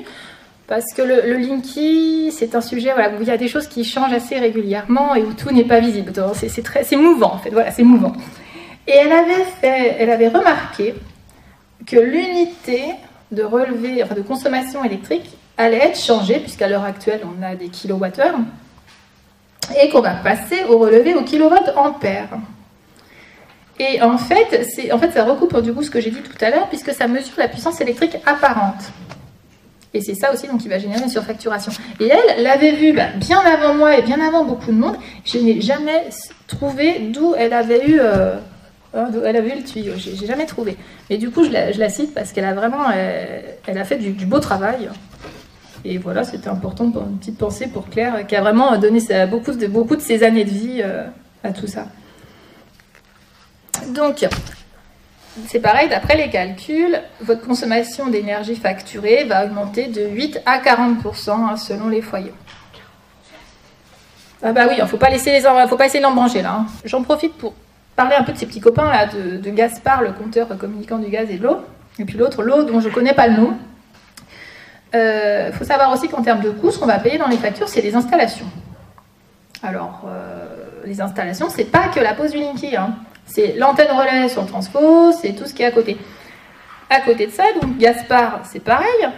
parce 0.67 0.93
que 0.95 1.03
le, 1.03 1.37
Linky, 1.37 2.33
c'est 2.33 2.55
un 2.55 2.61
sujet 2.61 2.93
où 2.95 3.23
il 3.23 3.29
y 3.29 3.31
a 3.31 3.37
des 3.37 3.49
choses 3.49 3.67
qui 3.67 3.85
changent 3.85 4.13
assez 4.13 4.39
régulièrement 4.39 5.15
et 5.15 5.23
où 5.23 5.33
tout 5.35 5.51
n'est 5.51 5.65
pas 5.65 5.81
visible. 5.81 6.13
C'est 6.35 6.63
très, 6.63 6.85
c'est 6.85 6.97
mouvant 6.97 7.35
en 7.35 7.39
fait, 7.39 7.51
voilà, 7.51 7.71
c'est 7.71 7.83
mouvant. 7.83 8.13
Et 8.87 8.93
elle 8.93 9.13
avait 9.13 9.45
elle 9.63 10.11
avait 10.11 10.29
remarqué 10.29 10.95
que 11.87 11.97
l'unité 11.97 12.83
de 13.31 13.43
relevé, 13.43 14.03
enfin 14.03 14.15
de 14.15 14.23
consommation 14.23 14.85
électrique 14.85 15.37
allait 15.63 15.85
être 15.85 15.99
changée, 15.99 16.39
puisqu'à 16.41 16.69
l'heure 16.69 16.85
actuelle 16.85 17.21
on 17.25 17.43
a 17.43 17.55
des 17.55 17.69
kilowattheures. 17.69 18.39
et 19.83 19.89
qu'on 19.89 20.01
va 20.01 20.15
passer 20.15 20.65
au 20.69 20.79
relevé 20.79 21.15
au 21.15 21.23
kilowatt 21.23 21.73
ampère. 21.77 22.29
Et 23.79 24.03
en 24.03 24.19
fait, 24.19 24.69
en 24.93 24.99
fait, 24.99 25.11
ça 25.13 25.25
recoupe 25.25 25.61
du 25.61 25.73
coup 25.73 25.83
ce 25.83 25.91
que 25.91 26.01
j'ai 26.01 26.11
dit 26.11 26.21
tout 26.21 26.45
à 26.45 26.51
l'heure, 26.51 26.69
puisque 26.69 26.93
ça 26.93 27.09
mesure 27.09 27.35
la 27.39 27.49
puissance 27.49 27.81
électrique 27.81 28.17
apparente. 28.27 28.93
Et 29.95 30.01
c'est 30.01 30.15
ça 30.15 30.33
aussi 30.33 30.47
donc, 30.47 30.61
qui 30.61 30.69
va 30.69 30.79
générer 30.79 31.03
une 31.03 31.09
surfacturation. 31.09 31.73
Et 32.01 32.09
elle 32.09 32.43
l'avait 32.43 32.73
vu 32.73 32.93
bah, 32.93 33.09
bien 33.17 33.41
avant 33.41 33.75
moi 33.75 33.99
et 33.99 34.03
bien 34.03 34.21
avant 34.27 34.45
beaucoup 34.45 34.73
de 34.73 34.77
monde. 34.77 34.97
Je 35.25 35.39
n'ai 35.39 35.61
jamais 35.61 36.09
trouvé 36.47 37.11
d'où 37.13 37.35
elle 37.37 37.53
avait 37.53 37.87
eu, 37.87 37.99
euh, 38.01 38.37
hein, 38.95 39.09
elle 39.25 39.37
avait 39.37 39.51
eu 39.51 39.57
le 39.57 39.65
tuyau. 39.65 39.93
J'ai 39.97 40.27
jamais 40.27 40.47
trouvé. 40.47 40.77
Mais 41.11 41.19
du 41.19 41.31
coup, 41.31 41.45
je 41.45 41.51
la, 41.51 41.89
cite 41.91 42.15
parce 42.15 42.33
qu'elle 42.33 42.47
a 42.47 42.55
vraiment, 42.55 42.91
elle, 42.91 43.79
a 43.79 43.85
fait 43.85 43.97
du, 43.97 44.25
beau 44.25 44.39
travail. 44.39 44.89
Et 45.85 45.99
voilà, 45.99 46.23
c'était 46.25 46.49
important 46.49 46.91
pour 46.91 47.03
une 47.03 47.19
petite 47.19 47.39
pensée 47.39 47.67
pour 47.67 47.89
Claire, 47.89 48.27
qui 48.27 48.37
a 48.37 48.41
vraiment 48.41 48.77
donné 48.79 49.01
beaucoup, 49.29 49.53
de, 49.53 49.95
de 49.97 50.01
ses 50.01 50.23
années 50.23 50.45
de 50.45 50.51
vie 50.51 50.81
euh, 50.83 51.05
à 51.43 51.51
tout 51.51 51.67
ça. 51.67 51.87
Donc, 53.89 54.25
c'est 55.47 55.61
pareil, 55.61 55.89
d'après 55.89 56.17
les 56.17 56.31
calculs, 56.31 57.01
votre 57.21 57.45
consommation 57.45 58.09
d'énergie 58.09 58.55
facturée 58.55 59.25
va 59.25 59.47
augmenter 59.47 59.89
de 59.89 60.07
8 60.07 60.41
à 60.47 60.59
40% 60.59 61.31
hein, 61.31 61.57
selon 61.57 61.89
les 61.89 62.03
foyers. 62.03 62.35
Ah 64.45 64.53
bah 64.53 64.63
oui, 64.69 64.75
il 64.77 64.83
ne 64.83 64.89
faut 64.89 64.97
pas 64.97 65.09
laisser 65.09 65.31
les 65.31 65.41
faut 65.69 65.77
pas 65.77 65.87
essayer 65.87 66.03
là. 66.03 66.13
Hein. 66.13 66.67
J'en 66.85 67.03
profite 67.03 67.35
pour 67.35 67.55
parler 67.95 68.17
un 68.17 68.25
peu 68.25 68.33
de 68.33 68.39
ces 68.39 68.47
petits 68.47 68.61
copains 68.61 68.91
là, 68.91 69.07
de, 69.07 69.51
Gaspard, 69.51 70.03
le 70.03 70.13
compteur 70.13 70.49
communicant 70.59 70.99
du 70.99 71.09
gaz 71.09 71.31
et 71.31 71.39
de 71.39 71.45
l'eau. 71.45 71.59
Et 71.99 72.05
puis 72.05 72.19
l'autre, 72.19 72.43
l'eau 72.43 72.65
dont 72.65 72.81
je 72.81 72.89
ne 72.89 72.93
connais 72.93 73.15
pas 73.15 73.29
le 73.29 73.37
nom. 73.37 73.57
Il 74.95 74.99
euh, 74.99 75.53
faut 75.53 75.65
savoir 75.65 75.91
aussi 75.91 76.09
qu'en 76.09 76.23
termes 76.23 76.43
de 76.43 76.51
coûts, 76.51 76.71
ce 76.71 76.79
qu'on 76.79 76.87
va 76.87 76.99
payer 76.99 77.17
dans 77.17 77.29
les 77.29 77.39
factures, 77.39 77.69
c'est 77.69 77.81
les 77.81 77.95
installations. 77.95 78.47
Alors, 79.63 80.03
euh, 80.07 80.47
les 80.85 81.01
installations, 81.01 81.49
c'est 81.49 81.65
pas 81.65 81.89
que 81.89 82.01
la 82.01 82.13
pose 82.13 82.33
du 82.33 82.39
Linky. 82.39 82.77
Hein. 82.77 82.97
C'est 83.25 83.55
l'antenne 83.57 83.91
relais 83.91 84.29
sur 84.29 84.43
le 84.43 84.49
transfo, 84.49 85.13
c'est 85.13 85.33
tout 85.33 85.47
ce 85.47 85.55
qui 85.55 85.63
est 85.63 85.67
à 85.67 85.71
côté. 85.71 85.97
À 86.91 87.01
côté 87.01 87.27
de 87.27 87.33
ça, 87.33 87.45
donc 87.61 87.79
Gaspard, 87.79 88.41
c'est 88.45 88.61
pareil. 88.61 89.09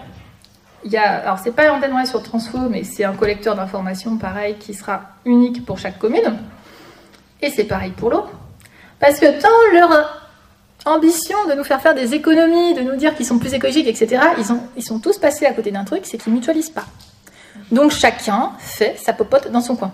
Il 0.85 0.93
y 0.93 0.97
a, 0.97 1.21
alors 1.23 1.39
c'est 1.39 1.51
pas 1.51 1.67
l'antenne 1.67 1.93
relais 1.93 2.07
sur 2.07 2.19
le 2.19 2.25
transfo, 2.25 2.59
mais 2.71 2.85
c'est 2.85 3.05
un 3.05 3.15
collecteur 3.15 3.57
d'informations 3.57 4.17
pareil 4.17 4.57
qui 4.61 4.75
sera 4.75 5.01
unique 5.25 5.67
pour 5.67 5.79
chaque 5.79 5.99
commune. 5.99 6.39
Et 7.43 7.51
c'est 7.51 7.65
pareil 7.65 7.91
pour 7.91 8.11
l'eau. 8.11 8.27
Parce 9.01 9.19
que 9.19 9.41
tant 9.41 9.49
leur 9.73 10.24
ambition 10.85 11.37
de 11.49 11.55
nous 11.55 11.65
faire 11.65 11.81
faire 11.81 11.95
des 11.95 12.15
économies, 12.15 12.75
de 12.75 12.83
nous 12.83 12.97
dire 12.97 13.15
qu'ils 13.15 13.27
sont 13.27 13.39
plus 13.39 13.55
écologiques, 13.55 13.87
etc., 13.87 14.23
ils, 14.39 14.53
ont, 14.53 14.61
sont 14.81 14.99
tous 14.99 15.19
passés 15.19 15.47
à 15.47 15.53
côté 15.53 15.71
d'un 15.71 15.85
truc, 15.85 16.03
c'est 16.05 16.19
qu'ils 16.19 16.33
mutualisent 16.33 16.71
pas. 16.71 16.87
Donc 17.71 17.91
chacun 17.91 18.53
fait 18.59 18.97
sa 18.99 19.13
popote 19.13 19.51
dans 19.51 19.61
son 19.61 19.77
coin. 19.77 19.93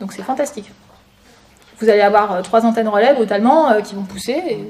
Donc 0.00 0.12
c'est 0.12 0.22
fantastique 0.22 0.70
vous 1.82 1.88
allez 1.88 2.00
avoir 2.00 2.32
euh, 2.32 2.42
trois 2.42 2.64
antennes 2.64 2.88
relais 2.88 3.12
brutalement 3.12 3.70
euh, 3.70 3.80
qui 3.80 3.94
vont 3.94 4.04
pousser 4.04 4.40
et 4.48 4.68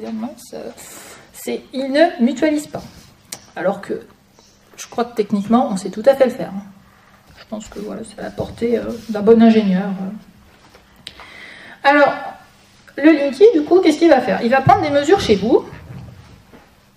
c'est, 1.33 1.63
ils 1.73 1.93
ne 1.93 2.25
mutualisent 2.25 2.69
pas. 2.69 2.83
Alors 3.55 3.81
que 3.81 4.03
je 4.77 4.87
crois 4.89 5.05
que 5.05 5.15
techniquement, 5.15 5.69
on 5.71 5.77
sait 5.77 5.91
tout 5.91 6.03
à 6.07 6.15
fait 6.15 6.25
le 6.25 6.31
faire. 6.31 6.51
Hein. 6.57 6.63
Je 7.39 7.45
pense 7.47 7.69
que 7.69 7.81
voilà, 7.81 8.01
c'est 8.09 8.19
à 8.19 8.25
la 8.25 8.31
portée 8.31 8.79
euh, 8.79 8.85
d'un 9.11 9.21
bon 9.21 9.43
ingénieur. 9.43 9.91
Alors, 11.85 12.15
le 12.97 13.13
Linky, 13.13 13.45
du 13.55 13.63
coup, 13.63 13.81
qu'est-ce 13.81 13.99
qu'il 13.99 14.09
va 14.09 14.21
faire? 14.21 14.41
Il 14.43 14.51
va 14.51 14.61
prendre 14.61 14.83
des 14.83 14.91
mesures 14.91 15.21
chez 15.21 15.37
vous, 15.37 15.65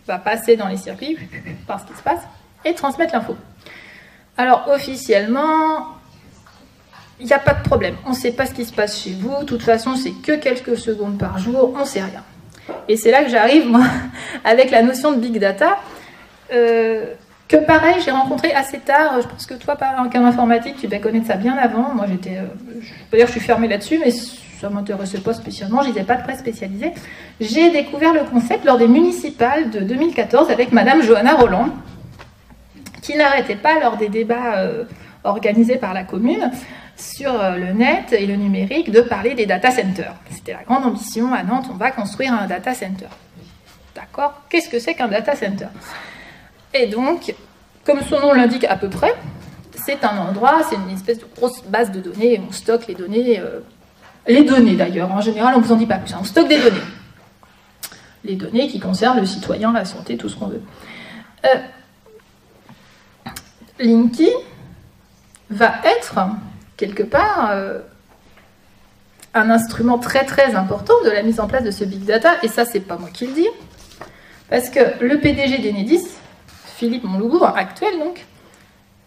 va 0.08 0.18
passer 0.18 0.56
dans 0.56 0.68
les 0.68 0.78
circuits, 0.78 1.18
voir 1.66 1.80
ce 1.80 1.86
qui 1.86 1.98
se 1.98 2.04
passe, 2.04 2.22
et 2.64 2.74
transmettre 2.74 3.14
l'info. 3.14 3.36
Alors, 4.38 4.68
officiellement, 4.70 5.88
il 7.20 7.26
n'y 7.26 7.34
a 7.34 7.40
pas 7.40 7.54
de 7.54 7.64
problème. 7.64 7.96
On 8.06 8.10
ne 8.10 8.16
sait 8.16 8.32
pas 8.32 8.46
ce 8.46 8.54
qui 8.54 8.66
se 8.66 8.74
passe 8.74 9.02
chez 9.02 9.14
vous. 9.14 9.40
De 9.40 9.46
toute 9.46 9.64
façon, 9.64 9.96
c'est 9.96 10.12
que 10.12 10.34
quelques 10.34 10.78
secondes 10.78 11.18
par 11.18 11.38
jour. 11.38 11.74
On 11.76 11.80
ne 11.80 11.86
sait 11.86 12.02
rien. 12.02 12.24
Et 12.88 12.98
c'est 12.98 13.12
là 13.12 13.24
que 13.24 13.30
j'arrive, 13.30 13.68
moi, 13.68 13.86
avec 14.44 14.72
la 14.72 14.82
notion 14.82 15.12
de 15.12 15.18
big 15.18 15.40
data. 15.40 15.78
Euh, 16.54 17.14
que 17.48 17.58
pareil, 17.58 17.96
j'ai 18.04 18.12
rencontré 18.12 18.52
assez 18.54 18.80
tard. 18.80 19.22
Je 19.22 19.28
pense 19.28 19.46
que 19.46 19.54
toi, 19.54 19.78
en 19.98 20.10
cas 20.10 20.22
informatique, 20.22 20.78
tu 20.80 20.88
dois 20.88 21.00
connaître 21.00 21.28
ça 21.28 21.36
bien 21.36 21.56
avant. 21.56 21.94
Moi, 21.94 22.06
j'étais. 22.10 22.38
Euh, 22.38 22.82
je 22.82 22.92
peux 23.10 23.18
dire 23.18 23.28
que 23.28 23.34
je 23.34 23.38
suis 23.38 23.46
fermée 23.46 23.68
là-dessus, 23.68 24.00
mais 24.04 24.12
ça 24.60 24.70
m'intéressait 24.70 25.20
pas 25.20 25.34
spécialement. 25.34 25.82
Je 25.84 25.90
n'étais 25.90 26.04
pas 26.04 26.16
de 26.16 26.24
presse 26.24 26.40
spécialisée. 26.40 26.92
J'ai 27.40 27.72
découvert 27.72 28.14
le 28.14 28.24
concept 28.24 28.66
lors 28.66 28.78
des 28.78 28.88
municipales 28.88 29.70
de 29.70 29.80
2014 29.80 30.50
avec 30.50 30.72
Madame 30.72 31.02
Johanna 31.02 31.36
Roland, 31.36 31.70
qui 33.02 33.16
n'arrêtait 33.16 33.56
pas 33.56 33.80
lors 33.80 33.98
des 33.98 34.10
débats 34.10 34.58
euh, 34.58 34.86
organisés 35.24 35.78
par 35.78 35.94
la 35.94 36.04
commune 36.04 36.52
sur 36.98 37.34
euh, 37.42 37.58
le 37.58 37.74
net 37.74 38.14
et 38.14 38.26
le 38.26 38.36
numérique 38.36 38.92
de 38.92 39.02
parler 39.02 39.34
des 39.34 39.46
data 39.46 39.72
centers. 39.72 40.16
C'était 40.30 40.54
la 40.54 40.64
grande 40.64 40.86
ambition 40.86 41.34
à 41.34 41.44
Nantes, 41.44 41.68
on 41.72 41.76
va 41.76 41.92
construire 41.92 42.34
un 42.34 42.48
data 42.48 42.74
center. 42.74 43.08
D'accord? 43.94 44.42
Qu'est-ce 44.50 44.70
que 44.70 44.80
c'est 44.80 44.94
qu'un 44.94 45.08
data 45.08 45.36
center? 45.36 45.68
Et 46.74 46.88
donc, 46.88 47.34
comme 47.86 48.02
son 48.02 48.20
nom 48.20 48.34
l'indique 48.34 48.66
à 48.66 48.76
peu 48.76 48.90
près, 48.90 49.14
c'est 49.86 50.04
un 50.04 50.18
endroit, 50.18 50.62
c'est 50.70 50.76
une 50.76 50.90
espèce 50.90 51.20
de 51.20 51.26
grosse 51.36 51.64
base 51.64 51.92
de 51.92 52.00
données, 52.00 52.42
on 52.48 52.52
stocke 52.52 52.88
les 52.88 52.96
données, 52.96 53.40
euh, 53.40 53.60
les 54.28 54.44
données 54.44 54.76
d'ailleurs, 54.76 55.12
en 55.12 55.22
général 55.22 55.56
on 55.56 55.60
ne 55.60 55.64
vous 55.64 55.72
en 55.72 55.78
dit 55.78 55.86
pas 55.86 55.98
plus, 55.98 56.14
hein. 56.14 56.20
on 56.22 56.24
stocke 56.24 56.48
des 56.48 56.58
données. 56.58 56.78
Les 58.24 58.36
données 58.36 58.68
qui 58.68 58.80
concernent 58.80 59.20
le 59.20 59.26
citoyen, 59.26 59.72
la 59.72 59.86
santé, 59.86 60.18
tout 60.18 60.30
ce 60.30 60.36
qu'on 60.36 60.48
veut. 60.48 60.62
Euh, 61.46 61.56
Linky 63.80 64.30
va 65.50 65.76
être 65.84 66.18
quelque 66.78 67.04
part 67.04 67.50
euh, 67.52 67.80
un 69.34 69.50
instrument 69.50 70.00
très 70.00 70.26
très 70.26 70.56
important 70.56 70.94
de 71.04 71.10
la 71.10 71.22
mise 71.22 71.40
en 71.40 71.48
place 71.48 71.64
de 71.64 71.72
ce 71.72 71.84
big 71.84 72.04
data, 72.04 72.34
et 72.42 72.48
ça 72.48 72.66
c'est 72.66 72.80
pas 72.80 72.98
moi 72.98 73.10
qui 73.14 73.28
le 73.28 73.34
dis, 73.34 73.50
parce 74.50 74.70
que 74.70 74.80
le 75.04 75.20
PDG 75.20 75.60
d'Enedis, 75.60 76.08
Philippe 76.78 77.04
Montloubourg, 77.04 77.46
actuel 77.56 78.00
donc, 78.00 78.26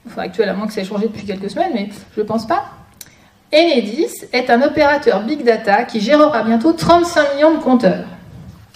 enfin 0.07 0.23
actuel 0.23 0.49
à 0.49 0.55
moins 0.55 0.67
que 0.67 0.73
ça 0.73 0.83
ait 0.83 0.85
changé 0.85 1.09
depuis 1.09 1.25
quelques 1.25 1.51
semaines, 1.51 1.73
mais 1.75 1.89
je 2.17 2.23
pense 2.23 2.47
pas, 2.47 2.78
Enedis 3.53 4.27
est 4.33 4.51
un 4.51 4.61
opérateur 4.63 5.23
big 5.23 5.43
data 5.43 5.85
qui 5.85 6.01
gérera 6.01 6.43
bientôt 6.43 6.73
35 6.73 7.35
millions 7.35 7.55
de 7.55 7.63
compteurs. 7.63 8.05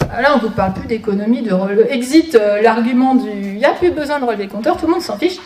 Là, 0.01 0.33
on 0.35 0.37
ne 0.37 0.43
vous 0.43 0.51
parle 0.51 0.73
plus 0.73 0.87
d'économie, 0.87 1.43
de 1.43 1.53
relevé. 1.53 1.93
Exit 1.93 2.35
euh, 2.35 2.61
l'argument 2.61 3.15
du 3.15 3.31
il 3.31 3.57
n'y 3.57 3.65
a 3.65 3.73
plus 3.73 3.91
besoin 3.91 4.19
de 4.19 4.25
relever 4.25 4.49
compteurs, 4.49 4.77
tout 4.77 4.87
le 4.87 4.93
monde 4.93 5.03
s'en 5.03 5.17
fiche. 5.17 5.39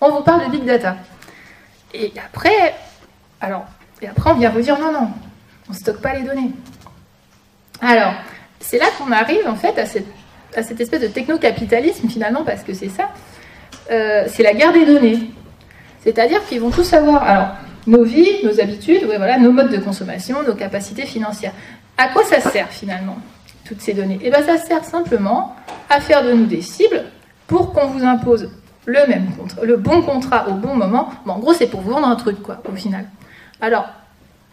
On 0.00 0.10
vous 0.10 0.22
parle 0.22 0.46
de 0.46 0.50
big 0.50 0.64
data. 0.64 0.96
Et 1.94 2.12
après, 2.24 2.74
alors, 3.40 3.64
et 4.02 4.08
après, 4.08 4.30
on 4.30 4.34
vient 4.34 4.50
vous 4.50 4.60
dire 4.60 4.78
non, 4.78 4.92
non, 4.92 5.08
on 5.68 5.72
ne 5.72 5.76
stocke 5.76 6.00
pas 6.00 6.14
les 6.14 6.22
données. 6.22 6.50
Alors, 7.80 8.14
c'est 8.60 8.78
là 8.78 8.86
qu'on 8.98 9.10
arrive 9.12 9.46
en 9.48 9.56
fait 9.56 9.78
à 9.78 9.86
cette, 9.86 10.06
à 10.54 10.62
cette 10.62 10.80
espèce 10.80 11.00
de 11.00 11.08
techno-capitalisme 11.08 12.08
finalement, 12.08 12.44
parce 12.44 12.62
que 12.62 12.74
c'est 12.74 12.88
ça, 12.88 13.10
euh, 13.90 14.24
c'est 14.28 14.42
la 14.42 14.54
guerre 14.54 14.72
des 14.72 14.84
données. 14.84 15.30
C'est-à-dire 16.04 16.44
qu'ils 16.46 16.60
vont 16.60 16.70
tout 16.70 16.84
savoir. 16.84 17.22
Alors, 17.22 17.48
nos 17.86 18.02
vies, 18.04 18.44
nos 18.44 18.60
habitudes, 18.60 19.06
nos 19.40 19.52
modes 19.52 19.70
de 19.70 19.78
consommation, 19.78 20.42
nos 20.42 20.54
capacités 20.54 21.06
financières. 21.06 21.52
À 21.96 22.08
quoi 22.08 22.24
ça 22.24 22.40
sert 22.40 22.68
finalement, 22.68 23.18
toutes 23.64 23.80
ces 23.80 23.94
données? 23.94 24.18
Eh 24.22 24.30
bien, 24.30 24.42
ça 24.42 24.58
sert 24.58 24.84
simplement 24.84 25.56
à 25.88 26.00
faire 26.00 26.24
de 26.24 26.32
nous 26.32 26.46
des 26.46 26.62
cibles 26.62 27.04
pour 27.46 27.72
qu'on 27.72 27.86
vous 27.86 28.04
impose 28.04 28.50
le 28.86 29.06
même 29.08 29.30
contrat, 29.36 29.64
le 29.64 29.76
bon 29.76 30.02
contrat 30.02 30.48
au 30.48 30.52
bon 30.52 30.74
moment. 30.74 31.10
Bon, 31.24 31.34
en 31.34 31.38
gros, 31.38 31.54
c'est 31.54 31.66
pour 31.66 31.80
vous 31.80 31.90
vendre 31.90 32.08
un 32.08 32.16
truc, 32.16 32.42
quoi, 32.42 32.62
au 32.70 32.76
final. 32.76 33.06
Alors, 33.60 33.86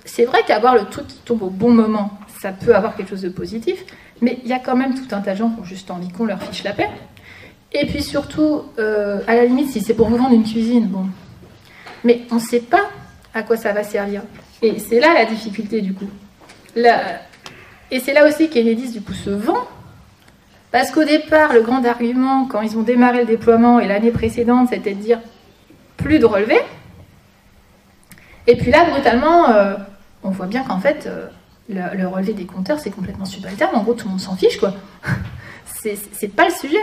c'est 0.06 0.26
vrai 0.26 0.40
qu'avoir 0.46 0.76
le 0.76 0.86
truc 0.86 1.08
qui 1.08 1.18
tombe 1.18 1.44
au 1.44 1.50
bon 1.50 1.72
moment, 1.72 2.18
ça 2.42 2.52
peut 2.52 2.76
avoir 2.76 2.96
quelque 2.96 3.10
chose 3.10 3.22
de 3.22 3.30
positif, 3.30 3.84
mais 4.22 4.40
il 4.44 4.50
y 4.50 4.54
a 4.54 4.60
quand 4.60 4.76
même 4.76 4.96
tout 4.96 5.16
un 5.16 5.22
tas 5.22 5.34
de 5.34 5.38
gens 5.38 5.50
qui 5.50 5.62
ont 5.62 5.66
juste 5.66 5.92
envie 5.92 6.10
qu'on 6.10 6.26
leur 6.26 6.42
fiche 6.42 6.64
la 6.64 6.74
paix. 6.74 6.90
Et 7.72 7.86
puis 7.88 8.04
surtout, 8.04 8.64
euh, 8.80 9.22
à 9.28 9.36
la 9.36 9.46
limite, 9.46 9.70
si 9.70 9.82
c'est 9.82 9.94
pour 9.94 10.10
vous 10.10 10.18
vendre 10.18 10.34
une 10.34 10.44
cuisine, 10.44 10.88
bon. 10.88 11.08
Mais 12.04 12.22
on 12.32 12.36
ne 12.36 12.40
sait 12.40 12.60
pas 12.60 12.90
à 13.34 13.44
quoi 13.44 13.58
ça 13.58 13.74
va 13.74 13.84
servir. 13.84 14.22
Et 14.62 14.80
c'est 14.80 15.00
là 15.00 15.14
la 15.14 15.26
difficulté, 15.26 15.82
du 15.82 15.94
coup. 15.94 16.10
Et 16.76 18.00
c'est 18.00 18.14
là 18.14 18.28
aussi 18.28 18.50
qu'Enedis, 18.50 18.92
du 18.92 19.02
coup, 19.02 19.14
se 19.14 19.30
vend 19.30 19.68
parce 20.74 20.90
qu'au 20.90 21.04
départ, 21.04 21.54
le 21.54 21.62
grand 21.62 21.86
argument, 21.86 22.48
quand 22.48 22.62
ils 22.62 22.76
ont 22.80 22.82
démarré 22.82 23.20
le 23.20 23.26
déploiement 23.26 23.80
et 23.80 23.88
l'année 23.88 24.10
précédente, 24.10 24.70
c'était 24.72 24.96
de 24.96 25.00
dire 25.00 25.20
plus 25.98 26.18
de 26.18 26.26
relevés. 26.26 26.64
Et 28.48 28.56
puis 28.56 28.72
là, 28.72 28.84
brutalement, 28.90 29.50
euh, 29.52 29.76
on 30.24 30.32
voit 30.32 30.48
bien 30.48 30.64
qu'en 30.64 30.80
fait, 30.80 31.06
euh, 31.06 31.28
le, 31.70 32.08
relevé 32.08 32.34
des 32.34 32.46
compteurs, 32.46 32.80
c'est 32.80 32.90
complètement 32.90 33.26
subalterne. 33.26 33.76
En 33.76 33.84
gros, 33.84 33.94
tout 33.94 34.06
le 34.06 34.14
monde 34.14 34.20
s'en 34.20 34.36
fiche, 34.36 34.58
quoi. 34.58 34.74
c'est 35.84 36.36
pas 36.36 36.46
le 36.46 36.54
sujet. 36.56 36.82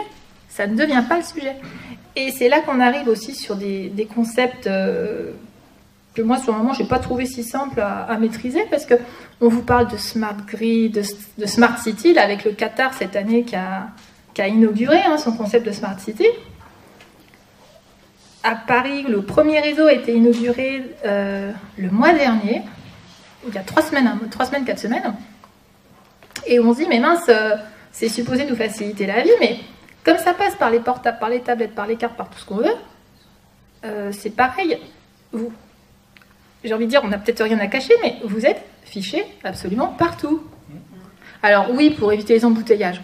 Ça 0.48 0.68
ne 0.68 0.76
devient 0.76 1.02
pas 1.08 1.16
le 1.16 1.24
sujet. 1.24 1.56
Et 2.14 2.30
c'est 2.30 2.48
là 2.48 2.60
qu'on 2.60 2.78
arrive 2.78 3.08
aussi 3.08 3.34
sur 3.34 3.56
des, 3.56 4.08
concepts 4.14 4.68
euh, 4.68 5.32
que 6.14 6.22
moi, 6.22 6.38
sur 6.38 6.52
le 6.52 6.58
moment, 6.58 6.72
je 6.72 6.82
n'ai 6.82 6.88
pas 6.88 6.98
trouvé 6.98 7.26
si 7.26 7.44
simple 7.44 7.80
à, 7.80 8.16
maîtriser 8.18 8.64
parce 8.70 8.84
que 8.84 8.94
on 9.40 9.48
vous 9.48 9.62
parle 9.62 9.88
de 9.88 9.96
smart 9.96 10.36
grid, 10.46 11.02
de, 11.38 11.46
smart 11.46 11.78
city, 11.78 12.12
là, 12.12 12.22
avec 12.22 12.44
le 12.44 12.52
Qatar 12.52 12.94
cette 12.94 13.16
année 13.16 13.44
qui 13.44 13.56
a, 13.56 13.88
inauguré 14.38 14.98
hein, 15.02 15.18
son 15.18 15.32
concept 15.32 15.66
de 15.66 15.72
smart 15.72 15.98
city. 16.00 16.26
à 18.42 18.56
Paris, 18.56 19.04
le 19.06 19.22
premier 19.22 19.60
réseau 19.60 19.86
a 19.86 19.92
été 19.92 20.14
inauguré 20.14 20.82
euh, 21.04 21.52
le 21.76 21.90
mois 21.90 22.14
dernier, 22.14 22.62
il 23.46 23.54
y 23.54 23.58
a 23.58 23.62
trois 23.62 23.82
semaines, 23.82 24.10
trois 24.30 24.46
semaines, 24.46 24.64
quatre 24.64 24.78
semaines. 24.78 25.14
Et 26.46 26.58
on 26.58 26.72
se 26.72 26.78
dit, 26.78 26.86
mais 26.88 27.00
mince, 27.00 27.28
euh, 27.28 27.56
c'est 27.92 28.08
supposé 28.08 28.46
nous 28.46 28.56
faciliter 28.56 29.06
la 29.06 29.22
vie, 29.22 29.30
mais 29.40 29.58
comme 30.04 30.18
ça 30.18 30.34
passe 30.34 30.54
par 30.56 30.70
les 30.70 30.80
portables, 30.80 31.18
par 31.18 31.28
les 31.28 31.40
tablettes, 31.40 31.74
par 31.74 31.86
les 31.86 31.96
cartes, 31.96 32.16
par 32.16 32.30
tout 32.30 32.38
ce 32.38 32.46
qu'on 32.46 32.56
veut, 32.56 32.76
euh, 33.84 34.10
c'est 34.12 34.30
pareil. 34.30 34.78
Vous, 35.32 35.52
j'ai 36.64 36.74
envie 36.74 36.86
de 36.86 36.90
dire, 36.90 37.00
on 37.04 37.08
n'a 37.08 37.18
peut-être 37.18 37.42
rien 37.42 37.58
à 37.58 37.66
cacher, 37.66 37.94
mais 38.02 38.16
vous 38.24 38.44
êtes 38.44 38.62
fichés 38.84 39.24
absolument 39.44 39.88
partout. 39.88 40.42
Alors 41.42 41.70
oui, 41.72 41.90
pour 41.90 42.12
éviter 42.12 42.34
les 42.34 42.44
embouteillages. 42.44 43.00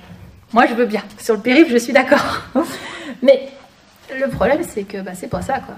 Moi, 0.52 0.66
je 0.66 0.74
veux 0.74 0.86
bien. 0.86 1.02
Sur 1.18 1.34
le 1.34 1.40
périph', 1.40 1.70
je 1.70 1.78
suis 1.78 1.92
d'accord. 1.92 2.42
mais 3.22 3.48
le 4.14 4.28
problème, 4.28 4.62
c'est 4.62 4.84
que 4.84 4.98
bah, 4.98 5.12
c'est 5.14 5.28
pas 5.28 5.42
ça, 5.42 5.60
quoi. 5.60 5.74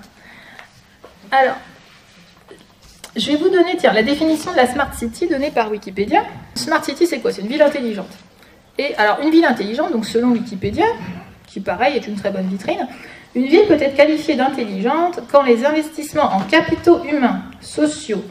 Alors, 1.30 1.56
je 3.16 3.30
vais 3.30 3.36
vous 3.36 3.48
donner, 3.48 3.76
tiens, 3.76 3.92
la 3.92 4.02
définition 4.02 4.52
de 4.52 4.56
la 4.56 4.66
Smart 4.66 4.92
City 4.94 5.26
donnée 5.26 5.50
par 5.50 5.70
Wikipédia. 5.70 6.24
Smart 6.54 6.84
City, 6.84 7.06
c'est 7.06 7.20
quoi? 7.20 7.32
C'est 7.32 7.42
une 7.42 7.48
ville 7.48 7.62
intelligente. 7.62 8.10
Et 8.76 8.94
alors, 8.96 9.20
une 9.22 9.30
ville 9.30 9.44
intelligente, 9.44 9.92
donc 9.92 10.06
selon 10.06 10.28
Wikipédia, 10.28 10.86
qui 11.46 11.60
pareil 11.60 11.96
est 11.96 12.06
une 12.06 12.16
très 12.16 12.30
bonne 12.30 12.46
vitrine, 12.48 12.86
une 13.34 13.46
ville 13.46 13.66
peut 13.66 13.74
être 13.74 13.96
qualifiée 13.96 14.36
d'intelligente 14.36 15.20
quand 15.30 15.42
les 15.42 15.64
investissements 15.64 16.34
en 16.34 16.40
capitaux 16.40 17.04
humains, 17.04 17.42
sociaux, 17.60 18.24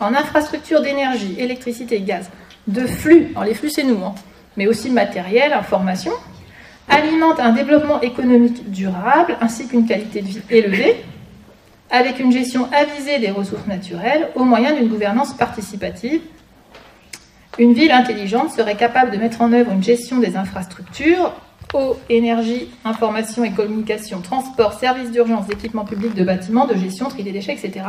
en 0.00 0.14
infrastructures 0.14 0.80
d'énergie, 0.80 1.34
électricité, 1.38 2.00
gaz, 2.00 2.30
de 2.66 2.86
flux, 2.86 3.28
alors 3.32 3.44
les 3.44 3.54
flux 3.54 3.70
c'est 3.70 3.82
nous, 3.82 4.02
hein, 4.04 4.14
mais 4.56 4.66
aussi 4.66 4.90
matériel, 4.90 5.52
information, 5.52 6.12
alimentent 6.88 7.40
un 7.40 7.52
développement 7.52 8.00
économique 8.00 8.70
durable 8.70 9.36
ainsi 9.40 9.66
qu'une 9.66 9.86
qualité 9.86 10.22
de 10.22 10.26
vie 10.26 10.42
élevée, 10.50 10.96
avec 11.90 12.18
une 12.18 12.32
gestion 12.32 12.68
avisée 12.72 13.18
des 13.18 13.30
ressources 13.30 13.66
naturelles 13.66 14.28
au 14.34 14.44
moyen 14.44 14.72
d'une 14.72 14.88
gouvernance 14.88 15.34
participative. 15.34 16.20
Une 17.58 17.72
ville 17.72 17.92
intelligente 17.92 18.50
serait 18.50 18.76
capable 18.76 19.12
de 19.12 19.16
mettre 19.16 19.40
en 19.42 19.52
œuvre 19.52 19.70
une 19.70 19.82
gestion 19.82 20.18
des 20.18 20.36
infrastructures, 20.36 21.32
eau, 21.74 21.98
énergie, 22.08 22.70
information 22.84 23.44
et 23.44 23.52
communication, 23.52 24.20
transport, 24.20 24.72
services 24.74 25.10
d'urgence, 25.10 25.50
équipements 25.50 25.84
publics 25.84 26.14
de 26.14 26.24
bâtiments, 26.24 26.66
de 26.66 26.74
gestion, 26.74 27.08
tri 27.08 27.22
des 27.22 27.32
déchets, 27.32 27.52
etc., 27.52 27.84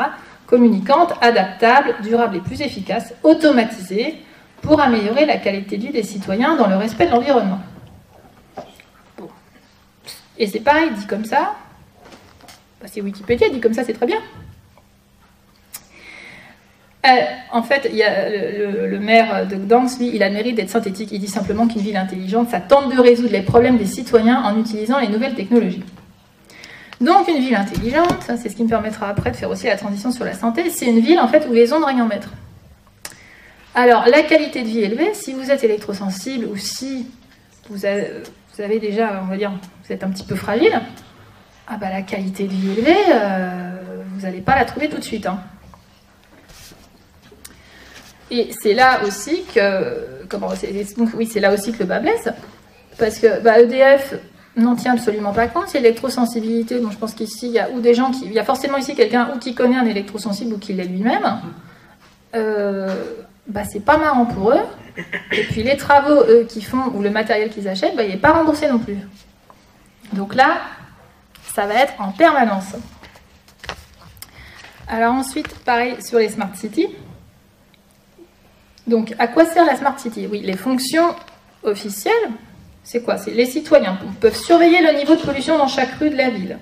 communicantes, 0.48 1.14
adaptables, 1.22 1.96
durables 2.04 2.38
et 2.38 2.42
plus 2.42 2.62
efficaces, 2.62 3.14
automatisées, 3.24 4.16
pour 4.62 4.82
améliorer 4.82 5.26
la 5.26 5.38
qualité 5.38 5.78
de 5.78 5.84
vie 5.84 5.92
des 5.92 6.04
citoyens 6.04 6.56
dans 6.56 6.68
le 6.68 6.76
respect 6.76 7.06
de 7.06 7.12
l'environnement. 7.12 7.60
Et 10.38 10.48
c'est 10.48 10.60
pareil, 10.60 10.90
dit 10.98 11.08
comme 11.08 11.24
ça, 11.24 11.56
bah, 12.82 12.88
c'est 12.92 13.02
Wikipédia, 13.02 13.50
dit 13.50 13.62
comme 13.62 13.74
ça, 13.74 13.84
c'est 13.84 13.94
très 13.94 14.08
bien. 14.08 14.20
Euh, 17.06 17.10
en 17.51 17.62
fait, 17.62 17.88
il 17.91 17.97
y 17.97 18.03
a 18.03 18.30
le, 18.30 18.99
maire 18.99 19.47
de 19.47 19.56
Gdansk, 19.56 19.99
lui, 19.99 20.12
il 20.14 20.24
a 20.24 20.30
le 20.30 20.34
mérite 20.34 20.56
d'être 20.56 20.70
synthétique. 20.70 21.10
Il 21.12 21.20
dit 21.20 21.28
simplement 21.28 21.68
qu'une 21.68 21.82
ville 21.82 21.97
intelligente, 21.97 22.49
ça 22.49 22.60
tente 22.60 22.93
de 22.93 22.99
résoudre 22.99 23.32
les 23.32 23.41
problèmes 23.41 23.78
des 23.78 23.86
citoyens 23.86 24.41
en 24.41 24.60
utilisant 24.60 24.99
les 24.99 25.08
nouvelles 25.08 25.36
technologies. 25.36 25.84
Donc, 27.01 27.28
une 27.28 27.39
ville 27.39 27.56
intelligente, 27.56 28.24
c'est 28.24 28.49
ce 28.49 28.56
qui 28.56 28.64
me 28.64 28.70
permettra 28.70 29.10
après 29.10 29.30
de 29.30 29.36
faire 29.36 29.49
aussi 29.49 29.68
la 29.68 29.76
transition 29.76 30.12
sur 30.12 30.26
la 30.26 30.34
santé, 30.34 30.70
c'est 30.70 30.86
une 30.86 30.99
ville 30.99 31.20
en 31.20 31.28
fait 31.28 31.45
où 31.47 31.53
les 31.53 31.74
ondes 31.74 31.84
rien 31.84 32.03
en 32.03 32.08
mettre. 32.08 32.30
Alors, 33.76 34.06
la 34.08 34.24
qualité 34.24 34.62
de 34.62 34.68
vie 34.68 34.80
élevée, 34.80 35.14
si 35.14 35.34
vous 35.34 35.51
êtes 35.51 35.64
électrosensible 35.66 36.45
ou 36.45 36.56
si 36.56 37.08
vous 37.70 37.86
avez, 37.86 38.80
déjà, 38.80 39.22
on 39.22 39.28
va 39.28 39.36
dire, 39.36 39.51
vous 39.51 39.91
êtes 39.91 40.03
un 40.03 40.10
petit 40.10 40.24
peu 40.24 40.36
fragile, 40.36 40.80
ah 41.68 41.78
bah 41.78 41.89
la 41.89 42.01
qualité 42.01 42.45
de 42.45 42.53
vie 42.53 42.72
élevée, 42.72 42.95
euh, 43.12 43.72
vous 44.14 44.22
n'allez 44.22 44.39
pas 44.39 44.56
la 44.56 44.64
trouver 44.64 44.88
tout 44.88 44.97
de 44.97 45.03
suite. 45.03 45.26
Hein. 45.26 45.39
Et 48.32 48.49
c'est 48.61 48.73
là 48.73 49.01
aussi 49.05 49.43
que, 49.53 50.26
comment, 50.30 50.49
oui, 51.15 51.28
c'est 51.28 51.39
là 51.39 51.53
aussi 51.53 51.71
que 51.71 51.80
le 51.80 51.86
bas 51.86 51.99
blesse, 51.99 52.30
parce 52.97 53.19
que 53.19 53.39
bah, 53.41 53.59
EDF 53.59 54.15
n'en 54.55 54.76
tient 54.76 54.93
absolument 54.93 55.34
pas 55.34 55.47
compte. 55.47 55.67
C'est 55.67 55.80
l'électrosensibilité, 55.80 56.80
donc 56.80 56.91
je 56.91 56.97
pense 56.97 57.13
qu'ici 57.13 57.47
il 57.47 57.53
y 57.53 57.59
a 57.59 57.69
ou 57.69 57.82
des 57.82 57.93
gens 57.93 58.11
qui, 58.11 58.26
il 58.26 58.34
y 58.34 58.39
a 58.39 58.43
forcément 58.43 58.78
ici 58.78 58.95
quelqu'un 58.95 59.32
ou 59.36 59.39
qui 59.39 59.53
connaît 59.53 59.78
un 59.78 59.86
électrosensible 59.86 60.53
ou 60.53 60.57
qui 60.57 60.73
l'est 60.73 60.86
lui-même. 60.86 61.39
Euh, 62.36 62.89
bah, 63.47 63.63
c'est 63.63 63.84
pas 63.84 63.97
marrant 63.97 64.26
pour 64.26 64.51
eux. 64.51 64.61
Et 65.32 65.43
puis 65.43 65.61
les 65.61 65.78
travaux 65.78 66.23
qu'ils 66.47 66.65
font 66.65 66.91
ou 66.93 67.01
le 67.01 67.09
matériel 67.09 67.49
qu'ils 67.49 67.67
achètent, 67.67 67.95
bah, 67.95 68.03
il 68.03 68.09
n'est 68.09 68.17
pas 68.17 68.32
remboursé 68.32 68.67
non 68.67 68.80
plus. 68.80 68.97
Donc 70.13 70.36
là, 70.36 70.61
ça 71.53 71.65
va 71.67 71.76
être 71.76 71.93
en 71.99 72.11
permanence. 72.11 72.76
Alors 74.88 75.13
ensuite, 75.13 75.47
pareil 75.59 75.95
sur 76.01 76.19
les 76.19 76.30
smart 76.30 76.49
cities. 76.55 76.89
Donc 78.88 79.14
à 79.20 79.28
quoi 79.28 79.46
sert 79.46 79.66
la 79.66 79.76
smart 79.76 79.98
city? 80.00 80.28
Oui, 80.32 80.42
les 80.44 80.58
fonctions 80.58 81.16
officielles, 81.64 82.14
c'est 82.84 83.02
quoi? 83.02 83.18
C'est 83.18 83.32
les 83.32 83.46
citoyens 83.46 83.98
peuvent 84.20 84.36
surveiller 84.36 84.82
le 84.82 84.98
niveau 84.98 85.16
de 85.16 85.22
pollution 85.22 85.58
dans 85.58 85.68
chaque 85.68 85.94
rue 86.00 86.10
de 86.10 86.18
la 86.18 86.30
ville, 86.30 86.60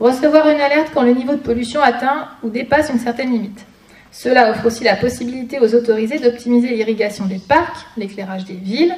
recevoir 0.00 0.48
une 0.48 0.60
alerte 0.60 0.90
quand 0.94 1.02
le 1.02 1.12
niveau 1.12 1.34
de 1.34 1.40
pollution 1.40 1.82
atteint 1.82 2.28
ou 2.42 2.48
dépasse 2.48 2.90
une 2.90 2.98
certaine 2.98 3.30
limite 3.30 3.66
cela 4.16 4.50
offre 4.50 4.64
aussi 4.64 4.82
la 4.82 4.96
possibilité 4.96 5.60
aux 5.60 5.74
autorisés 5.74 6.18
d'optimiser 6.18 6.68
l'irrigation 6.68 7.26
des 7.26 7.38
parcs, 7.38 7.86
l'éclairage 7.98 8.46
des 8.46 8.54
villes. 8.54 8.94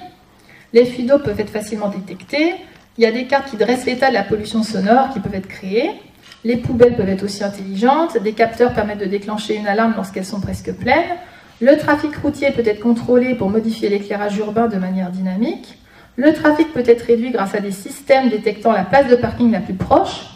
Les 0.73 0.85
fuites 0.85 1.09
d'eau 1.09 1.19
peuvent 1.19 1.41
être 1.41 1.51
facilement 1.51 1.89
détectés. 1.89 2.55
Il 2.97 3.03
y 3.03 3.07
a 3.07 3.11
des 3.11 3.27
cartes 3.27 3.51
qui 3.51 3.57
dressent 3.57 3.85
l'état 3.85 4.11
de 4.11 4.15
la 4.15 4.23
pollution 4.23 4.63
sonore 4.63 5.11
qui 5.13 5.19
peuvent 5.19 5.35
être 5.35 5.49
créées. 5.49 5.91
Les 6.45 6.57
poubelles 6.57 6.95
peuvent 6.95 7.09
être 7.09 7.25
aussi 7.25 7.43
intelligentes. 7.43 8.17
Des 8.23 8.33
capteurs 8.33 8.73
permettent 8.73 9.01
de 9.01 9.07
déclencher 9.07 9.57
une 9.57 9.67
alarme 9.67 9.95
lorsqu'elles 9.97 10.25
sont 10.25 10.41
presque 10.41 10.73
pleines. 10.73 11.17
Le 11.61 11.77
trafic 11.77 12.15
routier 12.17 12.53
peut 12.53 12.63
être 12.65 12.81
contrôlé 12.81 13.35
pour 13.35 13.51
modifier 13.51 13.89
l'éclairage 13.89 14.39
urbain 14.39 14.69
de 14.69 14.77
manière 14.77 15.11
dynamique. 15.11 15.79
Le 16.17 16.33
trafic 16.33 16.73
peut 16.73 16.85
être 16.87 17.03
réduit 17.03 17.31
grâce 17.31 17.55
à 17.55 17.61
des 17.61 17.73
systèmes 17.73 18.29
détectant 18.29 18.73
la 18.73 18.85
place 18.85 19.09
de 19.09 19.17
parking 19.17 19.51
la 19.51 19.61
plus 19.61 19.75
proche. 19.75 20.27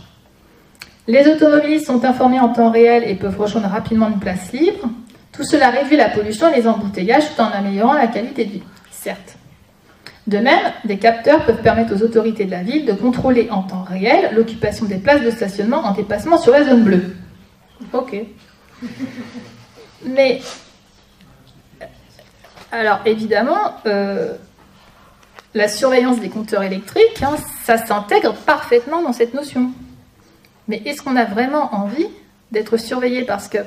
Les 1.07 1.27
automobilistes 1.29 1.87
sont 1.87 2.05
informés 2.05 2.41
en 2.41 2.49
temps 2.49 2.71
réel 2.71 3.05
et 3.07 3.15
peuvent 3.15 3.39
rejoindre 3.39 3.69
rapidement 3.69 4.09
une 4.09 4.19
place 4.19 4.53
libre. 4.53 4.89
Tout 5.33 5.45
cela 5.45 5.71
réduit 5.71 5.97
la 5.97 6.09
pollution 6.09 6.53
et 6.53 6.57
les 6.57 6.69
embouteillages 6.69 7.35
tout 7.35 7.41
en 7.41 7.51
améliorant 7.51 7.95
la 7.95 8.07
qualité 8.07 8.45
de 8.45 8.51
vie, 8.53 8.63
certes. 8.91 9.37
De 10.27 10.39
même, 10.39 10.73
des 10.85 10.99
capteurs 10.99 11.45
peuvent 11.45 11.63
permettre 11.63 11.95
aux 11.95 12.03
autorités 12.03 12.45
de 12.45 12.51
la 12.53 12.63
ville 12.63 12.85
de 12.85 12.93
contrôler 12.93 13.49
en 13.51 13.63
temps 13.63 13.83
réel 13.83 14.31
l'occupation 14.37 14.87
des 14.87 14.99
places 14.99 15.23
de 15.23 15.31
stationnement 15.31 15.79
en 15.79 15.93
dépassement 15.93 16.39
sur 16.39 16.53
la 16.53 16.65
zone 16.65 16.85
bleue. 16.85 17.17
Ok. 17.93 18.17
Mais, 20.07 20.41
alors 22.73 23.01
évidemment, 23.05 23.77
euh, 23.87 24.33
la 25.55 25.69
surveillance 25.69 26.19
des 26.21 26.31
compteurs 26.31 26.63
électriques, 26.63 27.23
hein, 27.23 27.37
ça 27.65 27.77
s'intègre 27.77 28.33
parfaitement 28.33 29.03
dans 29.03 29.13
cette 29.13 29.35
notion. 29.35 29.71
Mais 30.69 30.81
est-ce 30.87 31.03
qu'on 31.03 31.17
a 31.17 31.25
vraiment 31.25 31.75
envie 31.75 32.09
d'être 32.51 32.79
surveillé? 32.79 33.25
Parce 33.25 33.49
que 33.49 33.59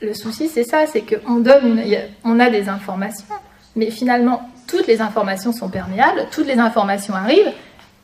le 0.00 0.14
souci, 0.14 0.48
c'est 0.48 0.64
ça, 0.64 0.86
c'est 0.86 1.02
qu'on 1.02 1.40
donne, 1.40 1.82
on 2.24 2.40
a 2.40 2.48
des 2.48 2.68
informations, 2.68 3.26
mais 3.76 3.90
finalement, 3.90 4.48
toutes 4.66 4.86
les 4.86 5.02
informations 5.02 5.52
sont 5.52 5.68
perméables, 5.68 6.26
toutes 6.30 6.46
les 6.46 6.58
informations 6.58 7.14
arrivent, 7.14 7.52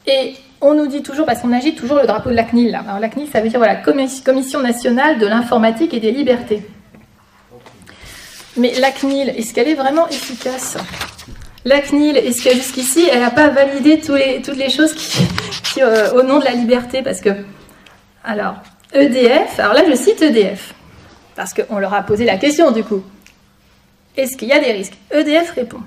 et 0.06 0.34
on 0.60 0.74
nous 0.74 0.86
dit 0.86 1.02
toujours, 1.02 1.24
parce 1.24 1.40
qu'on 1.40 1.52
agite 1.52 1.76
toujours 1.76 1.96
le 1.96 2.06
drapeau 2.06 2.30
de 2.30 2.34
la 2.34 2.44
CNIL. 2.44 2.74
Alors 2.74 2.98
la 3.00 3.08
CNIL, 3.08 3.28
ça 3.28 3.40
veut 3.40 3.48
dire 3.48 3.58
voilà, 3.58 3.76
Commission 3.76 4.60
nationale 4.60 5.18
de 5.18 5.26
l'informatique 5.26 5.94
et 5.94 6.00
des 6.00 6.12
libertés. 6.12 6.62
Mais 8.58 8.72
la 8.80 8.90
CNIL, 8.90 9.28
est-ce 9.30 9.54
qu'elle 9.54 9.68
est 9.68 9.74
vraiment 9.74 10.08
efficace? 10.08 10.76
La 11.64 11.80
CNIL, 11.80 12.16
est-ce 12.16 12.42
que 12.42 12.54
jusqu'ici, 12.54 13.08
elle 13.10 13.20
n'a 13.20 13.30
pas 13.30 13.48
validé 13.48 14.00
toutes 14.00 14.56
les 14.56 14.70
choses 14.70 14.94
euh, 15.78 16.12
au 16.12 16.22
nom 16.22 16.38
de 16.38 16.44
la 16.44 16.52
liberté? 16.52 17.02
Parce 17.02 17.20
que 17.20 17.30
alors, 18.24 18.56
EDF, 18.92 19.58
alors 19.58 19.74
là 19.74 19.82
je 19.88 19.94
cite 19.94 20.22
EDF, 20.22 20.74
parce 21.36 21.54
qu'on 21.54 21.78
leur 21.78 21.94
a 21.94 22.02
posé 22.02 22.24
la 22.24 22.36
question 22.36 22.72
du 22.72 22.82
coup. 22.82 23.02
Est-ce 24.16 24.36
qu'il 24.36 24.48
y 24.48 24.52
a 24.52 24.58
des 24.58 24.72
risques? 24.72 24.94
EDF 25.12 25.52
répond. 25.52 25.80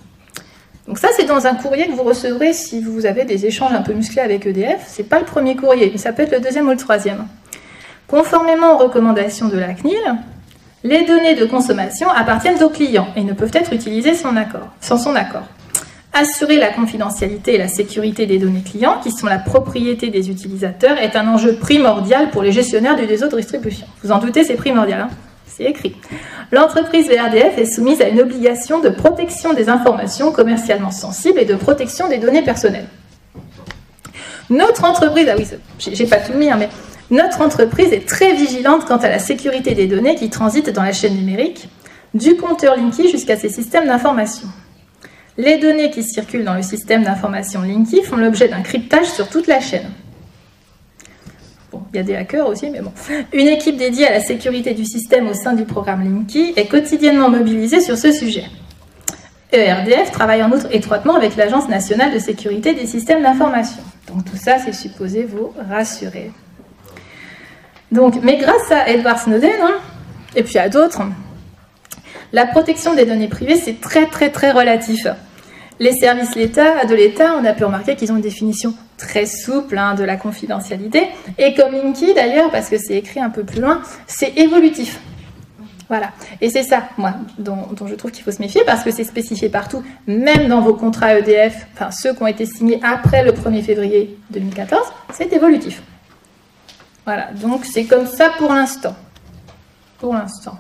Donc 0.88 0.98
ça 0.98 1.10
c'est 1.16 1.26
dans 1.26 1.46
un 1.46 1.56
courrier 1.56 1.88
que 1.88 1.92
vous 1.92 2.04
recevrez 2.04 2.54
si 2.54 2.82
vous 2.82 3.06
avez 3.06 3.26
des 3.26 3.46
échanges 3.46 3.74
un 3.74 3.82
peu 3.82 3.94
musclés 3.94 4.22
avec 4.22 4.46
EDF. 4.46 4.84
C'est 4.88 5.04
pas 5.04 5.20
le 5.20 5.26
premier 5.26 5.56
courrier, 5.56 5.90
mais 5.92 5.98
ça 5.98 6.14
peut 6.14 6.24
être 6.24 6.32
le 6.32 6.40
deuxième 6.40 6.68
ou 6.68 6.72
le 6.72 6.78
troisième. 6.78 7.28
Conformément 8.08 8.76
aux 8.76 8.78
recommandations 8.78 9.48
de 9.48 9.58
la 9.58 9.74
CNIL, 9.74 10.16
les 10.84 11.06
données 11.06 11.36
de 11.36 11.46
consommation 11.46 12.10
appartiennent 12.10 12.62
au 12.64 12.70
client 12.70 13.08
et 13.16 13.24
ne 13.24 13.34
peuvent 13.34 13.52
être 13.54 13.74
utilisées 13.74 14.14
sans, 14.14 14.34
son 14.98 15.16
accord. 15.16 15.44
Assurer 16.14 16.58
la 16.58 16.70
confidentialité 16.70 17.56
et 17.56 17.58
la 17.58 17.68
sécurité 17.68 18.26
des 18.26 18.38
données 18.38 18.64
clients, 18.64 19.00
qui 19.02 19.12
sont 19.12 19.28
la 19.28 19.40
propriété 19.40 20.10
des 20.10 20.30
utilisateurs, 20.30 20.98
est 20.98 21.16
un 21.16 21.28
enjeu 21.28 21.56
primordial 21.56 22.32
pour 22.32 22.44
les 22.44 22.52
gestionnaires 22.52 22.96
du 22.96 23.06
réseau 23.06 23.28
de 23.28 23.38
distribution. 23.38 23.86
Vous 24.04 24.12
en 24.12 24.18
doutez, 24.18 24.44
c'est 24.44 24.56
primordial. 24.56 25.02
Hein 25.02 25.10
c'est 25.46 25.66
écrit. 25.66 25.96
L'entreprise 26.52 27.08
VRDF 27.08 27.58
est 27.58 27.66
soumise 27.66 28.02
à 28.02 28.08
une 28.08 28.20
obligation 28.20 28.80
de 28.80 28.90
protection 28.90 29.54
des 29.54 29.70
informations 29.70 30.32
commercialement 30.32 30.92
sensibles 30.92 31.40
et 31.40 31.46
de 31.46 31.56
protection 31.56 32.08
des 32.08 32.18
données 32.18 32.44
personnelles. 32.44 32.88
Notre 34.50 34.84
entreprise, 34.84 35.28
ah 35.30 35.36
oui, 35.38 35.48
j'ai 35.80 36.06
pas 36.06 36.18
tout 36.18 36.34
mis, 36.34 36.52
hein, 36.52 36.58
mais 36.60 36.70
Notre 37.12 37.42
entreprise 37.42 37.92
est 37.92 38.08
très 38.08 38.34
vigilante 38.34 38.86
quant 38.86 38.96
à 38.96 39.10
la 39.10 39.20
sécurité 39.20 39.76
des 39.76 39.86
données 39.86 40.16
qui 40.16 40.30
transitent 40.30 40.70
dans 40.70 40.82
la 40.82 40.94
chaîne 40.94 41.14
numérique, 41.14 41.68
du 42.14 42.38
compteur 42.38 42.78
Linky 42.78 43.12
jusqu'à 43.12 43.36
ses 43.36 43.50
systèmes 43.50 43.86
d'information. 43.86 44.48
Les 45.38 45.58
données 45.58 45.92
qui 45.92 46.04
circulent 46.04 46.46
dans 46.46 46.54
le 46.54 46.62
système 46.62 47.04
d'information 47.04 47.64
Linky 47.64 48.02
font 48.04 48.16
l'objet 48.16 48.48
d'un 48.48 48.62
cryptage 48.62 49.08
sur 49.08 49.28
toute 49.28 49.48
la 49.48 49.60
chaîne. 49.60 49.90
Bon, 51.74 51.82
il 51.94 51.98
y 51.98 52.00
a 52.00 52.04
des 52.04 52.16
hackers 52.16 52.48
aussi, 52.48 52.70
mais 52.70 52.80
bon. 52.80 52.94
Une 53.34 53.48
équipe 53.48 53.76
dédiée 53.76 54.08
à 54.08 54.12
la 54.12 54.22
sécurité 54.22 54.74
du 54.74 54.86
système 54.86 55.28
au 55.28 55.34
sein 55.34 55.52
du 55.52 55.66
programme 55.66 56.06
Linky 56.06 56.54
est 56.56 56.68
quotidiennement 56.68 57.30
mobilisée 57.30 57.82
sur 57.82 57.98
ce 57.98 58.14
sujet. 58.14 58.46
ERDF 59.52 60.12
travaille 60.14 60.44
en 60.44 60.52
outre 60.52 60.68
étroitement 60.72 61.16
avec 61.16 61.36
l'Agence 61.36 61.68
nationale 61.68 62.14
de 62.14 62.20
sécurité 62.20 62.74
des 62.74 62.86
systèmes 62.86 63.22
d'information. 63.22 63.82
Donc 64.08 64.24
tout 64.24 64.38
ça, 64.38 64.60
c'est 64.60 64.74
supposé 64.74 65.26
vous 65.26 65.52
rassurer. 65.70 66.32
Donc, 67.92 68.16
mais 68.24 68.38
grâce 68.38 68.72
à 68.72 68.90
Edward 68.90 69.20
Snowden, 69.20 69.52
hein, 69.62 69.80
et 70.36 70.44
puis 70.44 70.58
à 70.58 70.70
d'autres, 70.70 71.02
la 72.32 72.46
protection 72.46 72.96
des 72.96 73.06
données 73.06 73.28
privées, 73.28 73.56
c'est 73.56 73.82
très 73.82 74.06
très 74.06 74.30
très 74.30 74.52
relatif. 74.52 75.08
Les 75.80 75.94
services 75.94 76.32
de 76.36 76.96
l'État, 76.96 77.36
on 77.42 77.44
a 77.44 77.54
pu 77.54 77.66
remarquer 77.66 77.96
qu'ils 77.96 78.12
ont 78.12 78.16
une 78.16 78.22
définition 78.22 78.74
très 78.98 79.26
souple 79.26 79.78
hein, 79.78 79.96
de 79.96 80.04
la 80.04 80.16
confidentialité. 80.16 81.08
Et 81.38 81.54
comme 81.56 81.74
Linky 81.74 82.14
d'ailleurs, 82.14 82.52
parce 82.52 82.70
que 82.70 82.78
c'est 82.78 82.96
écrit 82.96 83.20
un 83.20 83.32
peu 83.32 83.44
plus 83.44 83.60
loin, 83.60 83.82
c'est 84.06 84.38
évolutif. 84.38 85.00
Voilà. 85.90 86.12
Et 86.40 86.50
c'est 86.50 86.64
ça, 86.64 86.84
moi, 86.98 87.16
dont, 87.38 87.66
je 87.86 87.96
trouve 87.96 88.12
qu'il 88.12 88.24
faut 88.24 88.32
se 88.32 88.42
méfier 88.42 88.62
parce 88.66 88.84
que 88.84 88.92
c'est 88.92 89.04
spécifié 89.04 89.50
partout, 89.50 89.84
même 90.08 90.48
dans 90.48 90.62
vos 90.62 90.74
contrats 90.74 91.18
EDF, 91.18 91.68
enfin 91.74 91.92
ceux 91.92 92.14
qui 92.14 92.24
ont 92.24 92.28
été 92.28 92.46
signés 92.46 92.80
après 92.82 93.26
le 93.26 93.34
1er 93.34 93.62
février 93.62 94.18
2014, 94.30 94.82
c'est 95.12 95.34
évolutif. 95.34 95.82
Voilà. 97.06 97.32
Donc 97.34 97.66
c'est 97.66 97.86
comme 97.86 98.06
ça 98.06 98.30
pour 98.38 98.54
l'instant. 98.54 98.96
Pour 100.00 100.14
l'instant. 100.14 100.58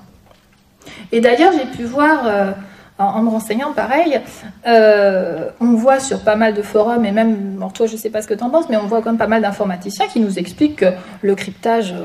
Et 1.12 1.22
d'ailleurs, 1.22 1.54
j'ai 1.54 1.66
pu 1.66 1.84
voir. 1.84 2.26
Euh, 2.26 2.52
en, 3.02 3.24
me 3.24 3.30
renseignant, 3.30 3.74
pareil, 3.74 4.22
euh, 4.68 5.50
on 5.60 5.74
voit 5.74 6.00
sur 6.00 6.24
pas 6.24 6.36
mal 6.36 6.54
de 6.54 6.62
forums, 6.62 7.06
et 7.06 7.12
même, 7.12 7.60
toi 7.74 7.88
je 7.88 7.96
sais 7.96 8.10
pas 8.10 8.22
ce 8.22 8.28
que 8.28 8.34
tu 8.34 8.44
en 8.44 8.50
penses, 8.50 8.70
mais 8.70 8.78
on 8.78 8.86
voit 8.86 9.02
comme 9.02 9.18
pas 9.18 9.28
mal 9.28 9.42
d'informaticiens 9.42 10.08
qui 10.08 10.20
nous 10.20 10.38
expliquent 10.38 10.78
que 10.78 10.94
le 11.22 11.36
cryptage, 11.36 11.96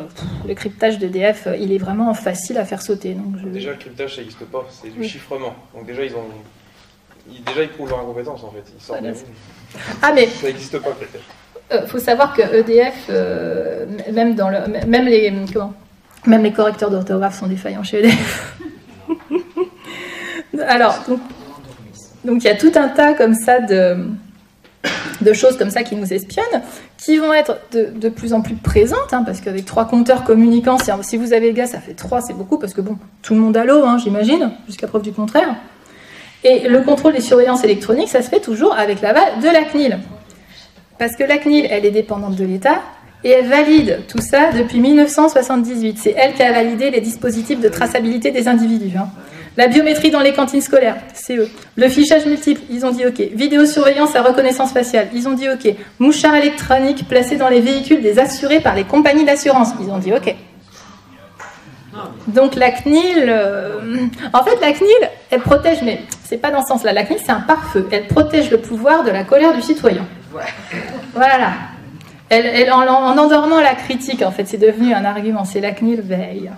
le 0.46 0.54
cryptage 0.54 0.98
d'EDF, 0.98 1.48
il 1.58 1.72
est 1.72 1.78
vraiment 1.78 2.12
facile 2.14 2.58
à 2.58 2.64
faire 2.64 2.82
sauter. 2.82 3.14
Donc 3.14 3.52
Déjà, 3.52 3.72
le 3.72 3.76
cryptage, 3.76 4.14
ça 4.14 4.20
n'existe 4.20 4.44
pas, 4.46 4.66
c'est 4.70 4.90
du 4.90 5.04
chiffrement. 5.04 5.54
Donc 5.74 5.86
déjà, 5.86 6.04
ils 6.04 6.14
ont... 6.14 6.24
déjà, 7.46 7.62
ils 7.62 7.68
prouvent 7.68 7.90
leur 7.90 8.00
incompétence, 8.00 8.42
en 8.42 8.50
fait. 8.50 8.64
Ils 8.74 8.82
sortent 8.82 9.00
ah, 10.02 10.12
mais... 10.14 10.26
Ça 10.26 10.46
n'existe 10.46 10.78
pas, 10.78 10.92
peut-être. 10.92 11.24
Euh, 11.72 11.86
faut 11.86 11.98
savoir 11.98 12.32
que 12.32 12.42
EDF, 12.42 13.06
euh, 13.10 13.86
même, 14.12 14.34
dans 14.36 14.48
le, 14.48 14.58
même, 14.86 15.06
les, 15.06 16.52
correcteurs 16.52 16.90
d'orthographe 16.90 17.38
sont 17.38 17.48
défaillants 17.48 17.82
chez 17.82 17.98
EDF. 18.00 18.56
Alors, 20.68 21.04
donc, 22.24 22.44
il 22.44 22.46
y 22.46 22.50
a 22.50 22.54
tout 22.54 22.72
un 22.76 22.88
tas 22.88 23.14
comme 23.14 23.34
ça 23.34 23.58
de, 23.60 23.96
choses 25.32 25.58
comme 25.58 25.70
ça 25.70 25.82
qui 25.82 25.96
nous 25.96 26.12
espionnent, 26.12 26.62
qui 26.98 27.18
vont 27.18 27.32
être 27.32 27.58
de, 27.72 28.08
plus 28.08 28.32
en 28.32 28.42
plus 28.42 28.54
présentes, 28.54 29.12
hein, 29.12 29.24
parce 29.26 29.40
qu'avec 29.40 29.64
trois 29.64 29.86
compteurs 29.86 30.22
communicants, 30.22 30.78
si, 31.02 31.16
vous 31.16 31.32
avez 31.32 31.48
le 31.48 31.54
gars, 31.54 31.66
ça 31.66 31.80
fait 31.80 31.94
trois, 31.94 32.20
c'est 32.20 32.34
beaucoup, 32.34 32.58
parce 32.58 32.74
que 32.74 32.80
bon, 32.80 32.96
tout 33.22 33.34
le 33.34 33.40
monde 33.40 33.56
a 33.56 33.64
l'eau, 33.64 33.84
hein, 33.84 33.98
j'imagine, 33.98 34.52
jusqu'à 34.66 34.86
preuve 34.86 35.02
du 35.02 35.12
contraire. 35.12 35.56
Et 36.44 36.68
le 36.68 36.82
contrôle 36.82 37.12
des 37.12 37.20
surveillances 37.20 37.64
électroniques, 37.64 38.08
ça 38.08 38.22
se 38.22 38.28
fait 38.28 38.40
toujours 38.40 38.72
avec 38.78 39.00
l'aval 39.00 39.40
de 39.42 39.48
la 39.48 39.64
CNIL. 39.64 39.98
Parce 40.98 41.16
que 41.16 41.24
la 41.24 41.38
CNIL, 41.38 41.66
elle 41.70 41.84
est 41.84 41.90
dépendante 41.90 42.36
de 42.36 42.44
l'État, 42.44 42.82
et 43.24 43.30
elle 43.30 43.48
valide 43.48 44.02
tout 44.08 44.20
ça 44.20 44.52
depuis 44.52 44.78
1978. 44.78 45.98
C'est 45.98 46.14
elle 46.16 46.34
qui 46.34 46.42
a 46.42 46.52
validé 46.52 46.90
les 46.90 47.00
dispositifs 47.00 47.60
de 47.60 47.68
traçabilité 47.68 48.30
des 48.30 48.46
individus. 48.46 48.96
Hein. 48.96 49.08
La 49.56 49.68
biométrie 49.68 50.10
dans 50.10 50.20
les 50.20 50.32
cantines 50.32 50.60
scolaires, 50.60 50.96
c'est 51.14 51.36
eux. 51.36 51.48
Le 51.76 51.88
fichage 51.88 52.26
multiple, 52.26 52.60
ils 52.70 52.84
ont 52.84 52.90
dit 52.90 53.06
OK. 53.06 53.20
Vidéosurveillance 53.32 54.14
à 54.14 54.22
reconnaissance 54.22 54.72
faciale, 54.72 55.08
ils 55.14 55.26
ont 55.28 55.32
dit 55.32 55.48
OK. 55.48 55.74
Mouchard 55.98 56.34
électronique 56.34 57.08
placé 57.08 57.36
dans 57.36 57.48
les 57.48 57.60
véhicules 57.60 58.02
des 58.02 58.18
assurés 58.18 58.60
par 58.60 58.74
les 58.74 58.84
compagnies 58.84 59.24
d'assurance, 59.24 59.70
ils 59.80 59.88
ont 59.88 59.98
dit 59.98 60.12
OK. 60.12 60.34
Donc 62.28 62.54
la 62.54 62.70
CNIL, 62.70 63.24
euh, 63.26 63.78
en 64.34 64.44
fait 64.44 64.60
la 64.60 64.72
CNIL, 64.72 65.10
elle 65.30 65.40
protège, 65.40 65.78
mais 65.82 66.02
c'est 66.24 66.36
pas 66.36 66.50
dans 66.50 66.60
ce 66.60 66.68
sens-là. 66.68 66.92
La 66.92 67.04
CNIL, 67.04 67.18
c'est 67.24 67.32
un 67.32 67.40
pare-feu. 67.40 67.88
Elle 67.90 68.06
protège 68.06 68.50
le 68.50 68.58
pouvoir 68.58 69.04
de 69.04 69.10
la 69.10 69.24
colère 69.24 69.54
du 69.54 69.62
citoyen. 69.62 70.06
Voilà. 71.14 71.52
Elle, 72.28 72.70
en, 72.72 72.80
en, 72.80 73.18
endormant 73.18 73.60
la 73.60 73.74
critique, 73.74 74.22
en 74.22 74.32
fait, 74.32 74.46
c'est 74.46 74.58
devenu 74.58 74.92
un 74.92 75.04
argument. 75.04 75.44
C'est 75.44 75.60
la 75.60 75.72
CNIL 75.72 76.00
veille. 76.00 76.50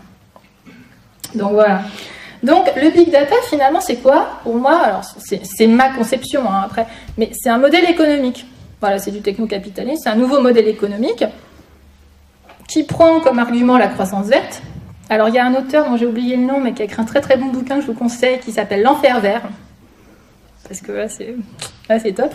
Donc 1.34 1.52
voilà. 1.52 1.82
Donc 2.42 2.70
le 2.76 2.90
big 2.90 3.10
data, 3.10 3.34
finalement, 3.48 3.80
c'est 3.80 3.96
quoi? 3.96 4.40
Pour 4.42 4.54
moi, 4.56 4.78
alors 4.78 5.02
c'est 5.02 5.66
ma 5.66 5.90
conception 5.90 6.48
hein, 6.48 6.62
après, 6.64 6.86
mais 7.16 7.30
c'est 7.32 7.50
un 7.50 7.58
modèle 7.58 7.84
économique. 7.84 8.46
Voilà, 8.80 8.98
c'est 8.98 9.10
du 9.10 9.20
techno-capitalisme, 9.20 10.00
c'est 10.04 10.08
un 10.08 10.14
nouveau 10.14 10.40
modèle 10.40 10.68
économique 10.68 11.24
qui 12.68 12.84
prend 12.84 13.18
comme 13.20 13.40
argument 13.40 13.76
la 13.76 13.88
croissance 13.88 14.26
verte. 14.26 14.62
Alors 15.10 15.28
il 15.28 15.34
y 15.34 15.38
a 15.38 15.44
un 15.44 15.54
auteur 15.54 15.88
dont 15.88 15.96
j'ai 15.96 16.06
oublié 16.06 16.36
le 16.36 16.44
nom, 16.44 16.60
mais 16.60 16.74
qui 16.74 16.82
a 16.82 16.84
écrit 16.84 17.00
un 17.02 17.04
très 17.04 17.20
très 17.20 17.36
bon 17.36 17.46
bouquin 17.46 17.76
que 17.76 17.82
je 17.82 17.86
vous 17.88 17.94
conseille, 17.94 18.38
qui 18.38 18.52
s'appelle 18.52 18.82
L'enfer 18.82 19.20
vert. 19.20 19.42
Parce 20.68 20.80
que 20.80 20.92
là, 20.92 21.08
c'est 21.08 21.34
top. 22.14 22.34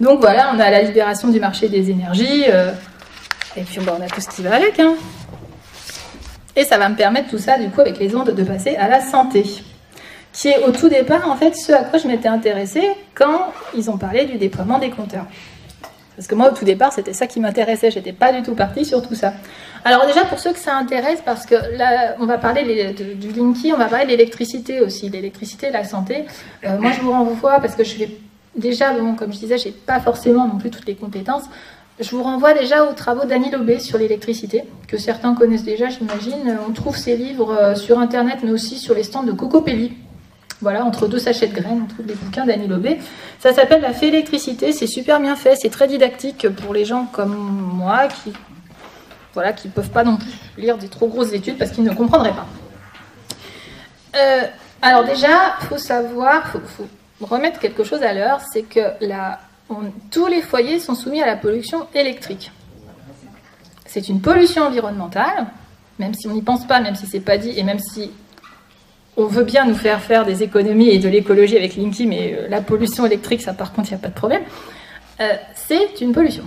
Donc 0.00 0.20
voilà, 0.20 0.52
on 0.54 0.58
a 0.58 0.70
la 0.70 0.82
libération 0.82 1.28
du 1.28 1.40
marché 1.40 1.68
des 1.68 1.90
énergies, 1.90 2.44
euh, 2.48 2.72
et 3.56 3.62
puis 3.62 3.78
on 3.80 4.02
a 4.02 4.06
tout 4.06 4.20
ce 4.20 4.28
qui 4.28 4.42
va 4.42 4.56
avec. 4.56 4.78
Hein. 4.78 4.94
Et 6.56 6.64
ça 6.64 6.78
va 6.78 6.88
me 6.88 6.96
permettre 6.96 7.30
tout 7.30 7.38
ça, 7.38 7.58
du 7.58 7.68
coup, 7.68 7.80
avec 7.80 7.98
les 7.98 8.14
ondes, 8.14 8.30
de 8.30 8.44
passer 8.44 8.76
à 8.76 8.88
la 8.88 9.00
santé, 9.00 9.44
qui 10.32 10.48
est 10.48 10.64
au 10.64 10.70
tout 10.70 10.88
départ, 10.88 11.28
en 11.30 11.36
fait, 11.36 11.54
ce 11.54 11.72
à 11.72 11.84
quoi 11.84 11.98
je 11.98 12.06
m'étais 12.06 12.28
intéressée 12.28 12.88
quand 13.14 13.52
ils 13.76 13.90
ont 13.90 13.98
parlé 13.98 14.24
du 14.24 14.36
déploiement 14.38 14.78
des 14.78 14.90
compteurs. 14.90 15.26
Parce 16.16 16.28
que 16.28 16.34
moi, 16.36 16.52
au 16.52 16.54
tout 16.54 16.64
départ, 16.64 16.92
c'était 16.92 17.12
ça 17.12 17.26
qui 17.26 17.40
m'intéressait. 17.40 17.90
J'étais 17.90 18.12
pas 18.12 18.32
du 18.32 18.42
tout 18.42 18.54
partie 18.54 18.84
sur 18.84 19.06
tout 19.06 19.16
ça. 19.16 19.32
Alors 19.84 20.06
déjà, 20.06 20.24
pour 20.24 20.38
ceux 20.38 20.52
que 20.52 20.60
ça 20.60 20.76
intéresse, 20.76 21.20
parce 21.24 21.44
que 21.44 21.56
là, 21.76 22.14
on 22.20 22.26
va 22.26 22.38
parler 22.38 22.94
du 22.94 23.32
Linky, 23.32 23.72
on 23.72 23.76
va 23.76 23.86
parler 23.86 24.04
de 24.04 24.10
l'électricité 24.10 24.80
aussi, 24.80 25.08
l'électricité, 25.08 25.70
la 25.70 25.82
santé. 25.82 26.24
Euh, 26.64 26.78
moi, 26.78 26.92
je 26.92 27.00
vous 27.00 27.10
renvoie 27.10 27.58
parce 27.58 27.74
que 27.74 27.82
je 27.82 27.98
vais 27.98 28.10
déjà, 28.56 28.92
bon, 28.92 29.14
comme 29.14 29.32
je 29.32 29.38
disais, 29.38 29.58
j'ai 29.58 29.72
pas 29.72 30.00
forcément 30.00 30.46
non 30.46 30.58
plus 30.58 30.70
toutes 30.70 30.86
les 30.86 30.94
compétences. 30.94 31.44
Je 32.00 32.10
vous 32.10 32.22
renvoie 32.22 32.54
déjà 32.54 32.84
aux 32.84 32.92
travaux 32.92 33.24
d'Annie 33.24 33.50
Lobé 33.50 33.78
sur 33.78 33.98
l'électricité, 33.98 34.64
que 34.88 34.98
certains 34.98 35.34
connaissent 35.34 35.64
déjà, 35.64 35.88
j'imagine. 35.88 36.58
On 36.68 36.72
trouve 36.72 36.96
ces 36.96 37.16
livres 37.16 37.52
euh, 37.52 37.74
sur 37.74 38.00
Internet, 38.00 38.38
mais 38.42 38.50
aussi 38.50 38.78
sur 38.78 38.94
les 38.94 39.04
stands 39.04 39.22
de 39.22 39.32
Cocopelli. 39.32 39.92
Voilà, 40.60 40.84
entre 40.84 41.06
deux 41.06 41.18
sachets 41.18 41.48
de 41.48 41.54
graines, 41.54 41.82
on 41.84 41.86
trouve 41.86 42.06
des 42.06 42.14
bouquins 42.14 42.46
d'Annie 42.46 42.66
Lobé. 42.66 42.98
Ça 43.38 43.52
s'appelle 43.52 43.82
La 43.82 43.92
fée 43.92 44.08
électricité, 44.08 44.72
c'est 44.72 44.86
super 44.86 45.20
bien 45.20 45.36
fait, 45.36 45.56
c'est 45.56 45.68
très 45.68 45.86
didactique 45.86 46.48
pour 46.48 46.72
les 46.72 46.84
gens 46.84 47.06
comme 47.12 47.34
moi 47.34 48.08
qui 48.08 48.32
voilà, 49.34 49.52
qui 49.52 49.68
ne 49.68 49.72
peuvent 49.72 49.90
pas 49.90 50.04
non 50.04 50.16
plus 50.16 50.30
lire 50.56 50.78
des 50.78 50.88
trop 50.88 51.08
grosses 51.08 51.32
études 51.32 51.58
parce 51.58 51.72
qu'ils 51.72 51.84
ne 51.84 51.92
comprendraient 51.92 52.32
pas. 52.32 52.46
Euh, 54.16 54.42
alors 54.80 55.04
déjà, 55.04 55.56
il 55.60 55.66
faut 55.66 55.78
savoir, 55.78 56.46
faut, 56.46 56.86
remettre 57.28 57.60
quelque 57.60 57.84
chose 57.84 58.02
à 58.02 58.12
l'heure, 58.12 58.40
c'est 58.52 58.62
que 58.62 58.80
tous 60.10 60.26
les 60.26 60.42
foyers 60.42 60.78
sont 60.78 60.94
soumis 60.94 61.22
à 61.22 61.26
la 61.26 61.36
pollution 61.36 61.86
électrique. 61.94 62.52
C'est 63.86 64.08
une 64.08 64.20
pollution 64.20 64.64
environnementale, 64.64 65.46
même 65.98 66.14
si 66.14 66.26
on 66.26 66.32
n'y 66.32 66.42
pense 66.42 66.66
pas, 66.66 66.80
même 66.80 66.96
si 66.96 67.06
c'est 67.06 67.20
pas 67.20 67.38
dit, 67.38 67.56
et 67.56 67.62
même 67.62 67.78
si 67.78 68.10
on 69.16 69.26
veut 69.26 69.44
bien 69.44 69.64
nous 69.64 69.76
faire 69.76 70.00
faire 70.00 70.24
des 70.24 70.42
économies 70.42 70.88
et 70.88 70.98
de 70.98 71.08
l'écologie 71.08 71.56
avec 71.56 71.76
Linky, 71.76 72.06
mais 72.06 72.34
euh, 72.34 72.48
la 72.48 72.60
pollution 72.60 73.06
électrique, 73.06 73.42
ça 73.42 73.54
par 73.54 73.72
contre, 73.72 73.90
il 73.90 73.92
n'y 73.92 73.98
a 73.98 74.02
pas 74.02 74.08
de 74.08 74.14
problème. 74.14 74.42
Euh, 75.20 75.34
c'est 75.54 76.00
une 76.00 76.12
pollution. 76.12 76.44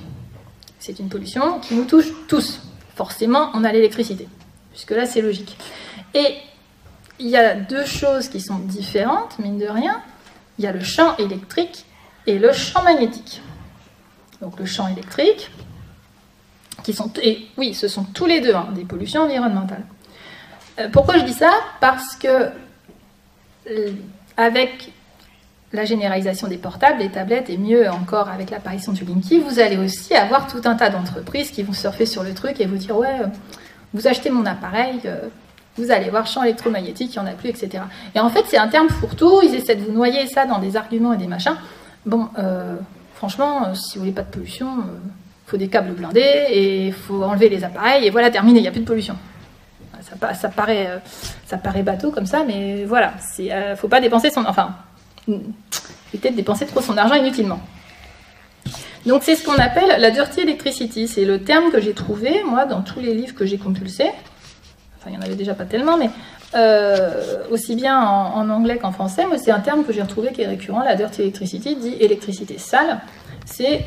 C'est 0.79 0.99
une 0.99 1.07
pollution 1.07 1.59
qui 1.59 1.75
nous 1.75 1.85
touche 1.85 2.11
tous. 2.27 2.61
Forcément, 2.95 3.51
on 3.53 3.63
a 3.63 3.71
l'électricité. 3.71 4.27
Puisque 4.71 4.91
là, 4.91 5.05
c'est 5.05 5.21
logique. 5.21 5.57
Et 6.13 6.35
il 7.19 7.27
y 7.27 7.37
a 7.37 7.55
deux 7.55 7.85
choses 7.85 8.27
qui 8.27 8.41
sont 8.41 8.59
différentes, 8.59 9.39
mine 9.39 9.57
de 9.57 9.67
rien. 9.67 10.01
Il 10.57 10.65
y 10.65 10.67
a 10.67 10.71
le 10.71 10.83
champ 10.83 11.15
électrique 11.17 11.85
et 12.25 12.39
le 12.39 12.51
champ 12.51 12.83
magnétique. 12.83 13.41
Donc 14.41 14.59
le 14.59 14.65
champ 14.65 14.87
électrique, 14.87 15.49
qui 16.83 16.93
sont, 16.93 17.11
et 17.21 17.47
oui, 17.57 17.73
ce 17.73 17.87
sont 17.87 18.03
tous 18.03 18.25
les 18.25 18.41
deux 18.41 18.53
hein, 18.53 18.69
des 18.73 18.85
pollutions 18.85 19.23
environnementales. 19.23 19.83
Euh, 20.79 20.89
pourquoi 20.91 21.17
je 21.17 21.23
dis 21.23 21.33
ça? 21.33 21.51
Parce 21.79 22.15
que 22.15 22.49
euh, 23.69 23.91
avec 24.37 24.91
la 25.73 25.85
généralisation 25.85 26.47
des 26.47 26.57
portables, 26.57 26.99
des 26.99 27.09
tablettes, 27.09 27.49
et 27.49 27.57
mieux 27.57 27.89
encore 27.89 28.29
avec 28.29 28.51
l'apparition 28.51 28.93
du 28.93 29.03
Linky, 29.03 29.39
vous 29.39 29.59
allez 29.59 29.77
aussi 29.77 30.13
avoir 30.13 30.47
tout 30.47 30.61
un 30.65 30.75
tas 30.75 30.89
d'entreprises 30.89 31.51
qui 31.51 31.63
vont 31.63 31.73
surfer 31.73 32.05
sur 32.05 32.23
le 32.23 32.33
truc 32.33 32.61
et 32.61 32.65
vous 32.65 32.77
dire 32.77 32.95
ouais, 32.95 33.21
euh, 33.21 33.27
vous 33.93 34.07
achetez 34.07 34.29
mon 34.29 34.45
appareil, 34.45 35.01
vous 35.77 35.91
allez 35.91 36.09
voir 36.09 36.25
champ 36.27 36.43
électromagnétique, 36.43 37.13
il 37.15 37.19
n'y 37.19 37.27
en 37.27 37.31
a 37.31 37.33
plus, 37.35 37.49
etc. 37.49 37.83
Et 38.15 38.19
en 38.19 38.29
fait, 38.29 38.45
c'est 38.47 38.57
un 38.57 38.67
terme 38.67 38.89
fourre-tout, 38.89 39.41
ils 39.43 39.55
essaient 39.55 39.75
de 39.75 39.83
vous 39.83 39.91
noyer 39.91 40.27
ça 40.27 40.45
dans 40.45 40.59
des 40.59 40.75
arguments 40.75 41.13
et 41.13 41.17
des 41.17 41.27
machins. 41.27 41.55
Bon, 42.05 42.29
euh, 42.39 42.75
franchement, 43.15 43.67
euh, 43.67 43.73
si 43.73 43.95
vous 43.95 44.01
voulez 44.01 44.13
pas 44.13 44.23
de 44.23 44.31
pollution, 44.31 44.67
euh, 44.67 44.97
Il 45.45 45.49
faut 45.49 45.57
des 45.57 45.69
câbles 45.69 45.93
blindés 45.93 46.45
et 46.49 46.87
il 46.87 46.93
faut 46.93 47.23
enlever 47.23 47.49
les 47.49 47.63
appareils 47.63 48.05
et 48.05 48.09
voilà, 48.09 48.29
terminé, 48.29 48.59
il 48.59 48.63
n'y 48.63 48.67
a 48.67 48.71
plus 48.71 48.81
de 48.81 48.85
pollution. 48.85 49.15
Ça, 50.33 50.49
paraît, 50.49 50.87
euh, 50.87 50.99
ça 51.45 51.57
paraît 51.57 51.83
bateau 51.83 52.11
comme 52.11 52.25
ça, 52.25 52.43
mais 52.45 52.85
voilà, 52.85 53.13
il 53.39 53.53
ne 53.53 53.75
faut 53.75 53.87
pas 53.87 53.99
dépenser 53.99 54.29
son... 54.29 54.45
Enfin, 54.45 54.75
éviter 56.13 56.31
de 56.31 56.35
dépenser 56.35 56.65
trop 56.65 56.81
son 56.81 56.97
argent 56.97 57.15
inutilement. 57.15 57.59
Donc 59.05 59.23
c'est 59.23 59.35
ce 59.35 59.43
qu'on 59.45 59.55
appelle 59.55 59.99
la 59.99 60.11
dirty 60.11 60.41
electricity. 60.41 61.07
C'est 61.07 61.25
le 61.25 61.43
terme 61.43 61.71
que 61.71 61.79
j'ai 61.79 61.93
trouvé, 61.93 62.43
moi, 62.43 62.65
dans 62.65 62.81
tous 62.81 62.99
les 62.99 63.13
livres 63.13 63.35
que 63.35 63.45
j'ai 63.45 63.57
compulsés. 63.57 64.11
Enfin, 64.99 65.09
il 65.09 65.11
n'y 65.11 65.17
en 65.17 65.21
avait 65.21 65.35
déjà 65.35 65.53
pas 65.53 65.65
tellement, 65.65 65.97
mais 65.97 66.09
euh, 66.55 67.43
aussi 67.51 67.75
bien 67.75 67.99
en, 67.99 68.49
anglais 68.49 68.77
qu'en 68.77 68.91
français, 68.91 69.25
mais 69.29 69.37
c'est 69.37 69.51
un 69.51 69.59
terme 69.59 69.83
que 69.83 69.93
j'ai 69.93 70.01
retrouvé 70.01 70.31
qui 70.31 70.41
est 70.41 70.47
récurrent. 70.47 70.83
La 70.83 70.95
dirty 70.95 71.21
electricity 71.21 71.75
dit 71.75 71.95
électricité 71.99 72.57
sale. 72.57 72.99
C'est 73.45 73.85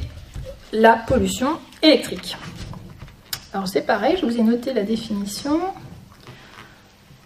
la 0.73 0.95
pollution 0.95 1.59
électrique. 1.83 2.37
Alors 3.53 3.67
c'est 3.67 3.83
pareil, 3.83 4.17
je 4.21 4.27
vous 4.27 4.39
ai 4.39 4.43
noté 4.43 4.73
la 4.73 4.83
définition. 4.83 5.59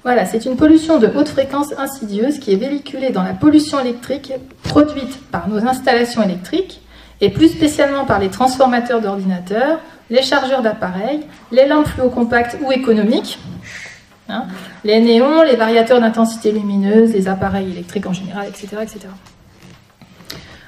Voilà, 0.03 0.25
c'est 0.25 0.45
une 0.45 0.57
pollution 0.57 0.99
de 0.99 1.07
haute 1.07 1.29
fréquence 1.29 1.73
insidieuse 1.79 2.39
qui 2.39 2.53
est 2.53 2.57
véhiculée 2.57 3.11
dans 3.11 3.23
la 3.23 3.33
pollution 3.33 3.81
électrique 3.81 4.33
produite 4.63 5.19
par 5.31 5.49
nos 5.49 5.67
installations 5.67 6.23
électriques 6.23 6.81
et 7.21 7.31
plus 7.31 7.49
spécialement 7.49 8.05
par 8.05 8.19
les 8.19 8.29
transformateurs 8.29 9.01
d'ordinateurs, 9.01 9.81
les 10.11 10.23
chargeurs 10.23 10.63
d'appareils, 10.63 11.21
les 11.51 11.67
lampes 11.67 11.87
fluocompactes 11.87 12.59
ou 12.63 12.73
économiques, 12.73 13.39
hein, 14.29 14.47
les 14.85 15.01
néons, 15.01 15.43
les 15.43 15.57
variateurs 15.57 16.01
d'intensité 16.01 16.53
lumineuse, 16.53 17.13
les 17.13 17.29
appareils 17.29 17.71
électriques 17.71 18.07
en 18.07 18.13
général, 18.13 18.49
etc. 18.49 18.77
etc. 18.83 19.09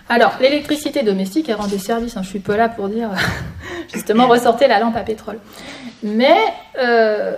Alors, 0.08 0.34
l'électricité 0.40 1.02
domestique, 1.02 1.48
elle 1.48 1.56
rend 1.56 1.66
des 1.66 1.78
services, 1.78 2.16
hein, 2.16 2.22
je 2.22 2.28
ne 2.28 2.30
suis 2.30 2.38
pas 2.38 2.56
là 2.56 2.68
pour 2.68 2.88
dire 2.88 3.10
justement 3.92 4.28
ressortez 4.28 4.68
la 4.68 4.78
lampe 4.78 4.96
à 4.96 5.02
pétrole. 5.02 5.38
Mais 6.02 6.36
euh, 6.78 7.34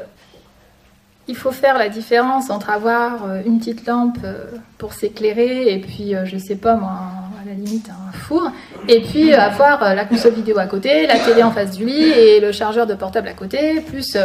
il 1.27 1.37
faut 1.37 1.53
faire 1.53 1.79
la 1.79 1.89
différence 1.89 2.51
entre 2.51 2.69
avoir 2.69 3.25
euh, 3.25 3.41
une 3.47 3.59
petite 3.59 3.87
lampe 3.87 4.19
euh, 4.25 4.45
pour 4.77 4.93
s'éclairer 4.93 5.73
et 5.73 5.81
puis, 5.81 6.13
je 6.25 6.35
ne 6.35 6.41
sais 6.41 6.57
pas 6.57 6.75
moi, 6.75 7.01
à 7.41 7.45
la 7.47 7.55
limite 7.55 7.89
un 7.91 8.13
four, 8.13 8.51
et 8.89 9.01
puis 9.01 9.33
avoir 9.33 9.95
la 9.95 10.05
console 10.05 10.33
vidéo 10.33 10.59
à 10.59 10.67
côté, 10.67 11.07
la 11.07 11.19
télé 11.19 11.43
en 11.43 11.53
face 11.53 11.77
du 11.77 11.85
lit 11.85 12.03
et 12.03 12.41
le 12.41 12.53
chargeur 12.53 12.87
de 12.87 12.95
portable 12.95 13.29
à 13.29 13.35
côté, 13.35 13.81
plus 13.81 14.17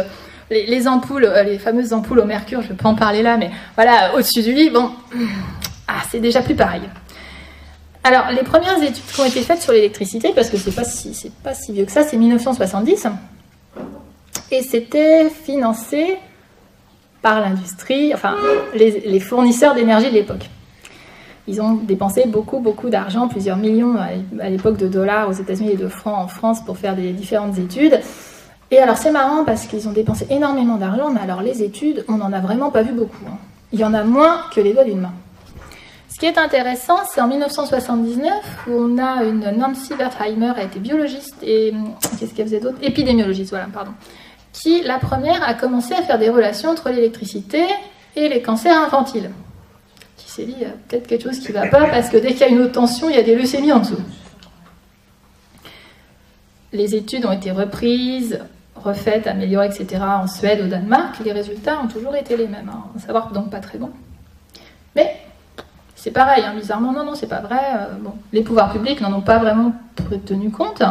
les, 0.50 0.88
ampoules, 0.88 1.30
les 1.44 1.58
fameuses 1.58 1.92
ampoules 1.92 2.20
au 2.20 2.24
mercure, 2.24 2.60
je 2.62 2.66
ne 2.66 2.72
vais 2.72 2.82
pas 2.82 2.88
en 2.88 2.94
parler 2.94 3.22
là, 3.22 3.36
mais 3.36 3.50
voilà, 3.76 4.14
au-dessus 4.14 4.42
du 4.42 4.52
lit, 4.52 4.70
bon, 4.70 4.90
ah, 5.88 6.02
c'est 6.10 6.20
déjà 6.20 6.42
plus 6.42 6.54
pareil. 6.54 6.82
Alors, 8.02 8.30
les 8.30 8.42
premières 8.42 8.82
études 8.82 9.04
qui 9.04 9.20
ont 9.20 9.24
été 9.24 9.40
faites 9.42 9.62
sur 9.62 9.72
l'électricité, 9.72 10.32
parce 10.34 10.50
que 10.50 10.56
c'est 10.56 10.74
pas 10.74 10.84
si, 10.84 11.30
pas 11.42 11.54
si 11.54 11.72
vieux 11.72 11.84
que 11.84 11.92
ça, 11.92 12.02
c'est 12.02 12.16
1970, 12.16 13.06
et 14.50 14.62
c'était 14.62 15.30
financé 15.30 16.16
par 17.22 17.40
l'industrie, 17.40 18.12
enfin 18.12 18.36
les, 18.74 19.20
fournisseurs 19.20 19.74
d'énergie 19.74 20.10
de 20.10 20.14
l'époque. 20.14 20.50
Ils 21.46 21.60
ont 21.60 21.74
dépensé 21.74 22.24
beaucoup, 22.26 22.60
beaucoup 22.60 22.88
d'argent, 22.88 23.28
plusieurs 23.28 23.56
millions 23.56 23.96
à 24.40 24.48
l'époque 24.48 24.78
de 24.78 24.88
dollars 24.88 25.28
aux 25.28 25.32
États-Unis 25.32 25.72
et 25.72 25.76
de 25.76 25.88
francs 25.88 26.16
en 26.16 26.26
France 26.26 26.64
pour 26.64 26.78
faire 26.78 26.96
des 26.96 27.12
différentes 27.12 27.58
études. 27.58 28.00
Et 28.70 28.78
alors 28.78 28.96
c'est 28.96 29.10
marrant 29.10 29.44
parce 29.44 29.66
qu'ils 29.66 29.86
ont 29.88 29.92
dépensé 29.92 30.26
énormément 30.30 30.76
d'argent, 30.76 31.10
mais 31.10 31.20
alors 31.20 31.42
les 31.42 31.62
études, 31.62 32.04
on 32.08 32.16
n'en 32.16 32.32
a 32.32 32.40
vraiment 32.40 32.70
pas 32.70 32.82
vu 32.82 32.92
beaucoup. 32.92 33.24
Hein. 33.28 33.36
Il 33.72 33.80
y 33.80 33.84
en 33.84 33.92
a 33.92 34.04
moins 34.04 34.40
que 34.54 34.60
les 34.60 34.72
doigts 34.72 34.84
d'une 34.84 35.00
main. 35.00 35.12
Ce 36.08 36.18
qui 36.18 36.26
est 36.26 36.38
intéressant, 36.38 36.98
c'est 37.12 37.20
en 37.20 37.26
1979 37.26 38.32
où 38.68 38.72
on 38.72 38.98
a 38.98 39.24
une 39.24 39.50
Nancy 39.58 39.92
Wertheimer, 39.94 40.52
elle 40.56 40.66
été 40.66 40.78
biologiste 40.78 41.36
et 41.42 41.74
qu'est-ce 42.18 42.32
qu'elle 42.32 42.46
faisait 42.46 42.60
d'autre? 42.60 42.78
Épidémiologiste, 42.82 43.50
voilà, 43.50 43.66
pardon. 43.72 43.90
Qui, 44.52 44.82
la 44.82 44.98
première, 44.98 45.42
a 45.46 45.54
commencé 45.54 45.92
à 45.92 46.02
faire 46.02 46.18
des 46.18 46.30
relations 46.30 46.70
entre 46.70 46.90
l'électricité 46.90 47.64
et 48.14 48.28
les 48.28 48.40
cancers 48.40 48.80
infantiles. 48.80 49.30
Qui 50.34 50.40
s'est 50.40 50.46
dit, 50.46 50.64
peut-être 50.88 51.06
quelque 51.06 51.22
chose 51.22 51.38
qui 51.38 51.52
ne 51.52 51.58
va 51.58 51.68
pas 51.68 51.86
parce 51.86 52.08
que 52.08 52.16
dès 52.16 52.32
qu'il 52.32 52.40
y 52.40 52.44
a 52.44 52.48
une 52.48 52.60
haute 52.60 52.72
tension, 52.72 53.08
il 53.08 53.14
y 53.14 53.18
a 53.18 53.22
des 53.22 53.36
leucémies 53.36 53.70
en 53.70 53.78
dessous. 53.78 54.00
Les 56.72 56.96
études 56.96 57.24
ont 57.24 57.30
été 57.30 57.52
reprises, 57.52 58.40
refaites, 58.74 59.28
améliorées, 59.28 59.66
etc. 59.68 60.02
en 60.02 60.26
Suède, 60.26 60.60
au 60.60 60.66
Danemark. 60.66 61.20
Les 61.24 61.30
résultats 61.30 61.80
ont 61.80 61.86
toujours 61.86 62.16
été 62.16 62.36
les 62.36 62.48
mêmes, 62.48 62.68
hein. 62.68 62.98
savoir 62.98 63.30
donc 63.30 63.50
pas 63.50 63.60
très 63.60 63.78
bon. 63.78 63.90
Mais 64.96 65.14
c'est 65.94 66.10
pareil, 66.10 66.42
hein, 66.44 66.54
bizarrement, 66.56 66.92
non, 66.92 67.04
non, 67.04 67.14
c'est 67.14 67.28
pas 67.28 67.40
vrai. 67.40 67.60
Euh, 67.76 67.94
bon, 68.00 68.14
les 68.32 68.42
pouvoirs 68.42 68.72
publics 68.72 69.00
n'en 69.00 69.12
ont 69.12 69.20
pas 69.20 69.38
vraiment 69.38 69.72
tenu 70.26 70.50
compte. 70.50 70.82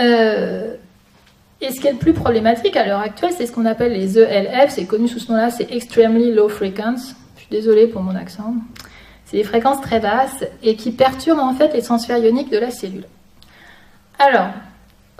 Euh, 0.00 0.74
et 1.60 1.70
ce 1.70 1.80
qui 1.80 1.86
est 1.86 1.92
le 1.92 1.98
plus 1.98 2.14
problématique 2.14 2.76
à 2.76 2.84
l'heure 2.84 3.00
actuelle, 3.00 3.32
c'est 3.36 3.46
ce 3.46 3.52
qu'on 3.52 3.64
appelle 3.64 3.92
les 3.92 4.18
ELF, 4.18 4.70
c'est 4.70 4.86
connu 4.86 5.06
sous 5.06 5.20
ce 5.20 5.30
nom-là, 5.30 5.50
c'est 5.50 5.70
Extremely 5.70 6.34
Low 6.34 6.48
Frequency. 6.48 7.14
Suis 7.46 7.58
désolée 7.58 7.86
pour 7.86 8.02
mon 8.02 8.16
accent. 8.16 8.54
C'est 9.24 9.36
des 9.36 9.44
fréquences 9.44 9.80
très 9.80 10.00
basses 10.00 10.44
et 10.64 10.74
qui 10.74 10.90
perturbent 10.90 11.38
en 11.38 11.54
fait 11.54 11.72
les 11.74 11.82
transferts 11.82 12.18
ioniques 12.18 12.50
de 12.50 12.58
la 12.58 12.72
cellule. 12.72 13.04
Alors, 14.18 14.48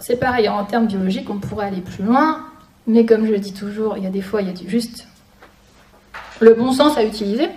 c'est 0.01 0.17
pareil, 0.17 0.49
en 0.49 0.65
termes 0.65 0.87
biologiques, 0.87 1.31
on 1.31 1.39
pourrait 1.39 1.67
aller 1.67 1.83
plus 1.83 2.03
loin, 2.03 2.45
mais 2.89 3.07
comme 3.07 3.27
je 3.27 3.31
le 3.31 3.39
dis 3.39 3.53
toujours, 3.53 3.97
il 3.97 4.03
y 4.03 4.07
a 4.09 4.11
des 4.11 4.23
fois, 4.23 4.43
il 4.43 4.49
y 4.49 4.51
a 4.51 4.69
juste 4.69 5.07
le 6.41 6.55
bon 6.55 6.73
sens 6.73 6.97
à 6.99 7.05
utiliser. 7.05 7.49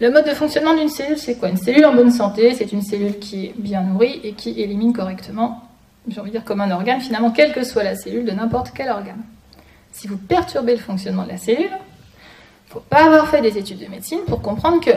Le 0.00 0.10
mode 0.10 0.26
de 0.26 0.34
fonctionnement 0.34 0.74
d'une 0.74 0.88
cellule, 0.88 1.18
c'est 1.18 1.36
quoi? 1.36 1.50
Une 1.50 1.56
cellule 1.56 1.86
en 1.86 1.94
bonne 1.94 2.10
santé, 2.10 2.52
c'est 2.54 2.72
une 2.72 2.82
cellule 2.82 3.20
qui 3.20 3.46
est 3.46 3.54
bien 3.56 3.82
nourrie 3.82 4.20
et 4.24 4.32
qui 4.32 4.60
élimine 4.60 4.92
correctement, 4.92 5.68
j'ai 6.08 6.20
envie 6.20 6.30
de 6.30 6.36
dire 6.36 6.44
comme 6.44 6.60
un 6.60 6.72
organe, 6.72 7.00
finalement, 7.00 7.30
quelle 7.30 7.52
que 7.52 7.62
soit 7.62 7.84
la 7.84 7.94
cellule 7.94 8.24
de 8.24 8.32
n'importe 8.32 8.72
quel 8.74 8.88
organe. 8.88 9.22
Si 9.92 10.08
vous 10.08 10.16
perturbez 10.16 10.72
le 10.72 10.80
fonctionnement 10.80 11.22
de 11.22 11.28
la 11.28 11.36
cellule, 11.36 11.70
faut 12.72 12.80
pas 12.80 13.04
avoir 13.04 13.28
fait 13.28 13.42
des 13.42 13.58
études 13.58 13.78
de 13.78 13.86
médecine 13.86 14.20
pour 14.26 14.40
comprendre 14.40 14.80
que 14.80 14.92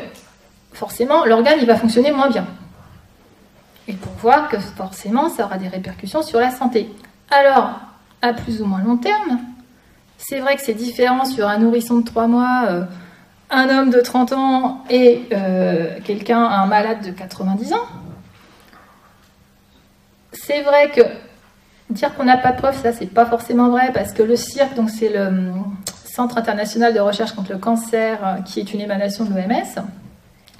forcément 0.71 1.25
l'organe 1.25 1.57
il 1.59 1.67
va 1.67 1.75
fonctionner 1.75 2.11
moins 2.11 2.29
bien. 2.29 2.45
Et 3.87 3.93
pour 3.93 4.13
voir 4.13 4.47
que 4.47 4.57
forcément 4.57 5.29
ça 5.29 5.45
aura 5.45 5.57
des 5.57 5.67
répercussions 5.67 6.21
sur 6.21 6.39
la 6.39 6.51
santé. 6.51 6.89
Alors, 7.29 7.79
à 8.21 8.33
plus 8.33 8.61
ou 8.61 8.65
moins 8.65 8.81
long 8.81 8.97
terme, 8.97 9.39
c'est 10.17 10.39
vrai 10.39 10.55
que 10.55 10.61
c'est 10.61 10.73
différent 10.73 11.25
sur 11.25 11.47
un 11.47 11.57
nourrisson 11.57 11.99
de 11.99 12.05
3 12.05 12.27
mois. 12.27 12.63
Euh, 12.67 12.85
un 13.49 13.69
homme 13.69 13.89
de 13.91 14.01
30 14.01 14.33
ans 14.33 14.83
et 14.89 15.27
euh, 15.31 15.99
quelqu'un, 16.03 16.43
un 16.43 16.65
malade 16.65 17.05
de 17.05 17.11
90 17.11 17.73
ans. 17.73 17.87
C'est 20.33 20.61
vrai 20.61 20.91
que 20.91 21.01
dire 21.91 22.15
qu'on 22.15 22.23
n'a 22.23 22.37
pas 22.37 22.51
de 22.51 22.57
preuves, 22.57 22.81
ça 22.81 22.91
c'est 22.91 23.05
pas 23.05 23.25
forcément 23.25 23.69
vrai 23.69 23.91
parce 23.93 24.13
que 24.13 24.23
le 24.23 24.35
CIRC, 24.35 24.73
donc 24.75 24.89
c'est 24.89 25.09
le 25.09 25.51
Centre 26.15 26.37
international 26.37 26.93
de 26.93 27.01
recherche 27.01 27.33
contre 27.33 27.51
le 27.51 27.57
cancer, 27.57 28.19
euh, 28.23 28.41
qui 28.41 28.61
est 28.61 28.73
une 28.73 28.79
émanation 28.79 29.25
de 29.25 29.31
l'OMS, 29.31 29.85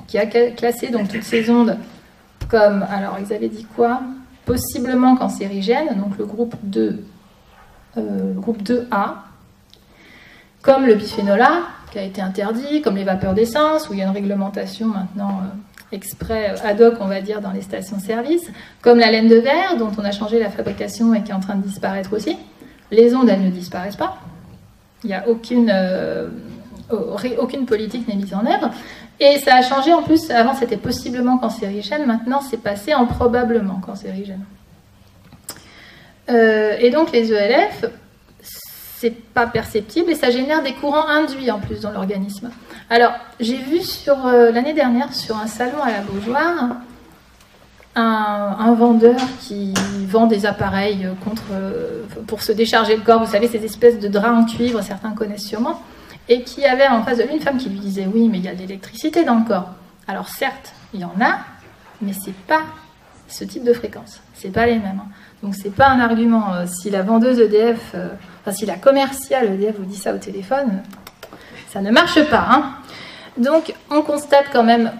qui 0.06 0.18
a 0.18 0.26
classé 0.26 0.89
donc 0.89 1.08
toutes 1.08 1.24
ces 1.24 1.49
ondes 1.49 1.78
comme, 2.49 2.86
alors 2.91 3.18
ils 3.22 3.34
avaient 3.34 3.47
dit 3.47 3.66
quoi? 3.74 4.01
Possiblement 4.43 5.16
cancérigènes, 5.16 5.95
donc 5.95 6.18
le 6.18 6.26
groupe 6.26 6.56
2, 6.64 7.06
euh, 7.95 8.34
groupe 8.34 8.64
2A, 8.64 9.14
comme 10.62 10.86
le 10.86 10.95
bisphénol 10.95 11.39
A, 11.39 11.62
qui 11.89 11.99
a 11.99 12.03
été 12.03 12.22
interdit, 12.22 12.82
comme 12.82 12.97
les 12.97 13.06
vapeurs 13.06 13.34
d'essence, 13.34 13.88
où 13.88 13.93
il 13.93 13.99
y 13.99 14.01
a 14.01 14.06
une 14.08 14.12
réglementation 14.12 14.88
maintenant 14.88 15.39
euh, 15.41 15.95
exprès 15.95 16.53
ad 16.66 16.82
hoc, 16.82 16.95
on 16.99 17.08
va 17.08 17.22
dire, 17.22 17.39
dans 17.39 17.51
les 17.51 17.62
stations-service, 17.62 18.51
comme 18.82 18.99
la 18.99 19.10
laine 19.10 19.30
de 19.30 19.38
verre, 19.38 19.78
dont 19.78 19.91
on 19.97 20.03
a 20.03 20.12
changé 20.12 20.38
la 20.38 20.49
fabrication 20.49 21.14
et 21.14 21.24
qui 21.24 21.32
est 21.32 21.36
en 21.36 21.39
train 21.39 21.56
de 21.56 21.64
disparaître 21.64 22.12
aussi. 22.12 22.36
Les 22.91 23.16
ondes, 23.16 23.30
elles 23.30 23.41
ne 23.41 23.51
disparaissent 23.51 23.95
pas. 23.95 24.18
Il 25.06 25.08
n'y 25.08 25.14
a 25.14 25.28
aucune, 25.30 25.72
euh, 25.74 26.28
aucune 27.38 27.66
politique 27.66 28.08
n'est 28.08 28.16
mise 28.16 28.34
en 28.34 28.45
œuvre. 28.45 28.72
Et 29.20 29.38
ça 29.39 29.56
a 29.56 29.62
changé 29.62 29.93
en 29.93 30.03
plus. 30.03 30.30
Avant, 30.30 30.53
c'était 30.53 30.78
possiblement 30.78 31.38
cancérigène. 31.38 32.06
Maintenant, 32.06 32.41
c'est 32.41 32.62
passé 32.62 32.93
en 32.93 33.06
probablement 33.06 33.80
cancérigène. 33.80 34.43
et 36.28 36.89
donc, 36.89 37.12
les 37.14 37.32
ELF, 37.32 37.86
c'est 39.06 39.12
pas 39.12 39.45
perceptible 39.45 40.12
et 40.12 40.16
ça 40.16 40.32
génère 40.32 40.64
des 40.64 40.74
courants 40.74 41.08
induits 41.08 41.51
en 41.51 41.60
plus 41.60 41.82
dans 41.82 41.91
l'organisme. 41.91 42.49
Alors, 42.89 43.12
j'ai 43.39 43.58
vu 43.58 43.82
sur 43.82 44.26
euh, 44.26 44.51
l'année 44.51 44.74
dernière 44.74 45.14
sur 45.14 45.38
un 45.38 45.47
salon 45.47 45.82
à 45.84 45.91
la 45.91 46.01
Beaujoire 46.01 46.78
un, 47.96 48.74
vendeur 48.74 49.16
qui 49.39 49.74
vend 50.08 50.28
des 50.28 50.46
appareils 50.46 51.08
euh, 51.52 52.04
pour 52.28 52.41
se 52.41 52.52
décharger 52.52 52.96
le 52.96 53.02
corps, 53.02 53.24
vous 53.24 53.32
savez, 53.32 53.48
ces 53.48 53.64
espèces 53.64 54.00
de 54.00 54.08
draps 54.08 54.38
en 54.38 54.46
cuivre, 54.46 54.82
certains 54.82 55.12
connaissent 55.12 55.48
sûrement, 55.48 55.82
et 56.28 56.43
qui 56.43 56.66
avait 56.66 56.88
en 56.88 57.04
face 57.04 57.18
de 57.18 57.24
lui 57.24 57.36
une 57.36 57.41
femme 57.41 57.58
qui 57.58 57.70
lui 57.70 57.80
disait 57.80 58.08
Oui, 58.12 58.28
mais 58.30 58.39
il 58.39 58.43
y 58.43 58.50
a 58.50 58.54
de 58.54 58.60
l'électricité 58.60 59.24
dans 59.24 59.36
le 59.36 59.46
corps. 59.46 59.70
Alors, 60.08 60.30
certes, 60.30 60.74
il 60.93 61.00
y 61.00 61.06
en 61.06 61.16
a, 61.22 61.39
mais 62.02 62.14
c'est 62.14 62.36
pas 62.48 62.62
ce 63.28 63.43
type 63.43 63.64
de 63.64 63.74
fréquence, 63.74 64.22
c'est 64.34 64.52
pas 64.52 64.66
les 64.66 64.76
mêmes. 64.76 65.02
Hein. 65.02 65.10
Donc, 65.41 65.56
c'est 65.56 65.74
pas 65.74 65.88
un 65.88 66.00
argument. 66.00 66.54
Euh, 66.54 66.66
si 66.68 66.89
la 66.89 67.02
vendeuse 67.02 67.39
EDF 67.39 67.96
Enfin, 68.46 68.56
si 68.56 68.68
la 68.68 68.76
commerciale 68.76 69.54
EDF 69.54 69.78
vous 69.80 69.86
dit 69.86 69.96
ça 69.96 70.14
au 70.14 70.20
téléphone, 70.20 70.84
ça 71.70 71.82
ne 71.82 71.89
marche 71.89 72.24
pas. 72.30 72.46
Hein. 72.48 72.74
Donc, 73.38 73.74
on 73.89 74.04
constate 74.04 74.46
quand 74.54 74.64
même 74.64 74.91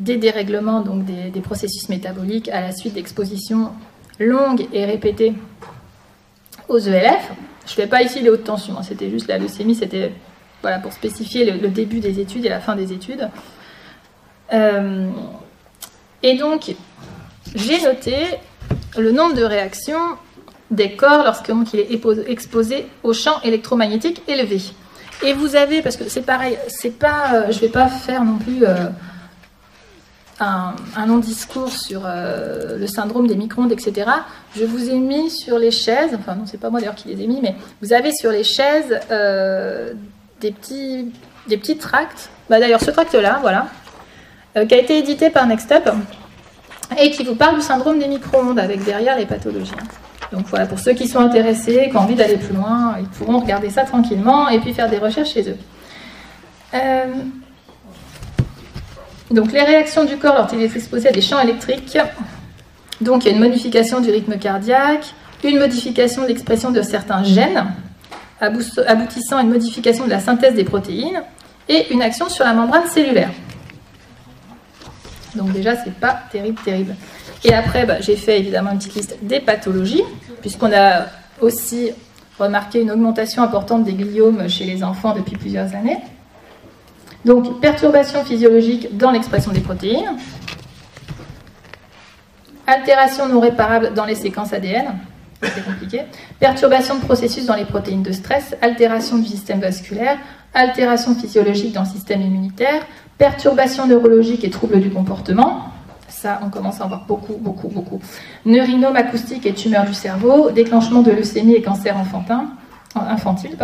des 0.00 0.16
dérèglements, 0.16 0.80
donc 0.80 1.04
des, 1.04 1.40
processus 1.40 1.88
métaboliques 1.88 2.48
à 2.48 2.60
la 2.60 2.72
suite 2.72 2.94
d'expositions 2.94 3.70
longues 4.18 4.66
et 4.72 4.84
répétées 4.84 5.34
aux 6.68 6.78
ELF. 6.78 7.30
Je 7.66 7.72
ne 7.72 7.74
fais 7.74 7.86
pas 7.86 8.02
ici 8.02 8.20
les 8.20 8.30
hautes 8.30 8.44
tensions, 8.44 8.78
hein, 8.78 8.82
c'était 8.82 9.10
juste 9.10 9.28
la 9.28 9.38
leucémie, 9.38 9.74
c'était 9.74 10.12
voilà, 10.62 10.78
pour 10.78 10.92
spécifier 10.92 11.50
le, 11.50 11.68
début 11.68 12.00
des 12.00 12.20
études 12.20 12.44
et 12.44 12.48
la 12.48 12.60
fin 12.60 12.76
des 12.76 12.92
études. 12.92 13.28
Euh, 14.52 15.08
et 16.22 16.36
donc, 16.36 16.74
j'ai 17.54 17.80
noté 17.82 18.14
le 18.98 19.12
nombre 19.12 19.34
de 19.34 19.44
réactions 19.44 20.16
des 20.70 20.92
corps 20.92 21.24
lorsqu'il 21.24 21.80
est 21.80 22.28
exposé 22.28 22.86
au 23.02 23.12
champ 23.12 23.40
électromagnétique 23.42 24.22
élevé. 24.28 24.60
Et 25.22 25.32
vous 25.34 25.56
avez, 25.56 25.82
parce 25.82 25.96
que 25.96 26.08
c'est 26.08 26.22
pareil, 26.22 26.56
c'est 26.68 26.98
pas, 26.98 27.34
euh, 27.34 27.42
je 27.50 27.56
ne 27.56 27.60
vais 27.60 27.68
pas 27.68 27.88
faire 27.88 28.24
non 28.24 28.38
plus 28.38 28.64
euh, 28.64 28.74
un, 30.40 30.74
un, 30.96 31.06
long 31.06 31.18
discours 31.18 31.70
sur 31.70 32.02
euh, 32.04 32.78
le 32.78 32.86
syndrome 32.86 33.26
des 33.26 33.36
micro-ondes, 33.36 33.72
etc. 33.72 34.10
Je 34.56 34.64
vous 34.64 34.90
ai 34.90 34.98
mis 34.98 35.30
sur 35.30 35.58
les 35.58 35.70
chaises, 35.70 36.16
enfin 36.18 36.34
non, 36.34 36.44
c'est 36.46 36.58
pas 36.58 36.70
moi 36.70 36.80
d'ailleurs 36.80 36.94
qui 36.94 37.08
les 37.08 37.22
ai 37.22 37.26
mis, 37.26 37.40
mais 37.40 37.54
vous 37.82 37.92
avez 37.92 38.12
sur 38.12 38.30
les 38.30 38.42
chaises 38.42 38.98
euh, 39.10 39.92
des 40.40 40.50
petits, 40.50 41.12
des 41.48 41.56
petits 41.56 41.76
tracts. 41.76 42.30
Bah, 42.48 42.58
d'ailleurs, 42.58 42.80
ce 42.80 42.90
tract-là, 42.90 43.38
voilà, 43.42 43.68
euh, 44.56 44.64
qui 44.64 44.74
a 44.74 44.78
été 44.78 44.98
édité 44.98 45.30
par 45.30 45.46
Next 45.46 45.70
Up 45.70 45.88
et 46.98 47.10
qui 47.10 47.22
vous 47.22 47.36
parle 47.36 47.56
du 47.56 47.62
syndrome 47.62 47.98
des 47.98 48.08
micro-ondes 48.08 48.58
avec 48.58 48.82
derrière 48.82 49.16
les 49.16 49.26
pathologies. 49.26 49.72
Donc 50.32 50.46
voilà, 50.46 50.66
pour 50.66 50.78
ceux 50.78 50.92
qui 50.92 51.06
sont 51.06 51.20
intéressés, 51.20 51.88
qui 51.90 51.96
ont 51.96 52.00
envie 52.00 52.14
d'aller 52.14 52.36
plus 52.36 52.54
loin, 52.54 52.96
ils 52.98 53.06
pourront 53.06 53.40
regarder 53.40 53.68
ça 53.68 53.82
tranquillement 53.82 54.48
et 54.48 54.58
puis 54.58 54.72
faire 54.72 54.88
des 54.88 54.98
recherches 54.98 55.32
chez 55.32 55.50
eux. 55.50 55.56
Donc 59.30 59.52
les 59.52 59.62
réactions 59.62 60.04
du 60.04 60.16
corps 60.16 60.34
lorsqu'il 60.34 60.60
est 60.60 60.76
exposé 60.76 61.08
à 61.08 61.12
des 61.12 61.20
champs 61.20 61.40
électriques. 61.40 61.96
Donc 63.00 63.24
il 63.24 63.28
y 63.28 63.30
a 63.30 63.34
une 63.34 63.40
modification 63.40 64.00
du 64.00 64.10
rythme 64.10 64.38
cardiaque, 64.38 65.14
une 65.44 65.58
modification 65.58 66.22
de 66.22 66.28
l'expression 66.28 66.70
de 66.70 66.82
certains 66.82 67.22
gènes, 67.22 67.64
aboutissant 68.40 69.38
à 69.38 69.42
une 69.42 69.50
modification 69.50 70.04
de 70.04 70.10
la 70.10 70.20
synthèse 70.20 70.54
des 70.54 70.64
protéines 70.64 71.22
et 71.68 71.92
une 71.92 72.02
action 72.02 72.28
sur 72.28 72.44
la 72.44 72.52
membrane 72.52 72.86
cellulaire. 72.88 73.30
Donc 75.34 75.52
déjà, 75.52 75.76
c'est 75.76 75.94
pas 75.94 76.18
terrible, 76.30 76.60
terrible. 76.64 76.96
Et 77.44 77.54
après, 77.54 77.86
bah, 77.86 78.00
j'ai 78.00 78.16
fait 78.16 78.38
évidemment 78.40 78.72
une 78.72 78.78
petite 78.78 78.94
liste 78.94 79.16
des 79.22 79.40
pathologies, 79.40 80.02
puisqu'on 80.40 80.72
a 80.72 81.06
aussi 81.40 81.92
remarqué 82.38 82.80
une 82.80 82.90
augmentation 82.90 83.42
importante 83.42 83.84
des 83.84 83.92
gliomes 83.92 84.48
chez 84.48 84.64
les 84.64 84.82
enfants 84.82 85.14
depuis 85.14 85.36
plusieurs 85.36 85.74
années. 85.74 85.98
Donc, 87.24 87.60
perturbation 87.60 88.24
physiologique 88.24 88.96
dans 88.96 89.10
l'expression 89.10 89.52
des 89.52 89.60
protéines, 89.60 90.16
altération 92.66 93.28
non 93.28 93.40
réparable 93.40 93.94
dans 93.94 94.04
les 94.04 94.14
séquences 94.14 94.52
ADN, 94.52 94.98
c'est 95.42 95.64
compliqué, 95.64 96.02
perturbation 96.38 96.96
de 96.96 97.00
processus 97.00 97.46
dans 97.46 97.56
les 97.56 97.64
protéines 97.64 98.02
de 98.02 98.12
stress, 98.12 98.56
altération 98.62 99.18
du 99.18 99.26
système 99.26 99.60
vasculaire, 99.60 100.18
altération 100.54 101.14
physiologique 101.14 101.72
dans 101.72 101.82
le 101.82 101.88
système 101.88 102.20
immunitaire, 102.20 102.86
perturbation 103.18 103.86
neurologique 103.86 104.44
et 104.44 104.50
troubles 104.50 104.80
du 104.80 104.90
comportement, 104.90 105.70
ça, 106.08 106.40
on 106.44 106.50
commence 106.50 106.80
à 106.80 106.84
en 106.84 106.88
voir 106.88 107.04
beaucoup, 107.06 107.36
beaucoup, 107.38 107.68
beaucoup. 107.68 108.00
Neurinome 108.44 108.96
acoustique 108.96 109.46
et 109.46 109.54
tumeur 109.54 109.86
du 109.86 109.94
cerveau, 109.94 110.50
déclenchement 110.50 111.00
de 111.00 111.12
leucémie 111.12 111.54
et 111.54 111.62
cancer 111.62 111.96
enfantin, 111.96 112.46
infantile, 112.94 113.56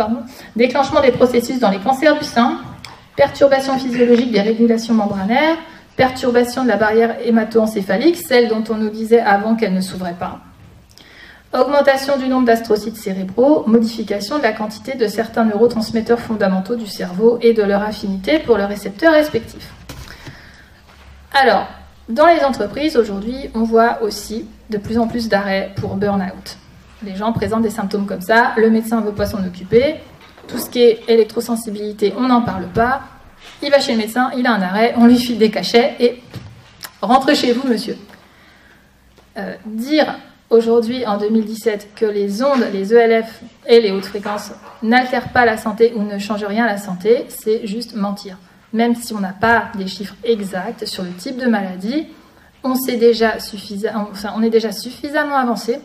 déclenchement 0.55 1.01
des 1.01 1.11
processus 1.11 1.59
dans 1.59 1.69
les 1.69 1.79
cancers 1.79 2.17
du 2.17 2.23
sein, 2.23 2.57
perturbation 3.17 3.77
physiologique 3.77 4.31
des 4.31 4.41
régulations 4.41 4.93
membranaires, 4.93 5.57
perturbation 5.97 6.63
de 6.63 6.69
la 6.69 6.77
barrière 6.77 7.17
hémato-encéphalique, 7.25 8.15
celle 8.15 8.47
dont 8.47 8.63
on 8.69 8.75
nous 8.75 8.89
disait 8.89 9.19
avant 9.19 9.55
qu'elle 9.55 9.73
ne 9.73 9.81
s'ouvrait 9.81 10.15
pas, 10.17 10.39
augmentation 11.51 12.17
du 12.17 12.27
nombre 12.27 12.45
d'astrocytes 12.45 12.95
cérébraux, 12.95 13.63
modification 13.67 14.37
de 14.37 14.43
la 14.43 14.53
quantité 14.53 14.95
de 14.95 15.07
certains 15.07 15.45
neurotransmetteurs 15.45 16.19
fondamentaux 16.19 16.75
du 16.75 16.85
cerveau 16.85 17.39
et 17.41 17.53
de 17.53 17.63
leur 17.63 17.81
affinité 17.81 18.37
pour 18.37 18.57
leurs 18.57 18.69
récepteurs 18.69 19.13
respectifs. 19.13 19.71
Alors, 21.33 21.67
dans 22.09 22.27
les 22.27 22.43
entreprises, 22.43 22.95
aujourd'hui, 22.97 23.49
on 23.55 23.63
voit 23.63 24.03
aussi 24.03 24.47
de 24.69 24.77
plus 24.77 24.99
en 24.99 25.07
plus 25.07 25.27
d'arrêts 25.27 25.73
pour 25.77 25.95
burn-out. 25.95 26.57
Les 27.03 27.15
gens 27.15 27.33
présentent 27.33 27.63
des 27.63 27.69
symptômes 27.71 28.05
comme 28.05 28.21
ça, 28.21 28.53
le 28.57 28.69
médecin 28.69 29.01
ne 29.01 29.05
veut 29.07 29.13
pas 29.13 29.25
s'en 29.25 29.43
occuper, 29.43 29.95
tout 30.47 30.57
ce 30.57 30.69
qui 30.69 30.79
est 30.79 31.03
électrosensibilité, 31.07 32.13
on 32.17 32.27
n'en 32.27 32.41
parle 32.41 32.67
pas, 32.67 33.01
il 33.61 33.69
va 33.69 33.79
chez 33.79 33.93
le 33.93 33.99
médecin, 33.99 34.31
il 34.37 34.45
a 34.47 34.53
un 34.53 34.61
arrêt, 34.61 34.93
on 34.97 35.05
lui 35.05 35.17
file 35.17 35.37
des 35.37 35.51
cachets 35.51 35.95
et 35.99 36.21
rentrez 37.01 37.35
chez 37.35 37.53
vous, 37.53 37.67
monsieur. 37.67 37.97
Euh, 39.37 39.55
dire 39.65 40.15
aujourd'hui, 40.49 41.05
en 41.05 41.17
2017, 41.17 41.89
que 41.95 42.05
les 42.05 42.41
ondes, 42.41 42.65
les 42.73 42.93
ELF 42.93 43.41
et 43.67 43.81
les 43.81 43.91
hautes 43.91 44.05
fréquences 44.05 44.51
n'altèrent 44.81 45.31
pas 45.31 45.45
la 45.45 45.57
santé 45.57 45.93
ou 45.95 46.03
ne 46.03 46.17
changent 46.17 46.45
rien 46.45 46.63
à 46.63 46.67
la 46.67 46.77
santé, 46.77 47.25
c'est 47.29 47.67
juste 47.67 47.95
mentir 47.95 48.37
même 48.73 48.95
si 48.95 49.13
on 49.13 49.19
n'a 49.19 49.33
pas 49.33 49.71
des 49.75 49.87
chiffres 49.87 50.15
exacts 50.23 50.85
sur 50.85 51.03
le 51.03 51.11
type 51.11 51.37
de 51.37 51.47
maladie, 51.47 52.07
on, 52.63 52.73
enfin, 52.73 54.33
on 54.35 54.43
est 54.43 54.49
déjà 54.49 54.71
suffisamment 54.71 55.37
avancé 55.37 55.79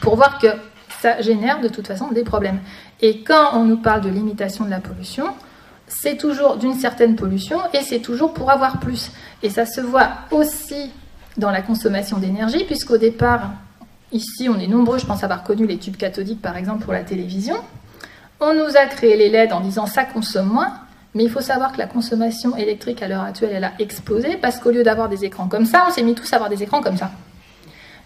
pour 0.00 0.16
voir 0.16 0.38
que 0.38 0.48
ça 1.00 1.20
génère 1.20 1.60
de 1.60 1.68
toute 1.68 1.86
façon 1.86 2.08
des 2.08 2.24
problèmes. 2.24 2.60
Et 3.00 3.22
quand 3.22 3.50
on 3.54 3.64
nous 3.64 3.76
parle 3.76 4.00
de 4.00 4.08
limitation 4.08 4.64
de 4.64 4.70
la 4.70 4.80
pollution, 4.80 5.26
c'est 5.86 6.16
toujours 6.16 6.56
d'une 6.56 6.74
certaine 6.74 7.16
pollution 7.16 7.58
et 7.72 7.80
c'est 7.82 8.00
toujours 8.00 8.32
pour 8.32 8.50
avoir 8.50 8.80
plus. 8.80 9.10
Et 9.42 9.50
ça 9.50 9.66
se 9.66 9.80
voit 9.80 10.10
aussi 10.30 10.90
dans 11.36 11.50
la 11.50 11.62
consommation 11.62 12.18
d'énergie, 12.18 12.64
puisqu'au 12.64 12.96
départ, 12.96 13.50
ici 14.12 14.48
on 14.48 14.58
est 14.58 14.66
nombreux, 14.66 14.98
je 14.98 15.06
pense 15.06 15.24
avoir 15.24 15.42
connu 15.42 15.66
les 15.66 15.78
tubes 15.78 15.96
cathodiques 15.96 16.40
par 16.40 16.56
exemple 16.56 16.84
pour 16.84 16.92
la 16.92 17.02
télévision. 17.02 17.56
On 18.40 18.54
nous 18.54 18.76
a 18.76 18.86
créé 18.86 19.16
les 19.16 19.28
LED 19.28 19.52
en 19.52 19.60
disant 19.60 19.86
ça 19.86 20.04
consomme 20.04 20.48
moins, 20.48 20.72
mais 21.14 21.24
il 21.24 21.30
faut 21.30 21.40
savoir 21.40 21.72
que 21.72 21.78
la 21.78 21.86
consommation 21.86 22.56
électrique 22.56 23.02
à 23.02 23.08
l'heure 23.08 23.22
actuelle, 23.22 23.50
elle 23.52 23.64
a 23.64 23.72
explosé 23.78 24.36
parce 24.36 24.58
qu'au 24.58 24.70
lieu 24.70 24.82
d'avoir 24.82 25.08
des 25.08 25.24
écrans 25.24 25.48
comme 25.48 25.66
ça, 25.66 25.84
on 25.88 25.92
s'est 25.92 26.02
mis 26.02 26.14
tous 26.14 26.32
à 26.32 26.36
avoir 26.36 26.50
des 26.50 26.62
écrans 26.62 26.82
comme 26.82 26.96
ça. 26.96 27.10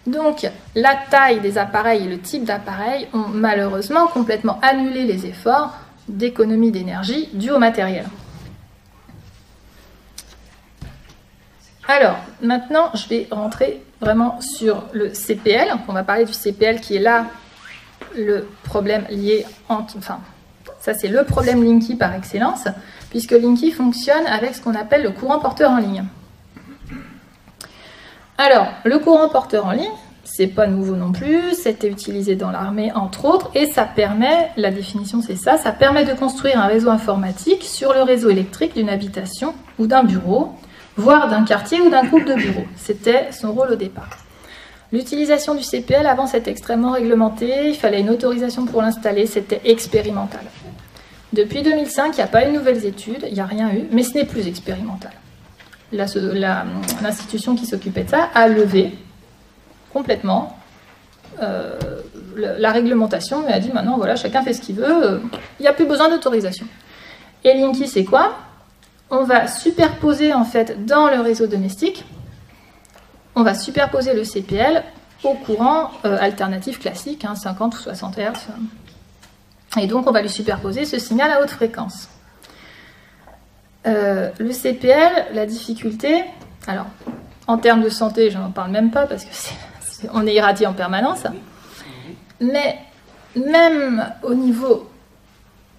Donc 0.09 0.49
la 0.73 0.95
taille 1.11 1.39
des 1.39 1.59
appareils 1.59 2.05
et 2.05 2.09
le 2.09 2.19
type 2.19 2.43
d'appareil 2.43 3.07
ont 3.13 3.27
malheureusement 3.31 4.07
complètement 4.07 4.59
annulé 4.63 5.03
les 5.03 5.27
efforts 5.27 5.71
d'économie 6.07 6.71
d'énergie 6.71 7.29
dus 7.33 7.51
au 7.51 7.59
matériel. 7.59 8.05
Alors, 11.87 12.17
maintenant, 12.41 12.89
je 12.95 13.07
vais 13.07 13.27
rentrer 13.29 13.83
vraiment 14.01 14.41
sur 14.41 14.85
le 14.93 15.09
CPL. 15.09 15.67
On 15.87 15.93
va 15.93 16.03
parler 16.03 16.25
du 16.25 16.33
CPL 16.33 16.81
qui 16.81 16.95
est 16.95 16.99
là 16.99 17.27
le 18.17 18.47
problème 18.63 19.05
lié 19.11 19.45
entre... 19.67 19.97
Enfin, 19.97 20.19
ça 20.79 20.95
c'est 20.95 21.07
le 21.07 21.23
problème 21.23 21.63
Linky 21.63 21.95
par 21.95 22.15
excellence 22.15 22.67
puisque 23.11 23.31
Linky 23.31 23.71
fonctionne 23.71 24.25
avec 24.25 24.55
ce 24.55 24.61
qu'on 24.61 24.75
appelle 24.75 25.03
le 25.03 25.11
courant 25.11 25.37
porteur 25.37 25.69
en 25.69 25.77
ligne. 25.77 26.05
Alors, 28.41 28.67
le 28.85 28.99
courant 28.99 29.27
porteur 29.27 29.65
en 29.65 29.71
ligne, 29.71 29.91
c'est 30.23 30.47
pas 30.47 30.65
nouveau 30.65 30.95
non 30.95 31.11
plus, 31.11 31.55
c'était 31.55 31.89
utilisé 31.89 32.37
dans 32.37 32.51
l'armée 32.51 32.89
entre 32.93 33.25
autres, 33.25 33.51
et 33.53 33.65
ça 33.65 33.83
permet, 33.83 34.49
la 34.55 34.71
définition 34.71 35.21
c'est 35.21 35.35
ça, 35.35 35.57
ça 35.57 35.73
permet 35.73 36.05
de 36.05 36.13
construire 36.13 36.57
un 36.57 36.67
réseau 36.67 36.89
informatique 36.89 37.63
sur 37.63 37.91
le 37.91 38.01
réseau 38.01 38.29
électrique 38.29 38.75
d'une 38.75 38.87
habitation 38.87 39.53
ou 39.77 39.87
d'un 39.87 40.05
bureau, 40.05 40.53
voire 40.95 41.27
d'un 41.27 41.43
quartier 41.43 41.81
ou 41.81 41.89
d'un 41.89 42.05
groupe 42.05 42.23
de 42.23 42.33
bureaux. 42.33 42.63
C'était 42.77 43.29
son 43.33 43.51
rôle 43.51 43.73
au 43.73 43.75
départ. 43.75 44.09
L'utilisation 44.93 45.53
du 45.53 45.63
CPL 45.63 46.07
avant 46.07 46.25
c'était 46.25 46.51
extrêmement 46.51 46.91
réglementé, 46.93 47.67
il 47.67 47.75
fallait 47.75 47.99
une 47.99 48.09
autorisation 48.09 48.65
pour 48.65 48.81
l'installer, 48.81 49.25
c'était 49.25 49.59
expérimental. 49.65 50.45
Depuis 51.33 51.61
2005, 51.61 52.13
il 52.13 52.15
n'y 52.15 52.21
a 52.21 52.27
pas 52.27 52.47
eu 52.47 52.53
de 52.53 52.57
nouvelles 52.57 52.85
études, 52.85 53.25
il 53.27 53.33
n'y 53.33 53.41
a 53.41 53.45
rien 53.45 53.69
eu, 53.73 53.83
mais 53.91 54.03
ce 54.03 54.13
n'est 54.13 54.23
plus 54.23 54.47
expérimental. 54.47 55.11
L'institution 55.91 57.55
qui 57.55 57.65
s'occupait 57.65 58.03
de 58.03 58.09
ça 58.09 58.29
a 58.33 58.47
levé 58.47 58.97
complètement 59.91 60.57
euh, 61.41 61.77
la, 62.35 62.71
réglementation 62.71 63.47
et 63.47 63.53
a 63.53 63.59
dit 63.59 63.71
maintenant, 63.71 63.97
voilà, 63.97 64.15
chacun 64.15 64.43
fait 64.43 64.53
ce 64.53 64.61
qu'il 64.61 64.75
veut, 64.75 65.21
il 65.59 65.63
n'y 65.63 65.67
a 65.67 65.73
plus 65.73 65.85
besoin 65.85 66.09
d'autorisation. 66.09 66.67
Et 67.43 67.53
Linky, 67.53 67.87
c'est 67.87 68.03
quoi? 68.03 68.37
On 69.09 69.23
va 69.23 69.47
superposer 69.47 70.33
en 70.33 70.45
fait 70.45 70.85
dans 70.85 71.09
le 71.09 71.21
réseau 71.21 71.47
domestique, 71.47 72.05
on 73.35 73.43
va 73.43 73.55
superposer 73.55 74.13
le 74.13 74.23
CPL 74.23 74.83
au 75.23 75.33
courant 75.33 75.91
euh, 76.05 76.17
alternatif 76.19 76.79
classique, 76.79 77.25
50 77.33 77.73
hein, 77.73 77.77
ou 77.77 77.81
60 77.81 78.17
Hz, 78.17 78.47
et 79.77 79.87
donc, 79.87 80.07
on 80.07 80.11
va 80.11 80.21
lui 80.21 80.29
superposer 80.29 80.85
ce 80.85 80.97
signal 80.97 81.31
à 81.31 81.41
haute 81.41 81.51
fréquence. 81.51 82.09
Euh, 83.87 84.29
le 84.39 84.51
CPL, 84.51 85.27
la 85.33 85.45
difficulté, 85.45 86.23
alors, 86.67 86.87
en 87.47 87.57
termes 87.57 87.81
de 87.81 87.89
santé, 87.89 88.29
je 88.29 88.37
n'en 88.37 88.51
parle 88.51 88.71
même 88.71 88.91
pas 88.91 89.07
parce 89.07 89.25
que 89.25 89.29
est, 90.05 90.09
on 90.13 90.27
est 90.27 90.35
irradié 90.35 90.67
en 90.67 90.73
permanence, 90.73 91.23
mais 92.41 92.77
même 93.35 94.05
au 94.23 94.33
niveau 94.33 94.89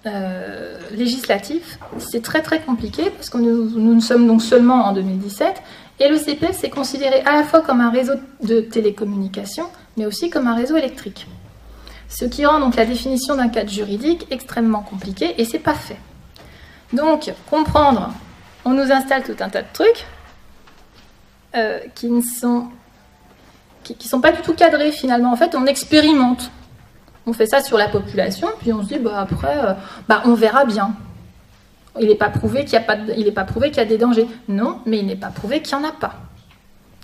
euh, 0.05 0.77
législatif, 0.91 1.77
c'est 1.99 2.23
très 2.23 2.41
très 2.41 2.61
compliqué 2.61 3.11
parce 3.11 3.29
que 3.29 3.37
nous, 3.37 3.69
nous 3.69 4.01
sommes 4.01 4.25
donc 4.25 4.41
seulement 4.41 4.85
en 4.85 4.93
2017 4.93 5.61
et 5.99 6.09
le 6.09 6.17
CPF 6.17 6.57
c'est 6.59 6.69
considéré 6.69 7.21
à 7.21 7.33
la 7.33 7.43
fois 7.43 7.61
comme 7.61 7.81
un 7.81 7.91
réseau 7.91 8.13
de 8.43 8.61
télécommunications 8.61 9.67
mais 9.97 10.05
aussi 10.07 10.29
comme 10.29 10.47
un 10.47 10.55
réseau 10.55 10.75
électrique. 10.75 11.27
Ce 12.09 12.25
qui 12.25 12.45
rend 12.45 12.59
donc 12.59 12.75
la 12.75 12.85
définition 12.85 13.35
d'un 13.35 13.49
cadre 13.49 13.69
juridique 13.69 14.27
extrêmement 14.31 14.81
compliqué 14.81 15.35
et 15.37 15.45
c'est 15.45 15.59
pas 15.59 15.75
fait. 15.75 15.97
Donc 16.93 17.33
comprendre, 17.49 18.11
on 18.65 18.71
nous 18.71 18.91
installe 18.91 19.23
tout 19.23 19.35
un 19.39 19.49
tas 19.49 19.61
de 19.61 19.67
trucs 19.73 20.05
euh, 21.55 21.79
qui 21.95 22.09
ne 22.09 22.21
sont 22.21 22.67
qui, 23.83 24.07
sont 24.07 24.21
pas 24.21 24.31
du 24.31 24.41
tout 24.41 24.53
cadrés 24.53 24.91
finalement. 24.91 25.31
En 25.31 25.35
fait, 25.35 25.55
on 25.55 25.65
expérimente. 25.65 26.51
On 27.25 27.33
fait 27.33 27.45
ça 27.45 27.61
sur 27.61 27.77
la 27.77 27.87
population, 27.87 28.47
puis 28.59 28.73
on 28.73 28.81
se 28.83 28.87
dit 28.87 28.99
bah 28.99 29.19
après, 29.19 29.57
euh, 29.57 29.73
bah 30.07 30.21
on 30.25 30.33
verra 30.33 30.65
bien. 30.65 30.95
Il 31.99 32.07
n'est 32.07 32.15
pas 32.15 32.29
prouvé 32.29 32.63
qu'il 32.63 32.73
y 32.73 32.77
a 32.77 32.81
pas, 32.81 33.43
prouvé 33.43 33.69
qu'il 33.69 33.77
y 33.77 33.81
a 33.81 33.85
des 33.85 33.97
dangers. 33.97 34.27
Non, 34.47 34.79
mais 34.85 34.99
il 34.99 35.05
n'est 35.05 35.15
pas 35.15 35.27
prouvé 35.27 35.61
qu'il 35.61 35.77
n'y 35.77 35.83
en 35.83 35.89
a 35.89 35.91
pas. 35.91 36.15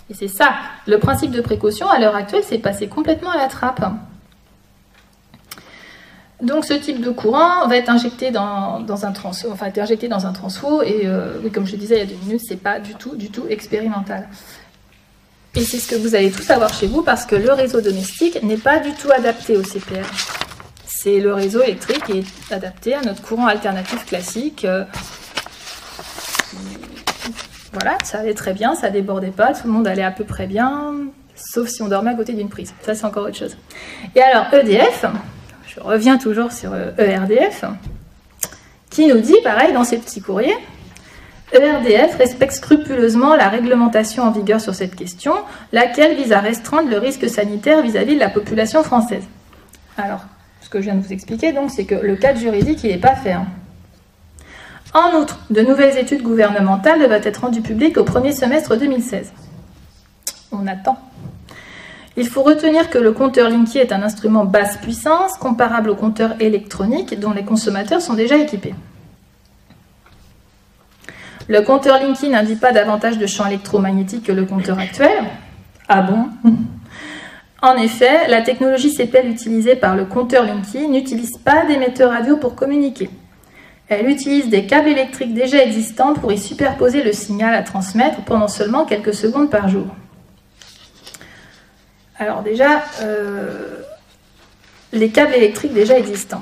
Et 0.09 0.13
c'est 0.13 0.29
ça, 0.29 0.53
le 0.85 0.97
principe 0.97 1.31
de 1.31 1.41
précaution 1.41 1.89
à 1.89 1.99
l'heure 1.99 2.15
actuelle, 2.15 2.43
c'est 2.45 2.57
passé 2.57 2.88
complètement 2.88 3.31
à 3.31 3.38
la 3.38 3.47
trappe. 3.47 3.83
Donc 6.41 6.65
ce 6.65 6.73
type 6.73 7.01
de 7.01 7.09
courant 7.09 7.67
va 7.67 7.77
être 7.77 7.89
injecté 7.89 8.29
dans, 8.29 8.85
un 9.05 9.11
transfo, 9.11 9.49
enfin 9.51 9.71
injecté 9.75 10.07
dans 10.07 10.27
un 10.27 10.33
transfo 10.33 10.83
et 10.83 11.01
euh, 11.05 11.39
comme 11.51 11.65
je 11.65 11.75
disais 11.75 11.95
il 11.95 11.99
y 11.99 12.01
a 12.01 12.05
deux 12.05 12.25
minutes, 12.25 12.43
c'est 12.47 12.61
pas 12.61 12.79
du 12.79 12.93
tout, 12.93 13.15
du 13.15 13.31
tout 13.31 13.45
expérimental. 13.49 14.27
Et 15.55 15.61
c'est 15.61 15.79
ce 15.79 15.88
que 15.88 15.95
vous 15.95 16.13
allez 16.13 16.29
tous 16.29 16.47
avoir 16.51 16.71
chez 16.71 16.85
vous 16.85 17.01
parce 17.01 17.25
que 17.25 17.35
le 17.35 17.51
réseau 17.51 17.81
domestique 17.81 18.43
n'est 18.43 18.57
pas 18.57 18.77
du 18.77 18.91
tout 18.93 19.11
adapté 19.11 19.57
au 19.57 19.63
CPR. 19.63 20.05
C'est 20.85 21.19
le 21.19 21.33
réseau 21.33 21.63
électrique 21.63 22.03
qui 22.05 22.19
est 22.19 22.53
adapté 22.53 22.93
à 22.93 23.01
notre 23.01 23.23
courant 23.23 23.47
alternatif 23.47 24.05
classique. 24.05 24.65
Euh, 24.65 24.83
voilà, 27.73 27.97
ça 28.03 28.19
allait 28.19 28.35
très 28.35 28.53
bien, 28.53 28.75
ça 28.75 28.91
débordait 28.91 29.31
pas, 29.31 29.53
tout 29.53 29.65
le 29.65 29.73
monde 29.73 29.88
allait 29.88 30.03
à 30.03 30.11
peu 30.11 30.23
près 30.23 30.45
bien, 30.45 30.93
sauf 31.35 31.67
si 31.67 31.81
on 31.81 31.88
dormait 31.88 32.11
à 32.11 32.15
côté 32.15 32.33
d'une 32.33 32.49
prise. 32.49 32.73
Ça, 32.81 32.93
c'est 32.93 33.05
encore 33.05 33.25
autre 33.25 33.38
chose. 33.38 33.57
Et 34.15 34.21
alors, 34.21 34.53
EDF, 34.53 35.05
je 35.78 35.84
reviens 35.84 36.17
toujours 36.17 36.51
sur 36.51 36.75
ERDF, 36.75 37.63
euh, 37.63 37.67
e 37.67 38.47
qui 38.89 39.07
nous 39.07 39.19
dit, 39.19 39.36
pareil, 39.43 39.73
dans 39.73 39.84
ses 39.84 39.97
petits 39.97 40.21
courriers, 40.21 40.57
ERDF 41.53 42.17
respecte 42.17 42.53
scrupuleusement 42.53 43.36
la 43.36 43.47
réglementation 43.47 44.23
en 44.23 44.32
vigueur 44.32 44.59
sur 44.59 44.73
cette 44.73 44.95
question, 44.95 45.34
laquelle 45.71 46.15
vise 46.15 46.34
à 46.34 46.39
restreindre 46.39 46.89
le 46.89 46.97
risque 46.97 47.30
sanitaire 47.30 47.82
vis-à-vis 47.82 48.15
de 48.15 48.19
la 48.19 48.30
population 48.30 48.84
française. 48.84 49.23
Alors, 49.97 50.21
ce 50.61 50.69
que 50.69 50.80
je 50.80 50.86
viens 50.86 50.95
de 50.95 51.01
vous 51.01 51.13
expliquer, 51.13 51.53
donc, 51.53 51.69
c'est 51.69 51.86
que 51.86 51.95
le 51.95 52.15
cadre 52.15 52.39
juridique, 52.39 52.84
il 52.84 52.89
n'est 52.89 52.97
pas 52.97 53.15
fait. 53.15 53.34
Hein. 53.34 53.45
En 54.93 55.15
outre, 55.15 55.39
de 55.49 55.61
nouvelles 55.61 55.97
études 55.97 56.23
gouvernementales 56.23 56.99
doivent 56.99 57.28
être 57.28 57.41
rendues 57.41 57.61
publiques 57.61 57.97
au 57.97 58.03
premier 58.03 58.32
semestre 58.32 58.75
2016. 58.78 59.32
On 60.51 60.65
attend. 60.65 60.97
Il 62.20 62.28
faut 62.28 62.41
retenir 62.41 62.89
que 62.89 62.97
le 62.97 63.11
compteur 63.11 63.47
Linky 63.47 63.78
est 63.78 63.91
un 63.91 64.01
instrument 64.01 64.43
basse 64.43 64.78
puissance 64.78 65.38
comparable 65.38 65.91
au 65.91 65.95
compteur 65.95 66.34
électronique 66.39 67.20
dont 67.20 67.32
les 67.32 67.45
consommateurs 67.45 68.01
sont 68.01 68.15
déjà 68.15 68.38
équipés. 68.38 68.74
Le 71.47 71.61
compteur 71.61 71.99
Linky 72.01 72.30
n'indique 72.30 72.59
pas 72.59 72.72
davantage 72.72 73.20
de 73.20 73.28
champ 73.28 73.45
électromagnétique 73.45 74.24
que 74.24 74.32
le 74.32 74.45
compteur 74.45 74.80
actuel. 74.80 75.26
Ah 75.88 76.01
bon? 76.01 76.28
En 77.61 77.76
effet, 77.76 78.28
la 78.28 78.41
technologie 78.41 78.93
CPL 78.93 79.28
utilisée 79.28 79.76
par 79.76 79.95
le 79.95 80.05
compteur 80.05 80.43
Linky 80.43 80.88
n'utilise 80.88 81.38
pas 81.38 81.65
d'émetteur 81.65 82.11
radio 82.11 82.38
pour 82.38 82.55
communiquer. 82.55 83.11
Elle 83.89 84.09
utilise 84.09 84.49
des 84.49 84.65
câbles 84.65 84.89
électriques 84.89 85.36
déjà 85.36 85.63
existants 85.63 86.13
pour 86.13 86.32
y 86.32 86.38
superposer 86.39 87.03
le 87.03 87.13
signal 87.13 87.53
à 87.53 87.61
transmettre 87.61 88.24
pendant 88.26 88.47
seulement 88.47 88.86
quelques 88.86 89.13
secondes 89.13 89.49
par 89.49 89.70
jour. 89.70 89.86
Alors 92.20 92.41
déjà, 92.41 92.84
euh, 93.01 93.82
les 94.91 95.09
câbles 95.09 95.34
électriques 95.34 95.74
déjà 95.74 95.97
existants. 95.97 96.41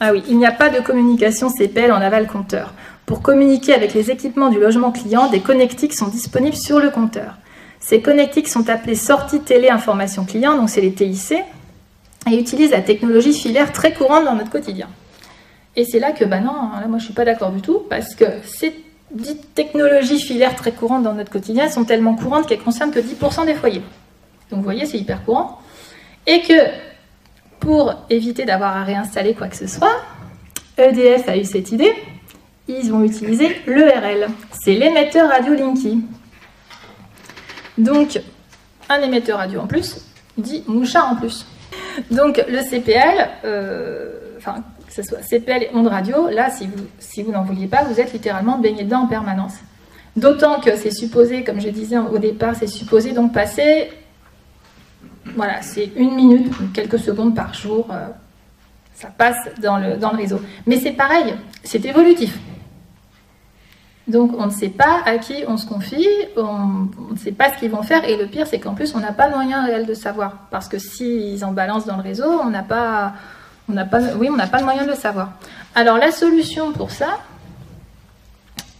Ah 0.00 0.12
oui, 0.12 0.22
il 0.28 0.36
n'y 0.36 0.46
a 0.46 0.52
pas 0.52 0.68
de 0.68 0.80
communication 0.80 1.48
CPL 1.48 1.92
en 1.92 2.00
aval 2.00 2.26
compteur. 2.26 2.74
Pour 3.06 3.22
communiquer 3.22 3.72
avec 3.72 3.94
les 3.94 4.10
équipements 4.10 4.48
du 4.48 4.58
logement 4.58 4.90
client, 4.90 5.28
des 5.28 5.40
connectiques 5.40 5.94
sont 5.94 6.08
disponibles 6.08 6.56
sur 6.56 6.80
le 6.80 6.90
compteur. 6.90 7.36
Ces 7.78 8.00
connectiques 8.00 8.48
sont 8.48 8.68
appelées 8.68 8.96
sorties 8.96 9.40
télé 9.40 9.68
information 9.68 10.24
client, 10.24 10.56
donc 10.56 10.70
c'est 10.70 10.80
les 10.80 10.92
TIC, 10.92 11.34
et 12.30 12.36
utilisent 12.36 12.70
la 12.70 12.80
technologie 12.80 13.32
filaire 13.32 13.72
très 13.72 13.92
courante 13.92 14.24
dans 14.24 14.34
notre 14.34 14.50
quotidien. 14.50 14.88
Et 15.76 15.84
c'est 15.84 15.98
là 15.98 16.12
que, 16.12 16.24
bah 16.24 16.40
non, 16.40 16.70
là 16.80 16.86
moi 16.88 16.98
je 16.98 17.04
suis 17.04 17.14
pas 17.14 17.24
d'accord 17.24 17.50
du 17.50 17.60
tout, 17.60 17.82
parce 17.88 18.14
que 18.14 18.24
ces 18.44 18.74
technologies 19.54 20.20
filaires 20.20 20.56
très 20.56 20.72
courantes 20.72 21.02
dans 21.02 21.14
notre 21.14 21.30
quotidien 21.30 21.68
sont 21.68 21.84
tellement 21.84 22.14
courantes 22.14 22.46
qu'elles 22.46 22.62
concernent 22.62 22.92
que 22.92 23.00
10% 23.00 23.46
des 23.46 23.54
foyers. 23.54 23.82
Donc 24.52 24.60
vous 24.60 24.64
voyez, 24.64 24.86
c'est 24.86 24.98
hyper 24.98 25.24
courant. 25.24 25.60
Et 26.28 26.42
que 26.42 26.54
pour 27.58 27.94
éviter 28.08 28.44
d'avoir 28.44 28.76
à 28.76 28.84
réinstaller 28.84 29.34
quoi 29.34 29.48
que 29.48 29.56
ce 29.56 29.66
soit, 29.66 30.00
EDF 30.78 31.28
a 31.28 31.36
eu 31.36 31.44
cette 31.44 31.72
idée 31.72 31.92
ils 32.68 32.90
vont 32.90 33.04
utiliser 33.04 33.60
l'ERL. 33.66 34.28
C'est 34.52 34.74
l'émetteur 34.74 35.28
radio 35.28 35.54
Linky. 35.54 36.00
Donc, 37.78 38.20
un 38.88 39.00
émetteur 39.00 39.38
radio 39.38 39.60
en 39.60 39.66
plus 39.66 40.04
dit 40.38 40.64
mouchard 40.66 41.10
en 41.12 41.16
plus. 41.16 41.46
Donc, 42.10 42.42
le 42.48 42.62
CPL, 42.62 43.28
euh, 43.44 44.36
enfin, 44.38 44.64
que 44.86 44.92
ce 44.92 45.02
soit 45.02 45.18
CPL 45.22 45.64
et 45.64 45.70
onde 45.74 45.88
radio, 45.88 46.28
là, 46.28 46.50
si 46.50 46.66
vous, 46.66 46.84
si 46.98 47.22
vous 47.22 47.32
n'en 47.32 47.42
vouliez 47.44 47.66
pas, 47.66 47.84
vous 47.84 48.00
êtes 48.00 48.12
littéralement 48.12 48.58
baigné 48.58 48.84
dedans 48.84 49.00
en 49.00 49.06
permanence. 49.06 49.54
D'autant 50.16 50.60
que 50.60 50.76
c'est 50.76 50.90
supposé, 50.90 51.42
comme 51.44 51.60
je 51.60 51.68
disais 51.68 51.98
au 51.98 52.18
départ, 52.18 52.54
c'est 52.54 52.66
supposé 52.66 53.12
donc 53.12 53.32
passer, 53.32 53.90
voilà, 55.36 55.62
c'est 55.62 55.90
une 55.96 56.14
minute, 56.14 56.52
quelques 56.72 56.98
secondes 56.98 57.34
par 57.34 57.54
jour, 57.54 57.88
euh, 57.90 58.08
ça 58.94 59.08
passe 59.08 59.36
dans 59.60 59.78
le, 59.78 59.96
dans 59.96 60.12
le 60.12 60.18
réseau. 60.18 60.40
Mais 60.66 60.78
c'est 60.78 60.92
pareil, 60.92 61.34
c'est 61.62 61.84
évolutif. 61.84 62.38
Donc 64.08 64.32
on 64.36 64.46
ne 64.46 64.50
sait 64.50 64.68
pas 64.68 65.00
à 65.06 65.18
qui 65.18 65.44
on 65.46 65.56
se 65.56 65.66
confie, 65.66 66.08
on 66.36 66.88
ne 67.12 67.16
sait 67.16 67.32
pas 67.32 67.52
ce 67.52 67.58
qu'ils 67.58 67.70
vont 67.70 67.82
faire, 67.82 68.04
et 68.04 68.16
le 68.16 68.26
pire 68.26 68.46
c'est 68.46 68.58
qu'en 68.58 68.74
plus 68.74 68.94
on 68.96 69.00
n'a 69.00 69.12
pas 69.12 69.28
le 69.28 69.34
moyen 69.34 69.64
réel 69.64 69.86
de 69.86 69.94
savoir, 69.94 70.48
parce 70.50 70.68
que 70.68 70.78
s'ils 70.78 71.44
en 71.44 71.52
balancent 71.52 71.86
dans 71.86 71.96
le 71.96 72.02
réseau, 72.02 72.28
on 72.28 72.50
n'a 72.50 72.64
pas, 72.64 73.12
on 73.68 73.72
n'a 73.72 73.84
pas, 73.84 74.00
oui, 74.18 74.28
on 74.30 74.36
n'a 74.36 74.48
pas 74.48 74.58
le 74.58 74.64
moyen 74.64 74.82
de 74.82 74.90
le 74.90 74.96
savoir. 74.96 75.34
Alors 75.76 75.98
la 75.98 76.10
solution 76.10 76.72
pour 76.72 76.90
ça, 76.90 77.20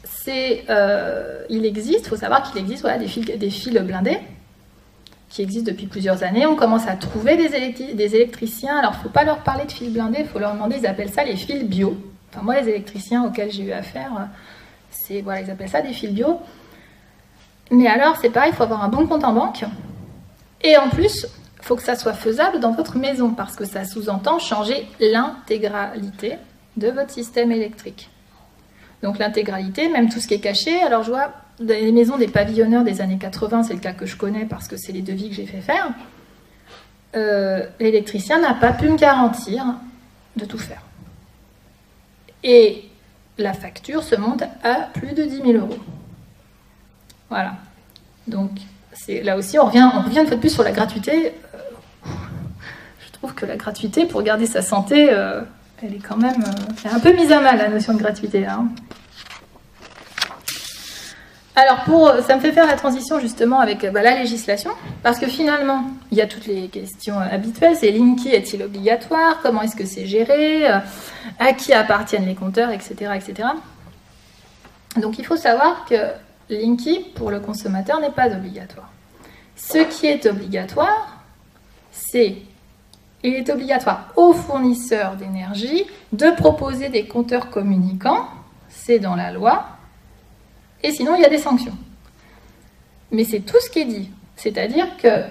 c'est, 0.05 0.64
euh, 0.70 1.45
il 1.49 1.64
existe, 1.66 2.07
il 2.07 2.09
faut 2.09 2.16
savoir 2.16 2.43
qu'il 2.43 2.61
existe 2.61 2.82
voilà, 2.82 2.99
des, 2.99 3.09
fils, 3.09 3.24
des 3.24 3.51
fils 3.51 3.72
blindés 3.80 4.18
qui 5.33 5.41
existent 5.41 5.70
depuis 5.70 5.87
plusieurs 5.87 6.22
années. 6.22 6.45
On 6.45 6.57
commence 6.57 6.87
à 6.87 6.95
trouver 6.95 7.37
des, 7.39 7.95
des 7.95 8.14
électriciens. 8.14 8.76
Alors, 8.76 8.93
il 8.93 8.99
ne 8.99 9.03
faut 9.05 9.09
pas 9.09 9.24
leur 9.24 9.39
parler 9.39 9.64
de 9.64 9.72
fils 9.72 9.91
blindés, 9.91 10.18
il 10.20 10.26
faut 10.26 10.39
leur 10.39 10.53
demander, 10.53 10.76
ils 10.78 10.87
appellent 10.87 11.11
ça 11.11 11.24
les 11.24 11.37
fils 11.37 11.64
bio. 11.64 11.97
Enfin, 12.30 12.43
moi, 12.45 12.61
les 12.61 12.68
électriciens 12.68 13.24
auxquels 13.24 13.51
j'ai 13.51 13.64
eu 13.64 13.72
affaire, 13.72 14.28
c'est 14.91 15.22
voilà, 15.22 15.41
ils 15.41 15.51
appellent 15.51 15.70
ça 15.70 15.80
des 15.80 15.95
fils 15.95 16.11
bio. 16.11 16.39
Mais 17.70 17.87
alors, 17.87 18.16
c'est 18.20 18.28
pareil, 18.28 18.51
il 18.53 18.57
faut 18.57 18.62
avoir 18.62 18.85
un 18.85 18.89
bon 18.89 19.07
compte 19.07 19.24
en 19.24 19.33
banque. 19.33 19.64
Et 20.61 20.76
en 20.76 20.91
plus, 20.91 21.26
il 21.59 21.64
faut 21.64 21.76
que 21.76 21.83
ça 21.83 21.97
soit 21.97 22.12
faisable 22.12 22.61
dans 22.61 22.72
votre 22.72 22.99
maison 22.99 23.30
parce 23.30 23.57
que 23.57 23.64
ça 23.64 23.87
sous-entend 23.87 24.39
changer 24.39 24.87
l'intégralité 25.01 26.35
de 26.76 26.89
votre 26.89 27.11
système 27.11 27.51
électrique. 27.51 28.11
Donc 29.03 29.18
l'intégralité, 29.18 29.89
même 29.89 30.11
tout 30.11 30.20
ce 30.20 30.28
qui 30.28 30.35
est 30.35 30.41
caché. 30.41 30.83
Alors 30.83 31.05
je 31.05 31.11
vois 31.11 31.33
les 31.61 31.92
maisons 31.92 32.16
des 32.16 32.28
pavillonneurs 32.28 32.84
des 32.84 33.00
années 33.00 33.18
80, 33.18 33.64
c'est 33.64 33.74
le 33.74 33.80
cas 33.80 33.92
que 33.92 34.07
je 34.07 34.16
connais 34.16 34.44
parce 34.44 34.68
que 34.68 34.76
c'est 34.76 34.92
les 34.92 35.03
devis 35.03 35.28
que 35.28 35.34
j'ai 35.34 35.46
fait 35.46 35.61
faire. 35.61 35.90
Euh, 37.14 37.66
l'électricien 37.78 38.40
n'a 38.40 38.55
pas 38.55 38.72
pu 38.72 38.88
me 38.88 38.96
garantir 38.96 39.64
de 40.36 40.44
tout 40.44 40.59
faire. 40.59 40.82
Et 42.42 42.84
la 43.38 43.53
facture 43.53 44.03
se 44.03 44.14
monte 44.14 44.42
à 44.64 44.88
plus 44.94 45.12
de 45.12 45.24
10 45.24 45.42
000 45.42 45.53
euros. 45.53 45.78
Voilà. 47.28 47.55
Donc, 48.26 48.50
là 49.09 49.36
aussi, 49.36 49.59
on 49.59 49.66
revient, 49.66 49.88
une 50.07 50.26
fois 50.26 50.36
de 50.36 50.40
plus 50.40 50.50
sur 50.50 50.62
la 50.62 50.72
gratuité. 50.72 51.34
Euh, 51.55 51.59
je 53.07 53.12
trouve 53.12 53.34
que 53.34 53.46
la 53.46 53.57
gratuité, 53.57 54.07
pour 54.07 54.22
garder 54.22 54.46
sa 54.46 54.62
santé, 54.62 55.09
euh, 55.11 55.42
elle 55.82 55.94
est 55.94 55.98
quand 56.07 56.16
même 56.16 56.42
un 56.84 57.00
peu 57.00 57.12
mise 57.14 57.32
à 57.32 57.40
mal, 57.40 57.59
la 57.59 57.68
notion 57.68 57.94
de 57.94 57.98
gratuité. 57.98 58.46
Hein. 58.46 58.68
Alors, 61.55 61.84
pour, 61.84 62.11
ça 62.26 62.36
me 62.36 62.40
fait 62.40 62.53
faire 62.53 62.66
la 62.66 62.76
transition 62.76 63.20
justement 63.20 63.61
avec 63.61 63.84
bah, 63.92 64.03
la 64.03 64.18
législation, 64.18 64.70
parce 65.03 65.18
que 65.18 65.26
finalement, 65.26 65.84
il 66.11 66.16
y 66.16 66.22
a 66.22 66.26
toutes 66.26 66.46
les 66.46 66.68
questions 66.68 67.18
habituelles. 67.18 67.76
C'est 67.76 67.90
Linky 67.90 68.30
est-il 68.30 68.62
obligatoire? 68.62 69.40
Comment 69.42 69.61
est-ce 69.61 69.76
que 69.76 69.84
c'est 69.84 70.07
géré? 70.07 70.66
À 71.38 71.53
qui 71.53 71.74
appartiennent 71.74 72.26
les 72.26 72.34
compteurs, 72.34 72.70
etc., 72.70 73.12
etc. 73.14 73.48
Donc, 74.96 75.18
il 75.18 75.26
faut 75.26 75.36
savoir 75.36 75.84
que 75.84 75.96
Linky, 76.48 77.00
pour 77.14 77.30
le 77.30 77.40
consommateur, 77.40 78.00
n'est 78.00 78.11
pas 78.11 78.28
obligatoire. 78.28 78.90
Ce 79.55 79.78
qui 79.78 80.07
est 80.07 80.24
obligatoire, 80.24 81.18
c'est 81.90 82.36
il 83.24 83.34
est 83.34 83.50
obligatoire 83.50 84.09
aux 84.16 84.32
fournisseurs 84.32 85.14
d'énergie 85.14 85.84
de 86.12 86.30
proposer 86.30 86.88
des 86.88 87.07
compteurs 87.07 87.50
communicants, 87.50 88.26
c'est 88.68 88.98
dans 88.98 89.14
la 89.14 89.30
loi, 89.30 89.64
et 90.83 90.91
sinon 90.91 91.14
il 91.14 91.22
y 91.22 91.24
a 91.24 91.28
des 91.28 91.39
sanctions. 91.39 91.76
Mais 93.11 93.24
c'est 93.24 93.41
tout 93.41 93.61
ce 93.61 93.70
qui 93.70 93.80
est 93.80 93.85
dit. 93.85 94.11
C'est-à-dire 94.37 94.97
que 94.97 95.24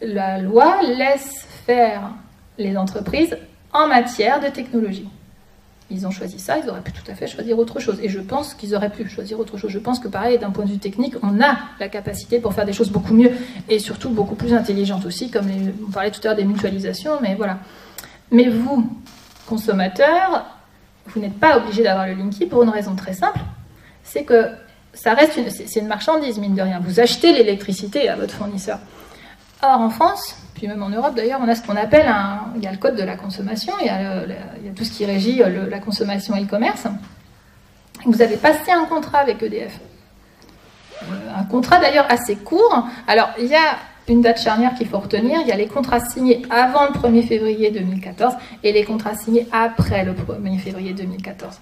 la 0.00 0.38
loi 0.38 0.82
laisse 0.82 1.46
faire 1.66 2.10
les 2.58 2.76
entreprises 2.76 3.36
en 3.72 3.88
matière 3.88 4.40
de 4.40 4.48
technologie. 4.48 5.08
Ils 5.90 6.06
ont 6.06 6.10
choisi 6.10 6.38
ça, 6.38 6.58
ils 6.58 6.68
auraient 6.68 6.80
pu 6.80 6.92
tout 6.92 7.10
à 7.10 7.14
fait 7.14 7.26
choisir 7.26 7.58
autre 7.58 7.78
chose. 7.78 7.98
Et 8.02 8.08
je 8.08 8.20
pense 8.20 8.54
qu'ils 8.54 8.74
auraient 8.74 8.90
pu 8.90 9.06
choisir 9.08 9.38
autre 9.38 9.58
chose. 9.58 9.70
Je 9.70 9.78
pense 9.78 9.98
que 9.98 10.08
pareil, 10.08 10.38
d'un 10.38 10.50
point 10.50 10.64
de 10.64 10.70
vue 10.70 10.78
technique, 10.78 11.14
on 11.22 11.40
a 11.42 11.56
la 11.78 11.88
capacité 11.88 12.38
pour 12.38 12.54
faire 12.54 12.64
des 12.64 12.72
choses 12.72 12.90
beaucoup 12.90 13.12
mieux 13.12 13.30
et 13.68 13.78
surtout 13.78 14.08
beaucoup 14.08 14.34
plus 14.34 14.54
intelligentes 14.54 15.04
aussi, 15.04 15.30
comme 15.30 15.46
on 15.86 15.90
parlait 15.90 16.10
tout 16.10 16.20
à 16.24 16.28
l'heure 16.28 16.36
des 16.36 16.44
mutualisations, 16.44 17.20
mais 17.20 17.34
voilà. 17.34 17.58
Mais 18.30 18.48
vous, 18.48 18.90
consommateurs, 19.46 20.46
vous 21.06 21.20
n'êtes 21.20 21.38
pas 21.38 21.58
obligé 21.58 21.82
d'avoir 21.82 22.06
le 22.06 22.14
Linky 22.14 22.46
pour 22.46 22.62
une 22.62 22.70
raison 22.70 22.94
très 22.94 23.12
simple, 23.12 23.40
c'est 24.04 24.24
que 24.24 24.48
ça 24.92 25.14
reste 25.14 25.36
une, 25.36 25.50
c'est 25.50 25.80
une 25.80 25.88
marchandise, 25.88 26.38
mine 26.38 26.54
de 26.54 26.62
rien. 26.62 26.80
Vous 26.82 27.00
achetez 27.00 27.32
l'électricité 27.32 28.08
à 28.08 28.16
votre 28.16 28.34
fournisseur. 28.34 28.78
Or, 29.62 29.80
en 29.80 29.90
France, 29.90 30.36
puis 30.54 30.68
même 30.68 30.82
en 30.82 30.90
Europe 30.90 31.14
d'ailleurs, 31.14 31.40
on 31.42 31.48
a 31.48 31.54
ce 31.54 31.62
qu'on 31.62 31.76
appelle 31.76 32.06
un. 32.06 32.52
Il 32.56 32.62
y 32.62 32.66
a 32.66 32.72
le 32.72 32.78
code 32.78 32.96
de 32.96 33.02
la 33.02 33.16
consommation, 33.16 33.72
il 33.80 33.86
y 33.86 33.90
a, 33.90 34.22
tout 34.76 34.84
ce 34.84 34.92
qui 34.92 35.04
régit 35.04 35.42
la 35.70 35.78
consommation 35.78 36.36
et 36.36 36.40
le 36.40 36.46
commerce. 36.46 36.86
Vous 38.04 38.20
avez 38.22 38.36
passé 38.36 38.70
un 38.70 38.84
contrat 38.84 39.18
avec 39.18 39.42
EDF. 39.42 39.80
Euh, 41.02 41.06
un 41.36 41.44
contrat 41.44 41.78
d'ailleurs 41.78 42.06
assez 42.08 42.36
court. 42.36 42.86
Alors, 43.06 43.30
il 43.38 43.46
y 43.46 43.54
a 43.54 43.78
une 44.08 44.20
date 44.20 44.40
charnière 44.40 44.74
qu'il 44.74 44.86
faut 44.88 44.98
retenir. 44.98 45.40
Il 45.40 45.48
y 45.48 45.52
a 45.52 45.56
les 45.56 45.66
contrats 45.66 46.00
signés 46.00 46.42
avant 46.50 46.86
le 46.86 46.92
1er 46.92 47.26
février 47.26 47.70
2014 47.70 48.34
et 48.62 48.72
les 48.72 48.84
contrats 48.84 49.14
signés 49.14 49.46
après 49.52 50.04
le 50.04 50.12
1er 50.12 50.58
février 50.58 50.92
2014. 50.92 51.58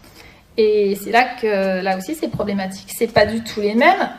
Et 0.56 0.98
c'est 1.02 1.10
là 1.10 1.24
que, 1.40 1.82
là 1.82 1.96
aussi, 1.96 2.14
c'est 2.14 2.28
problématique. 2.28 2.92
C'est 2.94 3.12
pas 3.12 3.26
du 3.26 3.42
tout 3.42 3.60
les 3.60 3.74
mêmes. 3.74 4.10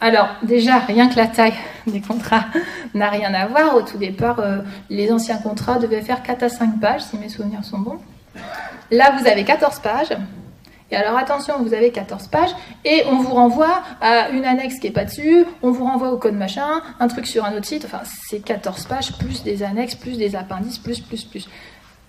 Alors, 0.00 0.28
déjà, 0.42 0.78
rien 0.78 1.08
que 1.08 1.16
la 1.16 1.26
taille 1.26 1.54
des 1.86 2.00
contrats 2.00 2.46
n'a 2.94 3.10
rien 3.10 3.32
à 3.34 3.46
voir. 3.46 3.76
Au 3.76 3.82
tout 3.82 3.98
départ, 3.98 4.40
euh, 4.40 4.58
les 4.88 5.12
anciens 5.12 5.38
contrats 5.38 5.78
devaient 5.78 6.00
faire 6.00 6.22
4 6.22 6.42
à 6.42 6.48
5 6.48 6.80
pages, 6.80 7.02
si 7.02 7.16
mes 7.18 7.28
souvenirs 7.28 7.64
sont 7.64 7.78
bons. 7.78 7.98
Là, 8.90 9.14
vous 9.18 9.28
avez 9.28 9.44
14 9.44 9.78
pages. 9.80 10.16
Et 10.90 10.96
alors, 10.96 11.16
attention, 11.16 11.62
vous 11.62 11.72
avez 11.72 11.92
14 11.92 12.26
pages 12.28 12.50
et 12.84 13.04
on 13.06 13.18
vous 13.18 13.32
renvoie 13.32 13.82
à 14.00 14.30
une 14.30 14.44
annexe 14.44 14.80
qui 14.80 14.88
n'est 14.88 14.92
pas 14.92 15.04
dessus, 15.04 15.44
on 15.62 15.70
vous 15.70 15.84
renvoie 15.84 16.10
au 16.10 16.16
code 16.16 16.34
machin, 16.34 16.82
un 16.98 17.06
truc 17.06 17.28
sur 17.28 17.44
un 17.44 17.52
autre 17.52 17.66
site. 17.66 17.84
Enfin, 17.84 18.00
c'est 18.28 18.40
14 18.40 18.86
pages, 18.86 19.12
plus 19.18 19.44
des 19.44 19.62
annexes, 19.62 19.94
plus 19.94 20.18
des 20.18 20.34
appendices, 20.34 20.78
plus, 20.78 21.00
plus, 21.00 21.22
plus. 21.22 21.48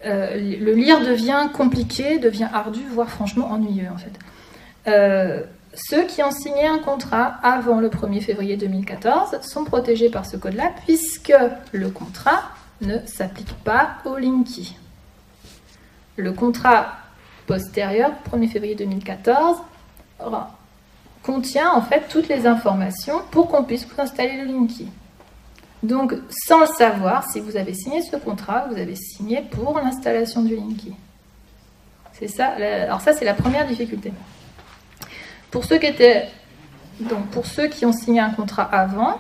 Euh, 0.06 0.36
le 0.36 0.74
lire 0.74 1.02
devient 1.02 1.50
compliqué, 1.54 2.18
devient 2.18 2.50
ardu, 2.52 2.82
voire 2.90 3.10
franchement 3.10 3.52
ennuyeux, 3.52 3.90
en 3.94 3.98
fait. 3.98 4.12
Euh, 4.88 5.44
ceux 5.74 6.06
qui 6.06 6.24
ont 6.24 6.32
signé 6.32 6.66
un 6.66 6.80
contrat 6.80 7.36
avant 7.44 7.80
le 7.80 7.90
1er 7.90 8.22
février 8.22 8.58
2014 8.58 9.40
sont 9.42 9.64
protégés 9.64 10.10
par 10.10 10.26
ce 10.26 10.36
code-là 10.36 10.72
puisque 10.86 11.34
le 11.72 11.90
contrat 11.90 12.42
ne 12.82 12.98
s'applique 13.06 13.54
pas 13.64 13.98
au 14.06 14.18
Linky. 14.18 14.76
Le 16.18 16.34
contrat 16.34 16.98
postérieur, 17.48 18.12
1er 18.32 18.50
février 18.50 18.76
2014, 18.76 19.58
contient 21.24 21.72
en 21.72 21.82
fait 21.82 22.04
toutes 22.10 22.28
les 22.28 22.48
informations 22.48 23.22
pour 23.32 23.48
qu'on 23.48 23.64
puisse 23.64 23.88
installer 23.98 24.44
le 24.44 24.46
Linky. 24.46 24.88
Donc, 25.84 26.14
sans 26.30 26.60
le 26.60 26.68
savoir, 26.68 27.28
si 27.30 27.40
vous 27.40 27.58
avez 27.58 27.74
signé 27.74 28.02
ce 28.02 28.16
contrat, 28.16 28.68
vous 28.70 28.78
avez 28.78 28.96
signé 28.96 29.42
pour 29.50 29.80
l'installation 29.80 30.44
du 30.44 30.56
Linky. 30.56 30.94
C'est 32.14 32.28
ça. 32.28 32.48
Alors 32.48 33.02
ça, 33.02 33.14
c'est 33.14 33.26
la 33.26 33.34
première 33.34 33.66
difficulté. 33.66 34.14
Pour 35.50 35.66
ceux 35.66 35.78
qui 37.68 37.86
ont 37.86 37.92
signé 37.92 38.20
un 38.20 38.30
contrat 38.30 38.64
avant, 38.64 39.20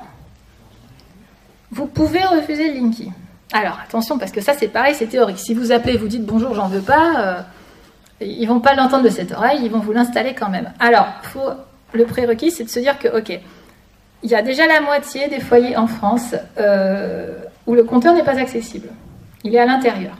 vous 1.71 1.87
pouvez 1.87 2.23
refuser 2.23 2.73
le 2.73 2.79
Linky. 2.79 3.11
Alors 3.53 3.79
attention, 3.83 4.17
parce 4.17 4.31
que 4.31 4.39
ça 4.39 4.53
c'est 4.53 4.67
pareil, 4.67 4.95
c'est 4.95 5.07
théorique. 5.07 5.39
Si 5.39 5.53
vous 5.53 5.71
appelez, 5.71 5.97
vous 5.97 6.07
dites 6.07 6.25
bonjour, 6.25 6.53
j'en 6.53 6.67
veux 6.67 6.81
pas, 6.81 7.19
euh, 7.19 7.41
ils 8.21 8.45
vont 8.45 8.59
pas 8.59 8.75
l'entendre 8.75 9.03
de 9.03 9.09
cette 9.09 9.31
oreille, 9.31 9.59
ils 9.63 9.71
vont 9.71 9.79
vous 9.79 9.91
l'installer 9.91 10.33
quand 10.35 10.49
même. 10.49 10.71
Alors, 10.79 11.07
le 11.93 12.05
prérequis, 12.05 12.51
c'est 12.51 12.63
de 12.63 12.69
se 12.69 12.79
dire 12.79 12.97
que, 12.99 13.07
ok, 13.07 13.39
il 14.23 14.29
y 14.29 14.35
a 14.35 14.41
déjà 14.41 14.67
la 14.67 14.81
moitié 14.81 15.27
des 15.27 15.39
foyers 15.39 15.75
en 15.77 15.87
France 15.87 16.35
euh, 16.57 17.39
où 17.65 17.73
le 17.73 17.83
compteur 17.83 18.13
n'est 18.13 18.23
pas 18.23 18.39
accessible. 18.39 18.89
Il 19.43 19.55
est 19.55 19.59
à 19.59 19.65
l'intérieur. 19.65 20.17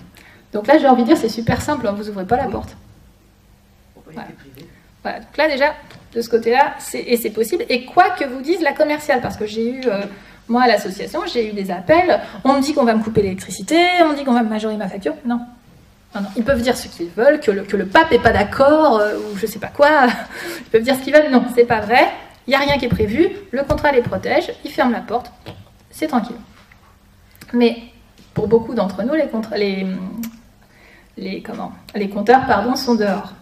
Donc 0.54 0.68
là, 0.68 0.78
j'ai 0.78 0.88
envie 0.88 1.04
de 1.04 1.08
dire, 1.08 1.18
c'est 1.18 1.30
super 1.30 1.62
simple, 1.62 1.88
hein, 1.88 1.93
vous 1.95 2.10
ouvrez 2.10 2.26
pas 2.26 2.38
la 2.38 2.47
porte. 2.47 2.76
Voilà. 5.04 5.20
Donc 5.20 5.38
là, 5.38 5.47
déjà, 5.47 5.74
de 6.14 6.22
ce 6.22 6.30
côté-là, 6.30 6.76
et 6.93 7.18
c'est 7.18 7.30
possible. 7.30 7.64
Et 7.70 7.86
quoi 7.86 8.10
que 8.12 8.26
vous 8.26 8.41
dise 8.41 8.62
la 8.62 8.74
commerciale, 8.74 9.22
parce 9.22 9.38
que 9.38 9.45
j'ai 9.45 9.70
eu, 9.70 9.82
euh, 9.86 10.02
moi 10.47 10.64
à 10.64 10.68
l'association, 10.68 11.22
j'ai 11.32 11.49
eu 11.49 11.54
des 11.54 11.72
appels, 11.72 12.20
on 12.43 12.54
me 12.54 12.62
dit 12.62 12.74
qu'on 12.74 12.84
va 12.84 12.93
me 12.93 13.04
couper 13.04 13.22
l'électricité, 13.22 13.78
on 14.02 14.10
me 14.10 14.16
dit 14.16 14.24
qu'on 14.24 14.34
va 14.34 14.43
me 14.43 14.49
majorer 14.49 14.76
ma 14.78 14.88
facture. 14.88 15.14
Non. 15.26 15.39
non, 16.14 16.22
non. 16.22 16.30
Ils 16.36 16.43
peuvent 16.43 16.62
dire 16.62 16.76
ce 16.76 16.88
qu'ils 16.88 17.10
veulent, 17.10 17.39
que 17.39 17.52
le, 17.52 17.64
que 17.64 17.78
le 17.78 17.86
pape 17.86 18.12
n'est 18.12 18.20
pas 18.20 18.34
d'accord, 18.34 18.99
euh, 18.99 19.18
ou 19.18 19.38
je 19.38 19.45
sais 19.45 19.60
pas 19.60 19.68
quoi. 19.70 20.08
Ils 20.60 20.70
peuvent 20.72 20.84
dire 20.84 20.95
ce 20.95 21.02
qu'ils 21.02 21.14
veulent. 21.14 21.32
Non, 21.32 21.45
c'est 21.56 21.66
pas 21.66 21.80
vrai. 21.80 22.10
Il 22.48 22.52
n'y 22.52 22.56
a 22.56 22.60
rien 22.60 22.78
qui 22.78 22.86
est 22.86 22.89
prévu. 22.89 23.30
Le 23.52 23.64
contrat 23.64 23.92
les 23.92 24.02
protège. 24.02 24.52
Ils 24.66 24.72
ferment 24.72 24.92
la 24.92 25.02
porte. 25.02 25.32
C'est 25.89 26.08
tranquille. 26.08 26.38
Mais 27.54 27.78
pour 28.34 28.48
beaucoup 28.48 28.74
d'entre 28.74 29.04
nous, 29.04 29.14
les, 29.14 29.86
les, 31.18 32.10
compteurs 32.10 32.78
sont 32.78 32.96
dehors. 32.96 33.34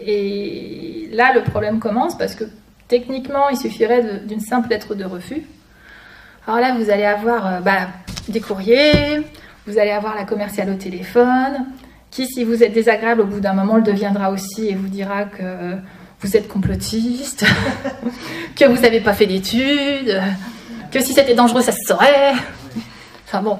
Et 0.00 1.08
là, 1.12 1.32
le 1.34 1.42
problème 1.42 1.80
commence 1.80 2.16
parce 2.16 2.34
que 2.34 2.44
techniquement, 2.86 3.48
il 3.48 3.56
suffirait 3.56 4.20
d'une 4.26 4.40
simple 4.40 4.70
lettre 4.70 4.94
de 4.94 5.04
refus. 5.04 5.42
Alors 6.46 6.60
là, 6.60 6.74
vous 6.78 6.88
allez 6.90 7.04
avoir 7.04 7.46
euh, 7.46 7.60
bah, 7.60 7.88
des 8.28 8.40
courriers, 8.40 9.22
vous 9.66 9.78
allez 9.78 9.90
avoir 9.90 10.14
la 10.14 10.24
commerciale 10.24 10.70
au 10.70 10.76
téléphone, 10.76 11.66
qui, 12.10 12.26
si 12.26 12.44
vous 12.44 12.62
êtes 12.62 12.72
désagréable, 12.72 13.20
au 13.20 13.26
bout 13.26 13.40
d'un 13.40 13.52
moment, 13.52 13.76
le 13.76 13.82
deviendra 13.82 14.30
aussi 14.30 14.68
et 14.68 14.74
vous 14.74 14.88
dira 14.88 15.24
que 15.24 15.76
vous 16.20 16.36
êtes 16.36 16.48
complotiste, 16.48 17.44
que 18.56 18.64
vous 18.64 18.80
n'avez 18.80 19.00
pas 19.00 19.12
fait 19.12 19.26
d'études, 19.26 20.20
que 20.90 21.00
si 21.00 21.12
c'était 21.12 21.34
dangereux, 21.34 21.62
ça 21.62 21.72
se 21.72 21.82
saurait. 21.86 22.32
Enfin 23.26 23.42
bon, 23.42 23.58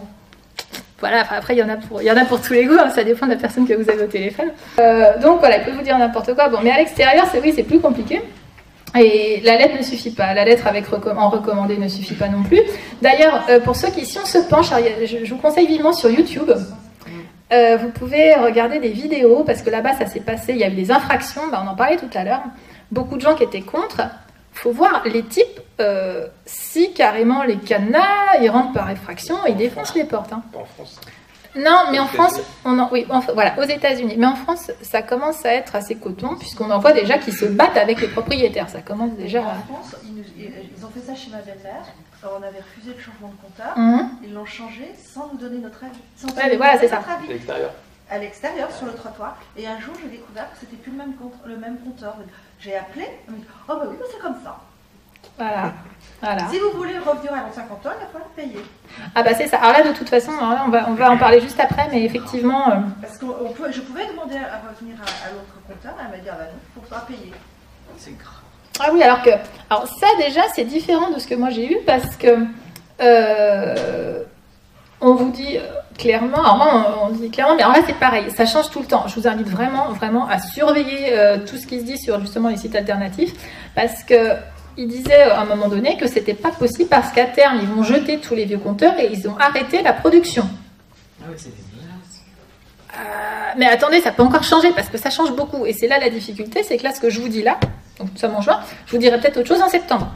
voilà, 1.00 1.24
après, 1.30 1.54
il 1.54 1.58
y, 1.58 1.62
en 1.62 1.68
a 1.68 1.76
pour, 1.76 2.02
y 2.02 2.10
en 2.10 2.16
a 2.16 2.24
pour 2.24 2.40
tous 2.40 2.52
les 2.54 2.64
goûts, 2.64 2.78
hein, 2.78 2.90
ça 2.90 3.04
dépend 3.04 3.26
de 3.26 3.32
la 3.32 3.38
personne 3.38 3.66
que 3.66 3.74
vous 3.74 3.88
avez 3.88 4.02
au 4.02 4.08
téléphone. 4.08 4.48
Euh, 4.80 5.18
donc 5.20 5.38
voilà, 5.38 5.58
il 5.58 5.64
peut 5.64 5.70
vous 5.70 5.82
dire 5.82 5.96
n'importe 5.96 6.34
quoi. 6.34 6.48
Bon, 6.48 6.58
mais 6.62 6.72
à 6.72 6.78
l'extérieur, 6.78 7.26
c'est 7.30 7.40
oui, 7.40 7.52
c'est 7.54 7.62
plus 7.62 7.78
compliqué. 7.78 8.20
Et 8.98 9.40
la 9.44 9.56
lettre 9.56 9.76
ne 9.76 9.82
suffit 9.82 10.10
pas. 10.10 10.34
La 10.34 10.44
lettre 10.44 10.66
avec 10.66 10.86
en 10.92 11.28
recommandé 11.28 11.76
ne 11.76 11.88
suffit 11.88 12.14
pas 12.14 12.28
non 12.28 12.42
plus. 12.42 12.60
D'ailleurs, 13.00 13.44
euh, 13.48 13.60
pour 13.60 13.76
ceux 13.76 13.90
qui, 13.90 14.06
si 14.06 14.18
on 14.18 14.26
se 14.26 14.38
penche, 14.38 14.70
je, 14.70 15.28
vous 15.28 15.38
conseille 15.38 15.66
vivement 15.66 15.92
sur 15.92 16.10
YouTube. 16.10 16.50
Euh, 17.52 17.76
vous 17.76 17.90
pouvez 17.90 18.34
regarder 18.34 18.78
des 18.78 18.90
vidéos 18.90 19.44
parce 19.44 19.62
que 19.62 19.70
là-bas, 19.70 19.94
ça 19.94 20.06
s'est 20.06 20.20
passé. 20.20 20.52
Il 20.52 20.58
y 20.58 20.64
a 20.64 20.68
eu 20.68 20.74
des 20.74 20.90
infractions. 20.90 21.48
Bah, 21.50 21.62
on 21.64 21.68
en 21.68 21.74
parlait 21.74 21.96
tout 21.96 22.10
à 22.14 22.24
l'heure. 22.24 22.42
Beaucoup 22.90 23.16
de 23.16 23.22
gens 23.22 23.34
qui 23.34 23.44
étaient 23.44 23.62
contre 23.62 24.02
faut 24.58 24.72
voir 24.72 25.02
les 25.04 25.22
types, 25.22 25.60
euh, 25.80 26.26
si 26.44 26.92
carrément 26.92 27.44
les 27.44 27.58
cadenas, 27.58 28.38
ils 28.42 28.50
rentrent 28.50 28.72
par 28.72 28.90
effraction, 28.90 29.36
ils 29.46 29.56
défoncent 29.56 29.94
les 29.94 30.04
portes. 30.04 30.32
Hein. 30.32 30.42
En 30.54 30.64
France. 30.64 31.00
Non, 31.56 31.84
mais 31.90 31.98
en 31.98 32.06
France, 32.06 32.40
on 32.64 32.78
en, 32.78 32.88
oui, 32.92 33.06
voilà, 33.34 33.58
aux 33.58 33.64
États-Unis. 33.64 34.16
Mais 34.18 34.26
en 34.26 34.34
France, 34.34 34.70
ça 34.82 35.02
commence 35.02 35.44
à 35.46 35.54
être 35.54 35.74
assez 35.74 35.94
coton, 35.94 36.36
puisqu'on 36.36 36.70
en 36.70 36.78
voit 36.78 36.92
déjà 36.92 37.18
qui 37.18 37.32
se 37.32 37.46
battent 37.46 37.76
avec 37.76 38.00
les 38.00 38.08
propriétaires. 38.08 38.68
Ça 38.68 38.80
commence 38.80 39.12
déjà 39.12 39.40
à. 39.40 39.54
En 39.54 39.74
France, 39.74 39.96
ils, 40.04 40.84
ont 40.84 40.90
fait 40.90 41.00
ça 41.00 41.14
chez 41.14 41.30
ma 41.30 41.38
belle-mère. 41.38 41.84
On 42.24 42.42
avait 42.42 42.58
refusé 42.58 42.94
le 42.94 43.00
changement 43.00 43.28
de 43.28 43.36
compteur. 43.36 43.78
Mmh. 43.78 44.24
Ils 44.24 44.34
l'ont 44.34 44.44
changé 44.44 44.92
sans 44.96 45.28
nous 45.32 45.38
donner 45.38 45.58
notre 45.58 45.84
avis. 45.84 46.00
Sans 46.16 46.28
ouais, 46.28 46.48
mais 46.48 46.56
voilà, 46.56 46.78
c'est 46.78 46.88
ça. 46.88 46.98
À 46.98 47.26
l'extérieur. 47.28 47.70
À 48.10 48.18
l'extérieur, 48.18 48.72
sur 48.72 48.86
le 48.86 48.94
trottoir. 48.94 49.36
Et 49.56 49.66
un 49.66 49.78
jour, 49.78 49.94
j'ai 50.02 50.08
découvert 50.08 50.50
que 50.52 50.58
c'était 50.58 50.76
plus 50.76 50.90
le 50.90 50.98
même, 50.98 51.12
le 51.44 51.56
même 51.56 51.78
compteur. 51.78 52.16
J'ai 52.58 52.76
appelé, 52.76 53.06
oh 53.28 53.32
bah 53.68 53.82
oui, 53.88 53.96
bah 53.98 54.06
c'est 54.10 54.20
comme 54.20 54.36
ça. 54.42 54.58
Voilà. 55.36 55.72
Voilà. 56.20 56.48
Si 56.48 56.58
vous 56.58 56.70
voulez 56.76 56.98
revenir 56.98 57.32
à 57.32 57.42
l'ancien 57.42 57.62
compteur, 57.64 57.92
il 57.96 58.00
va 58.00 58.06
falloir 58.10 58.30
payer. 58.30 58.64
Ah 59.14 59.22
bah 59.22 59.34
c'est 59.34 59.46
ça. 59.46 59.58
Alors 59.58 59.78
là, 59.78 59.88
de 59.88 59.96
toute 59.96 60.08
façon, 60.08 60.32
on 60.32 60.68
va, 60.70 60.88
on 60.88 60.94
va 60.94 61.10
en 61.12 61.18
parler 61.18 61.40
juste 61.40 61.60
après, 61.60 61.88
mais 61.92 62.04
effectivement... 62.04 62.70
Euh, 62.70 62.76
Parce 63.00 63.18
que 63.18 63.26
je 63.70 63.80
pouvais 63.82 64.06
demander 64.06 64.36
à 64.36 64.58
revenir 64.68 64.96
à, 65.00 65.30
l'autre 65.30 65.54
compteur, 65.66 65.94
elle 66.00 66.10
m'a 66.10 66.18
dit, 66.18 66.28
ah 66.28 66.36
bah 66.36 66.44
non, 66.44 66.58
il 66.58 66.80
faut 66.80 66.88
pas 66.88 67.00
payer. 67.02 67.32
C'est 67.96 68.18
grave. 68.18 68.47
Ah 68.80 68.90
oui, 68.92 69.02
alors 69.02 69.22
que... 69.22 69.30
Alors 69.70 69.86
ça, 69.86 70.06
déjà, 70.18 70.42
c'est 70.54 70.64
différent 70.64 71.10
de 71.10 71.18
ce 71.18 71.26
que 71.26 71.34
moi 71.34 71.50
j'ai 71.50 71.72
eu, 71.72 71.78
parce 71.86 72.16
que... 72.16 72.28
Euh, 73.00 74.24
on 75.00 75.14
vous 75.14 75.30
dit 75.30 75.56
euh, 75.56 75.62
clairement, 75.96 76.38
alors 76.38 76.56
moi 76.56 77.08
on 77.08 77.10
dit 77.10 77.30
clairement, 77.30 77.54
mais 77.54 77.62
alors 77.62 77.76
là 77.76 77.82
c'est 77.86 77.98
pareil, 77.98 78.24
ça 78.36 78.46
change 78.46 78.70
tout 78.70 78.80
le 78.80 78.86
temps. 78.86 79.06
Je 79.06 79.14
vous 79.14 79.28
invite 79.28 79.48
vraiment, 79.48 79.92
vraiment 79.92 80.26
à 80.28 80.40
surveiller 80.40 81.12
euh, 81.12 81.38
tout 81.46 81.56
ce 81.56 81.66
qui 81.66 81.78
se 81.78 81.84
dit 81.84 81.98
sur 81.98 82.20
justement 82.20 82.48
les 82.48 82.56
sites 82.56 82.74
alternatifs, 82.74 83.32
parce 83.74 84.02
que 84.02 84.32
il 84.76 84.88
disait 84.88 85.22
à 85.22 85.40
un 85.40 85.44
moment 85.44 85.68
donné 85.68 85.96
que 85.96 86.06
c'était 86.06 86.34
pas 86.34 86.50
possible 86.50 86.88
parce 86.88 87.12
qu'à 87.12 87.26
terme 87.26 87.58
ils 87.60 87.68
vont 87.68 87.82
jeter 87.82 88.18
tous 88.18 88.34
les 88.34 88.44
vieux 88.44 88.58
compteurs 88.58 88.98
et 88.98 89.10
ils 89.12 89.28
ont 89.28 89.36
arrêté 89.38 89.82
la 89.82 89.92
production. 89.92 90.48
Ah 91.20 91.26
euh, 92.96 93.02
mais 93.56 93.66
attendez, 93.66 94.00
ça 94.00 94.12
peut 94.12 94.22
encore 94.22 94.44
changer 94.44 94.70
parce 94.70 94.88
que 94.88 94.98
ça 94.98 95.10
change 95.10 95.32
beaucoup. 95.32 95.66
Et 95.66 95.72
c'est 95.72 95.88
là 95.88 95.98
la 95.98 96.10
difficulté, 96.10 96.62
c'est 96.62 96.76
que 96.78 96.84
là, 96.84 96.92
ce 96.92 97.00
que 97.00 97.10
je 97.10 97.20
vous 97.20 97.28
dis 97.28 97.42
là, 97.42 97.58
donc 97.98 98.08
nous 98.12 98.18
sommes 98.18 98.34
en 98.34 98.40
juin, 98.40 98.60
je 98.86 98.92
vous 98.92 98.98
dirai 98.98 99.18
peut-être 99.20 99.38
autre 99.38 99.48
chose 99.48 99.62
en 99.62 99.68
septembre. 99.68 100.12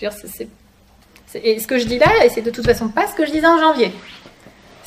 et 0.00 1.58
ce 1.58 1.66
que 1.66 1.78
je 1.78 1.86
dis 1.86 1.98
là, 1.98 2.24
et 2.24 2.28
c'est 2.28 2.42
de 2.42 2.50
toute 2.50 2.64
façon 2.64 2.88
pas 2.88 3.06
ce 3.06 3.14
que 3.14 3.26
je 3.26 3.32
disais 3.32 3.46
en 3.46 3.58
janvier. 3.58 3.92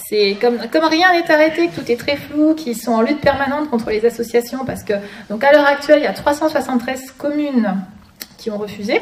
C'est 0.08 0.38
comme, 0.40 0.60
comme 0.72 0.86
rien 0.86 1.14
n'est 1.14 1.32
arrêté, 1.32 1.68
que 1.68 1.82
tout 1.82 1.92
est 1.92 1.96
très 1.96 2.16
flou, 2.16 2.54
qu'ils 2.54 2.78
sont 2.78 2.92
en 2.92 3.02
lutte 3.02 3.22
permanente 3.22 3.72
contre 3.72 3.90
les 3.90 4.06
associations, 4.06 4.64
parce 4.64 4.84
que 4.84 4.94
donc 5.30 5.44
à 5.44 5.52
l'heure 5.52 5.66
actuelle, 5.66 6.00
il 6.00 6.04
y 6.04 6.08
a 6.08 6.14
373 6.14 7.12
communes 7.18 7.76
qui 8.38 8.52
ont 8.52 8.58
refusé. 8.58 9.02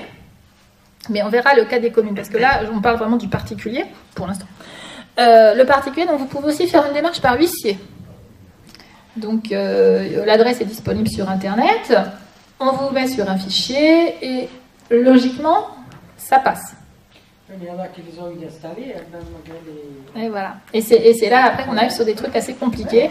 Mais 1.10 1.22
on 1.22 1.28
verra 1.28 1.54
le 1.56 1.66
cas 1.66 1.80
des 1.80 1.92
communes, 1.92 2.16
parce 2.16 2.30
que 2.30 2.38
là, 2.38 2.62
on 2.74 2.80
parle 2.80 2.96
vraiment 2.96 3.18
du 3.18 3.28
particulier 3.28 3.84
pour 4.16 4.28
l'instant. 4.28 4.46
Euh, 5.20 5.54
le 5.54 5.66
particulier, 5.66 6.06
donc 6.06 6.20
vous 6.20 6.26
pouvez 6.26 6.48
aussi 6.48 6.68
faire 6.68 6.86
une 6.86 6.94
démarche 6.94 7.20
par 7.20 7.38
huissier. 7.38 7.78
Donc 9.18 9.52
euh, 9.52 10.26
l'adresse 10.26 10.62
est 10.62 10.66
disponible 10.66 11.10
sur 11.10 11.30
Internet, 11.30 11.94
on 12.60 12.72
vous 12.72 12.94
met 12.94 13.08
sur 13.08 13.30
un 13.30 13.38
fichier 13.38 14.16
et 14.22 14.50
logiquement, 14.90 15.68
ça 16.18 16.40
passe. 16.40 16.76
Il 17.56 17.68
y 17.68 17.70
en 17.70 17.78
a 17.78 17.88
qui 17.88 18.02
les 18.02 18.20
ont 18.20 18.32
eu 18.32 18.46
installés, 18.46 18.96
Et 20.16 20.30
voilà. 20.30 20.56
Et 20.74 20.82
c'est 20.82 21.30
là 21.30 21.52
après 21.52 21.66
qu'on 21.66 21.78
arrive 21.78 21.92
sur 21.92 22.06
des 22.06 22.16
trucs 22.16 22.36
assez 22.36 22.54
compliqués. 22.54 23.10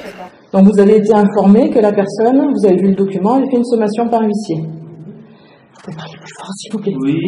Donc 0.53 0.67
vous 0.67 0.81
avez 0.81 0.97
été 0.97 1.15
informé 1.15 1.71
que 1.71 1.79
la 1.79 1.93
personne, 1.93 2.53
vous 2.53 2.67
avez 2.67 2.77
vu 2.77 2.89
le 2.89 2.95
document, 2.95 3.39
elle 3.39 3.49
fait 3.51 3.59
une 3.59 3.65
sommation 3.65 4.09
par 4.09 4.23
huissier. 4.23 4.57
S'il 6.57 6.73
vous 6.73 6.79
plaît. 6.79 6.95
Oui. 7.01 7.19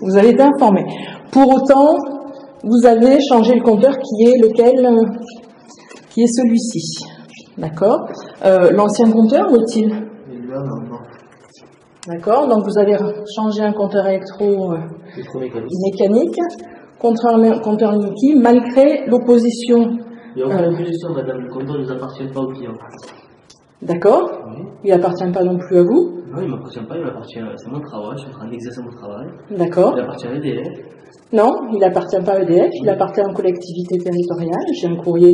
Vous 0.00 0.16
avez 0.16 0.30
été 0.30 0.42
informé. 0.42 0.82
Pour 1.30 1.48
autant, 1.48 1.94
vous 2.62 2.86
avez 2.86 3.18
changé 3.28 3.54
le 3.54 3.62
compteur 3.62 3.94
qui 3.98 4.24
est 4.24 4.38
lequel 4.38 4.88
Qui 6.10 6.22
est 6.22 6.26
celui-ci. 6.26 7.04
D'accord 7.58 8.08
euh, 8.44 8.70
L'ancien 8.70 9.10
compteur, 9.10 9.50
où 9.50 9.56
est-il 9.56 9.92
D'accord 12.06 12.48
Donc 12.48 12.64
vous 12.64 12.78
avez 12.78 12.96
changé 13.36 13.62
un 13.62 13.72
compteur 13.72 14.06
électro 14.08 14.74
mécanique 15.84 16.36
contre 16.98 17.26
un 17.26 17.58
compteur 17.60 17.92
Niki 17.96 18.34
malgré 18.36 19.06
l'opposition. 19.06 19.98
Il 20.34 20.44
n'y 20.44 20.50
a 20.50 20.54
aucune 20.54 20.74
opposition, 20.74 21.10
euh, 21.10 21.14
madame. 21.14 21.38
Le 21.42 21.48
compteur 21.48 21.76
ne 21.76 21.82
nous 21.82 21.92
appartient 21.92 22.26
pas 22.26 22.40
au 22.40 22.48
client. 22.48 22.72
D'accord 23.82 24.30
Il 24.84 24.90
n'appartient 24.90 25.30
pas 25.32 25.44
non 25.44 25.58
plus 25.58 25.78
à 25.78 25.82
vous 25.82 26.22
Non, 26.32 26.40
il 26.40 26.46
ne 26.46 26.56
m'appartient 26.56 26.80
pas, 26.80 26.96
il 26.96 27.04
m'appartient. 27.04 27.40
C'est 27.56 27.70
mon 27.70 27.80
travail, 27.80 28.16
je 28.16 28.22
suis 28.22 28.30
en 28.30 28.38
train 28.38 28.48
d'exercer 28.48 28.80
mon 28.82 28.90
travail. 28.96 29.26
D'accord. 29.50 29.94
Il 29.96 30.02
appartient 30.02 30.26
à 30.26 30.34
EDF. 30.34 30.68
Non, 31.32 31.50
il 31.72 31.78
n'appartient 31.78 32.20
pas 32.24 32.32
à 32.32 32.40
EDF, 32.40 32.70
il 32.82 32.88
appartient 32.88 33.20
à 33.20 33.24
une 33.28 33.34
collectivité 33.34 33.98
territoriale. 33.98 34.64
J'ai 34.80 34.88
un 34.88 34.96
courrier 34.96 35.32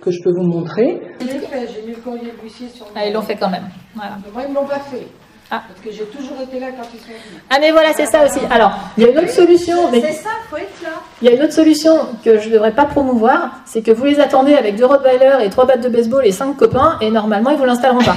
que 0.00 0.10
je 0.10 0.22
peux 0.22 0.32
vous 0.32 0.46
montrer. 0.46 1.00
J'ai 1.20 1.86
mis 1.86 1.94
le 1.94 2.02
courrier 2.02 2.32
de 2.32 2.42
l'huissier 2.42 2.68
sur 2.68 2.86
Ah, 2.94 3.06
ils 3.06 3.12
l'ont 3.12 3.22
fait 3.22 3.36
quand 3.36 3.50
même. 3.50 3.68
Voilà. 3.94 4.16
moi, 4.32 4.42
ils 4.46 4.50
ne 4.50 4.54
l'ont 4.54 4.66
pas 4.66 4.80
fait. 4.80 5.06
Ah. 5.52 5.62
Parce 5.66 5.80
que 5.80 5.90
j'ai 5.90 6.04
toujours 6.04 6.40
été 6.40 6.60
là 6.60 6.68
quand 6.68 6.86
ils 6.94 7.00
sont 7.00 7.06
venus. 7.06 7.42
Ah 7.50 7.56
mais 7.60 7.72
voilà, 7.72 7.92
c'est 7.92 8.06
ça 8.06 8.24
aussi. 8.24 8.38
Alors, 8.50 8.72
il 8.96 9.02
y 9.02 9.06
a 9.06 9.10
une 9.10 9.18
autre 9.18 9.30
solution. 9.30 9.76
C'est 9.92 10.00
ça, 10.00 10.30
il 10.44 10.48
faut 10.48 10.56
être 10.56 10.82
là. 10.82 10.90
Il 11.20 11.28
y 11.28 11.32
a 11.32 11.34
une 11.34 11.42
autre 11.42 11.52
solution 11.52 11.98
que 12.24 12.38
je 12.38 12.48
ne 12.48 12.54
devrais 12.54 12.70
pas 12.70 12.84
promouvoir, 12.84 13.50
c'est 13.64 13.82
que 13.82 13.90
vous 13.90 14.04
les 14.04 14.20
attendez 14.20 14.54
avec 14.54 14.76
deux 14.76 14.86
Rottweiler 14.86 15.38
et 15.42 15.50
trois 15.50 15.66
battes 15.66 15.80
de 15.80 15.88
baseball 15.88 16.24
et 16.24 16.30
cinq 16.30 16.56
copains, 16.56 16.98
et 17.00 17.10
normalement, 17.10 17.50
ils 17.50 17.56
vous 17.56 17.64
l'installeront 17.64 18.04
pas. 18.04 18.14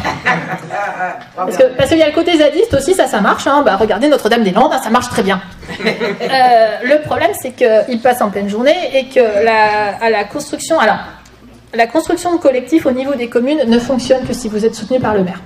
parce 1.35 1.57
qu'il 1.57 1.69
parce 1.75 1.89
qu'il 1.89 1.97
y 1.97 2.03
a 2.03 2.07
le 2.07 2.13
côté 2.13 2.37
zadiste 2.37 2.75
aussi, 2.75 2.93
ça, 2.93 3.07
ça 3.07 3.19
marche. 3.19 3.47
Hein. 3.47 3.63
Bah, 3.65 3.77
regardez 3.77 4.09
Notre-Dame-des-Landes, 4.09 4.71
hein, 4.71 4.81
ça 4.83 4.91
marche 4.91 5.09
très 5.09 5.23
bien. 5.23 5.41
Euh, 6.23 6.77
le 6.83 7.01
problème, 7.01 7.31
c'est 7.39 7.51
qu'ils 7.51 8.01
passent 8.01 8.21
en 8.21 8.29
pleine 8.29 8.49
journée 8.49 8.75
et 8.93 9.05
que 9.09 9.19
la, 9.19 9.97
à 10.01 10.09
la 10.09 10.23
construction... 10.23 10.79
Alors, 10.79 10.97
la 11.73 11.87
construction 11.87 12.35
de 12.35 12.39
collectifs 12.39 12.85
au 12.85 12.91
niveau 12.91 13.13
des 13.15 13.27
communes 13.27 13.63
ne 13.67 13.79
fonctionne 13.79 14.25
que 14.25 14.33
si 14.33 14.47
vous 14.47 14.65
êtes 14.65 14.75
soutenu 14.75 14.99
par 14.99 15.13
le 15.13 15.23
maire. 15.23 15.39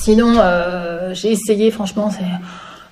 Sinon, 0.00 0.34
euh, 0.38 1.12
j'ai 1.12 1.32
essayé, 1.32 1.70
franchement, 1.70 2.10
il 2.20 2.28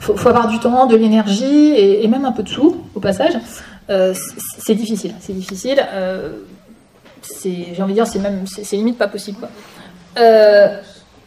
faut, 0.01 0.29
avoir 0.29 0.49
du 0.49 0.59
temps, 0.59 0.87
de 0.87 0.97
l'énergie 0.97 1.73
et, 1.77 2.07
même 2.09 2.25
un 2.25 2.33
peu 2.33 2.43
de 2.43 2.49
sous, 2.49 2.85
au 2.95 3.01
passage. 3.01 3.39
Euh, 3.91 4.13
c'est 4.59 4.75
difficile, 4.75 5.15
c'est 5.21 5.33
difficile. 5.33 5.87
Euh, 5.93 6.33
j'ai 7.45 7.81
envie 7.81 7.93
de 7.93 7.99
dire, 7.99 8.07
c'est 8.07 8.19
même, 8.19 8.45
c'est 8.47 8.77
limite 8.77 8.99
pas 8.99 9.09
possible. 9.09 9.47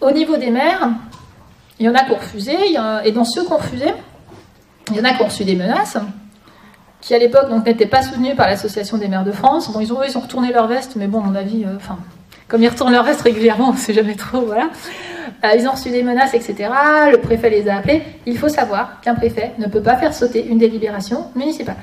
au 0.01 0.11
niveau 0.11 0.37
des 0.37 0.49
maires, 0.49 0.89
il 1.79 1.85
y 1.85 1.89
en 1.89 1.95
a 1.95 2.03
qui 2.03 2.11
ont 2.11 2.15
refusé, 2.15 2.55
et 3.05 3.11
dans 3.11 3.25
ceux 3.25 3.45
qui 3.45 3.53
ont 3.53 3.57
refusé, 3.57 3.87
il 4.91 4.97
y 4.97 4.99
en 4.99 5.05
a 5.05 5.13
qui 5.13 5.21
ont 5.21 5.27
reçu 5.27 5.45
des 5.45 5.55
menaces, 5.55 5.97
qui 6.99 7.15
à 7.15 7.19
l'époque 7.19 7.47
n'étaient 7.65 7.85
pas 7.85 8.01
soutenus 8.01 8.35
par 8.35 8.47
l'Association 8.47 8.97
des 8.97 9.07
maires 9.07 9.23
de 9.23 9.31
France. 9.31 9.71
Bon, 9.71 9.79
ils 9.79 9.93
ont, 9.93 10.19
retourné 10.19 10.51
leur 10.51 10.67
veste, 10.67 10.97
mais 10.97 11.07
bon, 11.07 11.21
à 11.21 11.23
mon 11.23 11.35
avis, 11.35 11.65
enfin, 11.77 11.97
comme 12.49 12.61
ils 12.61 12.69
retournent 12.69 12.91
leur 12.91 13.05
veste 13.05 13.21
régulièrement, 13.21 13.67
on 13.69 13.73
ne 13.73 13.77
sait 13.77 13.93
jamais 13.93 14.15
trop, 14.15 14.41
voilà. 14.41 14.69
Ils 15.43 15.67
ont 15.67 15.71
reçu 15.71 15.89
des 15.89 16.03
menaces, 16.03 16.33
etc. 16.33 16.69
Le 17.11 17.17
préfet 17.17 17.49
les 17.49 17.67
a 17.69 17.77
appelés. 17.77 18.03
Il 18.25 18.37
faut 18.37 18.49
savoir 18.49 18.99
qu'un 19.01 19.15
préfet 19.15 19.51
ne 19.57 19.67
peut 19.67 19.81
pas 19.81 19.95
faire 19.95 20.13
sauter 20.13 20.45
une 20.45 20.57
délibération 20.57 21.27
municipale. 21.35 21.77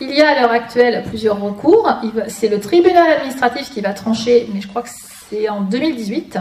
Il 0.00 0.10
y 0.10 0.20
a 0.20 0.30
à 0.30 0.40
l'heure 0.40 0.50
actuelle 0.50 1.02
plusieurs 1.06 1.40
recours. 1.40 1.90
C'est 2.28 2.48
le 2.48 2.60
tribunal 2.60 3.10
administratif 3.12 3.70
qui 3.70 3.80
va 3.80 3.92
trancher, 3.92 4.48
mais 4.52 4.60
je 4.60 4.68
crois 4.68 4.82
que 4.82 4.90
c'est 5.30 5.48
en 5.48 5.62
2018. 5.62 6.38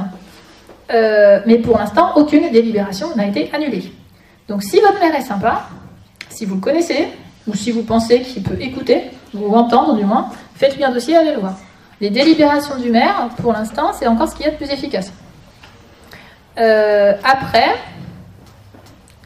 Euh, 0.91 1.39
mais 1.45 1.59
pour 1.59 1.77
l'instant, 1.77 2.11
aucune 2.15 2.51
délibération 2.51 3.15
n'a 3.15 3.27
été 3.27 3.49
annulée. 3.53 3.93
Donc 4.47 4.63
si 4.63 4.79
votre 4.81 4.99
maire 4.99 5.15
est 5.15 5.21
sympa, 5.21 5.67
si 6.29 6.45
vous 6.45 6.55
le 6.55 6.61
connaissez, 6.61 7.07
ou 7.47 7.55
si 7.55 7.71
vous 7.71 7.83
pensez 7.83 8.21
qu'il 8.21 8.43
peut 8.43 8.59
écouter, 8.59 9.03
ou 9.33 9.55
entendre 9.55 9.95
du 9.95 10.03
moins, 10.03 10.29
faites-lui 10.55 10.83
un 10.83 10.91
dossier, 10.91 11.15
allez 11.15 11.33
le 11.33 11.39
voir. 11.39 11.57
Les 12.01 12.09
délibérations 12.09 12.77
du 12.77 12.89
maire, 12.89 13.29
pour 13.41 13.53
l'instant, 13.53 13.91
c'est 13.97 14.07
encore 14.07 14.27
ce 14.27 14.35
qu'il 14.35 14.45
y 14.45 14.49
a 14.49 14.51
de 14.51 14.57
plus 14.57 14.69
efficace. 14.69 15.13
Euh, 16.57 17.13
après, 17.23 17.75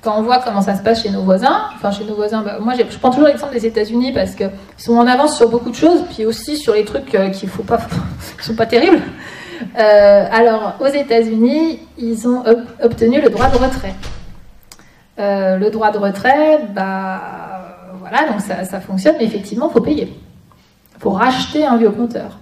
quand 0.02 0.18
on 0.18 0.22
voit 0.22 0.40
comment 0.40 0.62
ça 0.62 0.76
se 0.76 0.82
passe 0.82 1.04
chez 1.04 1.10
nos 1.10 1.24
voisins, 1.24 1.70
enfin 1.76 1.92
chez 1.92 2.06
nos 2.06 2.16
voisins, 2.16 2.42
bah, 2.42 2.58
moi 2.60 2.74
je 2.76 2.98
prends 2.98 3.10
toujours 3.10 3.28
l'exemple 3.28 3.54
des 3.54 3.66
États-Unis 3.66 4.14
parce 4.14 4.36
qu'ils 4.36 4.50
sont 4.78 4.96
en 4.96 5.08
avance 5.08 5.36
sur 5.36 5.50
beaucoup 5.50 5.70
de 5.70 5.76
choses, 5.76 6.04
puis 6.10 6.26
aussi 6.26 6.58
sur 6.58 6.74
les 6.74 6.86
trucs 6.86 7.14
euh, 7.16 7.30
qui 7.32 7.48
pas, 7.48 7.80
sont 8.42 8.56
pas 8.56 8.66
terribles. 8.66 9.02
Euh, 9.78 10.26
alors 10.32 10.76
aux 10.80 10.88
États-Unis, 10.88 11.80
ils 11.98 12.28
ont 12.28 12.44
obtenu 12.82 13.22
le 13.22 13.30
droit 13.30 13.50
de 13.50 13.58
retrait. 13.58 13.96
le 15.18 15.70
droit 15.70 15.92
de 15.92 15.98
retrait, 15.98 16.60
bah 16.74 17.20
voilà, 18.00 18.32
donc 18.32 18.40
ça, 18.42 18.80
fonctionne, 18.80 19.16
mais 19.20 19.26
effectivement, 19.26 19.70
il 19.70 19.74
faut 19.74 19.82
payer. 19.82 20.14
Il 20.96 21.02
faut 21.02 21.10
racheter 21.10 21.66
un 21.66 21.78
vieux 21.78 21.90
compteur 21.90 22.38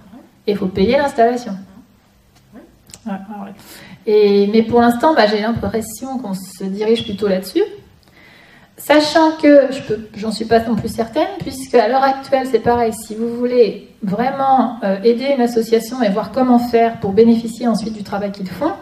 et 0.46 0.52
il 0.52 0.56
faut 0.56 0.66
payer 0.66 0.96
l'installation. 0.96 1.56
Mais 4.06 4.64
pour 4.68 4.80
l'instant, 4.80 5.14
bah, 5.14 5.26
j'ai 5.26 5.40
l'impression 5.40 6.18
qu'on 6.18 6.34
se 6.34 6.64
dirige 6.64 7.04
plutôt 7.04 7.28
là-dessus. 7.28 7.62
Sachant 8.78 9.32
que, 9.42 9.68
j'en 10.14 10.30
suis 10.30 10.44
pas 10.44 10.60
non 10.60 10.76
plus 10.76 10.88
certaine, 10.88 11.28
puisque 11.40 11.74
à 11.74 11.88
l'heure 11.88 12.02
actuelle, 12.02 12.46
c'est 12.50 12.60
pareil, 12.60 12.92
si 12.92 13.14
vous 13.14 13.34
voulez 13.34 13.88
vraiment 14.02 14.78
euh, 14.84 15.02
aider 15.02 15.32
une 15.34 15.40
association 15.40 16.02
et 16.02 16.10
voir 16.10 16.30
comment 16.30 16.58
faire 16.58 17.00
pour 17.00 17.12
bénéficier 17.12 17.66
ensuite 17.66 17.94
du 17.94 18.04
travail 18.04 18.32
qu'ils 18.32 18.50
font, 18.50 18.72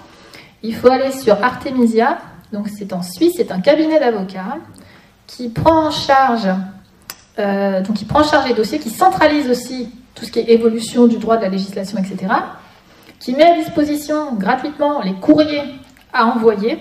il 0.65 0.75
faut 0.75 0.89
aller 0.89 1.13
sur 1.13 1.43
Artemisia, 1.43 2.19
donc 2.53 2.69
c'est 2.69 2.93
en 2.93 3.03
Suisse, 3.03 3.35
c'est 3.37 3.53
un 3.53 3.61
cabinet 3.61 4.01
d'avocats 4.01 4.59
qui 5.29 5.49
prend 5.49 5.87
en 5.87 5.91
charge, 5.93 6.49
euh, 7.39 7.81
donc 7.83 7.97
qui 7.97 8.05
prend 8.05 8.21
en 8.21 8.25
charge 8.25 8.49
les 8.49 8.55
dossiers, 8.55 8.81
qui 8.81 8.91
centralise 8.91 9.49
aussi 9.49 9.91
tout 10.17 10.25
ce 10.25 10.33
qui 10.33 10.41
est 10.41 10.51
évolution 10.51 11.07
du 11.07 11.19
droit, 11.19 11.37
de 11.37 11.43
la 11.43 11.49
législation, 11.51 11.99
etc., 11.99 12.33
qui 13.25 13.33
met 13.33 13.45
à 13.45 13.55
disposition 13.55 14.35
gratuitement 14.35 15.01
les 15.01 15.15
courriers 15.15 15.63
à 16.13 16.27
envoyer, 16.27 16.79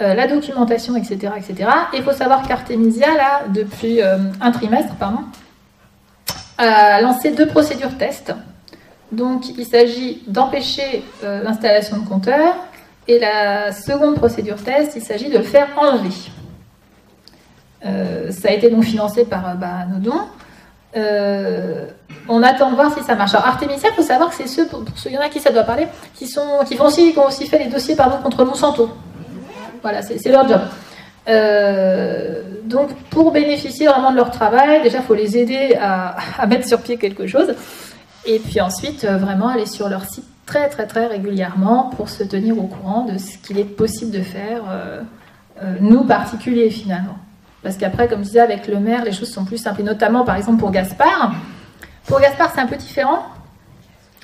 euh, 0.00 0.14
la 0.14 0.28
documentation, 0.28 0.94
etc. 0.94 1.32
etc. 1.36 1.68
Et 1.92 1.96
il 1.96 2.04
faut 2.04 2.12
savoir 2.12 2.46
qu'Artemisia, 2.46 3.08
là, 3.16 3.42
depuis 3.52 4.00
euh, 4.00 4.18
un 4.40 4.52
trimestre, 4.52 4.94
pardon, 4.94 5.24
a 6.56 7.00
lancé 7.00 7.32
deux 7.32 7.48
procédures 7.48 7.98
test. 7.98 8.32
Donc, 9.10 9.48
il 9.58 9.66
s'agit 9.66 10.22
d'empêcher 10.28 11.02
euh, 11.24 11.42
l'installation 11.42 11.98
de 11.98 12.08
compteurs. 12.08 12.54
Et 13.08 13.18
la 13.18 13.72
seconde 13.72 14.14
procédure 14.14 14.62
test, 14.62 14.92
il 14.94 15.02
s'agit 15.02 15.30
de 15.30 15.38
le 15.38 15.42
faire 15.42 15.66
enlever. 15.76 16.14
ça 18.30 18.48
a 18.48 18.52
été 18.52 18.70
donc 18.70 18.84
financé 18.84 19.24
par 19.24 19.56
bah, 19.56 19.84
nos 19.90 19.98
dons. 19.98 20.26
Euh, 20.96 21.86
on 22.28 22.42
attend 22.42 22.70
de 22.70 22.74
voir 22.74 22.92
si 22.96 23.02
ça 23.02 23.14
marche. 23.14 23.34
Alors 23.34 23.46
Artemisia, 23.46 23.88
il 23.92 23.94
faut 23.94 24.02
savoir 24.02 24.30
que 24.30 24.36
c'est 24.36 24.48
ceux, 24.48 24.66
pour, 24.66 24.84
ceux, 24.96 25.10
il 25.10 25.14
y 25.14 25.18
en 25.18 25.22
a 25.22 25.28
qui 25.28 25.40
ça 25.40 25.50
doit 25.50 25.62
parler, 25.62 25.86
qui, 26.14 26.26
sont, 26.26 26.60
qui, 26.66 26.76
font 26.76 26.86
aussi, 26.86 27.12
qui 27.12 27.18
ont 27.18 27.26
aussi 27.26 27.46
fait 27.46 27.58
les 27.58 27.66
dossiers 27.68 27.96
pardon, 27.96 28.18
contre 28.18 28.44
Monsanto. 28.44 28.90
Voilà, 29.82 30.02
c'est 30.02 30.28
leur 30.28 30.48
job. 30.48 30.60
Euh, 31.28 32.42
donc 32.64 32.94
pour 33.10 33.30
bénéficier 33.30 33.86
vraiment 33.86 34.10
de 34.10 34.16
leur 34.16 34.30
travail, 34.30 34.82
déjà 34.82 34.98
il 34.98 35.04
faut 35.04 35.14
les 35.14 35.36
aider 35.36 35.76
à, 35.80 36.16
mettre 36.46 36.66
sur 36.66 36.80
pied 36.80 36.96
quelque 36.96 37.26
chose. 37.26 37.54
Et 38.26 38.38
puis 38.38 38.60
ensuite, 38.60 39.04
euh, 39.04 39.16
vraiment 39.16 39.48
aller 39.48 39.66
sur 39.66 39.88
leur 39.88 40.04
site 40.04 40.24
très 40.44 40.68
très 40.68 40.86
très 40.86 41.06
régulièrement 41.06 41.90
pour 41.96 42.08
se 42.08 42.24
tenir 42.24 42.58
au 42.58 42.66
courant 42.66 43.04
de 43.04 43.18
ce 43.18 43.38
qu'il 43.38 43.58
est 43.58 43.64
possible 43.64 44.10
de 44.10 44.22
faire, 44.22 44.62
nous 45.80 46.02
particuliers 46.04 46.70
finalement. 46.70 47.16
Parce 47.62 47.76
qu'après, 47.76 48.08
comme 48.08 48.20
je 48.20 48.24
disais, 48.24 48.40
avec 48.40 48.66
le 48.68 48.80
maire, 48.80 49.04
les 49.04 49.12
choses 49.12 49.30
sont 49.30 49.44
plus 49.44 49.58
simples. 49.58 49.80
Et 49.80 49.84
notamment, 49.84 50.24
par 50.24 50.36
exemple, 50.36 50.58
pour 50.58 50.70
Gaspard. 50.70 51.34
Pour 52.06 52.20
Gaspard, 52.20 52.52
c'est 52.54 52.60
un 52.60 52.66
peu 52.66 52.76
différent. 52.76 53.22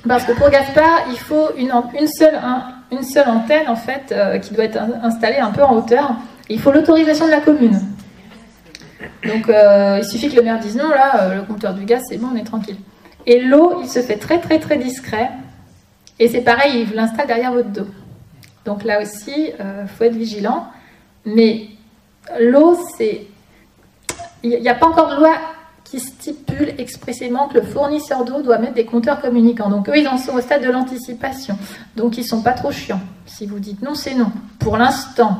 Parce 0.07 0.23
que 0.23 0.31
pour 0.33 0.49
Gaspard, 0.49 1.05
il 1.09 1.17
faut 1.17 1.49
une, 1.57 1.71
seule, 2.07 3.27
antenne 3.27 3.67
en 3.67 3.75
fait 3.75 4.11
euh, 4.11 4.37
qui 4.39 4.53
doit 4.53 4.63
être 4.63 4.79
installée 5.03 5.37
un 5.37 5.51
peu 5.51 5.63
en 5.63 5.75
hauteur. 5.75 6.15
il 6.49 6.59
faut 6.59 6.71
l'autorisation 6.71 7.25
de 7.25 7.31
la 7.31 7.41
commune. 7.41 7.79
Donc 9.25 9.49
euh, 9.49 9.99
il 10.01 10.05
suffit 10.05 10.29
que 10.29 10.35
le 10.35 10.43
maire 10.43 10.59
dise 10.59 10.75
non, 10.75 10.89
là, 10.89 11.23
euh, 11.23 11.35
le 11.35 11.41
compteur 11.41 11.73
du 11.73 11.85
gaz, 11.85 12.03
c'est 12.07 12.17
bon, 12.17 12.29
on 12.33 12.35
est 12.35 12.43
tranquille. 12.43 12.77
Et 13.25 13.41
l'eau, 13.41 13.81
il 13.81 13.89
se 13.89 13.99
fait 13.99 14.17
très 14.17 14.39
très 14.39 14.59
très 14.59 14.77
discret. 14.77 15.29
Et 16.19 16.27
c'est 16.29 16.41
pareil, 16.41 16.87
il 16.89 16.95
l'installe 16.95 17.27
derrière 17.27 17.51
votre 17.51 17.69
dos. 17.69 17.87
Donc 18.65 18.83
là 18.83 19.01
aussi, 19.01 19.51
il 19.59 19.87
faut 19.87 20.03
être 20.03 20.15
vigilant. 20.15 20.67
Mais 21.25 21.67
l'eau, 22.39 22.77
c'est... 22.97 23.27
Il 24.43 24.61
n'y 24.61 24.69
a 24.69 24.75
pas 24.75 24.87
encore 24.87 25.09
de 25.09 25.15
loi 25.15 25.35
qui 25.83 25.99
stipule 25.99 26.73
expressément 26.77 27.47
que 27.47 27.55
le 27.55 27.61
fournisseur 27.61 28.25
d'eau 28.25 28.41
doit 28.41 28.57
mettre 28.57 28.73
des 28.73 28.85
compteurs 28.85 29.21
communicants. 29.21 29.69
Donc 29.69 29.87
eux, 29.89 29.97
ils 29.97 30.07
en 30.07 30.17
sont 30.17 30.33
au 30.33 30.41
stade 30.41 30.61
de 30.61 30.69
l'anticipation. 30.69 31.57
Donc 31.95 32.17
ils 32.17 32.25
sont 32.25 32.41
pas 32.41 32.51
trop 32.51 32.71
chiants. 32.71 32.99
Si 33.25 33.45
vous 33.45 33.59
dites 33.59 33.81
non, 33.81 33.95
c'est 33.95 34.13
non. 34.13 34.31
Pour 34.59 34.77
l'instant. 34.77 35.39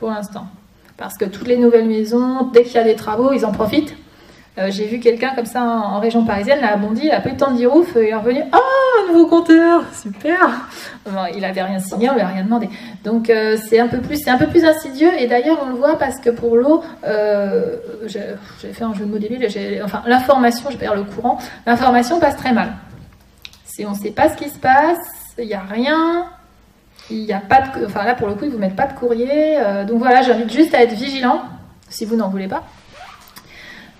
Pour 0.00 0.10
l'instant. 0.10 0.46
Parce 0.96 1.16
que 1.16 1.24
toutes 1.24 1.46
les 1.46 1.56
nouvelles 1.56 1.86
maisons, 1.86 2.50
dès 2.52 2.64
qu'il 2.64 2.74
y 2.74 2.78
a 2.78 2.84
des 2.84 2.96
travaux, 2.96 3.32
ils 3.32 3.46
en 3.46 3.52
profitent. 3.52 3.94
Euh, 4.58 4.70
j'ai 4.72 4.86
vu 4.86 4.98
quelqu'un 4.98 5.34
comme 5.36 5.46
ça 5.46 5.62
en, 5.62 6.00
région 6.00 6.24
parisienne, 6.24 6.60
là, 6.60 6.72
à 6.72 6.76
Bondy, 6.76 7.02
il 7.04 7.10
a 7.12 7.20
pas 7.20 7.28
eu 7.28 7.32
le 7.32 7.38
temps 7.38 7.52
de 7.52 7.56
dire 7.56 7.74
ouf, 7.74 7.92
il 7.94 8.08
est 8.08 8.14
revenu, 8.14 8.42
ah, 8.50 8.58
un 9.04 9.12
nouveau 9.12 9.26
compteur, 9.26 9.82
super 9.94 10.66
Il 11.36 11.44
avait 11.44 11.62
rien 11.62 11.78
signé, 11.78 12.10
on 12.10 12.14
lui 12.14 12.22
a 12.22 12.26
rien 12.26 12.42
demandé. 12.42 12.68
Donc 13.04 13.30
euh, 13.30 13.56
c'est 13.68 13.78
un, 13.78 13.86
peu 13.86 13.98
plus, 13.98 14.26
un 14.26 14.36
peu 14.36 14.48
plus 14.48 14.64
insidieux, 14.64 15.10
et 15.16 15.28
d'ailleurs 15.28 15.58
on 15.64 15.68
le 15.68 15.76
voit 15.76 15.96
parce 15.96 16.18
que 16.18 16.30
pour 16.30 16.56
l'eau, 16.56 16.82
euh, 17.04 17.76
j'ai 18.06 18.72
fait 18.72 18.82
un 18.82 18.94
jeu 18.94 19.04
de 19.04 19.10
mots 19.10 19.18
débile, 19.18 19.46
enfin 19.84 20.02
l'information, 20.06 20.70
je 20.70 20.76
dire 20.76 20.94
le 20.94 21.04
courant, 21.04 21.38
l'information 21.64 22.18
passe 22.18 22.36
très 22.36 22.52
mal. 22.52 22.72
Si 23.64 23.86
on 23.86 23.90
ne 23.90 23.96
sait 23.96 24.10
pas 24.10 24.28
ce 24.28 24.36
qui 24.36 24.48
se 24.48 24.58
passe, 24.58 24.98
il 25.38 25.46
n'y 25.46 25.54
a 25.54 25.60
rien, 25.60 26.26
il 27.10 27.22
n'y 27.24 27.32
a 27.32 27.40
pas. 27.40 27.62
Enfin 27.86 28.04
là 28.04 28.16
pour 28.16 28.26
le 28.26 28.34
coup, 28.34 28.44
ils 28.44 28.48
ne 28.48 28.54
vous 28.54 28.58
mettent 28.58 28.76
pas 28.76 28.88
de 28.88 28.98
courrier, 28.98 29.56
donc 29.86 29.98
voilà, 29.98 30.22
j'invite 30.22 30.50
juste 30.52 30.74
à 30.74 30.82
être 30.82 30.94
vigilant, 30.94 31.42
si 31.88 32.04
vous 32.04 32.16
n'en 32.16 32.28
voulez 32.28 32.48
pas 32.48 32.64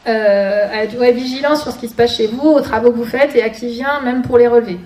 euh, 0.08 0.72
être 0.72 0.96
vigilant 1.14 1.56
sur 1.56 1.72
ce 1.72 1.78
qui 1.78 1.88
se 1.88 1.94
passe 1.94 2.16
chez 2.16 2.26
vous, 2.26 2.48
aux 2.48 2.60
travaux 2.60 2.90
que 2.90 2.96
vous 2.96 3.04
faites 3.04 3.34
et 3.36 3.42
à 3.42 3.50
qui 3.50 3.68
vient, 3.68 4.00
même 4.00 4.22
pour 4.22 4.38
les 4.38 4.48
relever. 4.48 4.78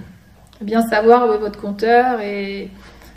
Bien 0.61 0.83
savoir 0.83 1.29
où 1.29 1.33
est 1.33 1.39
votre 1.39 1.61
compteur 1.61 2.21
et 2.21 2.71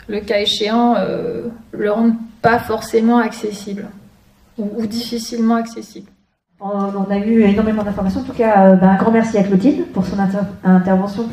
le 0.08 0.20
cas 0.20 0.40
échéant, 0.40 0.94
euh, 0.98 1.48
le 1.72 1.90
rendre 1.90 2.14
pas 2.42 2.58
forcément 2.58 3.18
accessible 3.18 3.86
ou, 4.58 4.86
difficilement 4.86 5.56
accessible. 5.56 6.10
On 6.60 7.10
a 7.10 7.18
eu 7.18 7.42
énormément 7.42 7.82
d'informations. 7.82 8.20
En 8.20 8.24
tout 8.24 8.32
cas, 8.32 8.68
euh, 8.68 8.76
ben, 8.76 8.88
un 8.88 8.96
grand 8.96 9.10
merci 9.10 9.36
à 9.36 9.42
Clotilde 9.42 9.86
pour 9.92 10.06
son 10.06 10.16
intervention, 10.64 11.28